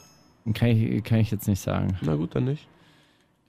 Kann 0.54 0.68
ich, 0.68 1.02
kann 1.04 1.20
ich 1.20 1.30
jetzt 1.30 1.48
nicht 1.48 1.60
sagen. 1.60 1.96
Na 2.02 2.14
gut, 2.14 2.34
dann 2.34 2.44
nicht. 2.44 2.66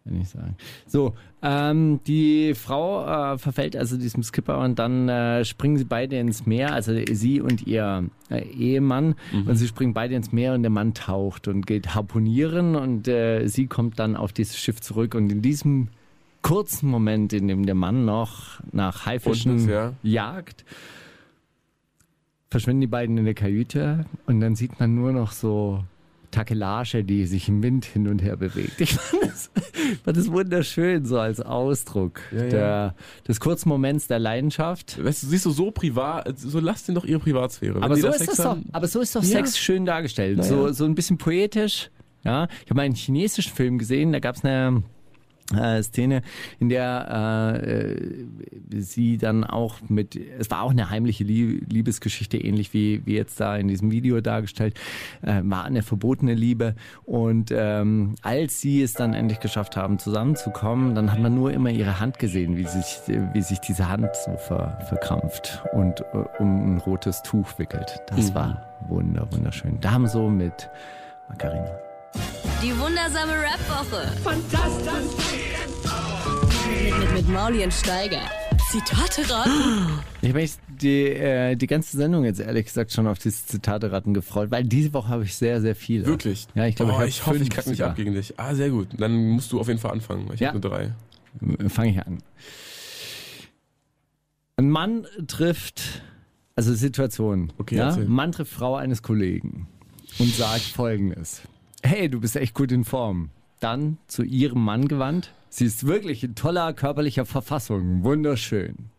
Kann 0.04 0.20
ich 0.20 0.28
sagen. 0.28 0.58
So, 0.86 1.14
ähm, 1.42 2.02
die 2.06 2.56
Frau 2.56 3.06
äh, 3.06 3.38
verfällt 3.38 3.78
also 3.78 3.96
diesem 3.96 4.22
Skipper 4.22 4.60
und 4.60 4.78
dann 4.78 5.08
äh, 5.08 5.46
springen 5.46 5.78
sie 5.78 5.86
beide 5.86 6.18
ins 6.18 6.46
Meer, 6.46 6.74
also 6.74 6.94
sie 7.12 7.40
und 7.40 7.66
ihr 7.66 8.10
äh, 8.30 8.42
Ehemann. 8.42 9.16
Und 9.46 9.56
sie 9.56 9.68
springen 9.68 9.94
beide 9.94 10.16
ins 10.16 10.34
Meer 10.34 10.56
und 10.56 10.64
der 10.64 10.72
Mann 10.72 10.94
taucht 10.94 11.48
und 11.48 11.66
geht 11.66 11.96
harponieren 11.96 12.76
und 12.76 13.08
äh, 13.08 13.48
sie 13.48 13.68
kommt 13.68 13.98
dann 13.98 14.18
auf 14.18 14.34
dieses 14.34 14.58
Schiff 14.58 14.82
zurück. 14.82 15.16
Und 15.16 15.32
in 15.32 15.42
diesem 15.42 15.88
kurzen 16.42 16.90
Moment, 16.90 17.32
in 17.32 17.48
dem 17.48 17.66
der 17.66 17.76
Mann 17.76 18.04
noch 18.04 18.60
nach 18.74 19.06
Haifischen 19.06 19.70
ja. 19.70 19.94
jagt, 20.04 20.66
verschwinden 22.52 22.82
die 22.82 22.88
beiden 22.88 23.18
in 23.18 23.26
der 23.26 23.34
Kajüte 23.34 24.06
und 24.28 24.42
dann 24.42 24.56
sieht 24.56 24.80
man 24.80 24.94
nur 24.94 25.12
noch 25.14 25.32
so 25.32 25.84
Takelage, 26.34 27.04
die 27.04 27.26
sich 27.26 27.48
im 27.48 27.64
Wind 27.64 27.86
hin 27.86 28.08
und 28.08 28.22
her 28.22 28.36
bewegt. 28.38 28.82
Ich 28.82 28.94
fand 28.96 29.24
das, 29.24 29.50
fand 30.04 30.18
das 30.18 30.32
wunderschön, 30.32 31.06
so 31.06 31.20
als 31.20 31.40
Ausdruck 31.40 32.20
Ja, 32.32 32.44
ja. 32.44 32.50
Der, 32.50 32.96
des 33.28 33.40
kurzen 33.40 33.70
Moments 33.70 34.08
der 34.08 34.20
Leidenschaft. 34.20 35.04
Weißt 35.04 35.24
du, 35.24 35.28
siehst 35.28 35.46
du 35.46 35.52
so 35.52 35.72
privat, 35.72 36.38
so 36.38 36.60
lass 36.60 36.84
denen 36.86 36.96
doch 36.96 37.06
ihre 37.06 37.20
Privatsphäre. 37.20 37.82
Aber 37.82 37.96
so, 37.96 38.08
ist 38.10 38.28
das 38.28 38.38
doch, 38.38 38.58
aber 38.72 38.88
so 38.88 39.00
ist 39.00 39.16
doch 39.16 39.24
Ja. 39.24 39.30
Sex 39.30 39.58
schön 39.58 39.86
dargestellt. 39.86 40.44
So, 40.44 40.72
so 40.72 40.86
ein 40.86 40.96
bisschen 40.96 41.18
poetisch, 41.18 41.90
Ja, 42.24 42.48
ich 42.64 42.70
habe 42.70 42.82
einen 42.82 42.96
chinesischen 42.96 43.54
Film 43.54 43.78
gesehen, 43.78 44.12
da 44.12 44.20
gab 44.20 44.36
es 44.36 44.44
eine 44.44 44.84
äh, 45.56 45.84
Szene, 45.84 46.22
in 46.60 46.70
der 46.70 47.64
äh, 47.66 47.96
sie 48.72 49.18
dann 49.18 49.44
auch 49.44 49.78
mit, 49.88 50.16
es 50.16 50.50
war 50.52 50.64
auch 50.64 50.72
eine 50.72 50.90
heimliche 50.90 51.24
Liebesgeschichte, 51.24 52.38
ähnlich 52.38 52.74
wie, 52.74 53.06
wie 53.06 53.16
jetzt 53.16 53.40
da 53.40 53.56
in 53.56 53.68
diesem 53.68 53.92
Video 53.92 54.22
dargestellt, 54.22 54.76
äh, 55.22 55.42
war 55.44 55.66
eine 55.66 55.82
verbotene 55.84 56.34
Liebe. 56.34 56.76
Und 57.06 57.52
ähm, 57.56 58.16
als 58.22 58.62
sie 58.62 58.82
es 58.82 58.94
dann 58.94 59.14
endlich 59.14 59.40
geschafft 59.40 59.78
haben, 59.78 60.00
zusammenzukommen, 60.00 60.96
dann 60.96 61.12
hat 61.12 61.20
man 61.20 61.36
nur 61.36 61.52
immer 61.52 61.70
ihre 61.70 62.00
Hand 62.00 62.20
gesehen, 62.20 62.58
wie 62.58 62.66
sich, 62.66 63.00
wie 63.34 63.42
sich 63.42 63.60
diese 63.60 63.90
Hand 63.90 64.10
so 64.26 64.38
ver, 64.38 64.80
verkrampft 64.88 65.64
und 65.74 66.02
äh, 66.02 66.24
um 66.40 66.76
ein 66.76 66.78
rotes 66.80 67.22
Tuch 67.24 67.58
wickelt. 67.60 68.02
Das 68.08 68.30
mhm. 68.30 68.36
war 68.36 68.74
wunder, 68.88 69.28
wunderschön. 69.32 69.80
Da 69.82 69.92
haben 69.92 70.08
so 70.08 70.30
mit 70.30 70.70
Margarina. 71.30 71.83
Die 72.64 72.72
wundersame 72.80 73.34
Rap-Woche. 73.34 74.08
Fantastisch. 74.24 74.94
Mit, 76.66 76.98
mit, 76.98 77.14
mit 77.14 77.28
Mauli 77.28 77.62
und 77.62 77.74
Steiger. 77.74 78.22
Zitate 78.72 79.30
raten. 79.30 80.00
Ich 80.22 80.30
habe 80.30 80.40
mich 80.40 80.54
die, 80.70 81.08
äh, 81.10 81.58
die 81.58 81.68
ganze 81.68 81.98
Sendung 81.98 82.24
jetzt 82.24 82.40
ehrlich 82.40 82.68
gesagt 82.68 82.94
schon 82.94 83.06
auf 83.06 83.20
diese 83.20 83.46
Zitate 83.46 83.92
raten 83.92 84.14
gefreut, 84.14 84.50
weil 84.50 84.64
diese 84.64 84.94
Woche 84.94 85.10
habe 85.10 85.26
ich 85.26 85.36
sehr, 85.36 85.60
sehr 85.60 85.76
viele. 85.76 86.06
Wirklich? 86.06 86.48
Ja, 86.56 86.66
ich 86.66 86.76
glaube, 86.76 86.94
oh, 86.98 87.02
ich, 87.02 87.10
ich 87.10 87.26
hoffe, 87.26 87.40
ich 87.40 87.50
kacke 87.50 87.70
nicht 87.70 87.82
ab 87.82 87.98
gegen 87.98 88.14
dich. 88.14 88.40
Ah, 88.40 88.56
sehr 88.56 88.70
gut. 88.70 88.88
Dann 88.98 89.14
musst 89.14 89.52
du 89.52 89.60
auf 89.60 89.68
jeden 89.68 89.82
Fall 89.82 89.92
anfangen. 89.92 90.30
Ich 90.34 90.40
ja. 90.40 90.54
habe 90.54 90.60
nur 90.62 90.72
drei. 90.72 90.94
Fange 91.68 91.92
ich 91.92 92.00
an. 92.00 92.20
Ein 94.56 94.70
Mann 94.70 95.06
trifft, 95.28 96.02
also 96.56 96.74
Situation. 96.74 97.52
Okay, 97.58 97.76
ja? 97.76 97.98
Mann 98.08 98.32
trifft 98.32 98.54
Frau 98.54 98.78
eines 98.78 99.02
Kollegen 99.02 99.68
und 100.18 100.34
sagt 100.34 100.62
folgendes 100.62 101.42
hey, 101.84 102.10
du 102.10 102.20
bist 102.20 102.36
echt 102.36 102.54
gut 102.54 102.72
in 102.72 102.84
Form. 102.84 103.30
Dann 103.60 103.98
zu 104.08 104.24
ihrem 104.24 104.64
Mann 104.64 104.88
gewandt. 104.88 105.32
Sie 105.50 105.66
ist 105.66 105.86
wirklich 105.86 106.24
in 106.24 106.36
toller 106.36 106.74
körperlicher 106.74 107.26
Verfassung. 107.26 108.04
Wunderschön. 108.04 108.90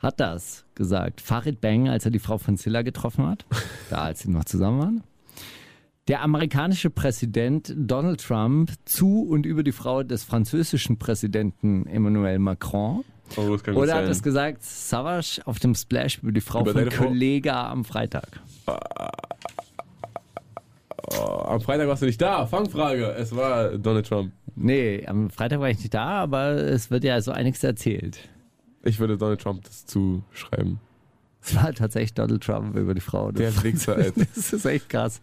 Hat 0.00 0.20
das 0.20 0.64
gesagt 0.74 1.20
Farid 1.20 1.60
Bang, 1.60 1.88
als 1.88 2.04
er 2.04 2.10
die 2.10 2.18
Frau 2.18 2.38
von 2.38 2.56
Zilla 2.58 2.82
getroffen 2.82 3.26
hat? 3.26 3.46
Da, 3.90 4.02
als 4.02 4.20
sie 4.20 4.30
noch 4.30 4.44
zusammen 4.44 4.78
waren? 4.80 5.02
Der 6.08 6.22
amerikanische 6.22 6.90
Präsident 6.90 7.72
Donald 7.76 8.20
Trump 8.20 8.72
zu 8.84 9.22
und 9.22 9.46
über 9.46 9.62
die 9.62 9.72
Frau 9.72 10.02
des 10.02 10.24
französischen 10.24 10.98
Präsidenten 10.98 11.86
Emmanuel 11.86 12.38
Macron. 12.38 13.04
Oh, 13.36 13.56
Oder 13.74 13.94
hat 13.94 14.04
es 14.04 14.22
gesagt, 14.22 14.62
Savage 14.62 15.40
auf 15.44 15.58
dem 15.58 15.74
Splash 15.74 16.18
über 16.18 16.32
die 16.32 16.42
Frau 16.42 16.60
über 16.60 16.72
von 16.72 16.88
Kollega 16.90 17.70
am 17.70 17.84
Freitag? 17.84 18.40
Ah, 18.66 19.10
Oh, 21.12 21.42
am 21.46 21.60
Freitag 21.60 21.88
warst 21.88 22.02
du 22.02 22.06
nicht 22.06 22.20
da. 22.20 22.46
Fangfrage. 22.46 23.06
Es 23.18 23.34
war 23.34 23.76
Donald 23.78 24.06
Trump. 24.06 24.32
Nee, 24.56 25.04
am 25.06 25.30
Freitag 25.30 25.60
war 25.60 25.68
ich 25.68 25.78
nicht 25.78 25.92
da, 25.92 26.22
aber 26.22 26.52
es 26.52 26.90
wird 26.90 27.04
ja 27.04 27.20
so 27.20 27.32
einiges 27.32 27.62
erzählt. 27.64 28.18
Ich 28.82 28.98
würde 29.00 29.16
Donald 29.18 29.40
Trump 29.40 29.64
das 29.64 29.86
zuschreiben. 29.86 30.78
Es 31.42 31.54
war 31.56 31.72
tatsächlich 31.74 32.14
Donald 32.14 32.42
Trump 32.42 32.76
über 32.76 32.94
die 32.94 33.00
Frau. 33.00 33.32
Der 33.32 33.62
Wichser. 33.62 33.96
Das 34.34 34.52
ist 34.52 34.64
echt 34.64 34.88
krass. 34.88 35.20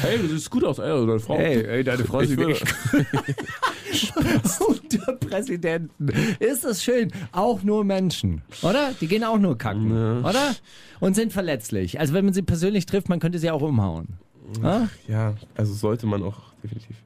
Hey, 0.00 0.18
du 0.18 0.28
siehst 0.28 0.50
gut 0.50 0.64
aus, 0.64 0.78
ey, 0.78 0.88
deine 0.88 1.18
Frau. 1.18 1.36
Hey, 1.36 1.64
ey, 1.66 1.84
deine 1.84 2.04
Frau 2.04 2.22
sieht 2.22 2.38
echt 2.40 2.64
Unter 4.66 5.12
Präsidenten. 5.14 6.08
Ist 6.38 6.64
das 6.64 6.82
schön? 6.82 7.12
Auch 7.32 7.62
nur 7.62 7.84
Menschen, 7.84 8.42
oder? 8.62 8.92
Die 9.00 9.06
gehen 9.06 9.22
auch 9.22 9.38
nur 9.38 9.58
kacken, 9.58 9.94
ja. 9.94 10.20
oder? 10.20 10.54
Und 11.00 11.14
sind 11.14 11.32
verletzlich. 11.32 12.00
Also 12.00 12.14
wenn 12.14 12.24
man 12.24 12.32
sie 12.32 12.42
persönlich 12.42 12.86
trifft, 12.86 13.08
man 13.08 13.20
könnte 13.20 13.38
sie 13.38 13.50
auch 13.50 13.60
umhauen. 13.62 14.18
Ach, 14.62 14.88
ja, 15.08 15.34
also 15.54 15.74
sollte 15.74 16.06
man 16.06 16.22
auch 16.22 16.38
definitiv. 16.62 16.96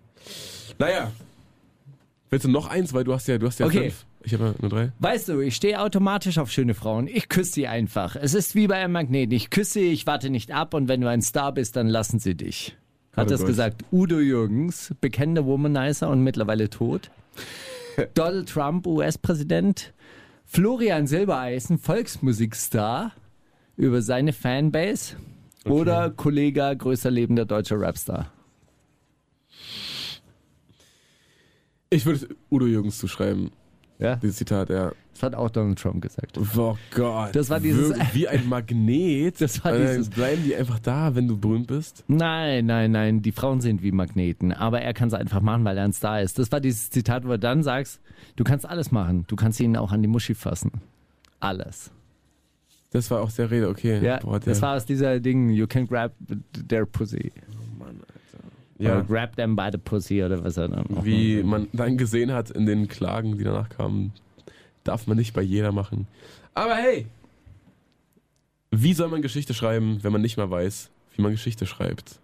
Naja. 0.78 1.10
Willst 2.30 2.44
du 2.44 2.50
noch 2.50 2.68
eins? 2.68 2.94
Weil 2.94 3.04
du 3.04 3.12
hast 3.12 3.26
ja, 3.26 3.38
du 3.38 3.46
hast 3.46 3.58
ja 3.58 3.66
okay. 3.66 3.90
fünf. 3.90 4.06
Ich 4.22 4.34
habe 4.34 4.44
ja 4.46 4.54
nur 4.60 4.70
drei. 4.70 4.92
Weißt 4.98 5.28
du, 5.28 5.40
ich 5.40 5.56
stehe 5.56 5.80
automatisch 5.80 6.38
auf 6.38 6.50
schöne 6.50 6.74
Frauen. 6.74 7.08
Ich 7.08 7.28
küsse 7.28 7.52
sie 7.52 7.66
einfach. 7.66 8.16
Es 8.16 8.34
ist 8.34 8.54
wie 8.54 8.66
bei 8.66 8.76
einem 8.76 8.92
Magneten. 8.92 9.32
Ich 9.34 9.50
küsse, 9.50 9.80
ich 9.80 10.06
warte 10.06 10.30
nicht 10.30 10.52
ab 10.52 10.74
und 10.74 10.88
wenn 10.88 11.00
du 11.00 11.08
ein 11.08 11.22
Star 11.22 11.52
bist, 11.52 11.76
dann 11.76 11.88
lassen 11.88 12.18
sie 12.18 12.34
dich. 12.34 12.76
Hat 13.16 13.30
das 13.30 13.44
gesagt 13.44 13.84
Udo 13.90 14.20
Jürgens, 14.20 14.94
bekennender 15.00 15.44
Womanizer 15.44 16.08
und 16.08 16.22
mittlerweile 16.22 16.70
tot. 16.70 17.10
Donald 18.14 18.48
Trump, 18.48 18.86
US-Präsident. 18.86 19.92
Florian 20.44 21.06
Silbereisen, 21.06 21.78
Volksmusikstar, 21.78 23.12
über 23.76 24.02
seine 24.02 24.32
Fanbase. 24.32 25.16
Okay. 25.64 25.72
Oder 25.72 26.10
Kollege, 26.10 26.74
größer 26.76 27.10
lebender 27.10 27.44
deutscher 27.44 27.80
Rapstar? 27.80 28.32
Ich 31.90 32.06
würde 32.06 32.28
Udo 32.50 32.66
Jürgens 32.66 32.98
zuschreiben. 32.98 33.50
Ja? 33.98 34.16
Dieses 34.16 34.36
Zitat, 34.36 34.70
ja. 34.70 34.92
Das 35.12 35.22
hat 35.22 35.34
auch 35.34 35.50
Donald 35.50 35.78
Trump 35.78 36.00
gesagt. 36.00 36.38
Oh 36.56 36.78
Gott. 36.94 37.36
Das 37.36 37.50
war 37.50 37.60
dieses. 37.60 37.92
Wie 38.14 38.26
ein 38.26 38.48
Magnet. 38.48 39.36
Das 39.40 39.62
war 39.62 39.76
dieses. 39.76 40.08
Bleiben 40.08 40.42
die 40.44 40.56
einfach 40.56 40.78
da, 40.78 41.14
wenn 41.14 41.28
du 41.28 41.36
berühmt 41.36 41.66
bist? 41.66 42.04
Nein, 42.08 42.64
nein, 42.64 42.90
nein. 42.92 43.20
Die 43.20 43.32
Frauen 43.32 43.60
sind 43.60 43.82
wie 43.82 43.92
Magneten. 43.92 44.52
Aber 44.52 44.80
er 44.80 44.94
kann 44.94 45.08
es 45.08 45.14
einfach 45.14 45.42
machen, 45.42 45.64
weil 45.64 45.76
er 45.76 45.84
ein 45.84 45.92
Star 45.92 46.22
ist. 46.22 46.38
Das 46.38 46.50
war 46.50 46.60
dieses 46.60 46.88
Zitat, 46.88 47.24
wo 47.24 47.28
du 47.28 47.38
dann 47.38 47.62
sagst: 47.62 48.00
Du 48.36 48.44
kannst 48.44 48.64
alles 48.64 48.90
machen. 48.92 49.24
Du 49.26 49.36
kannst 49.36 49.60
ihn 49.60 49.76
auch 49.76 49.92
an 49.92 50.00
die 50.00 50.08
Muschi 50.08 50.34
fassen. 50.34 50.72
Alles. 51.40 51.90
Das 52.90 53.10
war 53.10 53.20
auch 53.22 53.30
sehr 53.30 53.50
Rede, 53.50 53.68
okay. 53.68 54.04
Ja, 54.04 54.18
Boah, 54.18 54.40
das 54.40 54.60
war 54.62 54.76
aus 54.76 54.84
dieser 54.84 55.20
Ding, 55.20 55.50
you 55.50 55.66
can 55.66 55.86
grab 55.86 56.12
their 56.68 56.86
pussy. 56.86 57.32
Oh 57.52 57.78
Mann, 57.78 58.00
Alter. 58.00 58.44
Ja. 58.78 58.92
Oder 58.96 59.04
grab 59.04 59.36
them 59.36 59.54
by 59.54 59.68
the 59.70 59.78
pussy 59.78 60.22
oder 60.24 60.42
was 60.42 60.56
er 60.56 60.68
dann 60.68 60.84
Wie 61.02 61.42
man 61.42 61.68
dann 61.72 61.96
gesehen 61.96 62.32
hat 62.32 62.50
in 62.50 62.66
den 62.66 62.88
Klagen, 62.88 63.38
die 63.38 63.44
danach 63.44 63.68
kamen, 63.68 64.12
darf 64.82 65.06
man 65.06 65.16
nicht 65.16 65.34
bei 65.34 65.42
jeder 65.42 65.70
machen. 65.70 66.08
Aber 66.54 66.74
hey, 66.74 67.06
wie 68.72 68.94
soll 68.94 69.08
man 69.08 69.22
Geschichte 69.22 69.54
schreiben, 69.54 69.98
wenn 70.02 70.12
man 70.12 70.22
nicht 70.22 70.36
mal 70.36 70.50
weiß, 70.50 70.90
wie 71.14 71.22
man 71.22 71.32
Geschichte 71.32 71.66
schreibt? 71.66 72.18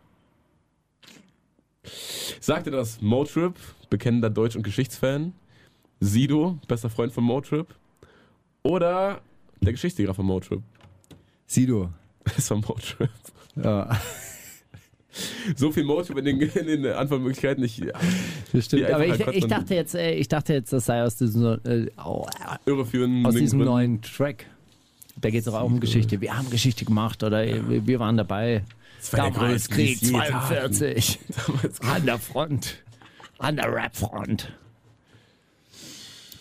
Sagte 2.40 2.70
das 2.70 3.00
Motrip, 3.00 3.54
bekennender 3.90 4.30
Deutsch- 4.30 4.56
und 4.56 4.62
Geschichtsfan, 4.62 5.32
Sido, 6.00 6.58
bester 6.68 6.90
Freund 6.90 7.12
von 7.12 7.24
Motrip, 7.24 7.74
oder 8.62 9.20
der 9.66 9.72
Geschichtslehrer 9.72 10.14
von 10.14 10.26
Motrip. 10.26 10.62
Sido. 11.46 11.90
Das 12.24 12.50
war 12.50 12.58
Motrip. 12.58 13.10
Ja. 13.56 14.00
So 15.56 15.72
viel 15.72 15.84
Motrip 15.84 16.18
in 16.18 16.24
den, 16.26 16.40
in 16.40 16.82
den 16.82 16.92
Antwortmöglichkeiten 16.92 17.62
nicht. 17.62 17.78
Ja. 17.78 17.92
Das 18.52 18.66
stimmt. 18.66 18.90
Aber 18.90 19.06
ich, 19.06 19.18
ich, 19.28 19.46
dachte 19.46 19.74
jetzt, 19.74 19.94
äh, 19.94 20.12
ich 20.12 20.28
dachte 20.28 20.52
jetzt, 20.52 20.74
das 20.74 20.84
sei 20.84 21.02
aus 21.02 21.16
diesem, 21.16 21.58
äh, 21.64 21.86
oh, 22.04 22.26
aus 23.24 23.34
diesem 23.34 23.60
neuen 23.60 24.02
Track. 24.02 24.44
Da 25.18 25.30
geht 25.30 25.40
es 25.40 25.48
auch 25.48 25.64
um 25.64 25.80
Geschichte. 25.80 26.20
Wir 26.20 26.36
haben 26.36 26.50
Geschichte 26.50 26.84
gemacht 26.84 27.22
oder 27.22 27.42
ja. 27.42 27.62
wir 27.66 27.98
waren 27.98 28.18
dabei. 28.18 28.62
Damals 29.12 29.70
Krieg 29.70 30.04
42. 30.04 31.18
An 31.80 32.04
der 32.04 32.18
Front. 32.18 32.82
An 33.38 33.56
der 33.56 33.72
Rap-Front. 33.72 34.52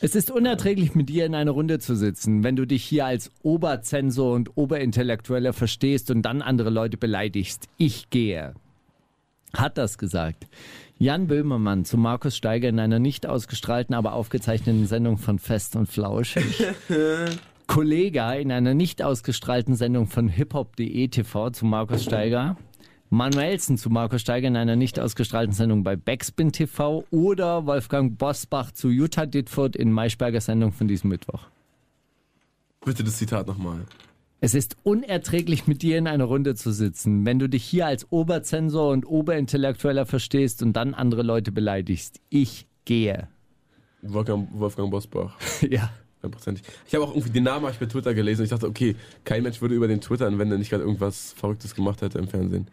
Es 0.02 0.16
ist 0.16 0.30
unerträglich, 0.30 0.94
mit 0.94 1.10
dir 1.10 1.26
in 1.26 1.36
einer 1.36 1.52
Runde 1.52 1.80
zu 1.80 1.96
sitzen, 1.96 2.44
wenn 2.44 2.56
du 2.56 2.66
dich 2.66 2.84
hier 2.84 3.06
als 3.06 3.32
Oberzensor 3.44 4.34
und 4.34 4.58
Oberintellektueller 4.58 5.54
verstehst 5.54 6.12
und 6.12 6.24
dann 6.24 6.42
andere 6.42 6.70
Leute 6.70 6.98
beleidigst. 6.98 7.68
Ich 7.78 8.10
gehe. 8.10 8.54
Hat 9.56 9.78
das 9.78 9.98
gesagt. 9.98 10.48
Jan 10.98 11.28
Böhmermann 11.28 11.86
zu 11.86 11.98
Markus 11.98 12.36
Steiger 12.36 12.70
in 12.70 12.80
einer 12.80 13.00
nicht 13.00 13.26
ausgestrahlten, 13.26 13.96
aber 13.96 14.14
aufgezeichneten 14.14 14.86
Sendung 14.86 15.18
von 15.18 15.40
Fest 15.40 15.76
und 15.76 15.88
Flauschig. 15.88 16.66
Kollega 17.68 18.34
in 18.34 18.52
einer 18.52 18.74
nicht 18.74 19.02
ausgestrahlten 19.02 19.76
Sendung 19.76 20.08
von 20.08 20.28
hiphop.de 20.28 21.08
TV 21.08 21.50
zu 21.50 21.66
Markus 21.66 22.04
Steiger. 22.04 22.58
Manuelsen 23.10 23.78
zu 23.78 23.90
Marco 23.90 24.18
Steiger 24.18 24.48
in 24.48 24.56
einer 24.56 24.76
nicht 24.76 25.00
ausgestrahlten 25.00 25.54
Sendung 25.54 25.84
bei 25.84 25.96
Backspin 25.96 26.52
TV 26.52 27.06
oder 27.12 27.66
Wolfgang 27.66 28.18
Bosbach 28.18 28.72
zu 28.72 28.90
Jutta 28.90 29.26
Dittfurt 29.26 29.76
in 29.76 29.92
Maischberger 29.92 30.42
Sendung 30.42 30.72
von 30.72 30.88
diesem 30.88 31.12
Mittwoch. 31.12 31.48
Bitte 32.84 33.04
das 33.04 33.18
Zitat 33.18 33.48
nochmal. 33.48 33.86
Es 34.42 34.54
ist 34.54 34.76
unerträglich, 34.84 35.66
mit 35.66 35.82
dir 35.82 35.98
in 35.98 36.08
einer 36.08 36.26
Runde 36.26 36.56
zu 36.56 36.72
sitzen, 36.72 37.26
wenn 37.26 37.40
du 37.40 37.48
dich 37.48 37.64
hier 37.64 37.88
als 37.88 38.12
Oberzensor 38.12 38.92
und 38.92 39.06
Oberintellektueller 39.06 40.06
verstehst 40.06 40.62
und 40.62 40.74
dann 40.74 40.94
andere 40.94 41.24
Leute 41.24 41.52
beleidigst. 41.52 42.20
Ich 42.30 42.68
gehe. 42.86 43.28
Wolfgang, 44.02 44.48
Wolfgang 44.54 44.92
Bosbach. 44.92 45.36
ja. 45.62 45.90
Ich 46.88 46.96
habe 46.96 47.06
auch 47.06 47.12
irgendwie 47.12 47.30
den 47.30 47.44
Namen 47.44 47.70
ich 47.70 47.78
bei 47.78 47.86
Twitter 47.86 48.16
gelesen 48.16 48.42
und 48.42 48.46
ich 48.46 48.50
dachte, 48.50 48.68
okay, 48.68 48.96
kein 49.24 49.44
Mensch 49.44 49.62
würde 49.62 49.76
über 49.76 49.88
den 49.88 50.02
Twitter 50.02 50.26
wenn 50.38 50.52
er 50.52 50.58
nicht 50.58 50.72
gerade 50.72 50.84
irgendwas 50.84 51.34
Verrücktes 51.34 51.76
gemacht 51.76 52.02
hätte 52.02 52.18
im 52.18 52.28
Fernsehen. 52.28 52.68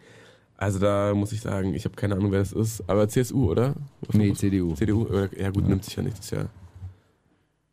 Also 0.56 0.78
da 0.78 1.12
muss 1.14 1.32
ich 1.32 1.40
sagen, 1.40 1.74
ich 1.74 1.84
habe 1.84 1.96
keine 1.96 2.14
Ahnung, 2.14 2.30
wer 2.30 2.38
das 2.38 2.52
ist. 2.52 2.88
Aber 2.88 3.08
CSU, 3.08 3.50
oder? 3.50 3.74
Was 4.02 4.16
nee, 4.16 4.32
CDU. 4.32 4.74
CDU? 4.74 5.06
Ja 5.36 5.50
gut, 5.50 5.64
ja. 5.64 5.68
nimmt 5.68 5.84
sich 5.84 5.96
ja 5.96 6.02
nicht. 6.02 6.18
Das 6.18 6.26
ist 6.26 6.30
ja 6.30 6.46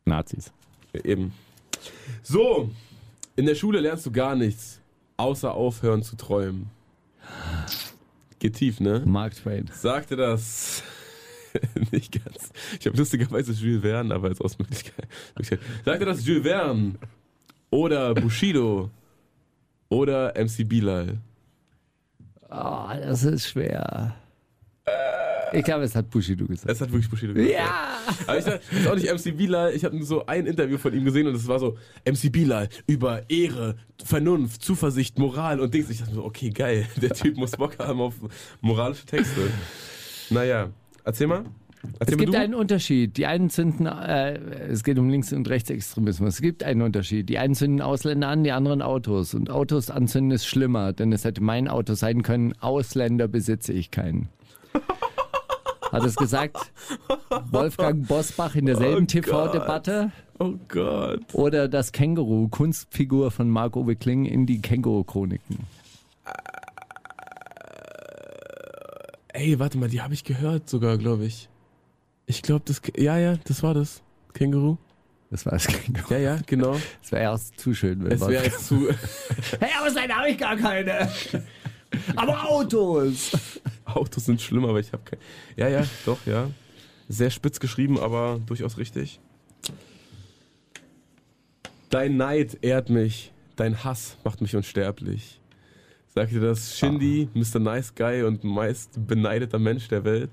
Nazis. 0.04 0.52
Eben. 1.04 1.32
So, 2.22 2.70
in 3.36 3.46
der 3.46 3.54
Schule 3.54 3.80
lernst 3.80 4.06
du 4.06 4.10
gar 4.10 4.34
nichts, 4.34 4.80
außer 5.16 5.54
aufhören 5.54 6.02
zu 6.02 6.16
träumen. 6.16 6.70
Geht 8.38 8.56
tief, 8.56 8.80
ne? 8.80 9.02
Mark 9.04 9.34
Twain. 9.34 9.70
Sagte 9.72 10.16
das. 10.16 10.82
nicht 11.92 12.12
ganz. 12.24 12.50
Ich 12.78 12.86
habe 12.86 12.96
lustigerweise 12.96 13.52
Jules 13.52 13.82
Verne, 13.82 14.14
aber 14.14 14.28
als 14.28 14.40
Ausmöglichkeit. 14.40 15.06
Sagte 15.84 16.04
das 16.04 16.24
Jules 16.24 16.42
Verne 16.42 16.94
oder 17.70 18.14
Bushido 18.14 18.90
oder 19.88 20.32
MC 20.36 20.68
Bilal? 20.68 21.18
Oh, 22.50 22.88
das 23.00 23.22
ist 23.24 23.48
schwer. 23.48 24.14
Ich 25.52 25.64
glaube, 25.64 25.84
es 25.84 25.94
hat 25.94 26.10
Bushido 26.10 26.46
gesagt. 26.46 26.70
Es 26.70 26.80
hat 26.80 26.90
wirklich 26.90 27.10
Bushido 27.10 27.34
gesagt. 27.34 27.52
Ja! 27.52 27.98
Aber 28.26 28.38
ich 28.38 28.44
dachte, 28.44 28.60
das 28.70 28.80
ist 28.80 28.88
auch 28.88 28.94
nicht 28.94 29.12
MC 29.12 29.36
Bilal. 29.36 29.72
Ich 29.72 29.84
habe 29.84 30.02
so 30.04 30.26
ein 30.26 30.46
Interview 30.46 30.78
von 30.78 30.92
ihm 30.94 31.04
gesehen 31.04 31.26
und 31.26 31.34
es 31.34 31.46
war 31.46 31.58
so 31.58 31.76
MC 32.04 32.30
Bilal 32.30 32.68
über 32.86 33.28
Ehre, 33.28 33.76
Vernunft, 34.04 34.62
Zuversicht, 34.62 35.18
Moral 35.18 35.60
und 35.60 35.72
Dings. 35.74 35.90
Ich 35.90 35.98
dachte 35.98 36.14
so, 36.14 36.24
okay, 36.24 36.50
geil. 36.50 36.86
Der 37.00 37.10
Typ 37.10 37.36
muss 37.36 37.52
Bock 37.52 37.78
haben 37.78 38.00
auf 38.00 38.14
moralische 38.60 39.06
Texte. 39.06 39.50
Naja, 40.30 40.70
erzähl 41.04 41.26
mal. 41.26 41.44
Erzähl 41.98 42.14
Es 42.14 42.18
gibt 42.18 42.34
du. 42.34 42.38
einen 42.38 42.54
Unterschied. 42.54 43.16
Die 43.16 43.26
einen 43.26 43.50
zünden, 43.50 43.86
äh, 43.86 44.38
es 44.68 44.84
geht 44.84 44.98
um 44.98 45.08
Links- 45.08 45.32
und 45.32 45.48
Rechtsextremismus. 45.48 46.34
Es 46.34 46.40
gibt 46.42 46.62
einen 46.62 46.82
Unterschied. 46.82 47.28
Die 47.28 47.38
einen 47.38 47.54
zünden 47.54 47.80
Ausländer 47.80 48.28
an, 48.28 48.44
die 48.44 48.52
anderen 48.52 48.82
Autos. 48.82 49.34
Und 49.34 49.50
Autos 49.50 49.90
anzünden 49.90 50.32
ist 50.32 50.46
schlimmer, 50.46 50.92
denn 50.92 51.12
es 51.12 51.24
hätte 51.24 51.42
mein 51.42 51.68
Auto 51.68 51.94
sein 51.94 52.22
können. 52.22 52.54
Ausländer 52.60 53.28
besitze 53.28 53.72
ich 53.72 53.90
keinen. 53.90 54.28
Hat 55.92 56.04
es 56.04 56.14
gesagt 56.14 56.56
Wolfgang 57.50 58.06
Bosbach 58.06 58.54
in 58.54 58.66
derselben 58.66 59.04
Oh 59.04 59.06
TV-Debatte? 59.06 60.12
Oh 60.38 60.54
Gott. 60.68 61.20
Oder 61.34 61.66
das 61.68 61.90
Känguru, 61.92 62.48
Kunstfigur 62.48 63.30
von 63.30 63.50
Marc-Uwe 63.50 63.96
Kling 63.96 64.24
in 64.24 64.46
die 64.46 64.60
Känguru-Chroniken? 64.62 65.58
Ey, 69.32 69.58
warte 69.58 69.78
mal, 69.78 69.88
die 69.88 70.00
habe 70.00 70.14
ich 70.14 70.24
gehört 70.24 70.68
sogar, 70.68 70.96
glaube 70.98 71.24
ich. 71.24 71.48
Ich 72.30 72.42
glaube, 72.42 72.62
das. 72.64 72.80
Ja, 72.96 73.18
ja, 73.18 73.36
das 73.42 73.60
war 73.64 73.74
das. 73.74 74.02
Känguru. 74.34 74.76
Das 75.32 75.44
war 75.46 75.52
das 75.52 75.66
Känguru. 75.66 76.12
Ja, 76.14 76.18
ja, 76.18 76.38
genau. 76.46 76.78
Das 77.02 77.10
wäre 77.10 77.22
erst 77.22 77.58
zu 77.58 77.74
schön. 77.74 78.04
Wenn 78.04 78.12
Es 78.12 78.20
wäre 78.24 78.48
zu. 78.52 78.88
hey, 79.60 79.70
Ausländer 79.84 80.14
habe 80.14 80.30
ich 80.30 80.38
gar 80.38 80.56
keine. 80.56 81.10
Aber 82.14 82.48
Autos. 82.48 83.32
Autos 83.84 84.26
sind 84.26 84.40
schlimm, 84.40 84.64
aber 84.64 84.78
ich 84.78 84.92
habe 84.92 85.02
kein. 85.02 85.18
Ja, 85.56 85.66
ja, 85.66 85.84
doch, 86.06 86.24
ja. 86.24 86.48
Sehr 87.08 87.30
spitz 87.30 87.58
geschrieben, 87.58 87.98
aber 87.98 88.40
durchaus 88.46 88.78
richtig. 88.78 89.18
Dein 91.88 92.16
Neid 92.16 92.58
ehrt 92.62 92.90
mich, 92.90 93.32
dein 93.56 93.82
Hass 93.82 94.16
macht 94.22 94.40
mich 94.40 94.54
unsterblich. 94.54 95.40
Sagt 96.06 96.30
dir 96.30 96.40
das 96.40 96.78
Shindy, 96.78 97.28
Mr. 97.34 97.58
Nice 97.58 97.92
Guy 97.92 98.22
und 98.22 98.44
meist 98.44 99.04
beneideter 99.04 99.58
Mensch 99.58 99.88
der 99.88 100.04
Welt? 100.04 100.30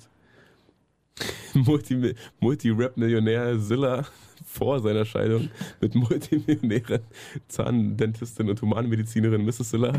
Multi- 1.53 2.15
Multi-Rap-Millionär 2.39 3.59
Zilla 3.59 4.05
vor 4.45 4.79
seiner 4.81 5.05
Scheidung 5.05 5.49
mit 5.81 5.95
Multimillionärin, 5.95 7.01
Zahndentistin 7.47 8.49
und 8.49 8.61
Humanmedizinerin 8.61 9.43
Mrs. 9.45 9.69
Zilla? 9.69 9.93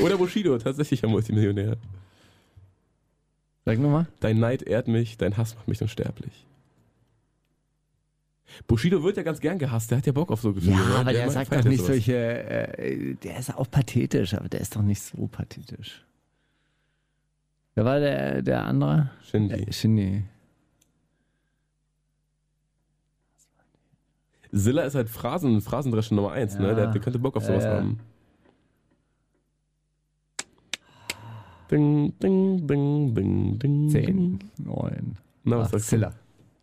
Oder 0.00 0.16
Bushido, 0.16 0.56
tatsächlicher 0.58 1.08
Multimillionär. 1.08 1.76
Sag 3.64 3.78
nochmal. 3.78 4.06
Dein 4.20 4.38
Neid 4.38 4.62
ehrt 4.62 4.88
mich, 4.88 5.16
dein 5.18 5.36
Hass 5.36 5.54
macht 5.56 5.68
mich 5.68 5.82
unsterblich. 5.82 6.46
Bushido 8.68 9.02
wird 9.02 9.16
ja 9.16 9.22
ganz 9.22 9.40
gern 9.40 9.58
gehasst, 9.58 9.90
der 9.90 9.98
hat 9.98 10.06
ja 10.06 10.12
Bock 10.12 10.30
auf 10.30 10.40
so 10.40 10.52
Gefühle. 10.54 10.76
Ja, 10.76 10.88
ne? 10.88 10.94
aber 10.96 11.12
der 11.12 11.24
mag- 11.26 11.32
sagt 11.34 11.52
doch 11.52 11.64
nicht 11.64 11.78
sowas. 11.78 11.86
solche. 11.88 12.14
Äh, 12.16 13.14
der 13.16 13.38
ist 13.38 13.54
auch 13.54 13.70
pathetisch, 13.70 14.34
aber 14.34 14.48
der 14.48 14.60
ist 14.60 14.76
doch 14.76 14.82
nicht 14.82 15.02
so 15.02 15.26
pathetisch. 15.26 16.04
Wer 17.76 17.84
war 17.84 18.00
der, 18.00 18.40
der 18.42 18.64
andere? 18.64 19.10
Shindy. 19.22 19.54
Äh, 19.54 19.72
Shindy. 19.72 20.24
Silla 24.50 24.82
ist 24.84 24.94
halt 24.94 25.10
Phrasen, 25.10 25.60
Phrasendrescher 25.60 26.14
Nummer 26.14 26.32
1, 26.32 26.54
Ja. 26.54 26.60
ne? 26.60 26.74
Der, 26.74 26.86
der 26.88 27.00
könnte 27.02 27.18
Bock 27.18 27.36
auf 27.36 27.44
sowas 27.44 27.64
Ja, 27.64 27.70
ja. 27.72 27.76
haben. 27.76 28.00
Ding, 31.70 32.18
ding, 32.18 32.66
ding, 32.66 33.14
ding, 33.14 33.58
ding. 33.58 33.90
Zehn, 33.90 34.38
neun. 34.56 35.18
Na, 35.44 35.58
was 35.58 35.70
sagst 35.70 35.88
Zilla. 35.88 36.12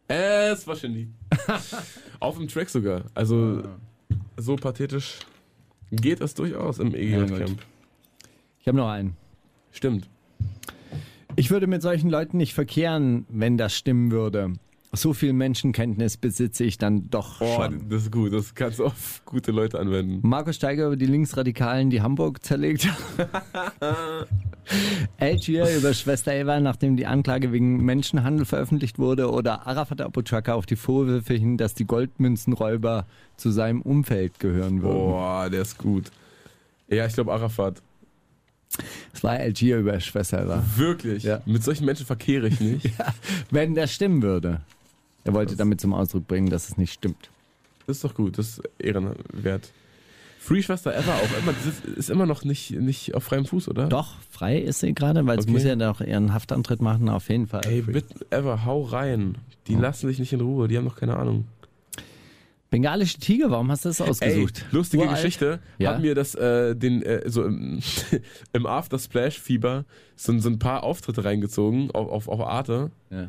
Es 0.08 0.66
war 0.66 0.76
Shindy. 0.76 1.10
auf 2.20 2.38
dem 2.38 2.48
Track 2.48 2.70
sogar. 2.70 3.04
Also, 3.14 3.64
so 4.38 4.56
pathetisch 4.56 5.20
geht 5.92 6.22
das 6.22 6.34
durchaus 6.34 6.80
im 6.80 6.92
Ja, 6.92 6.98
EG-Camp. 7.24 7.62
Ich 8.62 8.68
habe 8.68 8.78
noch 8.78 8.90
einen. 8.90 9.16
Stimmt. 9.72 10.10
Ich 11.36 11.52
würde 11.52 11.68
mit 11.68 11.82
solchen 11.82 12.10
Leuten 12.10 12.38
nicht 12.38 12.54
verkehren, 12.54 13.26
wenn 13.30 13.58
das 13.58 13.76
stimmen 13.76 14.12
würde. 14.12 14.54
So 14.96 15.14
viel 15.14 15.34
Menschenkenntnis 15.34 16.18
besitze 16.18 16.64
ich 16.64 16.78
dann 16.78 17.10
doch 17.10 17.42
Oh, 17.42 17.56
schon. 17.64 17.90
das 17.90 18.04
ist 18.04 18.12
gut. 18.12 18.32
Das 18.32 18.54
kannst 18.54 18.78
du 18.78 18.86
auf 18.86 19.24
gute 19.26 19.52
Leute 19.52 19.80
anwenden. 19.80 20.20
Markus 20.22 20.56
Steiger 20.58 20.86
über 20.86 20.96
die 20.96 21.08
Linksradikalen, 21.08 21.90
die 21.90 22.04
Hamburg 22.04 22.44
zerlegt. 22.46 22.88
Algier 25.20 25.68
über 25.78 25.96
Schwester 25.96 26.34
Eva, 26.34 26.60
nachdem 26.60 26.96
die 26.96 27.08
Anklage 27.08 27.52
wegen 27.52 27.84
Menschenhandel 27.84 28.46
veröffentlicht 28.46 29.00
wurde. 29.00 29.32
Oder 29.32 29.66
Arafat 29.66 30.02
Abu 30.02 30.22
Chaka 30.22 30.54
auf 30.54 30.68
die 30.68 30.76
Vorwürfe 30.76 31.34
hin, 31.34 31.58
dass 31.58 31.74
die 31.74 31.86
Goldmünzenräuber 31.86 33.08
zu 33.36 33.50
seinem 33.50 33.82
Umfeld 33.82 34.40
gehören 34.40 34.84
würden. 34.84 34.94
Boah, 35.10 35.50
der 35.50 35.64
ist 35.64 35.80
gut. 35.80 36.12
Ja, 36.88 37.08
ich 37.08 37.14
glaube 37.14 37.34
Arafat. 37.34 37.82
Das 39.12 39.24
war 39.24 39.32
Algier 39.32 39.78
über 39.78 40.00
Schwester. 40.00 40.64
Wirklich. 40.76 41.24
Ja. 41.24 41.42
Mit 41.46 41.64
solchen 41.64 41.86
Menschen 41.86 42.06
verkehre 42.06 42.48
ich 42.48 42.60
nicht. 42.60 42.90
Wenn 43.52 43.76
das 43.76 43.94
stimmen 43.94 44.22
würde. 44.22 44.62
Er 45.24 45.34
wollte 45.34 45.56
damit 45.56 45.80
zum 45.80 45.94
Ausdruck 45.94 46.28
bringen, 46.28 46.50
dass 46.50 46.70
es 46.70 46.78
nicht 46.78 46.94
stimmt. 46.94 47.30
Das 47.88 47.98
ist 47.98 48.04
doch 48.04 48.14
gut. 48.16 48.38
Das 48.38 48.50
ist 48.58 48.62
ehrenwert. 48.80 49.72
Free 50.40 50.62
Schwester 50.62 50.94
Ever 50.94 51.14
auch 51.16 51.38
immer, 51.42 51.54
das 51.54 51.66
ist, 51.66 51.86
ist 51.86 52.10
immer 52.10 52.26
noch 52.26 52.44
nicht, 52.44 52.72
nicht 52.72 53.16
auf 53.16 53.24
freiem 53.24 53.46
Fuß, 53.46 53.70
oder? 53.70 53.88
Doch, 53.88 54.16
frei 54.30 54.58
ist 54.58 54.82
sie 54.82 54.94
gerade, 54.94 55.26
weil 55.26 55.38
sie 55.40 55.44
Okay. 55.44 55.52
muss 55.54 55.64
ja 55.64 55.78
noch 55.78 56.02
ihren 56.02 56.34
Haftantritt 56.34 56.82
machen, 56.82 57.08
auf 57.08 57.30
jeden 57.30 57.48
Fall. 57.48 57.62
Ey, 57.66 57.82
bitte, 57.82 58.14
Ever, 58.30 58.66
hau 58.66 58.82
rein. 58.82 59.38
Die 59.68 59.78
Oh. 59.78 59.80
lassen 59.80 60.08
dich 60.08 60.20
nicht 60.20 60.34
in 60.34 60.42
Ruhe, 60.42 60.68
die 60.68 60.78
haben 60.78 60.84
noch 60.84 60.98
keine 60.98 61.16
Ahnung. 61.16 61.46
Bengalische 62.74 63.20
Tiger, 63.20 63.52
warum 63.52 63.70
hast 63.70 63.86
du 63.86 63.90
das 63.90 64.02
ausgesucht? 64.02 64.66
Ey, 64.72 64.76
lustige 64.76 65.04
Uralt. 65.04 65.16
Geschichte. 65.18 65.60
Ja? 65.78 65.92
Hab 65.94 66.02
mir 66.02 66.16
das, 66.16 66.34
äh, 66.34 66.76
den, 66.76 67.04
äh, 67.04 67.22
so 67.30 67.44
im, 67.46 67.80
im 68.54 68.66
After 68.66 68.98
Splash 68.98 69.40
Fieber 69.40 69.86
so, 70.16 70.36
so 70.40 70.50
ein 70.50 70.58
paar 70.58 70.82
Auftritte 70.84 71.24
reingezogen 71.24 71.92
auf, 71.92 72.10
auf, 72.10 72.28
auf 72.28 72.42
Arte. 72.42 72.90
Ja. 73.12 73.28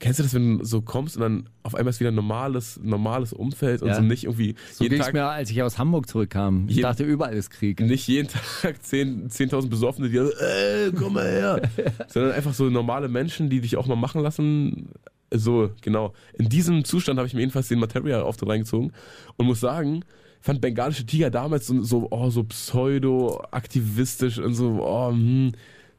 Kennst 0.00 0.18
du 0.18 0.24
das, 0.24 0.34
wenn 0.34 0.58
du 0.58 0.64
so 0.64 0.82
kommst 0.82 1.14
und 1.16 1.22
dann 1.22 1.48
auf 1.62 1.76
einmal 1.76 1.90
ist 1.90 2.00
wieder 2.00 2.10
ein 2.10 2.16
normales, 2.16 2.80
normales 2.82 3.32
Umfeld 3.32 3.82
und 3.82 3.88
Ja. 3.88 3.94
so 3.94 4.02
nicht 4.02 4.24
irgendwie 4.24 4.56
So 4.72 4.82
jeden 4.82 4.96
ging 4.96 5.06
es 5.06 5.12
mir, 5.12 5.24
als 5.26 5.50
ich 5.50 5.62
aus 5.62 5.78
Hamburg 5.78 6.08
zurückkam. 6.08 6.66
Ich 6.68 6.74
Je- 6.76 6.82
dachte, 6.82 7.04
überall 7.04 7.34
ist 7.34 7.50
Krieg. 7.50 7.78
nicht 7.78 8.08
jeden 8.08 8.28
Tag 8.62 8.82
10 8.84 9.28
10.000 9.30 9.68
Besoffene, 9.68 10.08
die 10.08 10.16
äh, 10.16 10.90
komm 10.92 11.12
mal 11.12 11.24
her. 11.24 11.62
Sondern 12.08 12.32
einfach 12.32 12.52
so 12.52 12.68
normale 12.68 13.06
Menschen, 13.06 13.48
die 13.48 13.60
dich 13.60 13.76
auch 13.76 13.86
mal 13.86 13.94
machen 13.96 14.22
lassen. 14.22 14.88
So, 15.32 15.70
genau. 15.82 16.14
In 16.34 16.48
diesem 16.48 16.84
Zustand 16.84 17.18
habe 17.18 17.26
ich 17.26 17.34
mir 17.34 17.40
jedenfalls 17.40 17.68
den 17.68 17.80
Material-Auftritt 17.80 18.48
reingezogen 18.48 18.92
und 19.36 19.46
muss 19.46 19.60
sagen, 19.60 20.04
fand 20.40 20.60
Bengalische 20.60 21.04
Tiger 21.04 21.30
damals 21.30 21.66
so, 21.66 21.82
so, 21.82 22.08
oh, 22.10 22.30
so 22.30 22.44
pseudo-aktivistisch 22.44 24.38
und 24.38 24.54
so, 24.54 24.80
oh, 24.82 25.10
hm, 25.10 25.52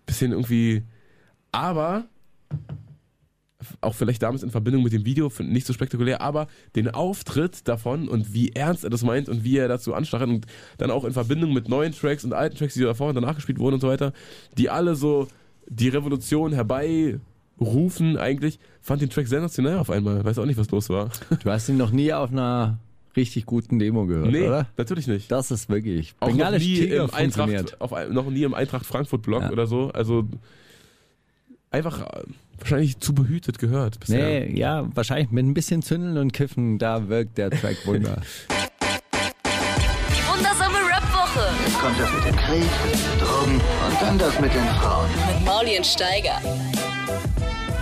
bisschen 0.05 0.31
irgendwie. 0.31 0.83
Aber 1.51 2.05
auch 3.81 3.93
vielleicht 3.93 4.23
damals 4.23 4.41
in 4.41 4.51
Verbindung 4.51 4.83
mit 4.83 4.93
dem 4.93 5.05
Video 5.05 5.31
nicht 5.39 5.67
so 5.67 5.73
spektakulär, 5.73 6.21
aber 6.21 6.47
den 6.75 6.89
Auftritt 6.89 7.67
davon 7.67 8.07
und 8.07 8.33
wie 8.33 8.49
ernst 8.53 8.85
er 8.85 8.89
das 8.89 9.03
meint 9.03 9.27
und 9.27 9.43
wie 9.43 9.57
er 9.57 9.67
dazu 9.67 9.93
anstachelt 9.93 10.29
und 10.29 10.45
dann 10.77 10.91
auch 10.91 11.03
in 11.03 11.11
Verbindung 11.11 11.53
mit 11.53 11.67
neuen 11.67 11.91
Tracks 11.91 12.23
und 12.23 12.33
alten 12.33 12.55
Tracks, 12.55 12.73
die 12.75 12.81
davor 12.81 13.09
und 13.09 13.15
danach 13.15 13.35
gespielt 13.35 13.59
wurden 13.59 13.75
und 13.75 13.81
so 13.81 13.89
weiter, 13.89 14.13
die 14.57 14.69
alle 14.69 14.95
so 14.95 15.27
die 15.67 15.89
Revolution 15.89 16.53
herbeirufen 17.59 18.17
eigentlich, 18.17 18.59
fand 18.81 19.01
den 19.01 19.09
Track 19.09 19.27
sensationell 19.27 19.77
auf 19.77 19.89
einmal. 19.89 20.23
Weiß 20.23 20.39
auch 20.39 20.45
nicht, 20.45 20.57
was 20.57 20.69
los 20.71 20.89
war. 20.89 21.09
Du 21.43 21.49
hast 21.49 21.69
ihn 21.69 21.77
noch 21.77 21.91
nie 21.91 22.13
auf 22.13 22.31
einer 22.31 22.77
richtig 23.15 23.45
guten 23.45 23.79
Demo 23.79 24.05
gehört, 24.05 24.31
nee, 24.31 24.47
oder? 24.47 24.67
natürlich 24.77 25.07
nicht. 25.07 25.31
Das 25.31 25.51
ist 25.51 25.69
wirklich. 25.69 26.13
Auch 26.19 26.31
noch 26.31 26.51
nie, 26.51 26.57
Tiger 26.75 27.03
im. 27.05 27.13
Eintracht, 27.13 27.81
auf, 27.81 27.91
noch 28.09 28.29
nie 28.29 28.43
im 28.43 28.53
Eintracht 28.53 28.85
Frankfurt 28.85 29.23
Blog 29.23 29.41
Ja. 29.43 29.51
oder 29.51 29.67
so. 29.67 29.91
Also 29.91 30.25
einfach 31.71 32.01
äh, 32.01 32.23
wahrscheinlich 32.57 32.99
zu 32.99 33.13
behütet 33.13 33.59
gehört 33.59 33.99
bisher. 33.99 34.41
Nee, 34.47 34.57
ja, 34.57 34.87
wahrscheinlich 34.95 35.31
mit 35.31 35.45
ein 35.45 35.53
bisschen 35.53 35.81
Zündeln 35.81 36.17
und 36.17 36.33
Kiffen, 36.33 36.77
da 36.77 37.09
wirkt 37.09 37.37
der 37.37 37.49
Track 37.51 37.85
Wunder. 37.85 38.21
Die 38.49 40.21
wundersame 40.31 40.77
Rap-Woche 40.77 41.47
Jetzt 41.65 41.79
kommt 41.79 41.99
das 41.99 42.13
mit 42.13 42.25
dem 42.25 42.35
Krieg, 42.35 42.69
Drogen 43.19 43.55
und 43.55 44.01
dann 44.01 44.17
das 44.17 44.39
mit 44.39 44.53
den 44.53 44.65
Frauen. 44.79 45.09
mit 45.35 45.45
Mauli 45.45 45.77
und 45.77 45.85
Steiger. 45.85 46.39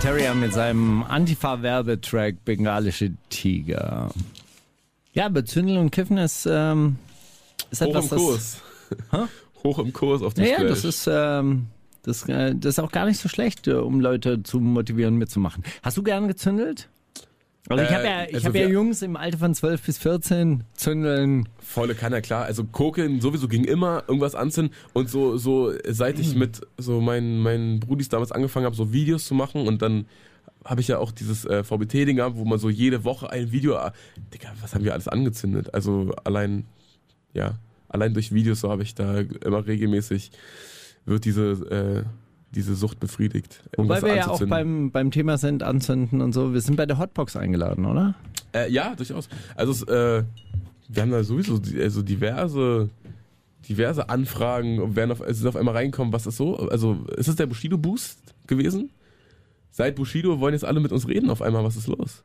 Terrier 0.00 0.34
mit 0.34 0.52
seinem 0.52 1.02
Antifa-Werbetrack 1.02 2.44
Bengalische 2.44 3.12
Tiger. 3.30 4.10
Ja, 5.12 5.26
aber 5.26 5.44
Zündeln 5.44 5.78
und 5.78 5.90
Kiffen 5.90 6.18
ist, 6.18 6.46
ähm, 6.50 6.96
ist 7.70 7.80
Hoch 7.82 7.88
etwas, 7.88 8.12
im 8.12 8.18
Kurs. 8.18 8.60
Hoch 9.64 9.78
im 9.80 9.92
Kurs 9.92 10.22
auf 10.22 10.34
dem 10.34 10.44
Ja, 10.44 10.50
ja, 10.50 10.56
Splash. 10.58 10.70
das 10.70 10.84
ist, 10.84 11.08
ähm, 11.10 11.66
Das, 12.04 12.28
äh, 12.28 12.54
das 12.54 12.74
ist 12.74 12.78
auch 12.78 12.92
gar 12.92 13.06
nicht 13.06 13.18
so 13.18 13.28
schlecht, 13.28 13.66
äh, 13.66 13.72
um 13.72 14.00
Leute 14.00 14.42
zu 14.44 14.60
motivieren, 14.60 15.16
mitzumachen. 15.16 15.64
Hast 15.82 15.96
du 15.96 16.02
gern 16.02 16.28
gezündelt? 16.28 16.88
Also 17.68 17.84
ich 17.84 17.90
Äh, 17.90 17.94
habe 17.94 18.04
ja, 18.06 18.24
ich 18.24 18.34
also 18.34 18.48
hab 18.48 18.54
ja 18.54 18.66
Jungs 18.68 19.02
im 19.02 19.16
Alter 19.16 19.38
von 19.38 19.54
12 19.54 19.82
bis 19.82 19.98
14 19.98 20.64
zündeln. 20.74 21.48
Volle 21.60 21.94
Kanne, 21.94 22.22
klar. 22.22 22.44
Also 22.44 22.64
Kokeln 22.64 23.20
sowieso 23.20 23.48
ging 23.48 23.64
immer 23.64 24.04
irgendwas 24.08 24.34
anzünden 24.34 24.74
und 24.94 25.08
so, 25.10 25.36
so 25.36 25.72
seit 25.86 26.18
ich 26.18 26.34
mit 26.34 26.60
so 26.78 27.00
meinen, 27.00 27.40
meinen 27.40 27.80
Brudis 27.80 28.08
damals 28.08 28.32
angefangen 28.32 28.66
habe, 28.66 28.76
so 28.76 28.92
Videos 28.92 29.26
zu 29.26 29.34
machen 29.34 29.66
und 29.66 29.82
dann 29.82 30.06
habe 30.64 30.80
ich 30.80 30.88
ja 30.88 30.98
auch 30.98 31.12
dieses 31.12 31.44
äh, 31.44 31.62
VBT-Ding 31.62 32.16
gehabt, 32.16 32.36
wo 32.36 32.44
man 32.44 32.58
so 32.58 32.68
jede 32.68 33.04
Woche 33.04 33.30
ein 33.30 33.52
Video, 33.52 33.74
äh, 33.76 33.90
Digga, 34.34 34.52
was 34.60 34.74
haben 34.74 34.84
wir 34.84 34.92
alles 34.92 35.08
angezündet? 35.08 35.72
Also 35.72 36.14
allein, 36.24 36.66
ja, 37.32 37.58
allein 37.88 38.12
durch 38.12 38.32
Videos 38.32 38.60
so 38.60 38.70
habe 38.70 38.82
ich 38.82 38.94
da 38.94 39.20
immer 39.20 39.66
regelmäßig, 39.66 40.30
wird 41.06 41.24
diese, 41.24 41.42
äh, 41.70 42.27
diese 42.54 42.74
Sucht 42.74 43.00
befriedigt. 43.00 43.62
Wobei 43.76 43.96
irgendwas 43.96 44.02
wir 44.02 44.16
ja 44.16 44.28
auch 44.28 44.46
beim, 44.46 44.90
beim 44.90 45.10
Thema 45.10 45.38
sind, 45.38 45.62
anzünden 45.62 46.20
und 46.20 46.32
so. 46.32 46.54
Wir 46.54 46.60
sind 46.60 46.76
bei 46.76 46.86
der 46.86 46.98
Hotbox 46.98 47.36
eingeladen, 47.36 47.84
oder? 47.84 48.14
Äh, 48.54 48.70
ja, 48.70 48.94
durchaus. 48.94 49.28
Also 49.54 49.86
äh, 49.86 50.24
wir 50.88 51.02
haben 51.02 51.10
da 51.10 51.22
sowieso 51.22 51.60
also 51.80 52.02
diverse, 52.02 52.88
diverse 53.68 54.08
Anfragen, 54.08 54.96
werden 54.96 55.12
auf, 55.12 55.20
es 55.20 55.38
ist 55.38 55.46
auf 55.46 55.56
einmal 55.56 55.74
reinkommen, 55.74 56.12
was 56.12 56.26
ist 56.26 56.38
so? 56.38 56.56
Also 56.56 57.04
ist 57.16 57.28
es 57.28 57.36
der 57.36 57.46
Bushido 57.46 57.76
Boost 57.76 58.34
gewesen? 58.46 58.90
Seit 59.70 59.96
Bushido 59.96 60.40
wollen 60.40 60.54
jetzt 60.54 60.64
alle 60.64 60.80
mit 60.80 60.92
uns 60.92 61.06
reden 61.06 61.30
auf 61.30 61.42
einmal, 61.42 61.62
was 61.62 61.76
ist 61.76 61.86
los? 61.86 62.24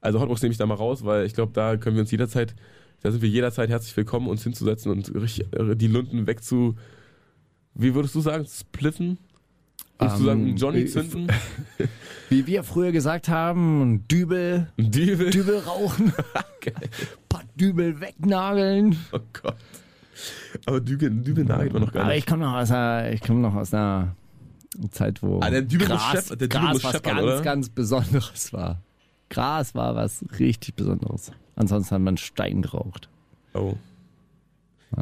Also 0.00 0.20
Hotbox 0.20 0.42
nehme 0.42 0.52
ich 0.52 0.58
da 0.58 0.66
mal 0.66 0.74
raus, 0.74 1.04
weil 1.04 1.24
ich 1.24 1.34
glaube, 1.34 1.52
da 1.52 1.76
können 1.76 1.96
wir 1.96 2.02
uns 2.02 2.10
jederzeit, 2.10 2.54
da 3.02 3.10
sind 3.10 3.22
wir 3.22 3.28
jederzeit 3.28 3.70
herzlich 3.70 3.96
willkommen, 3.96 4.28
uns 4.28 4.44
hinzusetzen 4.44 4.92
und 4.92 5.12
äh, 5.14 5.76
die 5.76 5.86
Lunden 5.86 6.26
wegzu, 6.26 6.76
wie 7.74 7.94
würdest 7.94 8.14
du 8.14 8.20
sagen, 8.20 8.44
spliffen? 8.46 9.18
Du 9.98 10.04
Ähm, 10.06 10.24
sagen, 10.24 10.56
Johnny 10.56 10.80
äh, 10.82 10.86
zünden? 10.86 11.26
Wie 12.28 12.46
wir 12.46 12.62
früher 12.62 12.92
gesagt 12.92 13.28
haben, 13.28 14.06
Dübel, 14.08 14.68
Dübel? 14.76 15.30
Dübel 15.30 15.58
rauchen, 15.60 16.12
paar 17.28 17.42
Dübel 17.56 18.00
wegnageln. 18.00 18.96
Oh 19.12 19.18
Gott. 19.42 19.56
Aber 20.66 20.80
Dübel, 20.80 21.10
Dübel 21.10 21.44
nagelt 21.44 21.72
man 21.72 21.82
noch 21.82 21.92
gar 21.92 22.02
Aber 22.04 22.12
nicht. 22.12 22.20
ich 22.20 22.26
komme 22.26 22.44
noch 22.44 22.54
aus 22.54 22.70
einer, 22.70 23.10
ich 23.12 23.20
komme 23.22 23.40
noch 23.40 23.54
aus 23.54 23.72
einer 23.72 24.14
Zeit, 24.90 25.22
wo 25.22 25.40
Ah, 25.40 25.50
der 25.50 25.62
Dübel 25.62 25.88
muss 25.88 25.96
Gras, 25.98 26.12
schepp- 26.30 26.36
der 26.36 26.48
Dübel 26.48 26.48
Gras 26.48 26.72
muss 26.74 26.84
was 26.84 26.92
scheppern, 26.92 27.16
ganz, 27.16 27.24
oder? 27.26 27.42
ganz 27.42 27.68
Besonderes 27.70 28.52
war. 28.52 28.82
Gras 29.30 29.74
war 29.74 29.94
was 29.96 30.24
richtig 30.38 30.74
Besonderes. 30.76 31.32
Ansonsten 31.56 31.94
hat 31.94 32.02
man 32.02 32.16
Stein 32.18 32.62
geraucht. 32.62 33.08
Oh. 33.54 33.74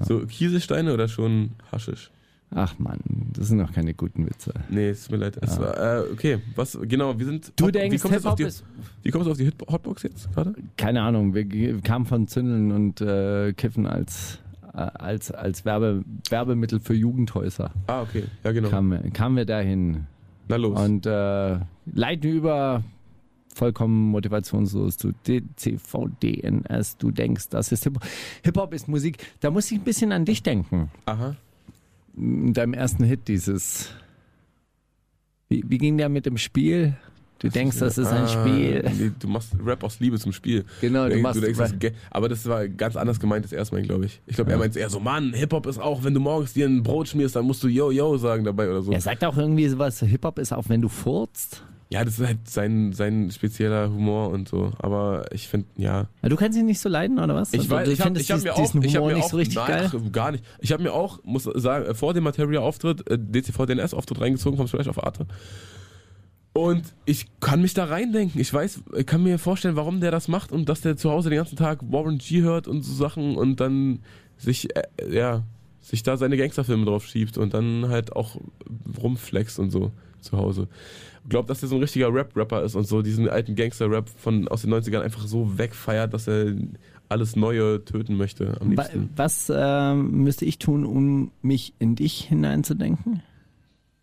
So 0.03 0.21
Kieselsteine 0.27 0.93
oder 0.95 1.07
schon 1.09 1.51
Haschisch? 1.71 2.11
Ach 2.55 2.79
man, 2.79 2.99
das 3.33 3.49
sind 3.49 3.59
noch 3.59 3.73
keine 3.73 3.93
guten 3.93 4.25
Witze. 4.27 4.53
Nee, 4.71 4.91
es 4.91 5.03
tut 5.03 5.13
mir 5.13 5.17
leid. 5.25 5.37
Es 5.43 5.59
war, 5.59 5.77
äh, 5.99 6.13
okay, 6.13 6.39
was 6.55 6.79
genau, 6.83 7.19
wir 7.19 7.27
sind. 7.27 7.53
Du 7.57 7.67
Hot- 7.67 7.75
denkst, 7.75 7.95
wie 7.97 7.99
kommst 8.09 8.25
du 8.25 8.29
auf 8.29 8.37
Hip-Hop 8.37 8.37
die, 8.37 8.43
ist, 8.45 8.65
wie 9.03 9.11
kommst 9.11 9.27
du 9.27 9.31
auf 9.33 9.37
die 9.39 9.51
Hotbox 9.71 10.03
jetzt 10.05 10.33
gerade? 10.33 10.55
keine 10.77 11.03
Ahnung, 11.03 11.35
wir 11.35 11.81
kamen 11.83 12.07
von 12.07 12.29
Zündeln 12.29 12.71
und 12.73 13.01
äh, 13.01 13.53
Kiffen 13.53 13.87
als, 13.87 14.39
äh, 14.73 14.79
als, 14.79 15.33
als 15.33 15.65
Werbe, 15.65 16.05
Werbemittel 16.31 16.79
für 16.81 16.95
Jugendhäuser. 16.95 17.73
Ah, 17.89 18.03
okay, 18.03 18.25
ja 18.45 18.53
genau. 18.53 18.69
Kamen, 18.69 19.13
kamen 19.13 19.37
wir 19.37 19.45
dahin. 19.45 20.07
Na 20.49 20.57
los. 20.57 20.81
Und 20.81 21.05
äh, 21.05 21.59
leiten 21.87 22.31
über 22.31 22.85
vollkommen 23.55 24.11
motivationslos 24.11 24.99
zu 24.99 25.13
DCV, 25.27 26.09
DNS. 26.23 26.97
Du 26.99 27.11
denkst, 27.11 27.49
das 27.51 27.73
ist 27.73 27.83
Hip-Hop. 27.85 28.05
Hip-Hop 28.45 28.73
ist 28.73 28.87
Musik. 28.87 29.19
Da 29.41 29.51
muss 29.51 29.71
ich 29.73 29.79
ein 29.79 29.85
bisschen 29.85 30.13
an 30.13 30.25
dich 30.25 30.43
denken. 30.45 30.91
Aha. 31.07 31.35
In 32.17 32.53
deinem 32.55 32.75
ersten 32.75 33.05
Hit, 33.05 33.29
dieses. 33.29 33.91
Wie, 35.49 35.63
wie 35.67 35.79
ging 35.79 35.97
der 35.99 36.09
mit 36.09 36.27
dem 36.27 36.39
Spiel? 36.39 36.97
Du 37.39 37.51
denkst, 37.51 37.79
das 37.79 37.99
ist 37.99 38.07
ein 38.07 38.25
Ah, 38.25 38.29
Spiel. 38.29 38.83
Nee, 38.99 39.11
du 39.19 39.29
machst 39.29 39.53
Rap 39.63 39.85
aus 39.85 40.01
Liebe 40.01 40.19
zum 40.19 40.33
Spiel. 40.33 40.65
Genau, 40.81 41.07
du 41.07 41.19
machst 41.19 41.43
denkst, 41.43 41.59
Rap. 41.59 41.79
das 41.81 41.91
ist 41.91 41.97
aber 42.11 42.29
das 42.31 42.47
war 42.49 42.67
ganz 42.67 42.97
anders 42.97 43.21
gemeint 43.21 43.45
das 43.45 43.53
erste 43.53 43.75
Mal, 43.75 43.83
glaube 43.83 44.07
ich. 44.07 44.23
Ich 44.27 44.37
glaube, 44.37 44.51
er 44.51 44.55
Ja. 44.57 44.59
meint 44.61 44.75
eher 44.75 44.89
so, 44.89 44.99
Mann, 45.01 45.35
Hip-Hop 45.35 45.67
ist 45.67 45.79
auch, 45.79 46.03
wenn 46.03 46.15
du 46.15 46.21
morgens 46.21 46.55
dir 46.55 46.67
ein 46.67 46.83
Brot 46.83 47.09
schmierst, 47.09 47.37
dann 47.37 47.45
musst 47.45 47.63
du 47.63 47.69
Yo, 47.69 47.91
Yo 47.91 48.17
sagen 48.17 48.45
dabei 48.45 48.71
oder 48.71 48.81
so. 48.81 48.91
Er 48.91 49.03
sagt 49.03 49.23
auch 49.23 49.37
irgendwie 49.37 49.69
sowas, 49.69 50.01
Hip-Hop 50.01 50.39
ist 50.39 50.53
auch, 50.55 50.65
wenn 50.71 50.81
du 50.81 50.89
furzt. 50.89 51.63
Ja, 51.89 52.05
das 52.05 52.19
ist 52.19 52.27
halt 52.27 52.49
sein, 52.49 52.93
sein 52.93 53.31
spezieller 53.31 53.89
Humor 53.91 54.31
und 54.31 54.49
so. 54.49 54.73
Aber 54.79 55.25
ich 55.33 55.47
finde, 55.47 55.69
ja. 55.77 56.09
Ja, 56.23 56.29
Du 56.29 56.35
kannst 56.35 56.59
ihn 56.59 56.67
nicht 56.67 56.81
so 56.81 56.89
leiden, 56.89 57.19
oder 57.21 57.35
was? 57.37 57.53
Ich 57.53 57.61
Also, 57.61 57.71
weiß, 57.71 57.89
ich 57.89 58.01
habe 58.01 58.19
hab 58.19 58.43
mir 58.43 58.55
auch, 58.55 58.75
ich 58.83 58.97
hab 58.97 59.05
mir 59.05 59.15
nicht 59.15 59.25
auch, 59.25 59.31
so 59.31 59.37
richtig 59.37 59.55
nein, 59.57 59.67
geil. 59.69 59.91
ach, 59.93 60.13
gar 60.13 60.33
nicht. 60.33 60.45
Ich 60.61 60.73
habe 60.73 60.83
mir 60.83 60.93
auch, 60.93 61.21
muss 61.23 61.45
sagen, 61.45 61.95
vor 61.95 62.13
dem 62.13 62.25
Materia-Auftritt, 62.25 63.09
äh, 63.09 63.17
DCV 63.19 63.67
DNS-Auftritt 63.67 64.21
reingezogen 64.21 64.57
vom 64.57 64.67
Splash 64.67 64.89
auf 64.89 65.03
Arte. 65.03 65.27
Und 66.53 66.83
ich 67.05 67.27
kann 67.39 67.61
mich 67.61 67.75
da 67.75 67.85
reindenken. 67.85 68.41
Ich 68.41 68.53
weiß, 68.53 68.81
ich 68.97 69.07
kann 69.07 69.23
mir 69.23 69.39
vorstellen, 69.39 69.77
warum 69.77 70.01
der 70.01 70.11
das 70.11 70.27
macht 70.27 70.51
und 70.53 70.69
dass 70.69 70.81
der 70.81 70.97
zu 70.97 71.11
Hause 71.11 71.29
den 71.29 71.37
ganzen 71.37 71.57
Tag 71.57 71.81
Warren 71.93 72.19
G 72.19 72.41
hört 72.43 72.67
und 72.67 72.83
so 72.83 72.95
Sachen 72.95 73.37
und 73.37 73.61
dann 73.61 74.01
sich, 74.39 74.75
äh, 74.75 74.83
ja, 75.09 75.43
sich 75.83 76.03
da 76.03 76.17
seine 76.17 76.37
Gangsterfilme 76.37 76.85
drauf 76.85 77.07
schiebt 77.07 77.39
und 77.39 77.55
dann 77.55 77.89
halt 77.91 78.17
auch 78.17 78.39
rumflext 79.01 79.59
und 79.61 79.71
so 79.71 79.93
zu 80.21 80.37
Hause. 80.37 80.69
Glaubt, 81.29 81.51
dass 81.51 81.63
er 81.63 81.69
so 81.69 81.75
ein 81.77 81.81
richtiger 81.81 82.13
Rap-Rapper 82.13 82.63
ist 82.63 82.75
und 82.77 82.87
so 82.87 83.03
diesen 83.03 83.29
alten 83.29 83.55
Gangster-Rap 83.57 84.09
von 84.09 84.47
aus 84.49 84.63
den 84.63 84.73
90ern 84.73 85.01
einfach 85.01 85.27
so 85.27 85.59
wegfeiert, 85.59 86.15
dass 86.15 86.29
er 86.29 86.55
alles 87.09 87.37
Neue 87.37 87.85
töten 87.85 88.17
möchte 88.17 88.61
am 88.61 88.71
liebsten. 88.71 89.11
Was 89.17 89.53
ähm, 89.55 90.23
müsste 90.23 90.45
ich 90.45 90.59
tun, 90.59 90.85
um 90.85 91.31
mich 91.43 91.73
in 91.79 91.95
dich 91.97 92.25
hineinzudenken? 92.25 93.23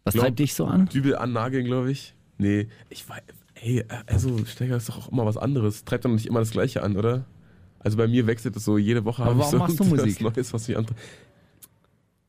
Was 0.04 0.14
Glaub- 0.14 0.26
treibt 0.26 0.40
dich 0.40 0.54
so 0.54 0.66
an? 0.66 0.88
Dübel 0.88 1.16
annageln, 1.16 1.66
glaube 1.66 1.92
ich. 1.92 2.14
Nee, 2.38 2.68
ich 2.90 3.08
weiß, 3.08 3.22
ey, 3.56 3.86
also 4.08 4.44
Stecker 4.46 4.76
ist 4.78 4.90
doch 4.90 4.98
auch 4.98 5.12
immer 5.12 5.26
was 5.26 5.38
anderes. 5.38 5.86
Treibt 5.86 6.04
doch 6.06 6.10
nicht 6.10 6.26
immer 6.26 6.40
das 6.40 6.52
Gleiche 6.52 6.82
an, 6.84 6.98
oder? 6.98 7.26
Also 7.80 7.98
bei 7.98 8.08
mir 8.08 8.28
wechselt 8.28 8.56
es 8.56 8.66
so, 8.66 8.78
jede 8.78 9.04
Woche 9.06 9.24
Aber 9.24 9.32
habe 9.32 9.40
ich 9.42 9.46
warum 9.46 9.52
so 9.52 9.58
machst 9.60 9.80
du 9.98 10.04
Musik? 10.04 10.22
Neues, 10.22 10.54
was 10.54 10.68
mich 10.68 10.78
antreibt. 10.78 11.00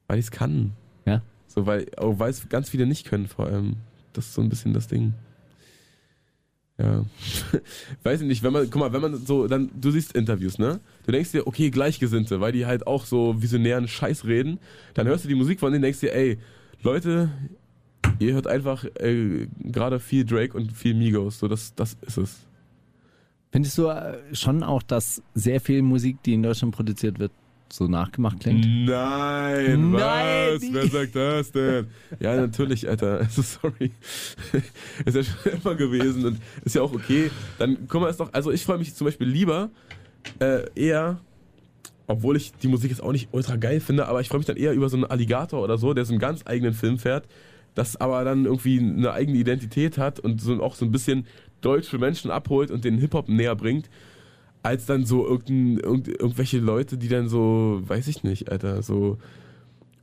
Weil 0.06 0.18
ich 0.18 0.26
es 0.26 0.30
kann. 0.30 0.72
Ja. 1.06 1.22
So, 1.54 1.66
weil, 1.66 1.86
oh, 1.98 2.18
weil 2.18 2.30
es 2.30 2.48
ganz 2.48 2.68
viele 2.68 2.84
nicht 2.84 3.06
können 3.06 3.28
vor 3.28 3.46
allem. 3.46 3.76
Das 4.12 4.26
ist 4.26 4.34
so 4.34 4.42
ein 4.42 4.48
bisschen 4.48 4.72
das 4.72 4.88
Ding. 4.88 5.14
Ja. 6.78 7.04
Weiß 8.02 8.20
ich 8.20 8.26
nicht, 8.26 8.42
wenn 8.42 8.52
man, 8.52 8.68
guck 8.68 8.80
mal, 8.80 8.92
wenn 8.92 9.00
man 9.00 9.24
so, 9.24 9.46
dann, 9.46 9.70
du 9.80 9.92
siehst 9.92 10.16
Interviews, 10.16 10.58
ne? 10.58 10.80
Du 11.06 11.12
denkst 11.12 11.30
dir, 11.30 11.46
okay, 11.46 11.70
Gleichgesinnte, 11.70 12.40
weil 12.40 12.50
die 12.50 12.66
halt 12.66 12.88
auch 12.88 13.04
so 13.04 13.40
visionären 13.40 13.86
Scheiß 13.86 14.24
reden. 14.24 14.58
Dann 14.94 15.06
hörst 15.06 15.24
du 15.24 15.28
die 15.28 15.36
Musik 15.36 15.60
von 15.60 15.70
denen, 15.70 15.82
denkst 15.82 16.00
dir, 16.00 16.12
ey, 16.12 16.38
Leute, 16.82 17.30
ihr 18.18 18.34
hört 18.34 18.48
einfach 18.48 18.84
äh, 18.96 19.46
gerade 19.60 20.00
viel 20.00 20.24
Drake 20.24 20.56
und 20.56 20.72
viel 20.72 20.94
Migos. 20.94 21.38
So, 21.38 21.46
das, 21.46 21.76
das 21.76 21.96
ist 22.02 22.16
es. 22.16 22.38
Findest 23.52 23.78
du 23.78 23.86
äh, 23.86 24.34
schon 24.34 24.64
auch, 24.64 24.82
dass 24.82 25.22
sehr 25.34 25.60
viel 25.60 25.82
Musik, 25.82 26.20
die 26.24 26.34
in 26.34 26.42
Deutschland 26.42 26.74
produziert 26.74 27.20
wird, 27.20 27.30
so 27.74 27.88
nachgemacht 27.88 28.40
klingt? 28.40 28.64
Nein, 28.64 29.90
Nein, 29.90 30.54
was? 30.54 30.62
Wer 30.70 30.86
sagt 30.86 31.16
das 31.16 31.50
denn? 31.50 31.86
Ja, 32.20 32.36
natürlich, 32.36 32.88
Alter. 32.88 33.20
Also, 33.24 33.42
sorry. 33.42 33.90
ist 35.04 35.16
ja 35.16 35.22
schon 35.24 35.52
immer 35.60 35.74
gewesen 35.74 36.24
und 36.24 36.38
ist 36.64 36.74
ja 36.76 36.82
auch 36.82 36.92
okay. 36.92 37.30
Dann, 37.58 37.78
guck 37.88 38.00
mal, 38.00 38.10
ist 38.10 38.20
doch, 38.20 38.32
also 38.32 38.52
ich 38.52 38.64
freue 38.64 38.78
mich 38.78 38.94
zum 38.94 39.06
Beispiel 39.06 39.26
lieber 39.26 39.70
äh, 40.38 40.64
eher, 40.74 41.18
obwohl 42.06 42.36
ich 42.36 42.52
die 42.52 42.68
Musik 42.68 42.90
jetzt 42.90 43.02
auch 43.02 43.12
nicht 43.12 43.28
ultra 43.32 43.56
geil 43.56 43.80
finde, 43.80 44.06
aber 44.06 44.20
ich 44.20 44.28
freue 44.28 44.38
mich 44.38 44.46
dann 44.46 44.56
eher 44.56 44.72
über 44.72 44.88
so 44.88 44.96
einen 44.96 45.06
Alligator 45.06 45.62
oder 45.62 45.76
so, 45.76 45.94
der 45.94 46.04
so 46.04 46.12
einen 46.12 46.20
ganz 46.20 46.42
eigenen 46.44 46.74
Film 46.74 46.98
fährt, 46.98 47.26
das 47.74 47.96
aber 47.96 48.22
dann 48.24 48.44
irgendwie 48.44 48.78
eine 48.78 49.12
eigene 49.12 49.38
Identität 49.38 49.98
hat 49.98 50.20
und 50.20 50.40
so 50.40 50.62
auch 50.62 50.76
so 50.76 50.84
ein 50.84 50.92
bisschen 50.92 51.26
deutsche 51.60 51.98
Menschen 51.98 52.30
abholt 52.30 52.70
und 52.70 52.84
den 52.84 52.98
Hip-Hop 52.98 53.28
näher 53.28 53.56
bringt, 53.56 53.88
als 54.64 54.86
dann 54.86 55.04
so 55.04 55.26
irgendein, 55.26 55.78
irgend, 55.78 56.08
irgendwelche 56.08 56.58
Leute, 56.58 56.96
die 56.96 57.08
dann 57.08 57.28
so, 57.28 57.80
weiß 57.84 58.08
ich 58.08 58.24
nicht, 58.24 58.50
Alter, 58.50 58.82
so, 58.82 59.18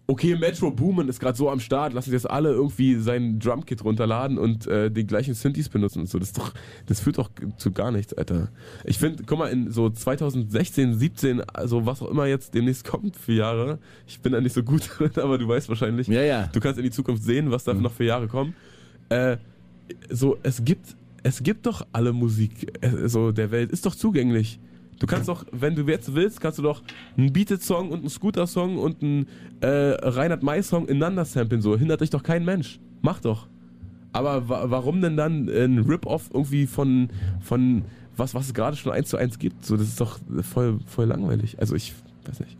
okay, 0.05 0.35
Metro 0.35 0.69
Boomin 0.69 1.07
ist 1.07 1.19
gerade 1.19 1.35
so 1.35 1.49
am 1.49 1.59
Start, 1.59 1.93
lassen 1.93 2.11
Sie 2.11 2.15
jetzt 2.15 2.29
alle 2.29 2.51
irgendwie 2.51 2.95
sein 2.95 3.39
Drumkit 3.39 3.83
runterladen 3.83 4.37
und 4.37 4.67
äh, 4.67 4.91
die 4.91 5.07
gleichen 5.07 5.33
Synthes 5.33 5.67
benutzen 5.67 6.01
und 6.01 6.09
so. 6.09 6.19
Das 6.19 6.27
ist 6.29 6.37
doch, 6.37 6.53
das 6.85 6.99
führt 6.99 7.17
doch 7.17 7.31
zu 7.57 7.71
gar 7.71 7.91
nichts, 7.91 8.13
Alter. 8.13 8.49
Ich 8.83 8.99
finde, 8.99 9.23
guck 9.25 9.39
mal, 9.39 9.47
in 9.47 9.71
so 9.71 9.89
2016, 9.89 10.93
17, 10.95 11.41
also 11.41 11.87
was 11.87 12.03
auch 12.03 12.11
immer 12.11 12.27
jetzt 12.27 12.53
demnächst 12.53 12.85
kommt 12.85 13.15
für 13.15 13.33
Jahre, 13.33 13.79
ich 14.05 14.19
bin 14.19 14.33
da 14.33 14.41
nicht 14.41 14.53
so 14.53 14.61
gut 14.61 14.89
drin, 14.97 15.11
aber 15.15 15.39
du 15.39 15.47
weißt 15.47 15.69
wahrscheinlich, 15.69 16.07
Ja, 16.07 16.21
ja. 16.21 16.47
du 16.53 16.59
kannst 16.59 16.77
in 16.77 16.83
die 16.83 16.91
Zukunft 16.91 17.23
sehen, 17.23 17.49
was 17.49 17.63
da 17.63 17.73
noch 17.73 17.93
für 17.93 18.03
Jahre 18.03 18.27
kommen. 18.27 18.53
Äh, 19.09 19.37
so, 20.09 20.37
es 20.43 20.63
gibt, 20.63 20.95
es 21.23 21.43
gibt 21.43 21.65
doch 21.65 21.85
alle 21.91 22.13
Musik 22.13 22.71
äh, 22.81 23.07
so 23.07 23.31
der 23.31 23.51
Welt, 23.51 23.71
ist 23.71 23.85
doch 23.85 23.95
zugänglich. 23.95 24.59
Du 24.99 25.07
kannst 25.07 25.27
doch, 25.27 25.45
wenn 25.51 25.73
du 25.75 25.81
jetzt 25.87 26.13
willst, 26.13 26.39
kannst 26.41 26.59
du 26.59 26.61
doch 26.61 26.83
einen 27.17 27.33
Beated-Song 27.33 27.89
und 27.89 28.01
einen 28.01 28.09
Scooter-Song 28.09 28.77
und 28.77 29.01
einen 29.01 29.27
äh, 29.61 29.67
Reinhard 29.67 30.43
May-Song 30.43 30.87
ineinander 30.87 31.25
samplen, 31.25 31.59
so. 31.61 31.75
Hindert 31.75 32.01
dich 32.01 32.11
doch 32.11 32.21
kein 32.21 32.45
Mensch. 32.45 32.79
Mach 33.01 33.19
doch. 33.19 33.47
Aber 34.13 34.47
wa 34.47 34.69
warum 34.69 35.01
denn 35.01 35.17
dann 35.17 35.49
ein 35.49 35.79
Rip-Off 35.79 36.29
irgendwie 36.31 36.67
von, 36.67 37.09
von 37.39 37.83
was, 38.15 38.35
was 38.35 38.47
es 38.47 38.53
gerade 38.53 38.77
schon 38.77 38.91
eins 38.91 39.09
zu 39.09 39.17
eins 39.17 39.39
gibt? 39.39 39.65
So, 39.65 39.75
das 39.75 39.87
ist 39.87 39.99
doch 39.99 40.19
voll, 40.43 40.79
voll 40.85 41.05
langweilig. 41.05 41.57
Also 41.59 41.75
ich 41.75 41.95
weiß 42.27 42.39
nicht. 42.41 42.57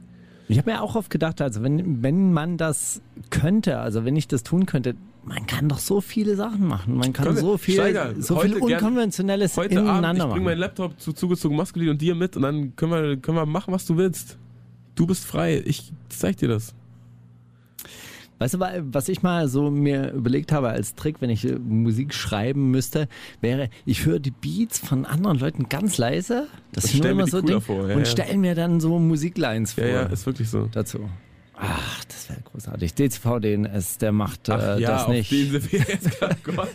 Ich 0.51 0.57
habe 0.57 0.71
mir 0.71 0.81
auch 0.81 0.95
oft 0.95 1.09
gedacht, 1.09 1.41
also 1.41 1.63
wenn, 1.63 2.03
wenn 2.03 2.33
man 2.33 2.57
das 2.57 3.01
könnte, 3.29 3.79
also 3.79 4.05
wenn 4.05 4.15
ich 4.15 4.27
das 4.27 4.43
tun 4.43 4.65
könnte, 4.65 4.95
man 5.23 5.45
kann 5.45 5.69
doch 5.69 5.77
so 5.79 6.01
viele 6.01 6.35
Sachen 6.35 6.67
machen. 6.67 6.95
Man 6.97 7.13
kann 7.13 7.25
Können 7.27 7.37
so 7.37 7.57
viel, 7.57 7.75
Steiger, 7.75 8.13
so 8.19 8.39
viel 8.39 8.53
gern- 8.59 8.61
Unkonventionelles 8.63 9.55
Heute 9.55 9.77
Abend, 9.77 9.89
ineinander 9.89 10.11
ich 10.25 10.29
bringe 10.31 10.33
machen. 10.33 10.43
meinen 10.45 10.57
Laptop 10.59 10.99
zu 10.99 11.13
zugezogen 11.13 11.55
maskulin 11.55 11.89
und 11.89 12.01
dir 12.01 12.15
mit 12.15 12.35
und 12.35 12.41
dann 12.41 12.75
können 12.75 12.91
wir, 12.91 13.17
können 13.17 13.37
wir 13.37 13.45
machen, 13.45 13.73
was 13.73 13.85
du 13.85 13.97
willst. 13.97 14.37
Du 14.95 15.05
bist 15.05 15.25
frei. 15.25 15.61
Ich 15.65 15.93
zeig 16.09 16.37
dir 16.37 16.49
das. 16.49 16.73
Weißt 18.41 18.55
du, 18.55 18.59
wa- 18.59 18.71
was 18.81 19.07
ich 19.07 19.21
mal 19.21 19.47
so 19.47 19.69
mir 19.69 20.11
überlegt 20.13 20.51
habe 20.51 20.69
als 20.69 20.95
Trick, 20.95 21.17
wenn 21.21 21.29
ich 21.29 21.45
äh, 21.47 21.59
Musik 21.59 22.11
schreiben 22.11 22.71
müsste, 22.71 23.07
wäre, 23.39 23.69
ich 23.85 24.03
höre 24.07 24.17
die 24.17 24.31
Beats 24.31 24.79
von 24.79 25.05
anderen 25.05 25.37
Leuten 25.37 25.69
ganz 25.69 25.99
leise, 25.99 26.47
das 26.73 26.85
Und 26.85 26.93
ist 26.95 27.03
nur 27.03 27.11
immer 27.11 27.27
so 27.27 27.39
cooler 27.41 27.53
Ding, 27.53 27.61
vor, 27.61 27.87
ja, 27.87 27.93
und 27.95 27.99
ja. 27.99 28.05
stell 28.05 28.37
mir 28.37 28.55
dann 28.55 28.79
so 28.79 28.97
Musiklines 28.97 29.73
vor 29.73 29.83
Ja, 29.85 29.89
ja, 29.91 30.01
ist 30.07 30.25
wirklich 30.25 30.49
so. 30.49 30.67
dazu. 30.71 31.07
Ach, 31.63 32.03
das 32.05 32.27
wäre 32.29 32.41
großartig. 32.41 32.95
DCV 32.95 33.39
DNS, 33.39 33.99
der 33.99 34.11
macht 34.11 34.49
äh, 34.49 34.53
Ach 34.53 34.79
ja, 34.79 34.91
das 34.91 35.03
auf 35.03 35.09
nicht. 35.09 35.31
den 35.31 35.51
sind 35.51 35.71
wir 35.71 35.79
jetzt 35.79 36.09
gerade 36.19 36.35
Gott. 36.43 36.69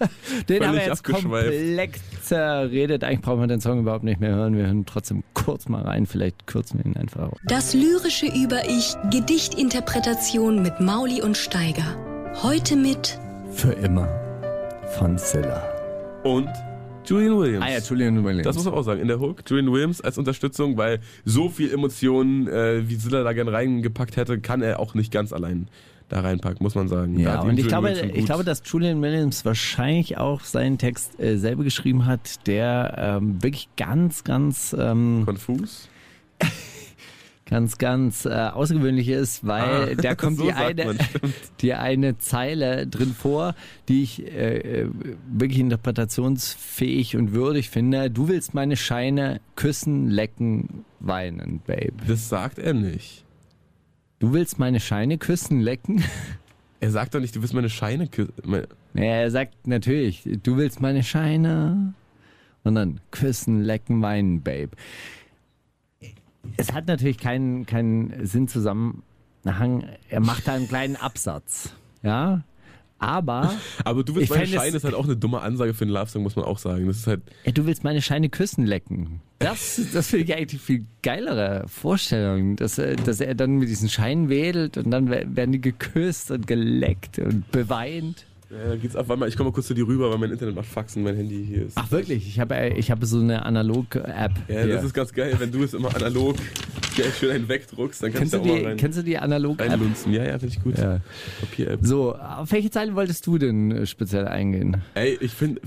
Den 0.49 0.65
haben 0.65 0.75
wir 0.77 0.87
jetzt 0.87 1.03
komplett 1.03 1.91
zerredet. 2.23 3.03
Eigentlich 3.03 3.21
brauchen 3.21 3.41
wir 3.41 3.49
den 3.49 3.61
Song 3.61 3.81
überhaupt 3.81 4.05
nicht 4.05 4.21
mehr 4.21 4.35
hören. 4.35 4.57
Wir 4.57 4.67
hören 4.67 4.87
trotzdem 4.87 5.25
kurz 5.35 5.69
mal 5.69 5.83
rein. 5.83 6.07
Vielleicht 6.07 6.47
kürzen 6.47 6.79
wir 6.79 6.87
ihn 6.87 6.97
einfach 6.97 7.33
auf. 7.33 7.39
Das 7.47 7.75
lyrische 7.75 8.27
Über-Ich, 8.27 8.95
Gedichtinterpretation 9.11 10.63
mit 10.63 10.79
Mauli 10.81 11.21
und 11.21 11.37
Steiger. 11.37 11.97
Heute 12.43 12.77
mit 12.77 13.19
Für 13.51 13.73
immer. 13.73 14.09
Von 14.99 15.19
Zilla. 15.19 15.69
Und 16.23 16.49
Julian 17.07 17.39
Williams. 17.39 17.65
Ah 17.65 17.71
ja, 17.71 17.79
Julian 17.79 18.25
Williams. 18.25 18.45
Das 18.45 18.57
muss 18.57 18.65
man 18.65 18.75
auch 18.75 18.83
sagen. 18.83 19.01
In 19.01 19.09
der 19.09 19.21
Hook, 19.21 19.43
Julian 19.47 19.73
Williams 19.73 20.01
als 20.01 20.19
Unterstützung, 20.19 20.77
weil 20.77 21.01
so 21.25 21.49
viel 21.49 21.73
Emotionen, 21.73 22.49
äh, 22.49 22.89
wie 22.89 22.97
Silla 22.97 23.23
da 23.23 23.33
gern 23.33 23.49
reingepackt 23.49 24.17
hätte, 24.17 24.41
kann 24.41 24.63
er 24.63 24.81
auch 24.81 24.95
nicht 24.95 25.13
ganz 25.13 25.33
allein 25.33 25.69
da 26.09 26.21
reinpacken, 26.21 26.63
muss 26.63 26.75
man 26.75 26.89
sagen. 26.89 27.19
Ja, 27.19 27.41
und 27.41 27.59
ich 27.59 27.67
glaube, 27.67 27.91
ich 27.91 28.27
glaube, 28.27 28.45
dass 28.45 28.63
Julian 28.65 29.03
Williams 29.03 29.45
wahrscheinlich 29.45 30.19
auch 30.19 30.43
seinen 30.43 30.79
Text 30.79 31.19
äh, 31.19 31.37
selber 31.37 31.65
geschrieben 31.65 32.07
hat, 32.07 32.47
der 32.47 32.95
ähm, 32.97 33.43
wirklich 33.43 33.69
ganz, 33.77 34.23
ganz, 34.23 34.75
ähm, 34.79 35.23
Konfus? 35.25 35.89
ganz, 37.49 37.79
ganz 37.79 38.25
äh, 38.25 38.31
außergewöhnlich 38.31 39.09
ist, 39.09 39.47
weil 39.47 39.93
Ah, 39.93 39.95
da 39.95 40.15
kommt 40.17 40.39
so 40.39 40.45
die 40.45 40.53
eine, 40.53 40.85
man, 40.85 40.99
die 41.61 41.75
eine 41.75 42.19
Zeile 42.19 42.87
drin 42.87 43.15
vor, 43.17 43.55
die 43.89 44.03
ich 44.03 44.27
äh, 44.27 44.59
äh, 44.83 44.91
wirklich 45.33 45.61
interpretationsfähig 45.61 47.17
und 47.17 47.33
würdig 47.33 47.71
finde. 47.71 48.11
Du 48.11 48.29
willst 48.29 48.53
meine 48.55 48.77
Scheine 48.77 49.41
küssen, 49.55 50.11
lecken, 50.11 50.85
weinen, 51.01 51.61
Babe. 51.67 51.93
Das 52.07 52.29
sagt 52.29 52.59
er 52.59 52.75
nicht. 52.75 53.25
Du 54.19 54.33
willst 54.33 54.59
meine 54.59 54.81
Scheine 54.81 55.19
küssen, 55.19 55.61
lecken? 55.61 56.03
Er 56.79 56.91
sagt 56.91 57.15
doch 57.15 57.21
nicht, 57.21 57.35
du 57.35 57.41
wirst 57.43 57.55
meine 57.55 57.71
Scheine 57.71 58.07
küssen. 58.07 58.35
Meine- 58.45 58.69
Naja, 58.93 59.15
er 59.23 59.31
sagt 59.31 59.67
natürlich, 59.67 60.29
du 60.43 60.59
willst 60.59 60.79
meine 60.83 61.03
Scheine. 61.03 61.95
Und 62.65 62.75
dann 62.75 63.01
küssen, 63.11 63.63
lecken, 63.63 64.03
weinen, 64.03 64.43
Babe. 64.43 64.73
Es 66.57 66.73
hat 66.73 66.87
natürlich 66.87 67.19
keinen, 67.19 67.67
keinen 67.67 68.27
Sinnzusammenhang. 68.27 69.85
Er 70.09 70.21
macht 70.21 70.47
da 70.49 70.55
einen 70.55 70.69
kleinen 70.69 70.97
Absatz. 70.97 71.73
Ja. 72.03 72.43
Aber 72.99 73.53
Aber 73.85 74.05
du 74.05 74.15
willst 74.15 74.31
meine 74.31 74.47
Scheine 74.47 74.75
ist 74.75 74.85
halt 74.85 74.95
auch 74.95 75.05
eine 75.05 75.17
dumme 75.19 75.41
Ansage 75.43 75.75
für 75.75 75.85
einen 75.85 75.93
Love-Song, 75.93 76.23
muss 76.23 76.35
man 76.35 76.47
auch 76.47 76.57
sagen. 76.59 76.87
Das 76.87 76.97
ist 76.97 77.07
halt, 77.07 77.21
ey, 77.45 77.53
du 77.53 77.67
willst 77.67 77.85
meine 77.85 78.01
Scheine 78.01 78.31
küssen, 78.31 78.65
lecken. 78.65 79.21
Das, 79.39 79.79
das 79.93 80.09
finde 80.09 80.25
ich 80.25 80.35
eigentlich 80.35 80.63
viel 80.63 80.87
geilere 81.03 81.65
Vorstellung, 81.69 82.57
dass, 82.57 82.79
er- 82.79 82.97
dass 82.97 83.21
er 83.21 83.35
dann 83.35 83.57
mit 83.59 83.69
diesen 83.69 83.91
Scheinen 83.91 84.31
wedelt 84.31 84.79
und 84.79 84.91
dann 84.91 85.11
wer- 85.11 85.37
werden 85.37 85.53
die 85.53 85.61
geküsst 85.61 86.31
und 86.31 86.47
geleckt 86.47 87.19
und 87.19 87.51
beweint. 87.53 88.25
Ja, 88.51 88.69
da 88.71 88.77
geht's 88.77 88.97
ab. 88.97 89.09
Warte 89.09 89.21
mal, 89.21 89.29
ich 89.29 89.37
komme 89.37 89.51
mal 89.51 89.55
kurz 89.55 89.67
zu 89.67 89.75
dir 89.75 89.87
rüber, 89.87 90.11
weil 90.11 90.19
mein 90.19 90.31
Internet 90.31 90.55
macht 90.55 90.67
Faxen, 90.67 91.03
mein 91.03 91.17
Handy 91.17 91.45
hier 91.47 91.67
ist. 91.67 91.73
Ach 91.77 91.91
wirklich? 91.91 92.27
Ich 92.29 92.41
habe 92.41 92.55
äh, 92.55 92.75
ich 92.79 92.91
habe 92.91 93.05
so 93.07 93.21
eine 93.21 93.45
Analog-App. 93.45 94.33
ja, 94.49 94.63
hier. 94.63 94.69
das 94.69 94.85
ist 94.85 94.95
ganz 94.95 95.13
geil, 95.13 95.35
wenn 95.39 95.51
du 95.51 95.63
es 95.63 95.75
immer 95.75 95.95
analog 95.95 96.37
schön 97.19 97.31
einen 97.31 97.49
wegdruckst, 97.49 98.03
dann 98.03 98.13
kannst 98.13 98.33
Kennst 98.33 98.35
du, 98.35 98.39
du 98.39 98.45
auch 98.45 98.49
mal 98.49 98.59
die, 98.61 98.67
rein, 98.67 98.77
kennst 98.77 98.99
du 98.99 99.03
die 99.03 99.19
Analog-App? 99.19 99.71
reinlunzen. 99.71 100.13
Ja, 100.13 100.25
ja, 100.25 100.39
finde 100.39 100.55
ich 100.55 100.63
gut. 100.63 100.79
Ja. 100.79 101.01
Papier-App. 101.41 101.81
So, 101.83 102.15
auf 102.15 102.51
welche 102.53 102.71
Zeile 102.71 102.95
wolltest 102.95 103.27
du 103.27 103.39
denn 103.39 103.71
äh, 103.71 103.87
speziell 103.87 104.27
eingehen? 104.27 104.83
Ey, 104.95 105.19
ich 105.21 105.33
finde, 105.33 105.61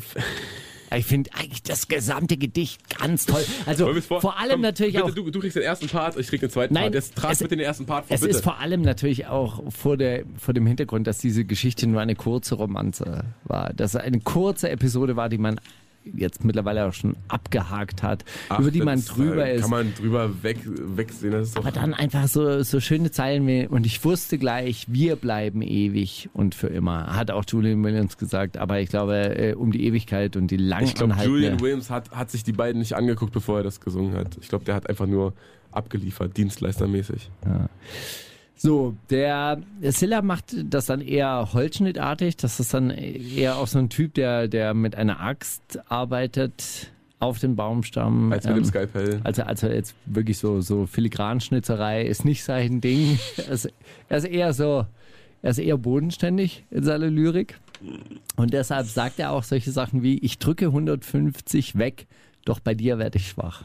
Ich 0.95 1.05
finde 1.05 1.29
eigentlich 1.35 1.61
das 1.63 1.87
gesamte 1.87 2.35
Gedicht 2.37 2.97
ganz 2.97 3.25
toll. 3.25 3.43
Also 3.65 3.93
wir's 3.93 4.05
vor, 4.07 4.37
allem 4.39 4.51
Komm, 4.53 4.61
natürlich 4.61 4.95
bitte, 4.95 5.05
auch. 5.05 5.11
Du, 5.11 5.29
du 5.29 5.39
kriegst 5.39 5.55
den 5.55 5.63
ersten 5.63 5.87
Part, 5.87 6.17
ich 6.17 6.27
krieg 6.27 6.39
den 6.41 6.49
zweiten 6.49 6.73
Nein, 6.73 6.83
Part. 6.85 6.95
Jetzt 6.95 7.15
trag 7.15 7.31
es- 7.33 7.39
bitte 7.39 7.55
den 7.57 7.65
ersten 7.65 7.85
Part 7.85 8.07
vor, 8.07 8.15
Es 8.15 8.21
bitte. 8.21 8.31
ist 8.35 8.43
vor 8.43 8.59
allem 8.59 8.81
natürlich 8.81 9.27
auch 9.27 9.61
vor, 9.71 9.97
der, 9.97 10.23
vor 10.37 10.53
dem 10.53 10.65
Hintergrund, 10.65 11.05
dass 11.07 11.19
diese 11.19 11.45
Geschichte 11.45 11.85
nur 11.87 12.01
eine 12.01 12.15
kurze 12.15 12.55
Romanze 12.55 13.25
war. 13.43 13.71
Dass 13.73 13.93
es 13.93 14.01
eine 14.01 14.19
kurze 14.19 14.69
Episode 14.69 15.15
war, 15.15 15.29
die 15.29 15.37
man 15.37 15.59
jetzt 16.03 16.43
mittlerweile 16.43 16.85
auch 16.85 16.93
schon 16.93 17.15
abgehakt 17.27 18.03
hat, 18.03 18.25
Ach, 18.49 18.59
über 18.59 18.71
die 18.71 18.81
man 18.81 19.03
drüber 19.03 19.45
äh, 19.45 19.55
ist. 19.55 19.61
Kann 19.61 19.71
man 19.71 19.93
drüber 19.93 20.43
weg, 20.43 20.57
wegsehen. 20.65 21.31
Das 21.31 21.49
ist 21.49 21.57
doch, 21.57 21.65
Aber 21.65 21.71
dann 21.71 21.93
einfach 21.93 22.27
so, 22.27 22.63
so 22.63 22.79
schöne 22.79 23.11
Zeilen 23.11 23.45
wie, 23.47 23.67
und 23.67 23.85
ich 23.85 24.03
wusste 24.03 24.37
gleich, 24.37 24.85
wir 24.89 25.15
bleiben 25.15 25.61
ewig 25.61 26.29
und 26.33 26.55
für 26.55 26.67
immer. 26.67 27.15
Hat 27.15 27.31
auch 27.31 27.43
Julian 27.47 27.83
Williams 27.83 28.17
gesagt, 28.17 28.57
aber 28.57 28.79
ich 28.79 28.89
glaube, 28.89 29.37
äh, 29.37 29.53
um 29.53 29.71
die 29.71 29.85
Ewigkeit 29.85 30.35
und 30.35 30.51
die 30.51 30.57
ich 30.57 30.95
glaube. 30.95 31.15
Julian 31.23 31.59
Williams 31.59 31.89
hat, 31.89 32.11
hat 32.11 32.31
sich 32.31 32.43
die 32.43 32.53
beiden 32.53 32.79
nicht 32.79 32.93
angeguckt, 32.93 33.33
bevor 33.33 33.57
er 33.57 33.63
das 33.63 33.79
gesungen 33.79 34.15
hat. 34.15 34.37
Ich 34.41 34.49
glaube, 34.49 34.65
der 34.65 34.75
hat 34.75 34.89
einfach 34.89 35.07
nur 35.07 35.33
abgeliefert, 35.71 36.35
dienstleistermäßig. 36.37 37.29
So, 38.61 38.93
der 39.09 39.61
Silla 39.83 40.21
macht 40.21 40.53
das 40.65 40.85
dann 40.85 40.99
eher 40.99 41.53
holzschnittartig. 41.53 42.35
Das 42.35 42.59
ist 42.59 42.73
dann 42.73 42.89
eher 42.89 43.55
auch 43.55 43.67
so 43.67 43.79
ein 43.79 43.87
Typ, 43.87 44.15
der, 44.15 44.49
der 44.49 44.73
mit 44.73 44.95
einer 44.95 45.21
Axt 45.21 45.79
arbeitet 45.87 46.91
auf 47.19 47.39
den 47.39 47.55
Baumstamm. 47.55 48.33
Als 48.33 48.45
mit 48.45 48.57
dem 48.57 48.65
Skalpell. 48.65 49.21
Also, 49.23 49.43
also 49.43 49.67
jetzt 49.67 49.95
wirklich 50.05 50.39
so, 50.39 50.59
so 50.59 50.87
Filigranschnitzerei 50.87 52.03
ist 52.03 52.25
nicht 52.25 52.43
sein 52.43 52.81
Ding. 52.81 53.17
Er 53.37 53.47
ist, 53.47 53.69
er 54.09 54.17
ist 54.17 54.25
eher 54.25 54.51
so, 54.51 54.85
er 55.41 55.51
ist 55.51 55.59
eher 55.59 55.77
bodenständig 55.77 56.65
in 56.69 56.83
seiner 56.83 57.07
Lyrik. 57.07 57.57
Und 58.35 58.51
deshalb 58.51 58.87
sagt 58.87 59.19
er 59.19 59.31
auch 59.31 59.43
solche 59.43 59.71
Sachen 59.71 60.03
wie, 60.03 60.17
ich 60.17 60.37
drücke 60.37 60.65
150 60.65 61.77
weg, 61.77 62.07
doch 62.43 62.59
bei 62.59 62.73
dir 62.73 62.97
werde 62.97 63.19
ich 63.19 63.29
schwach. 63.29 63.63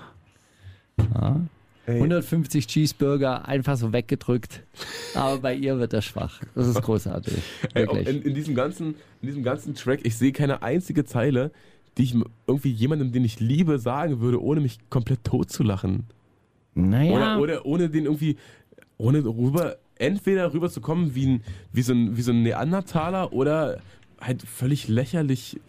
Ja. 1.15 1.41
150 1.87 2.67
Cheeseburger 2.67 3.47
einfach 3.47 3.77
so 3.77 3.93
weggedrückt, 3.93 4.63
aber 5.15 5.39
bei 5.39 5.55
ihr 5.55 5.79
wird 5.79 5.93
er 5.93 6.03
schwach. 6.03 6.41
Das 6.55 6.67
ist 6.67 6.81
großartig. 6.81 7.35
Ey, 7.75 7.85
in, 7.85 8.23
in, 8.23 8.35
diesem 8.35 8.55
ganzen, 8.55 8.95
in 9.21 9.29
diesem 9.29 9.43
ganzen 9.43 9.75
Track, 9.75 10.01
ich 10.05 10.17
sehe 10.17 10.33
keine 10.33 10.63
einzige 10.63 11.05
Zeile, 11.05 11.51
die 11.99 12.05
ich 12.05 12.17
irgendwie 12.47 12.71
jemandem, 12.71 13.13
den 13.13 13.25
ich 13.25 13.39
liebe, 13.39 13.79
sagen 13.79 14.21
würde, 14.21 14.43
ohne 14.43 14.61
mich 14.61 14.79
komplett 14.91 15.25
tot 15.25 15.51
zu 15.51 15.63
lachen. 15.63 16.05
naja, 16.75 17.37
Oder, 17.37 17.41
oder 17.41 17.67
ohne 17.67 17.91
den 17.91 18.07
irgendwie, 18.07 18.37
ohne 18.97 19.25
rüber, 19.25 19.77
entweder 19.97 20.53
rüber 20.55 20.71
zu 20.71 20.81
kommen 20.81 21.15
wie, 21.15 21.27
ein, 21.27 21.43
wie, 21.73 21.83
so 21.83 21.93
ein, 21.93 22.17
wie 22.17 22.23
so 22.23 22.33
ein 22.33 22.43
Neandertaler 22.43 23.33
oder 23.33 23.81
halt 24.21 24.43
völlig 24.43 24.89
lächerlich 24.89 25.61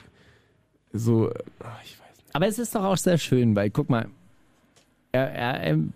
so, 0.94 1.30
ach, 1.60 1.84
ich 1.84 2.00
weiß 2.00 2.18
nicht. 2.18 2.36
aber 2.36 2.48
es 2.48 2.58
ist 2.58 2.74
doch 2.74 2.84
auch 2.84 2.98
sehr 2.98 3.18
schön, 3.18 3.56
weil 3.56 3.70
guck 3.70 3.90
mal, 3.90 4.08
er, 5.16 5.32
er, 5.32 5.64
ähm, 5.64 5.94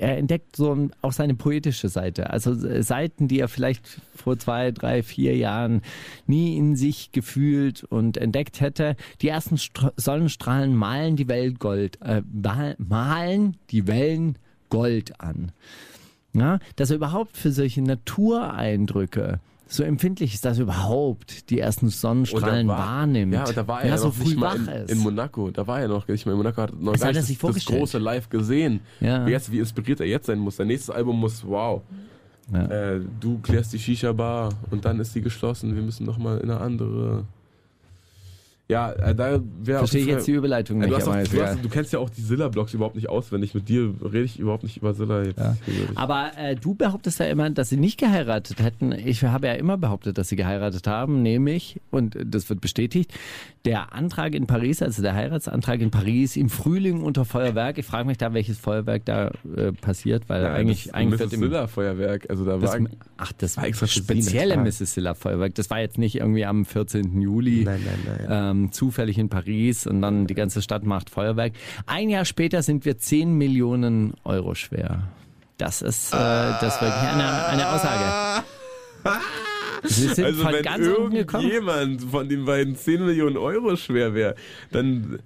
er 0.00 0.18
entdeckt 0.18 0.56
so 0.56 0.88
auch 1.00 1.12
seine 1.12 1.34
poetische 1.34 1.88
Seite. 1.88 2.30
Also 2.30 2.52
äh, 2.66 2.82
Seiten, 2.82 3.28
die 3.28 3.40
er 3.40 3.48
vielleicht 3.48 4.00
vor 4.14 4.38
zwei, 4.38 4.70
drei, 4.70 5.02
vier 5.02 5.36
Jahren 5.36 5.82
nie 6.26 6.56
in 6.56 6.76
sich 6.76 7.12
gefühlt 7.12 7.84
und 7.84 8.16
entdeckt 8.16 8.60
hätte. 8.60 8.96
Die 9.20 9.28
ersten 9.28 9.58
Str 9.58 9.92
Sonnenstrahlen 9.96 10.74
malen 10.74 11.16
die 11.16 11.28
Welt 11.28 11.58
Gold, 11.58 12.00
äh, 12.02 12.22
mal- 12.32 12.76
malen 12.78 13.56
die 13.70 13.86
Wellen 13.86 14.36
Gold 14.68 15.20
an. 15.20 15.52
Ja, 16.34 16.58
dass 16.76 16.90
er 16.90 16.96
überhaupt 16.96 17.36
für 17.36 17.52
solche 17.52 17.82
Natureindrücke 17.82 19.40
so 19.72 19.82
empfindlich 19.82 20.34
ist, 20.34 20.44
dass 20.44 20.58
er 20.58 20.64
überhaupt 20.64 21.48
die 21.50 21.58
ersten 21.58 21.88
Sonnenstrahlen 21.88 22.68
war- 22.68 22.78
wahrnimmt. 22.78 23.32
Ja, 23.32 23.44
da 23.44 23.66
war 23.66 23.80
er 23.80 23.86
ja, 23.88 23.92
ja 23.94 23.98
so 23.98 24.08
noch 24.08 24.14
früh 24.14 24.24
nicht 24.24 24.36
mal 24.36 24.66
wach 24.66 24.74
in, 24.74 24.88
in 24.88 24.98
Monaco. 24.98 25.50
Da 25.50 25.66
war 25.66 25.80
er 25.80 25.88
noch 25.88 26.06
nicht 26.06 26.26
mal 26.26 26.32
in 26.32 26.38
Monaco. 26.38 26.62
Hat 26.62 26.78
noch 26.78 26.92
Das 26.92 27.04
hat 27.04 27.16
er 27.16 27.22
sich 27.22 27.38
das, 27.38 27.54
das 27.54 27.64
große 27.64 27.98
Live 27.98 28.28
gesehen. 28.28 28.80
Ja. 29.00 29.26
Wie, 29.26 29.30
jetzt, 29.30 29.50
wie 29.50 29.58
inspiriert 29.60 30.00
er 30.00 30.06
jetzt 30.06 30.26
sein 30.26 30.38
muss. 30.38 30.56
Sein 30.56 30.66
nächstes 30.66 30.90
Album 30.94 31.18
muss, 31.18 31.42
wow. 31.46 31.80
Ja. 32.52 32.64
Äh, 32.66 33.00
du 33.20 33.38
klärst 33.38 33.72
die 33.72 33.78
Shisha-Bar 33.78 34.50
und 34.70 34.84
dann 34.84 35.00
ist 35.00 35.12
sie 35.14 35.22
geschlossen. 35.22 35.74
Wir 35.74 35.82
müssen 35.82 36.04
noch 36.04 36.18
mal 36.18 36.38
in 36.38 36.50
eine 36.50 36.60
andere. 36.60 37.24
Ja, 38.72 38.92
äh, 38.92 39.14
da 39.14 39.40
wäre 39.62 39.78
Verstehe 39.78 40.00
ich 40.02 40.06
jetzt 40.08 40.26
die 40.26 40.32
Überleitung 40.32 40.80
Ja, 40.80 40.86
nicht. 40.86 40.92
du, 40.92 40.96
hast 40.96 41.08
aber 41.08 41.22
auch, 41.22 41.28
du, 41.28 41.42
hast, 41.42 41.64
du 41.64 41.68
kennst 41.68 41.92
ja 41.92 41.98
auch 41.98 42.10
die 42.10 42.22
Silla-Blogs 42.22 42.74
überhaupt 42.74 42.96
nicht 42.96 43.08
auswendig. 43.08 43.54
Mit 43.54 43.68
dir 43.68 43.94
rede 44.02 44.24
ich 44.24 44.38
überhaupt 44.38 44.62
nicht 44.62 44.76
über 44.78 44.94
Silla 44.94 45.22
jetzt. 45.22 45.38
Ja. 45.38 45.56
Aber 45.94 46.30
äh, 46.36 46.56
du 46.56 46.74
behauptest 46.74 47.20
ja 47.20 47.26
immer, 47.26 47.50
dass 47.50 47.68
sie 47.68 47.76
nicht 47.76 47.98
geheiratet 47.98 48.60
hätten. 48.62 48.92
Ich 48.92 49.22
habe 49.22 49.46
ja 49.46 49.52
immer 49.54 49.76
behauptet, 49.76 50.18
dass 50.18 50.28
sie 50.28 50.36
geheiratet 50.36 50.86
haben, 50.86 51.22
nämlich, 51.22 51.80
und 51.90 52.16
das 52.24 52.48
wird 52.48 52.60
bestätigt, 52.60 53.12
der 53.64 53.92
Antrag 53.92 54.34
in 54.34 54.46
Paris, 54.46 54.82
also 54.82 55.02
der 55.02 55.14
Heiratsantrag 55.14 55.80
in 55.80 55.90
Paris 55.90 56.36
im 56.36 56.48
Frühling 56.48 57.02
unter 57.02 57.24
Feuerwerk. 57.24 57.78
Ich 57.78 57.86
frage 57.86 58.06
mich 58.06 58.18
da, 58.18 58.34
welches 58.34 58.58
Feuerwerk 58.58 59.04
da 59.04 59.30
äh, 59.56 59.72
passiert, 59.72 60.28
weil 60.28 60.42
Ja, 60.42 60.52
eigentlich, 60.52 60.84
das 60.84 60.94
eigentlich 60.94 61.20
Mrs. 61.20 61.30
wird 61.30 61.32
im 61.34 61.40
Silla-Feuerwerk. 61.40 62.26
Also 62.28 62.44
da 62.44 62.58
das, 62.58 62.72
war. 62.72 62.80
ach, 63.18 63.32
das 63.38 63.56
war 63.56 63.66
extra 63.66 63.86
spezielle. 63.86 64.56
Mrs. 64.56 64.94
Silla 64.94 65.14
Feuerwerk. 65.14 65.54
Das 65.54 65.70
war 65.70 65.80
jetzt 65.80 65.98
nicht 65.98 66.16
irgendwie 66.16 66.44
am 66.44 66.64
14. 66.64 67.20
Juli 67.20 67.62
Nein, 67.64 67.80
nein, 67.84 68.26
nein. 68.28 68.50
ähm, 68.50 68.61
zufällig 68.70 69.18
in 69.18 69.28
Paris 69.28 69.86
und 69.86 70.02
dann 70.02 70.26
die 70.26 70.34
ganze 70.34 70.62
Stadt 70.62 70.84
macht 70.84 71.10
Feuerwerk. 71.10 71.54
Ein 71.86 72.10
Jahr 72.10 72.24
später 72.24 72.62
sind 72.62 72.84
wir 72.84 72.98
10 72.98 73.36
Millionen 73.36 74.14
Euro 74.24 74.54
schwer. 74.54 75.08
Das 75.58 75.82
ist, 75.82 76.12
äh, 76.12 76.16
das 76.16 76.80
wirklich 76.80 77.02
eine, 77.02 77.46
eine 77.46 77.68
Aussage. 77.70 78.44
Sie 79.84 80.08
sind 80.08 80.24
Also 80.24 80.42
von 80.44 80.52
wenn 80.52 80.62
ganz 80.62 80.86
irgendjemand 80.86 82.02
von 82.02 82.28
den 82.28 82.44
beiden 82.44 82.76
10 82.76 83.04
Millionen 83.04 83.36
Euro 83.36 83.76
schwer 83.76 84.14
wäre, 84.14 84.34
dann, 84.70 85.18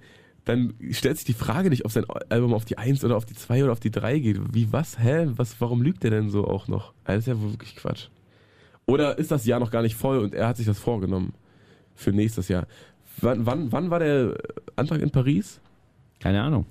dann 0.45 0.73
stellt 0.91 1.17
sich 1.17 1.25
die 1.25 1.33
Frage 1.33 1.69
nicht, 1.69 1.85
ob 1.85 1.91
sein 1.91 2.05
Album 2.29 2.53
auf 2.53 2.65
die 2.65 2.77
1 2.77 3.03
oder 3.03 3.17
auf 3.17 3.25
die 3.25 3.35
2 3.35 3.63
oder 3.63 3.71
auf 3.71 3.79
die 3.79 3.91
3 3.91 4.19
geht. 4.19 4.39
Wie, 4.53 4.71
was, 4.71 4.99
hä? 4.99 5.27
Was, 5.35 5.59
warum 5.59 5.81
lügt 5.81 6.03
er 6.03 6.11
denn 6.11 6.29
so 6.29 6.45
auch 6.45 6.67
noch? 6.67 6.93
Das 7.05 7.19
ist 7.19 7.27
ja 7.27 7.39
wirklich 7.39 7.75
Quatsch. 7.75 8.09
Oder 8.85 9.17
ist 9.17 9.31
das 9.31 9.45
Jahr 9.45 9.59
noch 9.59 9.71
gar 9.71 9.81
nicht 9.81 9.95
voll 9.95 10.17
und 10.19 10.33
er 10.33 10.47
hat 10.47 10.57
sich 10.57 10.65
das 10.65 10.79
vorgenommen 10.79 11.33
für 11.95 12.11
nächstes 12.11 12.47
Jahr? 12.47 12.67
Wann, 13.21 13.45
wann, 13.45 13.71
wann 13.71 13.89
war 13.89 13.99
der 13.99 14.37
Antrag 14.75 15.01
in 15.01 15.09
Paris? 15.09 15.59
Keine 16.19 16.41
Ahnung. 16.41 16.65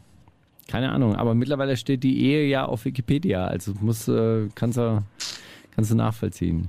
Keine 0.68 0.90
Ahnung. 0.90 1.14
Aber 1.14 1.35
mittlerweile 1.35 1.77
steht 1.77 2.02
die 2.02 2.20
Ehe 2.24 2.47
ja 2.48 2.64
auf 2.64 2.85
Wikipedia. 2.85 3.47
Also 3.47 3.73
muss, 3.81 4.09
äh, 4.09 4.48
kannst, 4.55 4.78
du, 4.78 5.02
kannst 5.74 5.90
du 5.90 5.94
nachvollziehen. 5.94 6.68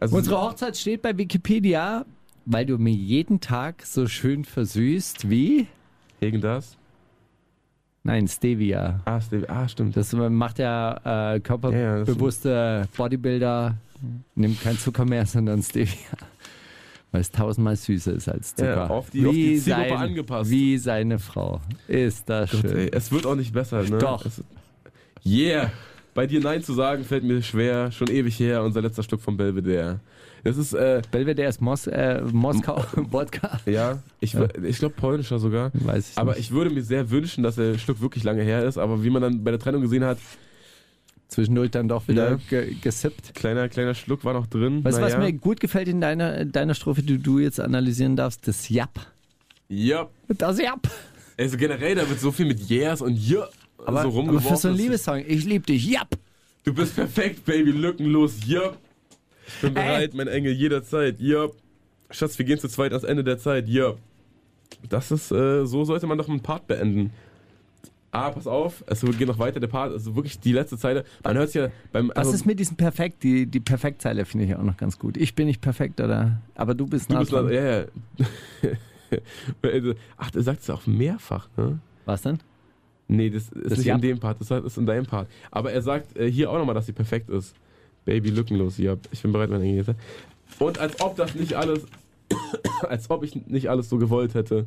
Also, 0.00 0.16
Unsere 0.16 0.40
Hochzeit 0.40 0.76
steht 0.76 1.02
bei 1.02 1.16
Wikipedia, 1.16 2.04
weil 2.46 2.66
du 2.66 2.78
mir 2.78 2.94
jeden 2.94 3.40
Tag 3.40 3.82
so 3.82 4.06
schön 4.06 4.44
versüßt 4.44 5.28
wie. 5.28 5.66
Gegen 6.20 6.40
das? 6.40 6.76
Nein, 8.02 8.28
Stevia. 8.28 9.00
Ah, 9.06 9.20
Stevie. 9.20 9.48
ah 9.48 9.66
stimmt. 9.66 9.96
Das 9.96 10.12
macht 10.12 10.58
ja 10.58 11.34
äh, 11.34 11.40
körperbewusste 11.40 12.86
Bodybuilder, 12.96 13.76
nimmt 14.34 14.60
kein 14.60 14.78
Zucker 14.78 15.06
mehr, 15.06 15.24
sondern 15.26 15.62
Stevia. 15.62 16.18
Weil 17.14 17.20
es 17.20 17.30
tausendmal 17.30 17.76
süßer 17.76 18.12
ist 18.14 18.28
als 18.28 18.56
Zucker. 18.56 18.74
Ja, 18.74 18.86
auf 18.88 19.08
die- 19.10 19.24
auf 19.24 19.32
die 19.32 19.56
Zielgruppe 19.60 19.96
angepasst. 19.96 20.50
Wie 20.50 20.76
seine 20.78 21.20
Frau. 21.20 21.60
Ist 21.86 22.28
das 22.28 22.50
Gott, 22.50 22.62
schön. 22.62 22.76
ey, 22.76 22.90
es 22.92 23.12
wird 23.12 23.24
auch 23.24 23.36
nicht 23.36 23.52
besser, 23.52 23.84
ne? 23.84 23.98
Doch. 23.98 24.26
Es, 24.26 24.42
yeah! 25.24 25.70
Bei 26.12 26.26
dir 26.26 26.40
Nein 26.40 26.62
zu 26.64 26.72
sagen 26.74 27.04
fällt 27.04 27.22
mir 27.22 27.40
schwer, 27.42 27.92
schon 27.92 28.08
ewig 28.08 28.38
her, 28.40 28.64
unser 28.64 28.82
letzter 28.82 29.04
Stück 29.04 29.20
von 29.20 29.36
Belvedere. 29.36 30.00
Das 30.42 30.56
ist, 30.56 30.72
äh, 30.72 31.02
Belvedere 31.12 31.48
ist 31.48 31.60
Mos 31.60 31.86
äh, 31.86 32.20
Moskau 32.32 32.84
Wodka. 33.10 33.60
ja, 33.64 33.98
ich, 34.18 34.34
ich 34.64 34.78
glaube 34.80 34.94
polnischer 34.96 35.38
sogar. 35.38 35.70
Weiß 35.72 36.10
ich 36.10 36.18
Aber 36.18 36.32
nicht. 36.32 36.40
ich 36.40 36.50
würde 36.50 36.70
mir 36.70 36.82
sehr 36.82 37.10
wünschen, 37.10 37.44
dass 37.44 37.54
das 37.54 37.80
Stück 37.80 38.00
wirklich 38.00 38.24
lange 38.24 38.42
her 38.42 38.64
ist, 38.64 38.76
aber 38.76 39.04
wie 39.04 39.10
man 39.10 39.22
dann 39.22 39.44
bei 39.44 39.52
der 39.52 39.60
Trennung 39.60 39.82
gesehen 39.82 40.02
hat, 40.04 40.18
Zwischendurch 41.34 41.72
dann 41.72 41.88
doch 41.88 42.06
wieder 42.06 42.30
Ja. 42.32 42.38
ge 42.48 42.76
gesippt. 42.80 43.34
kleiner, 43.34 43.68
kleiner 43.68 43.94
Schluck 43.94 44.24
war 44.24 44.34
noch 44.34 44.46
drin. 44.46 44.84
Weißt 44.84 44.98
du, 44.98 45.02
was 45.02 45.14
naja. 45.14 45.24
mir 45.24 45.32
gut 45.32 45.58
gefällt 45.58 45.88
in 45.88 46.00
deiner, 46.00 46.44
deiner 46.44 46.74
Strophe, 46.74 47.02
die 47.02 47.18
du 47.18 47.40
jetzt 47.40 47.58
analysieren 47.58 48.14
darfst? 48.14 48.46
Das 48.46 48.68
Jap. 48.68 49.00
Ja. 49.68 50.08
Das 50.28 50.60
Jap. 50.60 50.88
Also 51.36 51.56
generell, 51.56 51.96
da 51.96 52.08
wird 52.08 52.20
so 52.20 52.30
viel 52.30 52.46
mit 52.46 52.60
Yes 52.70 53.00
und 53.02 53.16
Ja 53.16 53.48
Aber, 53.78 54.02
so 54.02 54.08
aber 54.08 54.16
rumgeworfen. 54.16 54.48
für 54.50 54.56
so 54.56 54.68
einen 54.68 54.76
Liebessong, 54.76 55.24
ich 55.26 55.44
lieb 55.44 55.66
dich, 55.66 55.84
Jap. 55.84 56.16
Du 56.62 56.72
bist 56.72 56.94
perfekt, 56.94 57.44
Baby, 57.44 57.72
lückenlos, 57.72 58.34
ja. 58.46 58.72
Ich 59.48 59.60
bin 59.60 59.74
bereit, 59.74 60.14
mein 60.14 60.28
Engel, 60.28 60.52
jederzeit, 60.52 61.18
ja. 61.18 61.48
Schatz, 62.10 62.38
wir 62.38 62.44
gehen 62.46 62.60
zu 62.60 62.68
zweit 62.68 62.92
ans 62.92 63.04
Ende 63.04 63.24
der 63.24 63.38
Zeit, 63.38 63.68
ja. 63.68 63.94
Das 64.88 65.10
ist, 65.10 65.32
äh, 65.32 65.66
so 65.66 65.84
sollte 65.84 66.06
man 66.06 66.16
doch 66.16 66.28
einen 66.28 66.40
Part 66.42 66.68
beenden. 66.68 67.10
Ah, 68.14 68.30
pass 68.30 68.46
auf, 68.46 68.84
es 68.86 69.00
geht 69.00 69.26
noch 69.26 69.38
weiter, 69.40 69.58
der 69.58 69.66
Part, 69.66 69.92
also 69.92 70.14
wirklich 70.14 70.38
die 70.38 70.52
letzte 70.52 70.78
Zeile. 70.78 71.04
Man 71.24 71.36
hört 71.36 71.48
es 71.48 71.54
ja 71.54 71.68
beim. 71.92 72.08
Was 72.10 72.18
also, 72.18 72.32
ist 72.32 72.46
mit 72.46 72.60
diesem 72.60 72.76
Perfekt? 72.76 73.24
Die, 73.24 73.46
die 73.46 73.58
Perfektzeile 73.60 74.24
finde 74.24 74.46
ich 74.46 74.54
auch 74.54 74.62
noch 74.62 74.76
ganz 74.76 74.98
gut. 74.98 75.16
Ich 75.16 75.34
bin 75.34 75.46
nicht 75.46 75.60
perfekt, 75.60 76.00
oder? 76.00 76.40
Aber 76.54 76.74
du 76.74 76.86
bist 76.86 77.10
Du 77.10 77.14
nah 77.14 77.20
bist 77.20 77.32
dran. 77.32 77.52
ja, 77.52 77.80
ja. 77.80 77.84
Also, 79.62 79.94
Ach, 80.16 80.30
der 80.30 80.42
sagt 80.42 80.62
es 80.62 80.70
auch 80.70 80.86
mehrfach, 80.86 81.48
ne? 81.56 81.80
Was 82.04 82.22
denn? 82.22 82.38
Nee, 83.08 83.30
das 83.30 83.48
ist 83.48 83.70
Das 83.70 83.78
nicht 83.78 83.88
in 83.88 84.00
dem 84.00 84.20
Part, 84.20 84.40
das 84.40 84.50
ist 84.50 84.78
in 84.78 84.86
deinem 84.86 85.06
Part. 85.06 85.28
Aber 85.50 85.72
er 85.72 85.82
sagt 85.82 86.16
äh, 86.16 86.30
hier 86.30 86.50
auch 86.50 86.58
nochmal, 86.58 86.74
dass 86.74 86.86
sie 86.86 86.92
perfekt 86.92 87.30
ist. 87.30 87.54
Baby, 88.04 88.30
lückenlos, 88.30 88.78
ja. 88.78 88.96
Ich 89.10 89.22
bin 89.22 89.32
bereit, 89.32 89.50
mein 89.50 89.62
Engel. 89.62 89.96
Und 90.58 90.78
als 90.78 91.00
ob 91.00 91.16
das 91.16 91.34
nicht 91.34 91.54
alles, 91.54 91.84
als 92.88 93.10
ob 93.10 93.24
ich 93.24 93.34
nicht 93.46 93.68
alles 93.68 93.88
so 93.88 93.98
gewollt 93.98 94.34
hätte. 94.34 94.66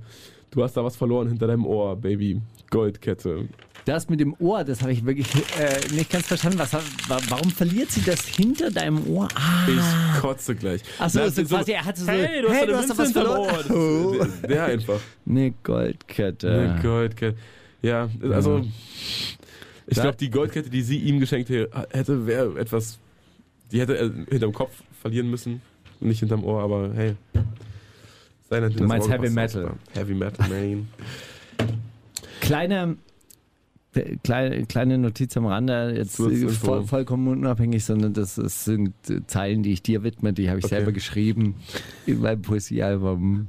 Du 0.51 0.63
hast 0.63 0.77
da 0.77 0.83
was 0.83 0.95
verloren 0.95 1.27
hinter 1.27 1.47
deinem 1.47 1.65
Ohr, 1.65 1.95
Baby. 1.95 2.41
Goldkette. 2.69 3.47
Das 3.85 4.09
mit 4.09 4.19
dem 4.19 4.35
Ohr, 4.39 4.63
das 4.65 4.81
habe 4.81 4.91
ich 4.91 5.05
wirklich 5.05 5.27
äh, 5.57 5.93
nicht 5.93 6.09
ganz 6.09 6.25
verstanden. 6.27 6.59
Was, 6.59 6.73
wa- 6.73 7.19
warum 7.29 7.49
verliert 7.49 7.89
sie 7.91 8.01
das 8.01 8.25
hinter 8.27 8.69
deinem 8.69 9.07
Ohr? 9.07 9.27
Ah. 9.35 9.67
Ich 10.15 10.21
kotze 10.21 10.55
gleich. 10.55 10.81
Achso, 10.99 11.19
Na, 11.19 11.29
so 11.29 11.43
quasi, 11.45 11.71
er 11.71 11.85
hatte 11.85 12.01
so, 12.01 12.07
hey, 12.11 12.41
du 12.41 12.49
hast, 12.49 12.57
eine 12.63 12.71
da 12.71 12.77
Münze 12.79 12.97
was 12.97 13.11
verloren. 13.13 13.71
Ohr. 13.71 14.27
Der, 14.41 14.47
der 14.49 14.65
einfach. 14.65 14.99
Eine 15.27 15.51
Goldkette. 15.63 16.51
Eine 16.51 16.81
Goldkette. 16.81 17.37
Ja, 17.81 18.09
also 18.31 18.61
ich 19.85 19.95
Da- 19.95 20.01
glaube, 20.01 20.17
die 20.17 20.29
Goldkette, 20.31 20.69
die 20.69 20.81
sie 20.81 20.97
ihm 20.99 21.19
geschenkt 21.21 21.49
hä- 21.49 21.67
hätte, 21.91 22.25
wäre 22.27 22.59
etwas, 22.59 22.99
die 23.71 23.79
hätte 23.79 23.97
er 23.97 24.11
hinterm 24.29 24.51
Kopf 24.51 24.73
verlieren 25.01 25.29
müssen, 25.29 25.61
nicht 25.99 26.19
hinterm 26.19 26.43
Ohr, 26.43 26.61
aber 26.61 26.91
hey. 26.93 27.15
Seine 28.49 28.69
Du 28.69 28.83
meinst 28.85 29.09
Heavy 29.09 29.29
Metal. 29.29 29.71
Heavy 29.93 30.13
Metal, 30.13 30.47
man. 30.47 30.87
Kleine, 32.39 32.97
äh, 33.93 34.15
kleine, 34.23 34.65
kleine 34.65 34.97
Notiz 34.97 35.35
am 35.35 35.45
Rande, 35.47 35.93
jetzt 35.97 36.19
äh, 36.19 36.47
voll, 36.49 36.85
vollkommen 36.85 37.27
unabhängig, 37.27 37.83
sondern 37.83 38.13
das, 38.13 38.35
das 38.35 38.63
sind 38.63 38.93
äh, 39.09 39.19
Zeilen, 39.27 39.63
die 39.63 39.73
ich 39.73 39.81
dir 39.83 40.03
widme, 40.03 40.31
die 40.33 40.49
habe 40.49 40.59
ich 40.59 40.65
Okay. 40.65 40.75
selber 40.75 40.91
geschrieben 40.93 41.55
in 42.05 42.19
meinem 42.21 42.41
Poesiealbum. 42.41 43.47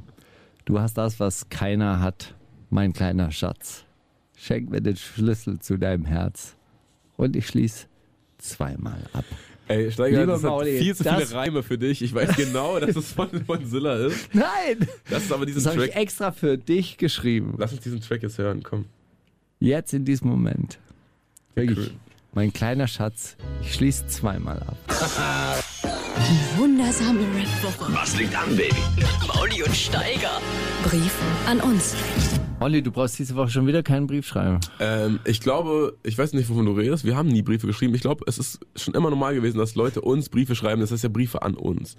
Du 0.64 0.80
hast 0.80 0.94
das, 0.98 1.20
was 1.20 1.48
keiner 1.48 2.00
hat, 2.00 2.34
mein 2.70 2.92
kleiner 2.92 3.30
Schatz. 3.30 3.84
Schenk 4.36 4.70
mir 4.70 4.80
den 4.80 4.96
Schlüssel 4.96 5.58
zu 5.60 5.76
deinem 5.78 6.04
Herz. 6.04 6.56
Und 7.16 7.34
ich 7.36 7.46
schließe 7.46 7.86
zweimal 8.38 9.00
ab. 9.12 9.24
Ey, 9.68 9.92
Steiger, 9.92 10.20
Lieber 10.20 10.32
das 10.32 10.42
hat 10.44 10.50
Mauli, 10.50 10.78
viel 10.78 10.94
zu 10.96 11.04
viele 11.04 11.30
Reime 11.32 11.62
für 11.62 11.76
dich. 11.78 12.02
Ich 12.02 12.14
weiß 12.14 12.34
genau, 12.36 12.78
dass 12.80 12.96
es 12.96 13.12
von, 13.12 13.28
von 13.44 13.66
Zilla 13.66 13.96
ist. 14.06 14.28
Nein! 14.34 14.88
Das 15.10 15.24
ist 15.24 15.32
aber 15.32 15.44
diesen 15.46 15.62
Das 15.62 15.72
habe 15.72 15.84
ich 15.84 15.92
Track. 15.92 16.02
extra 16.02 16.32
für 16.32 16.56
dich 16.58 16.96
geschrieben. 16.96 17.54
Lass 17.58 17.72
uns 17.72 17.82
diesen 17.82 18.00
Track 18.00 18.22
jetzt 18.22 18.38
hören, 18.38 18.62
komm. 18.62 18.86
Jetzt 19.60 19.92
in 19.92 20.04
diesem 20.04 20.28
Moment. 20.28 20.78
Wirklich. 21.54 21.78
Cool. 21.78 21.90
Mein 22.34 22.52
kleiner 22.52 22.86
Schatz, 22.86 23.36
ich 23.62 23.74
schließe 23.74 24.06
zweimal 24.06 24.58
ab. 24.62 24.76
Die 26.18 26.58
wundersame 26.60 27.20
Red 27.20 27.62
Woche. 27.62 27.92
Was 27.94 28.16
liegt 28.18 28.34
an, 28.36 28.56
Baby? 28.56 28.74
Mit 28.96 29.28
Mauli 29.34 29.62
und 29.62 29.74
Steiger. 29.74 30.40
Brief 30.84 31.14
an 31.46 31.60
uns. 31.60 31.94
Olli, 32.60 32.82
du 32.82 32.90
brauchst 32.90 33.18
diese 33.18 33.36
Woche 33.36 33.50
schon 33.50 33.66
wieder 33.68 33.82
keinen 33.84 34.06
Brief 34.08 34.26
schreiben. 34.26 34.58
Ähm, 34.80 35.20
ich 35.24 35.40
glaube, 35.40 35.96
ich 36.02 36.18
weiß 36.18 36.32
nicht, 36.32 36.48
wovon 36.50 36.66
du 36.66 36.72
redest. 36.72 37.04
Wir 37.04 37.16
haben 37.16 37.28
nie 37.28 37.42
Briefe 37.42 37.68
geschrieben. 37.68 37.94
Ich 37.94 38.00
glaube, 38.00 38.24
es 38.26 38.36
ist 38.38 38.58
schon 38.74 38.94
immer 38.94 39.10
normal 39.10 39.34
gewesen, 39.36 39.58
dass 39.58 39.76
Leute 39.76 40.00
uns 40.00 40.28
Briefe 40.28 40.56
schreiben. 40.56 40.80
Das 40.80 40.90
heißt 40.90 41.04
ja 41.04 41.08
Briefe 41.08 41.42
an 41.42 41.54
uns. 41.54 41.96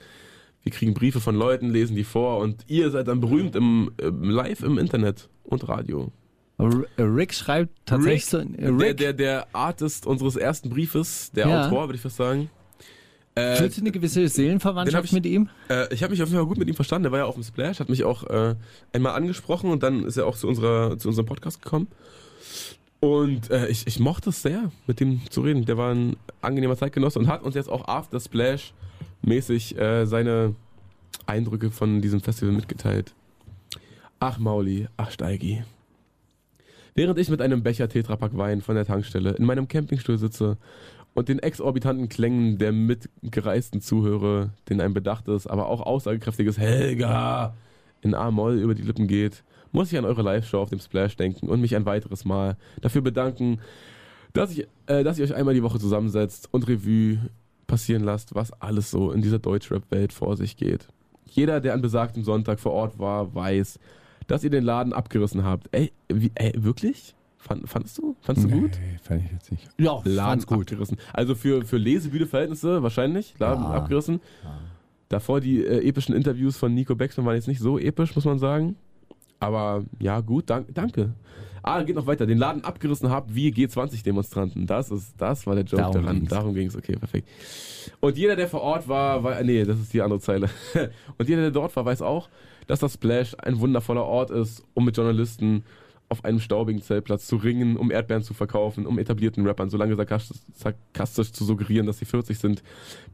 Wir 0.63 0.73
kriegen 0.73 0.93
Briefe 0.93 1.21
von 1.21 1.35
Leuten, 1.35 1.69
lesen 1.69 1.95
die 1.95 2.03
vor 2.03 2.39
und 2.39 2.65
ihr 2.67 2.91
seid 2.91 3.07
dann 3.07 3.21
berühmt 3.21 3.55
im, 3.55 3.91
im 3.97 4.29
live 4.29 4.61
im 4.61 4.77
Internet 4.77 5.29
und 5.43 5.67
Radio. 5.69 6.11
Rick 6.97 7.33
schreibt 7.33 7.71
tatsächlich 7.85 8.23
Rick, 8.23 8.29
so. 8.29 8.39
äh, 8.39 8.45
Der, 8.57 8.77
Rick, 8.77 8.97
der, 8.97 9.13
der 9.13 9.47
Artist 9.53 10.05
unseres 10.05 10.35
ersten 10.35 10.69
Briefes, 10.69 11.31
der 11.31 11.47
Ja. 11.47 11.65
Autor, 11.67 11.87
würde 11.87 11.95
ich 11.95 12.01
fast 12.01 12.17
sagen. 12.17 12.49
Äh, 13.35 13.55
fühlst 13.55 13.77
du 13.77 13.81
eine 13.81 13.91
gewisse 13.91 14.27
Seelenverwandtschaft 14.27 15.05
ich- 15.05 15.11
mit 15.13 15.25
ihm? 15.25 15.49
Äh, 15.69 15.93
ich 15.93 16.03
habe 16.03 16.11
mich 16.11 16.21
auf 16.21 16.29
jeden 16.29 16.39
Fall 16.39 16.47
gut 16.47 16.57
mit 16.57 16.67
ihm 16.67 16.75
verstanden. 16.75 17.03
Der 17.03 17.11
war 17.11 17.19
ja 17.19 17.25
auf 17.25 17.35
dem 17.35 17.43
Splash, 17.43 17.79
hat 17.79 17.89
mich 17.89 18.03
auch 18.03 18.23
äh, 18.23 18.55
einmal 18.91 19.13
angesprochen 19.13 19.69
und 19.71 19.83
dann 19.83 20.03
ist 20.03 20.17
er 20.17 20.25
auch 20.25 20.35
zu, 20.35 20.47
unserer, 20.47 20.97
zu 20.97 21.07
unserem 21.07 21.25
Podcast 21.25 21.61
gekommen. 21.61 21.87
Und 22.99 23.49
äh, 23.49 23.67
ich, 23.67 23.87
ich 23.87 23.99
mochte 23.99 24.31
es 24.31 24.41
sehr, 24.41 24.71
mit 24.87 24.99
dem 24.99 25.21
zu 25.29 25.41
reden. 25.41 25.63
Der 25.65 25.77
war 25.77 25.93
ein 25.93 26.17
angenehmer 26.41 26.75
Zeitgenosse 26.75 27.17
und 27.19 27.27
hat 27.27 27.43
uns 27.43 27.55
jetzt 27.55 27.69
auch 27.69 27.87
After 27.87 28.19
Splash 28.19 28.73
mäßig 29.21 29.77
äh, 29.77 30.05
seine 30.05 30.55
Eindrücke 31.25 31.71
von 31.71 32.01
diesem 32.01 32.19
Festival 32.19 32.53
mitgeteilt. 32.53 33.13
Ach 34.19 34.37
Mauli, 34.37 34.87
ach 34.97 35.11
Steigi. 35.11 35.63
Während 36.95 37.17
ich 37.19 37.29
mit 37.29 37.41
einem 37.41 37.63
Becher 37.63 37.87
Tetrapack 37.87 38.35
Wein 38.35 38.61
von 38.61 38.75
der 38.75 38.85
Tankstelle 38.85 39.31
in 39.31 39.45
meinem 39.45 39.69
Campingstuhl 39.69 40.17
sitze 40.17 40.57
und 41.19 41.27
den 41.27 41.39
exorbitanten 41.39 42.07
Klängen 42.07 42.57
der 42.59 42.71
mitgereisten 42.71 43.81
zuhöre, 43.81 44.51
den 44.69 44.79
ein 44.79 44.93
bedachtes, 44.93 45.47
aber 45.47 45.67
auch 45.67 45.81
aussagekräftiges 45.81 46.57
Helga 46.57 47.53
in 48.01 48.15
A-Moll 48.15 48.57
über 48.57 48.73
die 48.73 48.83
Lippen 48.83 49.05
geht, 49.05 49.43
muss 49.73 49.91
ich 49.91 49.97
an 49.97 50.05
eure 50.05 50.21
Live-Show 50.21 50.61
auf 50.61 50.69
dem 50.69 50.79
Splash 50.79 51.17
denken 51.17 51.49
und 51.49 51.59
mich 51.59 51.75
ein 51.75 51.85
weiteres 51.85 52.23
Mal 52.23 52.55
dafür 52.79 53.01
bedanken, 53.01 53.59
dass, 54.31 54.51
ich, 54.51 54.65
äh, 54.87 55.03
dass 55.03 55.19
ihr 55.19 55.25
euch 55.25 55.35
einmal 55.35 55.53
die 55.53 55.61
Woche 55.61 55.77
zusammensetzt 55.77 56.47
und 56.53 56.69
Revue 56.69 57.19
passieren 57.67 58.05
lasst, 58.05 58.33
was 58.33 58.53
alles 58.61 58.89
so 58.89 59.11
in 59.11 59.21
dieser 59.21 59.39
Deutschrap-Welt 59.39 60.13
vor 60.13 60.37
sich 60.37 60.55
geht. 60.55 60.87
Jeder, 61.25 61.59
der 61.59 61.73
an 61.73 61.81
besagtem 61.81 62.23
Sonntag 62.23 62.61
vor 62.61 62.71
Ort 62.71 62.97
war, 62.97 63.35
weiß, 63.35 63.77
dass 64.27 64.45
ihr 64.45 64.51
den 64.51 64.63
Laden 64.63 64.93
abgerissen 64.93 65.43
habt. 65.43 65.67
Ey, 65.73 65.91
wie, 66.07 66.31
ey 66.35 66.53
wirklich? 66.55 67.13
Fand, 67.41 67.69
fandest 67.69 67.97
du? 67.97 68.15
Fandest 68.21 68.47
du 68.47 68.51
gut? 68.59 68.71
Nee, 68.81 68.97
fand 69.01 69.23
ich 69.25 69.31
jetzt 69.31 69.51
nicht. 69.51 69.67
Ja, 69.79 70.01
Laden 70.03 70.45
gut. 70.45 70.59
abgerissen. 70.61 70.97
Also 71.13 71.35
für, 71.35 71.63
für 71.63 71.77
Lesebühne-Verhältnisse 71.77 72.83
wahrscheinlich, 72.83 73.33
Laden 73.39 73.63
Ja. 73.63 73.71
abgerissen. 73.71 74.19
Davor 75.07 75.39
die 75.39 75.63
äh, 75.65 75.87
epischen 75.87 76.13
Interviews 76.13 76.57
von 76.57 76.73
Nico 76.73 76.95
Beckmann 76.95 77.25
waren 77.25 77.35
jetzt 77.35 77.47
nicht 77.47 77.61
so 77.61 77.79
episch, 77.79 78.13
muss 78.15 78.25
man 78.25 78.39
sagen. 78.39 78.75
Aber 79.39 79.83
ja, 79.99 80.19
gut, 80.19 80.49
dank, 80.49 80.67
danke. 80.75 81.13
Ah, 81.63 81.81
geht 81.83 81.95
noch 81.95 82.07
weiter. 82.07 82.25
Den 82.25 82.37
Laden 82.37 82.63
abgerissen 82.63 83.09
habt 83.09 83.33
wie 83.33 83.49
G20-Demonstranten. 83.51 84.67
Das 84.67 84.91
ist, 84.91 85.13
das 85.17 85.47
war 85.47 85.55
der 85.55 85.63
Joke 85.63 85.77
Darum 85.81 85.93
daran. 86.01 86.15
ging's. 86.17 86.29
Darum 86.29 86.53
ging 86.53 86.67
es. 86.67 86.75
Okay, 86.75 86.95
perfekt. 86.97 87.27
Und 88.01 88.17
jeder, 88.17 88.35
der 88.35 88.47
vor 88.49 88.61
Ort 88.61 88.87
war, 88.87 89.23
war, 89.23 89.41
nee, 89.43 89.63
das 89.63 89.79
ist 89.79 89.93
die 89.93 90.01
andere 90.01 90.19
Zeile. 90.19 90.49
Und 91.17 91.27
jeder, 91.29 91.41
der 91.41 91.51
dort 91.51 91.75
war, 91.75 91.85
weiß 91.85 92.01
auch, 92.01 92.29
dass 92.67 92.79
das 92.79 92.93
Splash 92.93 93.35
ein 93.39 93.59
wundervoller 93.59 94.03
Ort 94.05 94.29
ist, 94.29 94.63
um 94.73 94.85
mit 94.85 94.95
Journalisten 94.95 95.63
auf 96.09 96.25
einem 96.25 96.39
staubigen 96.39 96.81
Zeltplatz 96.81 97.27
zu 97.27 97.35
ringen, 97.35 97.77
um 97.77 97.91
Erdbeeren 97.91 98.23
zu 98.23 98.33
verkaufen, 98.33 98.87
um 98.87 98.97
etablierten 98.97 99.45
Rappern 99.45 99.69
so 99.69 99.77
lange 99.77 99.95
sarkastisch, 99.95 101.31
zu 101.31 101.45
suggerieren, 101.45 101.85
dass 101.85 101.99
sie 101.99 102.05
40 102.05 102.39
sind, 102.39 102.63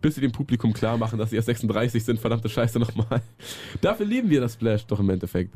bis 0.01 0.15
sie 0.15 0.21
dem 0.21 0.31
Publikum 0.31 0.71
klar 0.71 0.97
machen, 0.97 1.19
dass 1.19 1.31
sie 1.31 1.35
erst 1.35 1.47
36 1.47 2.05
sind, 2.05 2.19
verdammte 2.19 2.47
Scheiße 2.47 2.79
nochmal. 2.79 3.21
Dafür 3.81 4.05
lieben 4.05 4.29
wir 4.29 4.39
das 4.39 4.53
Splash 4.53 4.87
doch 4.87 5.01
im 5.01 5.09
Endeffekt. 5.09 5.53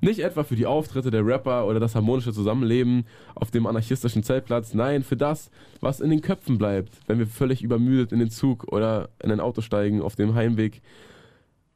Nicht 0.00 0.18
etwa 0.18 0.42
für 0.42 0.56
die 0.56 0.66
Auftritte 0.66 1.12
der 1.12 1.24
Rapper 1.24 1.66
oder 1.66 1.78
das 1.78 1.94
harmonische 1.94 2.32
Zusammenleben 2.32 3.06
auf 3.36 3.52
dem 3.52 3.66
anarchistischen 3.66 4.24
Zeltplatz, 4.24 4.74
nein, 4.74 5.04
für 5.04 5.16
das, 5.16 5.50
was 5.80 6.00
in 6.00 6.10
den 6.10 6.22
Köpfen 6.22 6.58
bleibt, 6.58 6.92
wenn 7.06 7.20
wir 7.20 7.28
völlig 7.28 7.62
übermüdet 7.62 8.10
in 8.10 8.18
den 8.18 8.30
Zug 8.30 8.64
oder 8.72 9.10
in 9.22 9.30
ein 9.30 9.40
Auto 9.40 9.60
steigen 9.60 10.02
auf 10.02 10.16
dem 10.16 10.34
Heimweg, 10.34 10.82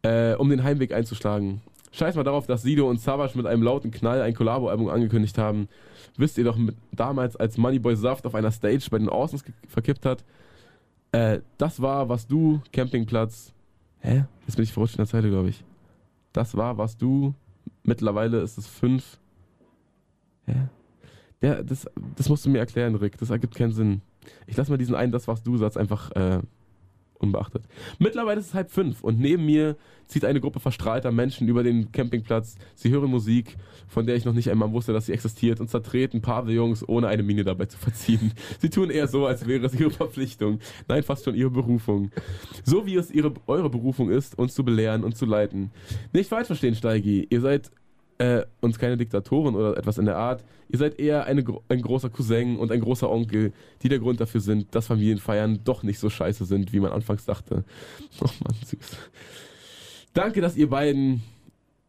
äh, 0.02 0.34
um 0.34 0.50
den 0.50 0.64
Heimweg 0.64 0.92
einzuschlagen. 0.92 1.62
Scheiß 1.94 2.16
mal 2.16 2.24
darauf, 2.24 2.48
dass 2.48 2.62
Sido 2.62 2.90
und 2.90 3.00
Savage 3.00 3.36
mit 3.36 3.46
einem 3.46 3.62
lauten 3.62 3.92
Knall 3.92 4.20
ein 4.20 4.34
Collabo-Album 4.34 4.88
angekündigt 4.88 5.38
haben. 5.38 5.68
Wisst 6.16 6.36
ihr 6.38 6.44
doch 6.44 6.56
mit, 6.56 6.74
damals, 6.90 7.36
als 7.36 7.56
Moneyboy 7.56 7.94
Saft 7.94 8.26
auf 8.26 8.34
einer 8.34 8.50
Stage 8.50 8.88
bei 8.90 8.98
den 8.98 9.08
Orsons 9.08 9.44
verkippt 9.68 10.04
hat? 10.04 10.24
Äh, 11.12 11.40
das 11.56 11.80
war, 11.80 12.08
was 12.08 12.26
du, 12.26 12.60
Campingplatz. 12.72 13.52
Hä? 14.00 14.24
Jetzt 14.44 14.56
bin 14.56 14.64
ich 14.64 14.72
verrutscht 14.72 14.94
in 14.94 15.04
der 15.04 15.06
Zeile, 15.06 15.30
glaube 15.30 15.50
ich. 15.50 15.62
Das 16.32 16.56
war, 16.56 16.76
was 16.78 16.96
du. 16.96 17.32
Mittlerweile 17.84 18.40
ist 18.40 18.58
es 18.58 18.66
fünf. 18.66 19.18
Hä? 20.46 20.66
Der, 21.42 21.62
das, 21.62 21.88
das 22.16 22.28
musst 22.28 22.44
du 22.44 22.50
mir 22.50 22.58
erklären, 22.58 22.96
Rick. 22.96 23.18
Das 23.18 23.30
ergibt 23.30 23.54
keinen 23.54 23.72
Sinn. 23.72 24.00
Ich 24.48 24.56
lasse 24.56 24.72
mal 24.72 24.78
diesen 24.78 24.96
einen, 24.96 25.12
das 25.12 25.28
was 25.28 25.44
du 25.44 25.56
Satz 25.58 25.76
einfach 25.76 26.10
äh, 26.12 26.40
unbeachtet. 27.24 27.64
Mittlerweile 27.98 28.40
ist 28.40 28.46
es 28.46 28.54
halb 28.54 28.70
fünf 28.70 29.02
und 29.02 29.18
neben 29.18 29.44
mir 29.44 29.76
zieht 30.06 30.24
eine 30.24 30.40
Gruppe 30.40 30.60
verstrahlter 30.60 31.10
Menschen 31.10 31.48
über 31.48 31.62
den 31.62 31.90
Campingplatz. 31.92 32.56
Sie 32.74 32.90
hören 32.90 33.10
Musik, 33.10 33.56
von 33.88 34.06
der 34.06 34.16
ich 34.16 34.24
noch 34.24 34.32
nicht 34.32 34.50
einmal 34.50 34.72
wusste, 34.72 34.92
dass 34.92 35.06
sie 35.06 35.12
existiert 35.12 35.60
und 35.60 35.70
zertreten 35.70 36.20
Pavillons, 36.20 36.86
ohne 36.88 37.08
eine 37.08 37.22
Miene 37.22 37.44
dabei 37.44 37.66
zu 37.66 37.78
verziehen. 37.78 38.32
Sie 38.60 38.70
tun 38.70 38.90
eher 38.90 39.08
so, 39.08 39.26
als 39.26 39.46
wäre 39.46 39.66
es 39.66 39.74
ihre 39.74 39.90
Verpflichtung. 39.90 40.60
Nein, 40.88 41.02
fast 41.02 41.24
schon 41.24 41.34
ihre 41.34 41.50
Berufung. 41.50 42.10
So 42.64 42.86
wie 42.86 42.96
es 42.96 43.10
ihre, 43.10 43.32
eure 43.46 43.70
Berufung 43.70 44.10
ist, 44.10 44.38
uns 44.38 44.54
zu 44.54 44.64
belehren 44.64 45.04
und 45.04 45.16
zu 45.16 45.26
leiten. 45.26 45.70
Nicht 46.12 46.28
falsch 46.28 46.46
verstehen, 46.46 46.74
Steigi. 46.74 47.26
Ihr 47.30 47.40
seid 47.40 47.70
äh, 48.18 48.44
uns 48.60 48.78
keine 48.78 48.96
Diktatoren 48.96 49.54
oder 49.54 49.76
etwas 49.76 49.98
in 49.98 50.04
der 50.04 50.16
Art. 50.16 50.44
Ihr 50.68 50.78
seid 50.78 50.98
eher 50.98 51.24
eine, 51.24 51.44
ein 51.68 51.82
großer 51.82 52.10
Cousin 52.10 52.56
und 52.56 52.70
ein 52.70 52.80
großer 52.80 53.10
Onkel, 53.10 53.52
die 53.82 53.88
der 53.88 53.98
Grund 53.98 54.20
dafür 54.20 54.40
sind, 54.40 54.74
dass 54.74 54.86
Familienfeiern 54.86 55.60
doch 55.64 55.82
nicht 55.82 55.98
so 55.98 56.10
scheiße 56.10 56.44
sind, 56.44 56.72
wie 56.72 56.80
man 56.80 56.92
anfangs 56.92 57.24
dachte. 57.24 57.64
Oh 58.20 58.30
Mann, 58.44 58.54
süß. 58.64 58.96
Danke, 60.12 60.40
dass 60.40 60.56
ihr 60.56 60.70
beiden, 60.70 61.22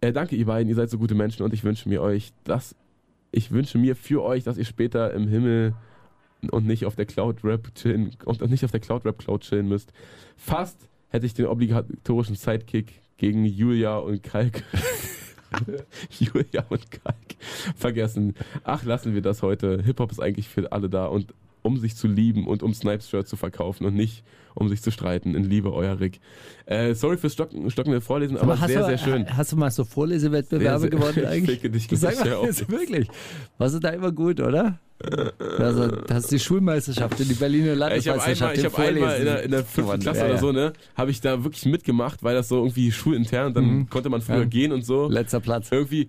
äh, 0.02 0.11
danke 0.11 0.35
ihr 0.35 0.47
beiden, 0.47 0.68
ihr 0.68 0.76
seid 0.76 0.89
so 0.89 0.97
gute 0.97 1.14
Menschen 1.14 1.43
und 1.43 1.53
ich 1.53 1.64
wünsche 1.64 1.88
mir 1.88 2.02
euch, 2.02 2.34
dass, 2.43 2.76
ich 3.31 3.52
wünsche 3.52 3.77
mir 3.77 3.95
für 3.95 4.23
euch, 4.23 4.43
dass 4.43 4.57
ihr 4.57 4.65
später 4.65 5.14
im 5.14 5.27
Himmel 5.27 5.76
und 6.52 6.65
nicht 6.65 6.85
auf 6.85 6.95
der 6.95 7.06
Cloud 7.06 7.43
Rap 7.43 7.73
chillen 7.76 8.15
und 8.26 8.49
nicht 8.49 8.65
auf 8.65 8.72
der 8.72 8.80
Cloud 8.80 9.06
Rap 9.06 9.19
Cloud 9.19 9.41
chillen 9.41 9.68
müsst. 9.68 9.93
Fast 10.35 10.89
hätte 11.10 11.26
ich 11.26 11.34
den 11.35 11.45
obligatorischen 11.45 12.35
Sidekick 12.35 13.02
gegen 13.18 13.45
Julia 13.45 13.97
und 13.97 14.23
Kalk 14.23 14.64
Julia 16.09 16.65
und 16.69 16.91
Kalk 16.91 17.35
vergessen. 17.76 18.35
Ach, 18.63 18.84
lassen 18.84 19.13
wir 19.13 19.22
das 19.22 19.41
heute. 19.41 19.81
Hip-Hop 19.84 20.11
ist 20.11 20.19
eigentlich 20.19 20.49
für 20.49 20.72
alle 20.72 20.89
da 20.89 21.05
und 21.05 21.34
um 21.65 21.77
sich 21.79 21.95
zu 21.95 22.07
lieben 22.07 22.45
und 22.47 22.61
um 22.63 22.73
Snipes-Shirt 22.73 23.27
zu 23.27 23.35
verkaufen 23.35 23.85
und 23.85 23.95
nicht 23.95 24.23
um 24.53 24.69
sich 24.69 24.81
zu 24.81 24.91
streiten. 24.91 25.35
In 25.35 25.43
Liebe, 25.43 25.73
euer 25.73 25.99
Rick. 25.99 26.21
Äh, 26.65 26.93
sorry 26.93 27.17
fürs 27.17 27.33
Stocken, 27.33 27.69
stockende 27.71 27.99
Vorlesen, 27.99 28.37
aber, 28.37 28.59
hast 28.59 28.69
sehr, 28.69 28.79
du, 28.81 28.85
sehr 28.85 28.97
schön. 28.97 29.25
Hast 29.35 29.51
du 29.51 29.57
mal 29.57 29.69
so 29.71 29.83
Vorlesewettbewerbe 29.83 30.79
Sehr, 30.79 30.79
sehr- 30.79 30.89
gewonnen 30.91 31.17
ich 31.17 31.27
eigentlich? 31.27 31.59
ficke 31.59 31.69
dich 31.71 31.87
Sag 31.91 32.13
sehr 32.13 32.37
mal, 32.37 32.45
jetzt 32.45 32.69
wirklich. 32.71 33.07
Warst 33.57 33.75
du 33.75 33.79
da 33.79 33.89
immer 33.89 34.11
gut, 34.11 34.39
oder? 34.39 34.79
Also, 35.59 35.87
du 35.87 36.13
hast 36.13 36.31
die 36.31 36.39
Schulmeisterschaft 36.39 37.19
in 37.19 37.27
die 37.27 37.33
Berliner 37.33 37.73
Ich 37.73 38.07
habe 38.07 38.21
einmal, 38.23 38.39
Landesmeisterschaft 38.39 38.57
ich 38.57 38.63
im 38.63 38.71
hab 38.71 38.79
einmal 38.79 39.17
in 39.19 39.25
der, 39.25 39.43
in 39.43 39.51
der 39.51 39.65
fünften. 39.65 39.99
Klasse 39.99 40.19
Ja, 40.19 40.25
oder 40.25 40.33
ja. 40.35 40.39
so, 40.39 40.51
ne, 40.53 40.73
habe 40.95 41.11
ich 41.11 41.19
da 41.19 41.43
wirklich 41.43 41.65
mitgemacht, 41.65 42.23
weil 42.23 42.35
das 42.35 42.47
so 42.47 42.57
irgendwie 42.57 42.91
schulintern, 42.91 43.53
dann 43.53 43.65
Mhm. 43.65 43.89
konnte 43.89 44.09
man 44.09 44.21
früher 44.21 44.37
Ja. 44.39 44.45
gehen 44.45 44.71
und 44.71 44.85
so. 44.85 45.09
Letzter 45.09 45.41
Platz. 45.41 45.67
irgendwie 45.71 46.07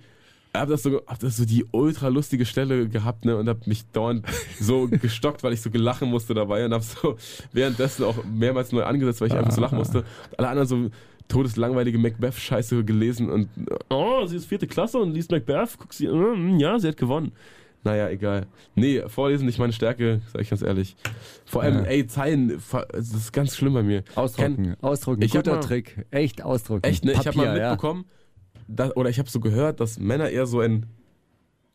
hab 0.61 0.69
das 0.69 0.83
so 0.83 1.03
hab 1.07 1.19
das 1.19 1.37
so 1.37 1.45
die 1.45 1.65
ultra 1.73 2.09
lustige 2.09 2.45
Stelle 2.47 2.89
gehabt 2.89 3.25
ne 3.25 3.37
und 3.37 3.49
hab 3.49 3.67
mich 3.67 3.87
dauernd 3.93 4.25
so 4.61 4.89
gestockt, 4.91 5.43
weil 5.43 5.53
ich 5.53 5.61
so 5.63 5.71
gelachen 5.71 6.09
musste 6.09 6.35
dabei 6.35 6.65
und 6.65 6.73
hab 6.73 6.83
so 6.83 7.17
währenddessen 7.53 8.05
auch 8.05 8.25
mehrmals 8.25 8.73
neu 8.73 8.85
angesetzt, 8.85 9.21
weil 9.21 9.29
ich 9.29 9.35
einfach 9.35 9.53
so 9.53 9.61
lachen 9.61 9.79
musste. 9.79 9.99
Und 10.31 10.39
alle 10.39 10.49
anderen 10.49 10.69
so 10.69 10.91
todeslangweilige 11.29 11.99
Macbeth-Scheiße 11.99 12.85
gelesen 12.85 13.31
und 13.31 13.49
oh, 13.91 14.27
sie 14.27 14.37
ist 14.37 14.47
vierte 14.47 14.67
Klasse 14.67 14.99
und 14.99 15.13
liest 15.13 15.31
Macbeth, 15.33 15.77
guck 15.79 15.93
sie, 15.93 16.07
mm, 16.07 16.59
ja, 16.61 16.79
sie 16.79 16.89
hat 16.89 16.97
gewonnen. 16.97 17.33
Naja, 17.83 18.09
egal. 18.11 18.47
Nee, 18.75 19.03
vorlesen 19.07 19.47
nicht 19.47 19.59
meine 19.61 19.73
Stärke, 19.73 20.21
sag 20.33 20.43
ich 20.43 20.51
ganz 20.51 20.63
ehrlich. 20.63 20.97
Vor 21.45 21.63
allem, 21.63 21.85
Ja. 21.85 21.91
ey, 21.91 22.07
Zeilen, 22.07 22.61
das 22.93 23.13
ist 23.13 23.33
ganz 23.33 23.57
schlimm 23.57 23.75
bei 23.75 23.83
mir. 23.85 24.03
Ausdrucken, 24.17 24.77
ausdrucken. 24.81 25.23
Ich 25.23 25.33
Guter 25.33 25.55
mal- 25.57 25.61
Trick. 25.61 26.05
Echt 26.11 26.43
ausdrucken. 26.43 26.83
Echt, 26.85 27.05
ne? 27.05 27.13
ich 27.13 27.19
habe 27.19 27.31
Papier, 27.31 27.45
mal 27.53 27.59
ja. 27.59 27.77
Dass, 28.69 28.97
oder 28.97 29.11
ich 29.11 29.19
habe 29.19 29.31
so 29.31 29.41
gehört, 29.41 29.81
dass 29.81 29.99
Männer 29.99 30.31
eher 30.31 30.47
so 30.47 30.61
einen 30.61 30.87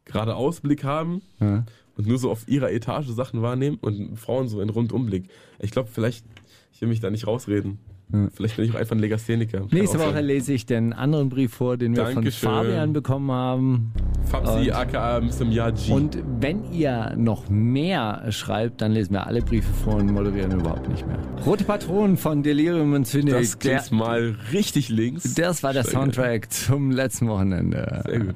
geradeausblick 0.06 0.84
haben 0.84 1.22
Ja. 1.40 1.66
und 1.98 2.08
nur 2.08 2.18
so 2.18 2.32
auf 2.32 2.48
ihrer 2.48 2.72
Etage 2.72 3.08
Sachen 3.08 3.42
wahrnehmen 3.42 3.78
und 3.82 4.18
Frauen 4.18 4.48
so 4.48 4.60
einen 4.60 4.70
Rundumblick. 4.70 5.30
Ich 5.60 5.72
glaube, 5.72 5.90
vielleicht, 5.92 6.26
ich 6.74 6.82
will 6.82 6.90
mich 6.90 7.00
da 7.00 7.10
nicht 7.10 7.28
rausreden. 7.28 7.80
Ja. 8.14 8.28
Vielleicht 8.34 8.56
bin 8.58 8.66
ich 8.66 8.72
auch 8.72 8.80
einfach 8.80 8.96
ein 8.96 9.00
Legastheniker. 9.00 9.66
Nächste 9.72 10.00
Woche 10.00 10.14
sein. 10.14 10.26
lese 10.26 10.54
ich 10.54 10.66
den 10.66 10.94
anderen 10.94 11.30
Brief 11.30 11.54
vor, 11.54 11.78
den 11.78 11.96
wir 11.96 12.04
Dankeschön. 12.04 12.50
von 12.50 12.66
Fabian 12.66 12.94
bekommen 12.94 13.32
haben. 13.32 13.94
Fabsi, 14.26 14.70
Und- 14.70 14.72
aka 14.76 15.20
Mr. 15.22 15.46
Miyagi. 15.46 15.92
Und 15.92 16.18
wenn 16.40 16.72
ihr 16.72 17.14
noch 17.18 17.50
mehr 17.50 18.26
schreibt, 18.30 18.82
dann 18.82 18.92
lesen 18.94 19.14
wir 19.14 19.28
alle 19.28 19.42
Briefe 19.42 19.72
vor 19.84 19.96
und 19.96 20.12
moderieren 20.12 20.52
überhaupt 20.60 20.88
nicht 20.90 21.06
mehr. 21.08 21.18
Rote 21.46 21.64
Patronen 21.64 22.18
von 22.18 22.44
Delirium 22.44 22.94
und 22.94 23.06
Zynik. 23.06 23.34
das 23.34 23.60
klingt 23.60 23.92
mal 23.92 24.36
richtig 24.54 24.90
links. 24.90 25.34
Das 25.36 25.64
war 25.64 25.74
der 25.74 25.84
Steiger. 25.84 26.00
Soundtrack 26.00 26.52
zum 26.52 26.92
letzten 26.92 27.28
Wochenende. 27.28 28.04
Sehr 28.06 28.20
gut. 28.20 28.36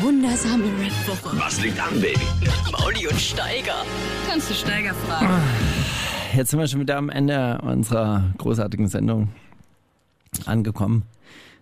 Wundersame 0.00 0.64
Red 0.64 0.92
Woche. 1.08 1.36
Was 1.38 1.62
liegt 1.62 1.80
an, 1.80 2.00
Baby? 2.00 2.18
Mauli 2.72 3.06
und 3.06 3.20
Steiger. 3.20 3.84
Kannst 4.28 4.50
du 4.50 4.54
Steiger 4.54 4.94
fragen? 4.94 5.28
Jetzt 6.34 6.50
sind 6.50 6.60
wir 6.60 6.66
schon 6.66 6.80
wieder 6.80 6.96
am 6.96 7.10
Ende 7.10 7.58
unserer 7.62 8.32
großartigen 8.38 8.88
Sendung 8.88 9.28
angekommen. 10.46 11.02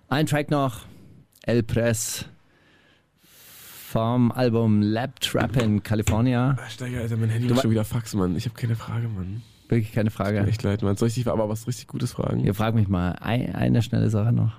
Ein 0.09 0.27
Track 0.27 0.51
noch, 0.51 0.83
El 1.43 1.65
Press 1.65 2.27
vom 3.89 4.31
Album 4.31 4.81
Lab 4.81 5.19
Trap 5.21 5.57
in 5.57 5.83
California. 5.83 6.57
Steiger, 6.69 7.01
Alter, 7.01 7.17
mein 7.17 7.31
Handy 7.31 7.49
Du 7.49 7.55
macht 7.55 7.63
schon 7.63 7.73
wieder 7.73 7.85
Fax, 7.85 8.15
Mann. 8.15 8.37
Ich 8.37 8.45
habe 8.45 8.55
keine 8.55 8.77
Frage, 8.77 9.09
Mann. 9.09 9.43
Wirklich 9.69 9.93
keine 9.93 10.11
Frage. 10.11 10.39
Echt 10.47 10.63
leid, 10.63 10.83
Mann. 10.83 10.97
Soll 10.97 11.09
ich 11.09 11.15
dich 11.15 11.27
aber 11.27 11.49
was 11.49 11.67
richtig 11.67 11.89
Gutes 11.89 12.13
fragen? 12.13 12.45
Ihr 12.45 12.55
fragt 12.55 12.77
mich 12.77 12.87
mal 12.87 13.17
ein, 13.21 13.53
eine 13.55 13.83
schnelle 13.83 14.09
Sache 14.11 14.33
noch. 14.33 14.53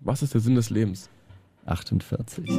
Was 0.00 0.22
ist 0.22 0.34
der 0.34 0.40
Sinn 0.40 0.54
des 0.54 0.70
Lebens? 0.70 1.10
48. 1.66 2.48